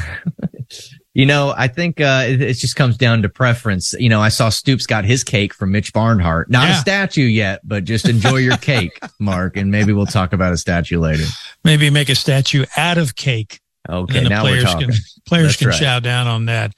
You 1.17 1.25
know, 1.25 1.51
I 1.57 1.67
think 1.67 1.99
uh, 1.99 2.25
it, 2.27 2.43
it 2.43 2.53
just 2.53 2.75
comes 2.75 2.95
down 2.95 3.23
to 3.23 3.29
preference. 3.29 3.95
You 3.97 4.07
know, 4.07 4.21
I 4.21 4.29
saw 4.29 4.49
Stoops 4.49 4.85
got 4.85 5.03
his 5.03 5.23
cake 5.23 5.51
from 5.51 5.71
Mitch 5.71 5.91
Barnhart. 5.91 6.47
Not 6.47 6.69
a 6.69 6.75
statue 6.75 7.23
yet, 7.23 7.61
but 7.63 7.85
just 7.85 8.07
enjoy 8.07 8.35
your 8.35 8.57
cake, 8.57 8.99
Mark, 9.19 9.57
and 9.57 9.71
maybe 9.71 9.93
we'll 9.93 10.05
talk 10.05 10.31
about 10.31 10.53
a 10.53 10.57
statue 10.57 10.99
later. 10.99 11.23
Maybe 11.63 11.89
make 11.89 12.09
a 12.09 12.13
statue 12.13 12.65
out 12.77 12.99
of 12.99 13.15
cake. 13.15 13.61
Okay, 13.89 13.99
And 13.99 14.09
then 14.15 14.23
the 14.25 14.29
now 14.29 14.43
we're 14.43 14.49
players 14.49 14.63
talking. 14.65 14.89
Can, 14.89 14.99
players 15.25 15.47
That's 15.47 15.57
can 15.57 15.67
right. 15.69 15.79
chow 15.79 15.99
down 16.01 16.27
on 16.27 16.45
that. 16.45 16.73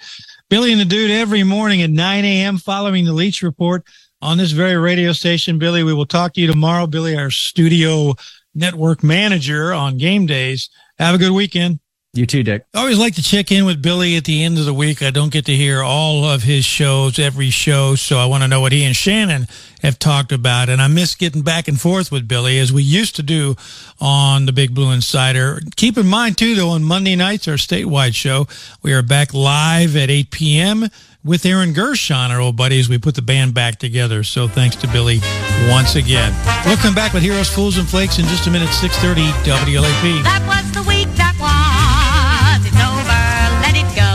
Billy 0.50 0.72
and 0.72 0.80
the 0.80 0.86
Dude 0.86 1.12
every 1.12 1.44
morning 1.44 1.82
at 1.82 1.90
9 1.90 2.24
a.m. 2.24 2.60
following 2.60 3.04
the 3.04 3.12
Leach 3.12 3.42
Report 3.42 3.84
on 4.22 4.38
this 4.38 4.52
very 4.52 4.78
radio 4.78 5.12
station. 5.12 5.60
Billy, 5.60 5.84
we 5.84 5.94
will 5.94 6.06
talk 6.06 6.36
to 6.36 6.42
you 6.42 6.48
tomorrow. 6.48 6.88
Billy, 6.88 7.18
our 7.18 7.30
studio 7.30 8.14
network 8.56 9.04
manager 9.04 9.74
on 9.74 9.98
game 9.98 10.26
days. 10.26 10.70
Have 11.00 11.16
a 11.16 11.18
good 11.18 11.32
weekend. 11.32 11.80
You 12.14 12.26
too, 12.26 12.42
Dick. 12.42 12.66
I 12.74 12.80
always 12.80 12.98
like 12.98 13.14
to 13.16 13.24
check 13.24 13.52
in 13.52 13.66
with 13.66 13.84
Billy 13.84 14.18
at 14.18 14.26
the 14.26 14.44
end 14.44 14.58
of 14.58 14.66
the 14.66 14.74
week. 14.74 15.04
I 15.04 15.12
don't 15.12 15.32
get 15.32 15.46
to 15.46 15.56
hear 15.56 15.84
all 15.84 16.26
of 16.26 16.42
his 16.42 16.66
shows, 16.66 17.20
every 17.20 17.52
show, 17.52 17.94
so 17.94 18.18
I 18.18 18.26
want 18.26 18.42
to 18.42 18.48
know 18.48 18.62
what 18.62 18.72
he 18.72 18.84
and 18.84 18.96
Shannon 18.96 19.48
have 19.84 20.00
talked 20.00 20.32
about. 20.32 20.70
And 20.70 20.82
I 20.82 20.88
miss 20.88 21.14
getting 21.14 21.44
back 21.44 21.68
and 21.68 21.80
forth 21.80 22.12
with 22.12 22.28
Billy 22.28 22.58
as 22.58 22.74
we 22.74 22.82
used 22.82 23.16
to 23.18 23.24
do 23.24 23.56
on 24.02 24.48
the 24.48 24.52
Big 24.52 24.74
Blue 24.74 24.92
Insider. 24.92 25.62
Keep 25.76 26.00
in 26.00 26.08
mind, 26.08 26.40
too, 26.40 26.56
though, 26.56 26.70
on 26.70 26.84
Monday 26.84 27.16
nights, 27.16 27.48
our 27.48 27.56
statewide 27.56 28.16
show, 28.16 28.48
we 28.82 28.92
are 28.92 29.04
back 29.04 29.32
live 29.36 29.96
at 29.96 30.10
8 30.10 30.32
p.m. 30.32 30.90
with 31.24 31.46
Aaron 31.46 31.74
Gershon, 31.74 32.32
our 32.32 32.40
old 32.40 32.56
buddy, 32.56 32.80
as 32.80 32.90
we 32.90 32.98
put 32.98 33.16
the 33.16 33.22
band 33.22 33.54
back 33.54 33.78
together. 33.78 34.24
So 34.24 34.48
thanks 34.48 34.76
to 34.78 34.88
Billy 34.88 35.20
once 35.70 35.96
again. 35.96 36.34
We'll 36.66 36.78
come 36.78 36.96
back 36.96 37.14
with 37.14 37.24
Heroes, 37.24 37.50
Fools, 37.50 37.78
and 37.78 37.88
Flakes 37.88 38.20
in 38.20 38.26
just 38.26 38.48
a 38.48 38.52
minute, 38.52 38.70
630 38.74 39.28
WLAP. 39.50 40.24
That 40.24 40.44
was 40.48 40.72
the 40.72 40.84
week 40.88 41.08
that 41.16 41.36
was. 41.40 42.66
It's 42.66 42.80
over. 42.80 43.24
Let 43.64 43.76
it 43.76 43.90
go. 43.96 44.10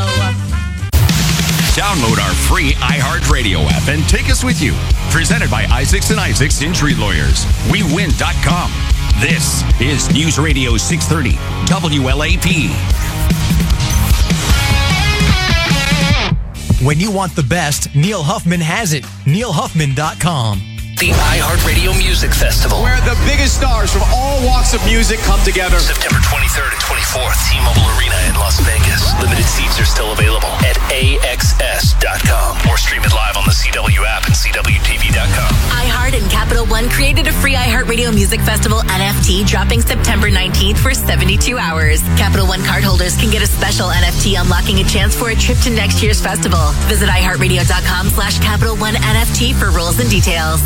Download 1.75 2.23
our 2.23 2.35
free 2.49 2.73
iHeartRadio 2.75 3.67
app 3.69 3.89
and 3.89 4.09
take 4.09 4.31
us 4.31 4.45
with 4.45 4.63
you. 4.63 4.73
Presented 5.11 5.51
by 5.51 5.65
Isaacs 5.65 6.11
and 6.11 6.21
Isaacs 6.21 6.63
Injury 6.63 6.95
Lawyers. 6.95 7.45
WeWin.com. 7.69 8.71
This 9.21 9.63
is 9.81 10.11
News 10.13 10.39
Radio 10.39 10.77
630 10.77 11.37
WLAP. 12.01 13.34
When 16.85 17.01
you 17.01 17.11
want 17.11 17.35
the 17.35 17.43
best, 17.43 17.95
Neil 17.95 18.23
Huffman 18.23 18.61
has 18.61 18.93
it. 18.93 19.05
NeilHuffman.com. 19.25 20.74
The 20.95 21.11
iHeartRadio 21.11 21.91
Music 21.99 22.31
Festival. 22.33 22.81
Where 22.81 23.01
the 23.03 23.19
biggest 23.27 23.59
stars 23.59 23.91
from 23.91 24.03
all 24.15 24.39
walks 24.47 24.75
of 24.75 24.85
music 24.87 25.19
come 25.27 25.43
together. 25.43 25.77
September 25.83 26.23
23rd 26.23 26.71
and 26.71 26.83
24th, 26.87 27.35
T-Mobile 27.51 27.89
Arena 27.99 28.15
in 28.31 28.35
Las 28.39 28.61
Vegas. 28.63 29.03
Limited 29.21 29.45
seats 29.45 29.75
are 29.83 29.85
still 29.85 30.13
available 30.13 30.49
at 30.63 30.79
AXS.com 30.95 32.71
or 32.71 32.79
stream 32.79 33.03
it 33.03 33.13
live 33.13 33.37
on 33.37 33.45
the 33.45 33.51
CW 33.51 34.07
app 34.07 34.25
and 34.31 34.35
CWTV.com. 34.39 35.51
iHeart 35.75 36.15
and 36.15 36.31
Capital 36.31 36.65
One 36.67 36.89
created 36.89 37.27
a 37.27 37.33
free 37.33 37.55
iHeartRadio 37.55 38.15
Music 38.15 38.41
Festival 38.41 38.79
NFT 38.87 39.47
dropping 39.47 39.83
September 39.83 40.31
19th 40.31 40.79
for 40.79 40.95
72 40.95 41.59
hours. 41.59 42.03
Capital 42.17 42.47
One 42.47 42.61
cardholders 42.61 43.19
can 43.19 43.33
get 43.33 43.43
a 43.43 43.49
special 43.51 43.89
NFT 43.89 44.41
unlocking 44.41 44.79
a 44.79 44.85
chance 44.85 45.19
for 45.19 45.31
a 45.31 45.35
trip 45.35 45.59
to 45.67 45.71
next 45.71 46.03
year's 46.03 46.23
festival. 46.23 46.71
Visit 46.87 47.09
iHeartRadio.com 47.11 48.09
slash 48.15 48.39
Capital 48.39 48.77
One 48.77 48.95
NFT 48.95 49.55
for 49.59 49.71
rules 49.75 49.99
and 49.99 50.09
details. 50.09 50.63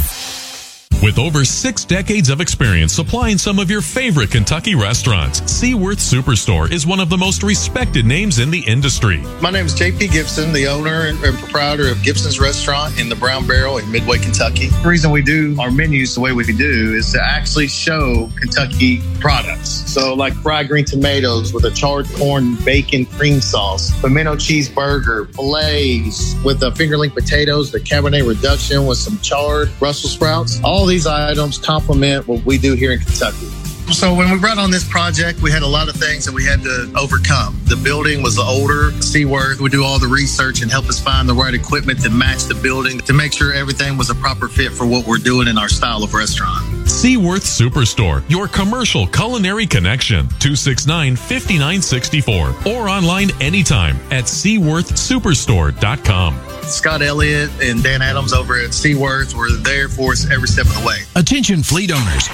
With 1.01 1.21
over 1.21 1.45
six 1.45 1.85
decades 1.85 2.29
of 2.29 2.41
experience 2.41 2.93
supplying 2.93 3.39
some 3.39 3.61
of 3.61 3.71
your 3.71 3.81
favorite 3.81 4.33
Kentucky 4.33 4.75
restaurants, 4.75 5.41
Seaworth 5.49 5.99
Superstore 5.99 6.73
is 6.73 6.89
one 6.89 6.99
of 6.99 7.09
the 7.09 7.17
most 7.17 7.45
respected 7.45 8.05
names 8.05 8.41
in 8.41 8.51
the 8.51 8.59
industry. 8.67 9.19
My 9.41 9.51
name 9.51 9.67
is 9.67 9.77
JP 9.77 10.11
Gibson, 10.11 10.53
the 10.53 10.67
owner 10.67 11.07
and 11.07 11.17
proprietor 11.39 11.89
of 11.89 12.03
Gibson's 12.03 12.41
Restaurant 12.41 12.99
in 12.99 13.09
the 13.09 13.15
Brown 13.15 13.47
Barrel 13.47 13.79
in 13.79 13.89
Midway, 13.93 14.19
Kentucky. 14.19 14.71
The 14.71 14.89
reason 14.89 15.13
we 15.13 15.23
do 15.23 15.57
our 15.61 15.71
menus 15.71 16.17
the 16.17 16.21
way 16.21 16.33
we 16.33 16.45
do 16.53 16.95
is 16.95 17.13
to 17.13 17.25
actually 17.25 17.69
show 17.69 18.29
Kentucky 18.41 19.01
products. 19.21 19.71
So, 19.71 20.15
like 20.15 20.33
fried 20.35 20.67
green 20.67 20.85
tomatoes 20.85 21.53
with 21.53 21.65
a 21.65 21.71
charred 21.71 22.09
corn 22.15 22.57
bacon 22.65 23.07
cream 23.07 23.41
sauce, 23.41 23.93
pimento 24.01 24.35
cheeseburger, 24.35 25.33
fillets 25.33 26.35
with 26.45 26.59
the 26.59 26.73
fingerling 26.73 27.15
potatoes, 27.15 27.71
the 27.71 27.79
Cabernet 27.79 28.27
reduction 28.27 28.85
with 28.85 28.99
some 28.99 29.17
charred 29.21 29.71
Brussels 29.79 30.13
sprouts. 30.13 30.61
All 30.65 30.88
these 30.89 31.07
items 31.07 31.59
complement 31.59 32.27
what 32.27 32.45
we 32.45 32.59
do 32.59 32.75
here 32.75 32.93
in 32.93 32.99
Kentucky. 32.99 33.68
So 33.93 34.15
when 34.15 34.31
we 34.31 34.39
brought 34.39 34.59
on 34.59 34.71
this 34.71 34.87
project, 34.87 35.41
we 35.41 35.51
had 35.51 35.63
a 35.63 35.67
lot 35.67 35.89
of 35.89 35.97
things 35.97 36.27
that 36.27 36.35
we 36.35 36.45
had 36.45 36.63
to 36.63 36.93
overcome. 36.97 37.59
The 37.65 37.77
building 37.77 38.23
was 38.23 38.37
the 38.37 38.43
older. 38.43 38.93
Seaworth 39.01 39.61
would 39.61 39.73
do 39.73 39.83
all 39.83 39.99
the 39.99 40.07
research 40.07 40.61
and 40.61 40.71
help 40.71 40.85
us 40.87 41.01
find 41.01 41.27
the 41.29 41.35
right 41.35 41.55
equipment 41.55 42.03
to 42.03 42.11
match 42.11 42.45
the 42.45 42.55
building 42.55 42.99
to 43.01 43.13
make 43.15 43.33
sure 43.33 43.53
everything 43.53 43.97
was 43.97 44.11
a 44.11 44.15
proper 44.15 44.47
fit 44.47 44.73
for 44.73 44.87
what 44.87 45.07
we're 45.07 45.17
doing 45.17 45.49
in 45.49 45.57
our 45.57 45.71
style 45.71 46.03
of 46.05 46.13
restaurant. 46.13 46.87
Seaworth 46.89 47.45
Superstore, 47.45 48.23
your 48.29 48.47
commercial 48.47 49.07
culinary 49.07 49.67
connection, 49.67 50.29
269 50.39 51.17
5964, 51.17 52.55
or 52.67 52.89
online 52.89 53.31
anytime 53.41 53.97
at 54.11 54.25
SeaworthSuperstore.com. 54.25 56.39
Scott 56.63 57.01
Elliott 57.03 57.51
and 57.63 57.83
Dan 57.83 58.03
Adams 58.03 58.33
over 58.35 58.61
at 58.61 58.75
Seaworth 58.75 59.35
were 59.35 59.51
there 59.51 59.89
for 59.89 60.13
us 60.13 60.31
every 60.31 60.49
step 60.49 60.67
of 60.67 60.75
the 60.75 60.85
way. 60.87 60.99
Attention 61.17 61.63
fleet 61.63 61.91
owners. 61.91 62.29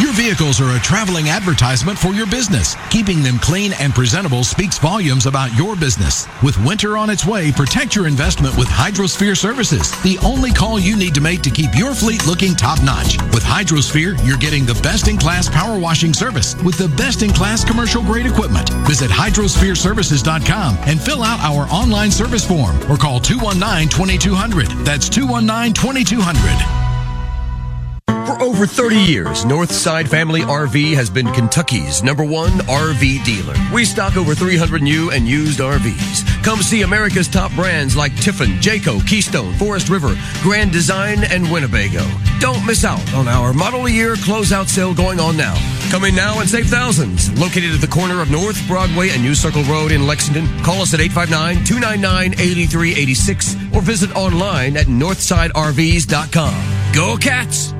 Your 0.00 0.12
vehicles 0.12 0.60
are 0.62 0.69
a 0.76 0.80
traveling 0.80 1.28
advertisement 1.28 1.98
for 1.98 2.14
your 2.14 2.26
business. 2.26 2.76
Keeping 2.90 3.22
them 3.22 3.38
clean 3.38 3.72
and 3.80 3.94
presentable 3.94 4.44
speaks 4.44 4.78
volumes 4.78 5.26
about 5.26 5.52
your 5.56 5.76
business. 5.76 6.26
With 6.42 6.62
winter 6.64 6.96
on 6.96 7.10
its 7.10 7.24
way, 7.26 7.52
protect 7.52 7.94
your 7.94 8.06
investment 8.06 8.56
with 8.56 8.68
Hydrosphere 8.68 9.36
Services, 9.36 9.90
the 10.02 10.18
only 10.24 10.52
call 10.52 10.78
you 10.78 10.96
need 10.96 11.14
to 11.14 11.20
make 11.20 11.42
to 11.42 11.50
keep 11.50 11.74
your 11.74 11.94
fleet 11.94 12.26
looking 12.26 12.54
top 12.54 12.82
notch. 12.82 13.16
With 13.34 13.42
Hydrosphere, 13.42 14.18
you're 14.26 14.36
getting 14.38 14.64
the 14.64 14.78
best 14.82 15.08
in 15.08 15.16
class 15.16 15.48
power 15.48 15.78
washing 15.78 16.12
service 16.12 16.54
with 16.62 16.78
the 16.78 16.88
best 16.96 17.22
in 17.22 17.30
class 17.30 17.64
commercial 17.64 18.02
grade 18.02 18.26
equipment. 18.26 18.68
Visit 18.86 19.10
hydrosphereservices.com 19.10 20.78
and 20.86 21.00
fill 21.00 21.22
out 21.22 21.40
our 21.40 21.66
online 21.72 22.10
service 22.10 22.46
form 22.46 22.76
or 22.90 22.96
call 22.96 23.20
219 23.20 23.88
2200. 23.88 24.68
That's 24.84 25.08
219 25.08 25.74
2200. 25.74 26.79
For 28.30 28.38
over 28.44 28.64
30 28.64 28.94
years, 28.94 29.44
Northside 29.44 30.06
Family 30.06 30.42
RV 30.42 30.94
has 30.94 31.10
been 31.10 31.26
Kentucky's 31.32 32.04
number 32.04 32.22
one 32.22 32.52
RV 32.68 33.24
dealer. 33.24 33.56
We 33.74 33.84
stock 33.84 34.16
over 34.16 34.36
300 34.36 34.82
new 34.82 35.10
and 35.10 35.26
used 35.26 35.58
RVs. 35.58 36.44
Come 36.44 36.60
see 36.60 36.82
America's 36.82 37.26
top 37.26 37.52
brands 37.56 37.96
like 37.96 38.14
Tiffin, 38.14 38.60
Jayco, 38.60 39.04
Keystone, 39.04 39.52
Forest 39.54 39.88
River, 39.88 40.16
Grand 40.42 40.70
Design, 40.70 41.24
and 41.24 41.50
Winnebago. 41.50 42.06
Don't 42.38 42.64
miss 42.64 42.84
out 42.84 43.02
on 43.14 43.26
our 43.26 43.52
model 43.52 43.88
year 43.88 44.14
closeout 44.14 44.68
sale 44.68 44.94
going 44.94 45.18
on 45.18 45.36
now. 45.36 45.56
Come 45.90 46.04
in 46.04 46.14
now 46.14 46.38
and 46.38 46.48
save 46.48 46.68
thousands. 46.68 47.36
Located 47.40 47.74
at 47.74 47.80
the 47.80 47.88
corner 47.88 48.22
of 48.22 48.30
North 48.30 48.64
Broadway 48.68 49.10
and 49.10 49.24
New 49.24 49.34
Circle 49.34 49.64
Road 49.64 49.90
in 49.90 50.06
Lexington, 50.06 50.46
call 50.62 50.82
us 50.82 50.94
at 50.94 51.00
859-299-8386 51.00 53.74
or 53.74 53.82
visit 53.82 54.14
online 54.14 54.76
at 54.76 54.86
northsidervs.com. 54.86 56.92
Go 56.94 57.16
Cats! 57.16 57.74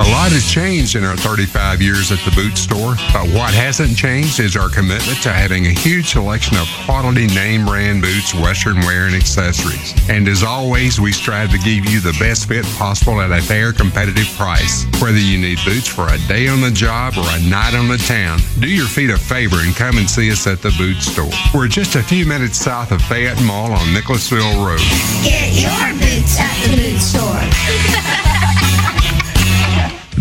A 0.00 0.08
lot 0.10 0.30
has 0.30 0.50
changed 0.50 0.94
in 0.94 1.04
our 1.04 1.16
35 1.16 1.80
years 1.80 2.12
at 2.12 2.18
the 2.20 2.30
boot 2.32 2.56
store, 2.58 2.94
but 3.12 3.24
what 3.32 3.54
hasn't 3.54 3.96
changed 3.96 4.40
is 4.40 4.56
our 4.56 4.68
commitment 4.68 5.22
to 5.22 5.32
having 5.32 5.66
a 5.66 5.70
huge 5.70 6.10
selection 6.10 6.56
of 6.58 6.68
quality 6.84 7.26
name 7.28 7.64
brand 7.64 8.02
boots, 8.02 8.34
Western 8.34 8.76
wear, 8.80 9.06
and 9.06 9.14
accessories. 9.14 9.94
And 10.10 10.28
as 10.28 10.42
always, 10.42 11.00
we 11.00 11.12
strive 11.12 11.50
to 11.52 11.58
give 11.58 11.88
you 11.88 12.00
the 12.00 12.14
best 12.20 12.46
fit 12.46 12.64
possible 12.76 13.20
at 13.20 13.30
a 13.32 13.40
fair, 13.40 13.72
competitive 13.72 14.28
price. 14.36 14.84
Whether 15.00 15.18
you 15.18 15.38
need 15.38 15.58
boots 15.64 15.88
for 15.88 16.08
a 16.08 16.18
day 16.28 16.48
on 16.48 16.60
the 16.60 16.70
job 16.70 17.14
or 17.16 17.26
a 17.30 17.40
night 17.48 17.74
on 17.74 17.88
the 17.88 17.98
town, 17.98 18.40
do 18.60 18.68
your 18.68 18.86
feet 18.86 19.10
a 19.10 19.16
favor 19.16 19.56
and 19.60 19.74
come 19.74 19.96
and 19.96 20.08
see 20.08 20.30
us 20.30 20.46
at 20.46 20.60
the 20.60 20.74
boot 20.76 21.00
store. 21.00 21.30
We're 21.54 21.68
just 21.68 21.94
a 21.94 22.02
few 22.02 22.26
minutes 22.26 22.58
south 22.58 22.92
of 22.92 23.00
Fayette 23.02 23.42
Mall 23.42 23.72
on 23.72 23.94
Nicholasville 23.94 24.64
Road. 24.64 24.80
Get 25.24 25.56
your 25.56 25.98
boots 25.98 26.36
at 26.38 26.68
the 26.68 26.76
boot 26.76 27.00
store. 27.00 28.62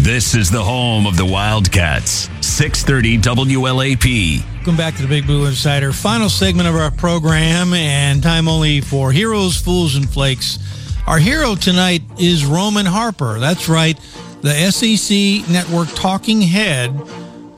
This 0.05 0.35
is 0.35 0.51
the 0.51 0.61
home 0.61 1.07
of 1.07 1.17
the 1.17 1.25
Wildcats. 1.25 2.29
630 2.39 3.17
WLAP. 3.17 4.45
Welcome 4.57 4.77
back 4.77 4.95
to 4.97 5.01
the 5.01 5.07
Big 5.07 5.25
Blue 5.25 5.47
Insider. 5.47 5.91
Final 5.93 6.29
segment 6.29 6.69
of 6.69 6.75
our 6.75 6.91
program, 6.91 7.73
and 7.73 8.21
time 8.21 8.47
only 8.47 8.81
for 8.81 9.11
Heroes, 9.11 9.59
Fools, 9.59 9.95
and 9.95 10.07
Flakes. 10.07 10.59
Our 11.07 11.17
hero 11.17 11.55
tonight 11.55 12.03
is 12.19 12.45
Roman 12.45 12.85
Harper. 12.85 13.39
That's 13.39 13.67
right, 13.67 13.99
the 14.41 14.53
SEC 14.69 15.49
Network 15.49 15.87
talking 15.95 16.39
head 16.39 16.91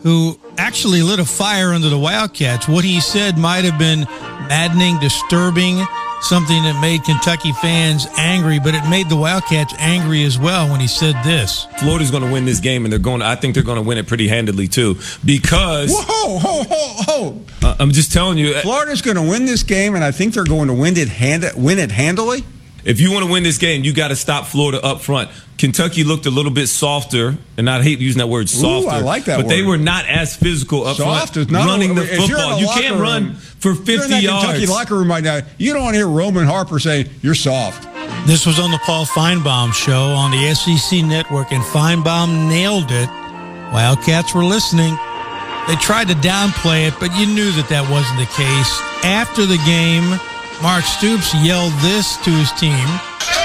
who 0.03 0.39
actually 0.57 1.03
lit 1.03 1.19
a 1.19 1.25
fire 1.25 1.73
under 1.73 1.89
the 1.89 1.99
Wildcats. 1.99 2.65
What 2.65 2.85
he 2.85 3.01
said 3.01 3.37
might 3.37 3.65
have 3.65 3.77
been 3.77 4.05
maddening, 4.47 4.99
disturbing, 4.99 5.85
something 6.21 6.63
that 6.63 6.79
made 6.81 7.03
Kentucky 7.03 7.51
fans 7.53 8.07
angry, 8.17 8.59
but 8.59 8.73
it 8.73 8.87
made 8.89 9.09
the 9.09 9.15
Wildcats 9.15 9.73
angry 9.77 10.23
as 10.23 10.37
well 10.37 10.69
when 10.69 10.79
he 10.79 10.87
said 10.87 11.15
this. 11.23 11.67
Florida's 11.79 12.11
going 12.11 12.23
to 12.23 12.31
win 12.31 12.45
this 12.45 12.59
game, 12.59 12.85
and 12.85 12.91
they're 12.91 12.99
going. 12.99 13.19
To, 13.21 13.25
I 13.25 13.35
think 13.35 13.53
they're 13.53 13.63
going 13.63 13.81
to 13.81 13.87
win 13.87 13.97
it 13.97 14.07
pretty 14.07 14.27
handedly 14.27 14.67
too, 14.67 14.97
because. 15.23 15.91
Whoa, 15.91 16.39
ho, 16.39 16.63
ho, 16.67 17.03
ho! 17.05 17.41
Uh, 17.63 17.75
I'm 17.79 17.91
just 17.91 18.11
telling 18.11 18.37
you, 18.37 18.53
Florida's 18.61 19.01
going 19.01 19.17
to 19.17 19.23
win 19.23 19.45
this 19.45 19.63
game, 19.63 19.95
and 19.95 20.03
I 20.03 20.11
think 20.11 20.33
they're 20.33 20.43
going 20.43 20.67
to 20.67 20.73
win 20.73 20.97
it 20.97 21.09
hand, 21.09 21.45
win 21.55 21.79
it 21.79 21.91
handily. 21.91 22.43
If 22.87 23.01
you 23.01 23.11
want 23.11 23.25
to 23.25 23.31
win 23.31 23.43
this 23.43 23.57
game, 23.57 23.83
you 23.83 23.93
got 23.93 24.07
to 24.07 24.15
stop 24.15 24.45
Florida 24.45 24.83
up 24.83 25.01
front. 25.01 25.29
Kentucky 25.57 26.03
looked 26.03 26.25
a 26.25 26.31
little 26.31 26.51
bit 26.51 26.67
softer, 26.67 27.35
and 27.57 27.69
I 27.69 27.81
hate 27.81 27.99
using 27.99 28.19
that 28.19 28.27
word 28.27 28.47
softer. 28.47 28.87
Ooh, 28.87 28.89
I 28.89 28.99
like 29.01 29.25
that 29.25 29.37
but 29.37 29.45
word. 29.45 29.51
they 29.51 29.61
were 29.63 29.77
not 29.77 30.05
as 30.07 30.35
physical 30.35 30.85
up 30.85 30.97
Soft 30.97 31.33
front, 31.33 31.51
not 31.51 31.65
running 31.65 31.95
the 31.95 32.03
if 32.03 32.11
you're 32.11 32.21
in 32.21 32.27
football. 32.29 32.57
a 32.57 32.59
You 32.59 32.67
can't 32.67 32.99
run 32.99 33.33
for 33.33 33.75
50 33.75 33.91
you're 33.91 34.03
in 34.03 34.09
that 34.11 34.23
yards. 34.23 34.45
Kentucky 34.45 34.67
locker 34.67 34.95
room 34.95 35.09
right 35.09 35.23
now. 35.23 35.41
You 35.57 35.73
don't 35.73 35.83
want 35.83 35.95
to 35.95 35.99
hear 35.99 36.07
Roman 36.07 36.45
Harper 36.45 36.79
saying 36.79 37.09
you're 37.21 37.35
soft. 37.35 37.83
This 38.25 38.45
was 38.45 38.59
on 38.59 38.71
the 38.71 38.79
Paul 38.79 39.05
Finebaum 39.05 39.73
show 39.73 40.13
on 40.13 40.31
the 40.31 40.53
SEC 40.53 41.03
network, 41.03 41.51
and 41.51 41.63
Finebaum 41.63 42.47
nailed 42.47 42.91
it 42.91 43.09
Wildcats 43.73 44.33
were 44.33 44.45
listening. 44.45 44.95
They 45.67 45.75
tried 45.75 46.07
to 46.07 46.15
downplay 46.15 46.87
it, 46.87 46.93
but 46.99 47.11
you 47.19 47.25
knew 47.25 47.51
that 47.51 47.67
that 47.67 47.83
wasn't 47.91 48.19
the 48.19 48.31
case. 48.31 48.71
After 49.03 49.45
the 49.45 49.59
game, 49.67 50.15
Mark 50.61 50.83
Stoops 50.85 51.33
yelled 51.35 51.73
this 51.81 52.17
to 52.17 52.29
his 52.31 52.51
team. 52.53 52.85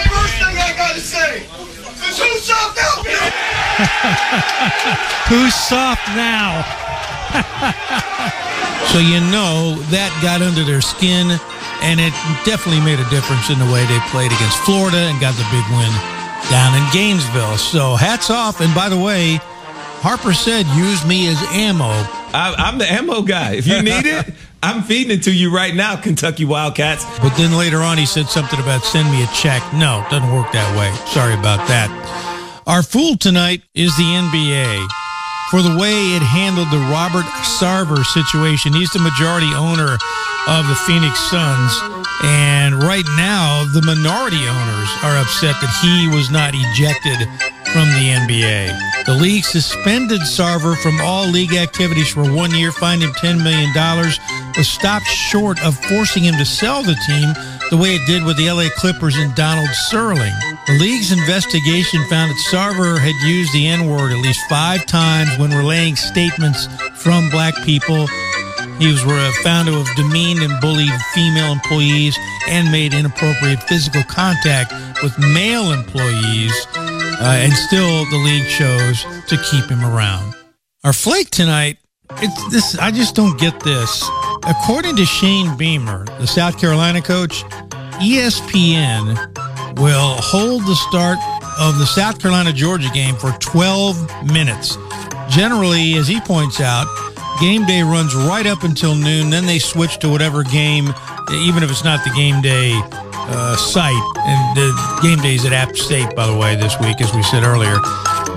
First 0.09 0.35
thing 0.41 0.57
I 0.57 0.73
gotta 0.77 1.01
say 1.01 1.45
is 2.09 2.19
who's 2.19 2.43
soft 2.43 2.79
out 2.81 3.05
Who's 5.29 5.55
soft 5.55 6.07
now? 6.17 6.65
so 8.93 8.99
you 8.99 9.21
know 9.33 9.77
that 9.89 10.13
got 10.23 10.43
under 10.43 10.65
their 10.65 10.81
skin, 10.81 11.31
and 11.81 12.01
it 12.01 12.13
definitely 12.45 12.81
made 12.85 13.01
a 13.01 13.09
difference 13.09 13.49
in 13.49 13.59
the 13.59 13.65
way 13.69 13.85
they 13.89 13.99
played 14.13 14.33
against 14.33 14.59
Florida 14.65 15.09
and 15.09 15.21
got 15.21 15.35
the 15.37 15.47
big 15.53 15.65
win 15.73 15.93
down 16.51 16.75
in 16.77 16.85
Gainesville. 16.93 17.57
So 17.59 17.95
hats 17.97 18.31
off. 18.31 18.61
And 18.61 18.75
by 18.75 18.89
the 18.89 18.99
way, 18.99 19.39
Harper 20.03 20.33
said, 20.33 20.67
use 20.77 21.05
me 21.07 21.29
as 21.29 21.41
ammo. 21.53 21.89
I, 22.35 22.55
I'm 22.59 22.79
the 22.79 22.91
ammo 22.91 23.23
guy. 23.23 23.55
If 23.55 23.67
you 23.67 23.83
need 23.83 24.07
it, 24.07 24.33
I'm 24.63 24.83
feeding 24.83 25.19
it 25.19 25.25
to 25.25 25.33
you 25.35 25.53
right 25.55 25.75
now, 25.75 25.97
Kentucky 25.97 26.45
Wildcats. 26.45 27.05
But 27.19 27.37
then 27.37 27.59
later 27.59 27.79
on, 27.79 27.99
he 27.99 28.07
said 28.07 28.27
something 28.27 28.61
about 28.61 28.85
send 28.85 29.11
me 29.11 29.23
a 29.23 29.27
check. 29.35 29.61
No, 29.75 30.05
it 30.07 30.11
doesn't 30.11 30.33
work 30.33 30.53
that 30.53 30.71
way. 30.79 30.95
Sorry 31.11 31.35
about 31.35 31.67
that. 31.67 31.91
Our 32.67 32.83
fool 32.85 33.17
tonight 33.17 33.63
is 33.75 33.91
the 33.97 34.07
NBA 34.07 34.87
for 35.51 35.61
the 35.61 35.77
way 35.77 36.15
it 36.15 36.23
handled 36.23 36.71
the 36.71 36.79
Robert 36.95 37.27
Sarver 37.43 38.07
situation. 38.07 38.73
He's 38.73 38.91
the 38.95 39.03
majority 39.03 39.51
owner 39.51 39.99
of 40.47 40.63
the 40.71 40.79
Phoenix 40.87 41.19
Suns. 41.27 41.75
And 42.23 42.81
right 42.87 43.05
now, 43.19 43.67
the 43.75 43.83
minority 43.83 44.47
owners 44.47 44.91
are 45.03 45.19
upset 45.19 45.59
that 45.59 45.75
he 45.83 46.07
was 46.07 46.31
not 46.31 46.55
ejected 46.55 47.27
from 47.73 47.89
the 47.97 48.13
NBA. 48.13 49.05
The 49.07 49.15
league 49.15 49.45
suspended 49.45 50.21
Sarver 50.21 50.77
from 50.77 51.01
all 51.01 51.27
league 51.27 51.55
activities 51.55 52.13
for 52.13 52.23
one 52.23 52.51
year, 52.51 52.71
fined 52.71 53.03
him 53.03 53.13
$10 53.13 53.43
million, 53.43 53.73
but 53.75 54.65
stopped 54.65 55.07
short 55.07 55.65
of 55.65 55.75
forcing 55.87 56.25
him 56.25 56.37
to 56.37 56.45
sell 56.45 56.83
the 56.83 56.95
team 57.07 57.33
the 57.71 57.77
way 57.77 57.97
it 57.97 58.07
did 58.07 58.25
with 58.25 58.37
the 58.37 58.51
LA 58.51 58.69
Clippers 58.77 59.17
and 59.17 59.35
Donald 59.35 59.71
Sterling. 59.71 60.35
The 60.67 60.79
league's 60.79 61.13
investigation 61.13 62.05
found 62.11 62.31
that 62.31 62.47
Sarver 62.53 62.99
had 62.99 63.17
used 63.27 63.53
the 63.55 63.67
N 63.67 63.89
word 63.89 64.13
at 64.13 64.19
least 64.19 64.41
five 64.49 64.85
times 64.85 65.37
when 65.39 65.51
relaying 65.51 65.97
statements 65.97 66.69
from 66.95 67.31
black 67.31 67.55
people. 67.65 68.07
He 68.79 68.89
was 68.93 69.03
found 69.43 69.69
to 69.69 69.83
have 69.83 69.97
demeaned 69.97 70.43
and 70.43 70.61
bullied 70.61 70.93
female 71.15 71.53
employees 71.53 72.17
and 72.49 72.71
made 72.71 72.93
inappropriate 72.93 73.63
physical 73.63 74.03
contact 74.05 74.73
with 75.03 75.19
male 75.19 75.73
employees. 75.73 76.67
Uh, 77.23 77.37
and 77.39 77.53
still, 77.53 78.05
the 78.11 78.17
league 78.17 78.49
chose 78.49 79.05
to 79.29 79.37
keep 79.49 79.71
him 79.71 79.85
around. 79.85 80.35
Our 80.83 80.93
flake 80.93 81.31
tonight, 81.31 81.79
it's 82.17 82.51
this. 82.51 82.77
I 82.77 82.91
just 82.91 83.15
don't 83.15 83.39
get 83.39 83.61
this. 83.61 84.05
According 84.45 84.97
to 84.97 85.05
Shane 85.05 85.57
Beamer, 85.57 86.05
the 86.19 86.27
South 86.27 86.59
Carolina 86.59 87.01
coach, 87.01 87.45
ESPN 88.03 89.15
will 89.79 90.17
hold 90.17 90.63
the 90.63 90.75
start 90.75 91.17
of 91.61 91.79
the 91.79 91.87
South 91.87 92.21
Carolina 92.21 92.53
Georgia 92.53 92.91
game 92.93 93.15
for 93.15 93.31
12 93.39 94.27
minutes. 94.27 94.77
Generally, 95.31 95.95
as 95.95 96.09
he 96.09 96.21
points 96.23 96.61
out, 96.61 96.89
game 97.41 97.65
day 97.67 97.83
runs 97.83 98.17
right 98.17 98.49
up 98.49 98.65
until 98.65 98.97
noon. 98.97 99.31
Then 99.31 99.47
they 99.47 99.61
switch 99.61 99.99
to 100.01 100.09
whatever 100.09 100.43
game, 100.43 100.93
even 101.31 101.63
if 101.63 101.71
it's 101.71 101.85
not 101.85 102.03
the 102.03 102.11
game 102.17 102.43
day 102.43 102.73
uh, 103.29 103.57
site. 103.57 103.95
And 104.27 104.57
the 104.57 104.99
game 105.03 105.19
days 105.19 105.45
at 105.45 105.53
App 105.53 105.77
State, 105.77 106.15
by 106.15 106.27
the 106.27 106.37
way, 106.37 106.57
this 106.57 106.79
week, 106.81 107.01
as 107.01 107.13
we 107.15 107.23
said 107.23 107.43
earlier. 107.43 107.79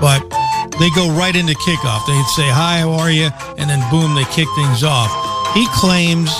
But 0.00 0.22
they 0.78 0.90
go 0.90 1.10
right 1.12 1.34
into 1.34 1.54
kickoff. 1.54 2.06
They'd 2.06 2.32
say, 2.36 2.48
Hi, 2.50 2.80
how 2.80 2.92
are 2.92 3.10
you? 3.10 3.30
And 3.58 3.70
then 3.70 3.80
boom, 3.90 4.14
they 4.14 4.24
kick 4.30 4.48
things 4.56 4.84
off. 4.84 5.10
He 5.54 5.66
claims 5.72 6.30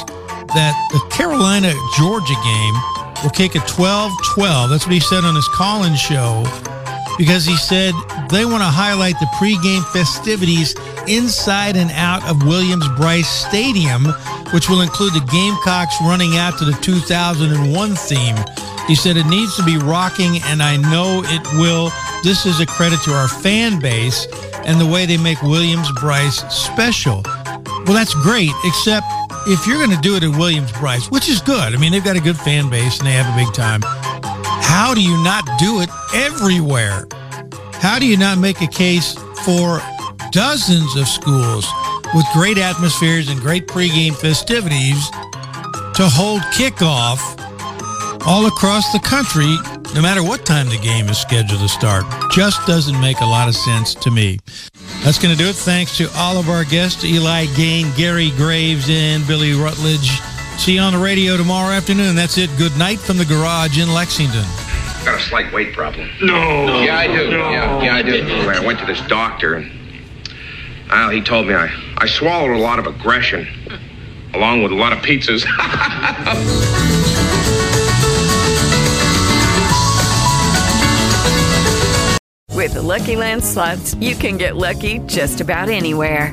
that 0.54 0.74
the 0.92 1.00
Carolina 1.10 1.72
Georgia 1.96 2.36
game 2.44 2.74
will 3.22 3.30
kick 3.30 3.56
at 3.56 3.66
12 3.68 4.12
12. 4.34 4.70
That's 4.70 4.84
what 4.84 4.92
he 4.92 5.00
said 5.00 5.24
on 5.24 5.34
his 5.34 5.48
call 5.48 5.84
in 5.84 5.94
show 5.96 6.44
because 7.18 7.44
he 7.44 7.56
said 7.56 7.94
they 8.30 8.44
want 8.44 8.62
to 8.62 8.68
highlight 8.68 9.18
the 9.20 9.26
pregame 9.36 9.84
festivities 9.92 10.74
inside 11.08 11.76
and 11.76 11.90
out 11.92 12.22
of 12.28 12.42
Williams 12.42 12.86
Brice 12.96 13.28
Stadium, 13.28 14.04
which 14.52 14.68
will 14.68 14.82
include 14.82 15.14
the 15.14 15.26
Gamecocks 15.30 15.96
running 16.02 16.36
out 16.36 16.58
to 16.58 16.64
the 16.64 16.76
2001 16.82 17.94
theme. 17.94 18.36
He 18.86 18.94
said 18.94 19.16
it 19.16 19.26
needs 19.26 19.56
to 19.56 19.64
be 19.64 19.78
rocking, 19.78 20.40
and 20.44 20.62
I 20.62 20.76
know 20.76 21.22
it 21.24 21.42
will. 21.58 21.90
This 22.22 22.46
is 22.46 22.60
a 22.60 22.66
credit 22.66 23.00
to 23.02 23.12
our 23.12 23.28
fan 23.28 23.80
base 23.80 24.26
and 24.64 24.80
the 24.80 24.86
way 24.86 25.06
they 25.06 25.16
make 25.16 25.42
Williams 25.42 25.90
Brice 26.00 26.38
special. 26.52 27.22
Well, 27.24 27.94
that's 27.94 28.14
great, 28.14 28.52
except 28.64 29.06
if 29.46 29.66
you're 29.66 29.78
going 29.78 29.90
to 29.90 30.02
do 30.02 30.16
it 30.16 30.22
at 30.22 30.30
Williams 30.30 30.72
Brice, 30.72 31.10
which 31.10 31.28
is 31.28 31.40
good, 31.40 31.74
I 31.74 31.76
mean, 31.78 31.92
they've 31.92 32.04
got 32.04 32.16
a 32.16 32.20
good 32.20 32.36
fan 32.36 32.68
base 32.68 32.98
and 32.98 33.06
they 33.06 33.12
have 33.12 33.32
a 33.32 33.36
big 33.36 33.52
time. 33.54 33.80
How 34.76 34.92
do 34.92 35.00
you 35.00 35.16
not 35.24 35.48
do 35.58 35.80
it 35.80 35.88
everywhere? 36.14 37.08
How 37.80 37.98
do 37.98 38.06
you 38.06 38.18
not 38.18 38.36
make 38.36 38.60
a 38.60 38.66
case 38.66 39.14
for 39.42 39.80
dozens 40.32 40.94
of 40.96 41.08
schools 41.08 41.66
with 42.14 42.26
great 42.34 42.58
atmospheres 42.58 43.30
and 43.30 43.40
great 43.40 43.66
pregame 43.68 44.14
festivities 44.14 45.08
to 45.94 46.06
hold 46.06 46.42
kickoff 46.52 47.18
all 48.26 48.44
across 48.44 48.92
the 48.92 48.98
country, 48.98 49.56
no 49.94 50.02
matter 50.02 50.22
what 50.22 50.44
time 50.44 50.68
the 50.68 50.78
game 50.78 51.08
is 51.08 51.16
scheduled 51.16 51.62
to 51.62 51.68
start? 51.68 52.04
Just 52.30 52.64
doesn't 52.66 53.00
make 53.00 53.22
a 53.22 53.26
lot 53.26 53.48
of 53.48 53.56
sense 53.56 53.94
to 53.94 54.10
me. 54.10 54.38
That's 55.02 55.18
going 55.18 55.34
to 55.34 55.42
do 55.42 55.48
it. 55.48 55.56
Thanks 55.56 55.96
to 55.96 56.10
all 56.16 56.36
of 56.36 56.50
our 56.50 56.64
guests 56.64 57.02
Eli 57.02 57.46
Gehn, 57.46 57.96
Gary 57.96 58.30
Graves, 58.36 58.90
and 58.90 59.26
Billy 59.26 59.54
Rutledge. 59.54 60.20
See 60.58 60.74
you 60.74 60.80
on 60.80 60.92
the 60.92 60.98
radio 60.98 61.38
tomorrow 61.38 61.72
afternoon. 61.72 62.14
That's 62.14 62.36
it. 62.36 62.50
Good 62.58 62.76
night 62.76 62.98
from 62.98 63.16
the 63.16 63.24
garage 63.24 63.78
in 63.78 63.94
Lexington. 63.94 64.44
Got 65.06 65.20
a 65.20 65.22
slight 65.22 65.52
weight 65.52 65.72
problem. 65.72 66.10
No. 66.20 66.82
Yeah, 66.82 66.98
I 66.98 67.06
do. 67.06 67.30
No. 67.30 67.50
Yeah, 67.50 67.80
yeah, 67.80 67.94
I 67.94 68.02
do. 68.02 68.12
Anyway, 68.12 68.54
I 68.56 68.66
went 68.66 68.80
to 68.80 68.86
this 68.86 69.00
doctor, 69.02 69.54
and 69.54 69.70
well, 70.90 71.10
he 71.10 71.20
told 71.20 71.46
me 71.46 71.54
I, 71.54 71.70
I 71.98 72.06
swallowed 72.06 72.50
a 72.50 72.58
lot 72.58 72.80
of 72.80 72.88
aggression, 72.88 73.46
along 74.34 74.64
with 74.64 74.72
a 74.72 74.74
lot 74.74 74.92
of 74.92 74.98
pizzas. 74.98 75.46
With 82.52 82.74
the 82.74 82.82
Lucky 82.82 83.14
Land 83.14 83.44
slots, 83.44 83.94
you 84.00 84.16
can 84.16 84.38
get 84.38 84.56
lucky 84.56 84.98
just 85.06 85.40
about 85.40 85.68
anywhere. 85.68 86.32